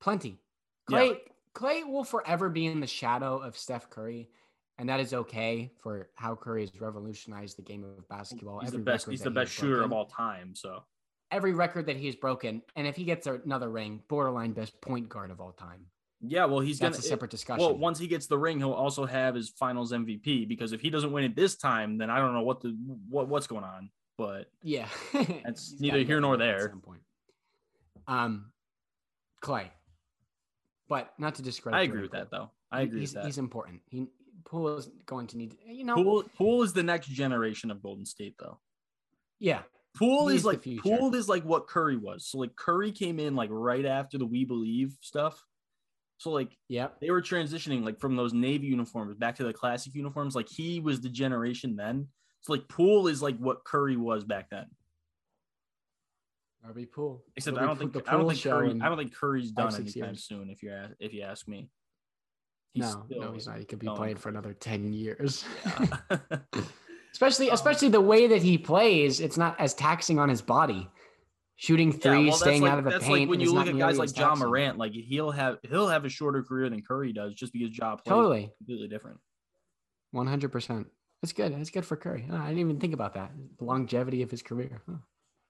plenty. 0.00 0.41
Yeah. 0.88 0.98
Klay 0.98 1.18
Klay 1.54 1.86
will 1.86 2.04
forever 2.04 2.48
be 2.48 2.66
in 2.66 2.80
the 2.80 2.86
shadow 2.86 3.38
of 3.38 3.56
Steph 3.56 3.90
Curry, 3.90 4.30
and 4.78 4.88
that 4.88 5.00
is 5.00 5.12
okay 5.12 5.72
for 5.82 6.08
how 6.14 6.34
Curry 6.34 6.62
has 6.62 6.80
revolutionized 6.80 7.58
the 7.58 7.62
game 7.62 7.84
of 7.84 8.08
basketball. 8.08 8.60
He's 8.60 8.72
the 8.72 8.78
best 8.78 9.08
he's 9.08 9.22
the 9.22 9.30
best 9.30 9.52
shooter 9.52 9.82
of 9.82 9.92
all 9.92 10.06
time. 10.06 10.54
So 10.54 10.82
Every 11.30 11.54
record 11.54 11.86
that 11.86 11.96
he's 11.96 12.14
broken, 12.14 12.60
and 12.76 12.86
if 12.86 12.94
he 12.94 13.04
gets 13.04 13.26
another 13.26 13.70
ring, 13.70 14.02
borderline 14.06 14.52
best 14.52 14.78
point 14.82 15.08
guard 15.08 15.30
of 15.30 15.40
all 15.40 15.52
time. 15.52 15.86
yeah, 16.20 16.44
well 16.44 16.60
he's 16.60 16.78
That's 16.78 16.98
gonna 16.98 17.06
a 17.06 17.08
separate 17.08 17.30
discussion. 17.30 17.64
Well, 17.64 17.74
once 17.74 17.98
he 17.98 18.06
gets 18.06 18.26
the 18.26 18.36
ring, 18.36 18.58
he'll 18.58 18.72
also 18.72 19.06
have 19.06 19.34
his 19.34 19.48
finals 19.48 19.92
MVP 19.92 20.46
because 20.46 20.72
if 20.72 20.82
he 20.82 20.90
doesn't 20.90 21.10
win 21.10 21.24
it 21.24 21.34
this 21.34 21.56
time, 21.56 21.96
then 21.96 22.10
I 22.10 22.18
don't 22.18 22.34
know 22.34 22.42
what 22.42 22.60
the 22.60 22.76
what 23.08 23.28
what's 23.28 23.46
going 23.46 23.64
on. 23.64 23.88
But 24.18 24.50
yeah, 24.62 24.88
That's 25.44 25.74
neither 25.80 26.00
here 26.00 26.20
nor 26.20 26.32
one 26.32 26.42
at 26.42 26.44
there. 26.44 26.68
some 26.68 26.80
point. 26.80 27.00
Um, 28.06 28.52
Klay, 29.42 29.70
but 30.88 31.12
not 31.18 31.36
to 31.36 31.42
discredit. 31.42 31.78
I 31.78 31.86
Jordan 31.86 31.90
agree 31.90 32.02
with 32.02 32.12
that 32.12 32.30
though. 32.30 32.50
I 32.70 32.82
agree 32.82 33.00
he's, 33.00 33.10
with 33.10 33.22
that. 33.22 33.26
He's 33.26 33.38
important. 33.38 33.80
He 33.90 34.06
Poole 34.44 34.76
is 34.76 34.90
going 35.06 35.26
to 35.28 35.38
need. 35.38 35.54
You 35.66 35.84
know, 35.84 35.94
Poole, 35.94 36.24
Poole 36.36 36.62
is 36.62 36.72
the 36.72 36.82
next 36.82 37.08
generation 37.08 37.70
of 37.70 37.82
Golden 37.82 38.04
State 38.04 38.34
though. 38.38 38.58
yeah, 39.38 39.62
Poole 39.96 40.28
He's 40.28 40.40
is 40.40 40.44
like. 40.44 40.64
Poole 40.82 41.14
is 41.14 41.28
like 41.28 41.44
what 41.44 41.66
Curry 41.66 41.96
was. 41.96 42.26
So 42.26 42.38
like 42.38 42.56
Curry 42.56 42.92
came 42.92 43.18
in 43.18 43.36
like 43.36 43.50
right 43.52 43.84
after 43.84 44.18
the 44.18 44.26
We 44.26 44.44
Believe 44.44 44.96
stuff. 45.00 45.42
So 46.18 46.30
like 46.30 46.56
yeah, 46.68 46.88
they 47.00 47.10
were 47.10 47.22
transitioning 47.22 47.84
like 47.84 47.98
from 47.98 48.16
those 48.16 48.32
navy 48.32 48.68
uniforms 48.68 49.16
back 49.16 49.36
to 49.36 49.44
the 49.44 49.52
classic 49.52 49.94
uniforms. 49.94 50.34
Like 50.34 50.48
he 50.48 50.80
was 50.80 51.00
the 51.00 51.08
generation 51.08 51.76
then. 51.76 52.08
So 52.42 52.52
like 52.52 52.68
Poole 52.68 53.08
is 53.08 53.22
like 53.22 53.36
what 53.38 53.64
Curry 53.64 53.96
was 53.96 54.24
back 54.24 54.50
then. 54.50 54.66
That'd 56.62 56.76
be 56.76 56.86
Poole. 56.86 57.24
Except 57.36 57.56
It'll 57.56 57.64
I 57.64 57.66
don't 57.68 57.78
think 57.78 57.92
the 57.92 58.02
I 58.06 58.12
don't 58.12 58.28
think 58.28 58.42
Curry 58.42 58.80
I 58.80 58.88
don't 58.88 58.96
think 58.98 59.14
Curry's 59.14 59.50
done 59.50 59.74
anytime 59.74 60.04
years. 60.10 60.24
soon. 60.24 60.48
If 60.48 60.62
you're 60.62 60.86
if 61.00 61.12
you 61.12 61.22
ask 61.22 61.48
me. 61.48 61.68
no, 62.76 63.04
still 63.06 63.20
no, 63.20 63.32
he's 63.32 63.46
not. 63.48 63.58
He 63.58 63.64
could 63.64 63.80
be 63.80 63.86
going 63.86 63.98
playing 63.98 64.16
for 64.16 64.28
another 64.28 64.54
ten 64.54 64.92
years. 64.92 65.44
Yeah. 65.66 66.18
especially, 67.12 67.50
Um, 67.50 67.54
especially 67.54 67.88
the 67.88 68.00
way 68.00 68.28
that 68.28 68.42
he 68.42 68.58
plays. 68.58 69.20
It's 69.20 69.36
not 69.36 69.58
as 69.60 69.74
taxing 69.74 70.18
on 70.18 70.28
his 70.28 70.40
body. 70.42 70.88
Shooting 71.56 71.92
Yeah, 71.92 71.98
threes, 71.98 72.28
well, 72.30 72.36
staying 72.38 72.62
like, 72.62 72.72
out 72.72 72.78
of 72.78 72.84
the 72.84 72.90
that's 72.90 73.04
paint. 73.04 73.20
like 73.20 73.28
when 73.28 73.40
you 73.40 73.52
look 73.52 73.66
at 73.68 73.76
guys 73.78 73.98
like 73.98 74.12
John 74.12 74.30
taxing. 74.30 74.48
Morant, 74.48 74.78
like 74.78 74.92
he'll 74.92 75.30
have 75.30 75.58
he'll 75.68 75.88
have 75.88 76.04
a 76.04 76.08
shorter 76.08 76.42
career 76.42 76.68
than 76.70 76.82
Curry 76.82 77.12
does 77.12 77.34
just 77.34 77.52
because 77.52 77.76
Ja 77.76 77.96
plays 77.96 78.02
Totally, 78.06 78.50
completely 78.58 78.88
different. 78.88 79.18
one 80.12 80.26
hundred 80.26 80.50
percent. 80.50 80.86
That's 81.20 81.32
good. 81.32 81.54
That's 81.54 81.70
good 81.70 81.84
for 81.84 81.96
Curry. 81.96 82.26
I 82.32 82.46
didn't 82.48 82.58
even 82.58 82.80
think 82.80 82.94
about 82.94 83.14
that. 83.14 83.30
The 83.58 83.64
longevity 83.64 84.22
of 84.22 84.30
his 84.30 84.42
career. 84.42 84.82
Huh. 84.88 84.96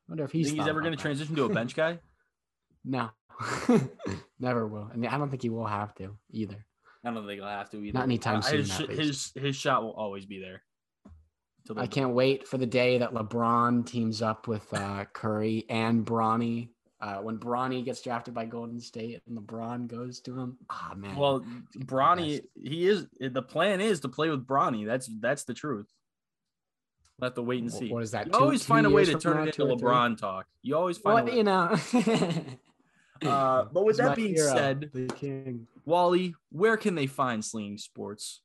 Wonder 0.09 0.25
if 0.25 0.33
he's. 0.33 0.51
he's 0.51 0.67
ever 0.67 0.81
going 0.81 0.93
to 0.93 0.99
transition 1.01 1.35
to 1.37 1.45
a 1.45 1.49
bench 1.49 1.75
guy? 1.75 1.99
No, 2.85 3.11
never 4.41 4.67
will. 4.67 4.91
I 4.93 4.97
mean, 4.97 5.09
I 5.09 5.17
don't 5.17 5.31
think 5.31 5.43
he 5.43 5.51
will 5.51 5.67
have 5.67 5.95
to 5.97 6.17
either. 6.33 6.67
I 7.05 7.13
don't 7.13 7.25
think 7.27 7.39
he'll 7.39 7.49
have 7.49 7.71
to 7.71 7.77
either. 7.77 7.97
Not 7.97 8.03
anytime 8.05 8.39
Uh, 8.39 8.43
soon, 8.43 8.59
His, 8.59 8.77
his 8.99 9.33
his 9.37 9.57
shot 9.57 9.85
will 9.85 9.93
always 9.93 10.27
be 10.27 10.41
there. 10.41 10.63
I 11.77 11.87
can't 11.87 12.13
wait 12.13 12.49
for 12.49 12.59
the 12.59 12.67
day 12.67 12.99
that 12.99 13.15
LeBron 13.15 13.87
teams 13.87 14.21
up 14.21 14.49
with 14.49 14.67
uh, 14.75 15.05
Curry 15.13 15.65
and 15.69 16.05
Bronny. 16.05 16.71
Uh, 17.01 17.19
when 17.19 17.39
Bronny 17.39 17.85
gets 17.85 18.03
drafted 18.03 18.35
by 18.35 18.47
Golden 18.47 18.81
State 18.81 19.21
and 19.29 19.39
LeBron 19.39 19.87
goes 19.87 20.21
to 20.23 20.39
him. 20.39 20.59
Ah 20.71 20.95
man. 20.97 21.15
Well, 21.17 21.45
Bronny, 21.79 22.41
he 22.61 22.87
is 22.89 23.07
the 23.21 23.43
plan 23.43 23.81
is 23.81 24.01
to 24.01 24.09
play 24.09 24.29
with 24.29 24.47
Bronny. 24.47 24.85
That's 24.87 25.09
that's 25.21 25.45
the 25.45 25.55
truth. 25.55 25.87
We'll 27.23 27.29
have 27.31 27.35
to 27.37 27.43
wait 27.43 27.63
and 27.63 27.73
see. 27.73 27.89
what 27.89 28.03
is 28.03 28.11
that? 28.11 28.27
You 28.27 28.33
two- 28.33 28.39
always 28.41 28.63
two 28.63 28.67
find 28.67 28.85
a 28.85 28.91
way 28.91 29.05
to 29.05 29.17
turn 29.17 29.47
it 29.47 29.57
into? 29.57 29.63
LeBron 29.77 30.19
talk. 30.19 30.47
You 30.63 30.77
always 30.77 30.99
find 30.99 31.15
Well, 31.15 31.29
a 31.29 31.31
way. 31.31 31.37
you 31.37 31.45
know. 31.45 31.77
Uh, 33.25 33.67
but 33.73 33.85
with 33.85 33.99
that 33.99 34.17
being 34.17 34.35
hero, 34.35 34.53
said, 34.53 34.91
the 34.93 35.07
king. 35.15 35.69
Wally, 35.85 36.35
where 36.51 36.77
can 36.77 36.97
they 36.97 37.07
find 37.07 37.45
Slinging 37.45 37.79
Sports? 37.79 38.41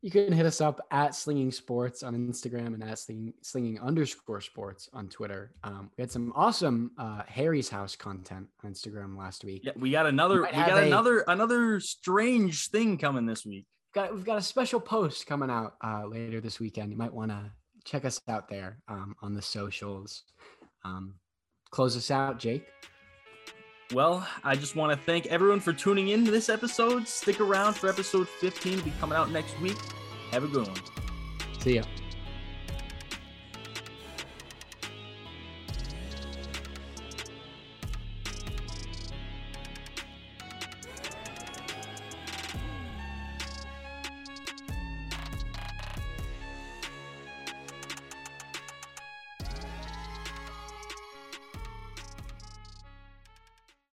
You 0.00 0.10
can 0.10 0.32
hit 0.32 0.46
us 0.46 0.62
up 0.62 0.80
at 0.90 1.14
Slinging 1.14 1.52
Sports 1.52 2.02
on 2.02 2.14
Instagram 2.14 2.68
and 2.68 2.82
at 2.82 2.98
Slinging, 2.98 3.34
slinging 3.42 3.78
underscore 3.80 4.40
Sports 4.40 4.88
on 4.94 5.08
Twitter. 5.08 5.52
Um, 5.62 5.90
we 5.98 6.00
had 6.00 6.10
some 6.10 6.32
awesome 6.34 6.92
uh, 6.96 7.20
Harry's 7.26 7.68
House 7.68 7.96
content 7.96 8.46
on 8.64 8.72
Instagram 8.72 9.14
last 9.18 9.44
week. 9.44 9.60
Yeah, 9.62 9.72
we 9.76 9.90
got 9.90 10.06
another. 10.06 10.40
We 10.40 10.48
have 10.48 10.68
got 10.70 10.82
a- 10.82 10.86
another 10.86 11.24
another 11.28 11.78
strange 11.80 12.68
thing 12.70 12.96
coming 12.96 13.26
this 13.26 13.44
week. 13.44 13.66
got 13.94 14.14
we've 14.14 14.24
got 14.24 14.38
a 14.38 14.42
special 14.42 14.80
post 14.80 15.26
coming 15.26 15.50
out 15.50 15.74
uh, 15.84 16.06
later 16.06 16.40
this 16.40 16.58
weekend. 16.58 16.90
You 16.92 16.96
might 16.96 17.12
want 17.12 17.30
to 17.30 17.50
check 17.84 18.04
us 18.04 18.20
out 18.28 18.48
there 18.48 18.78
um, 18.88 19.14
on 19.22 19.34
the 19.34 19.42
socials. 19.42 20.24
Um, 20.84 21.14
close 21.70 21.96
us 21.96 22.10
out, 22.10 22.38
Jake. 22.38 22.66
Well, 23.92 24.26
I 24.42 24.56
just 24.56 24.76
want 24.76 24.92
to 24.92 24.98
thank 25.04 25.26
everyone 25.26 25.60
for 25.60 25.72
tuning 25.72 26.08
in 26.08 26.24
to 26.24 26.30
this 26.30 26.48
episode. 26.48 27.06
Stick 27.06 27.40
around 27.40 27.74
for 27.74 27.88
episode 27.88 28.28
15 28.28 28.78
to 28.78 28.84
be 28.84 28.92
coming 28.98 29.16
out 29.16 29.30
next 29.30 29.58
week. 29.60 29.76
Have 30.30 30.44
a 30.44 30.48
good 30.48 30.66
one. 30.66 30.80
See 31.60 31.76
ya. 31.76 31.82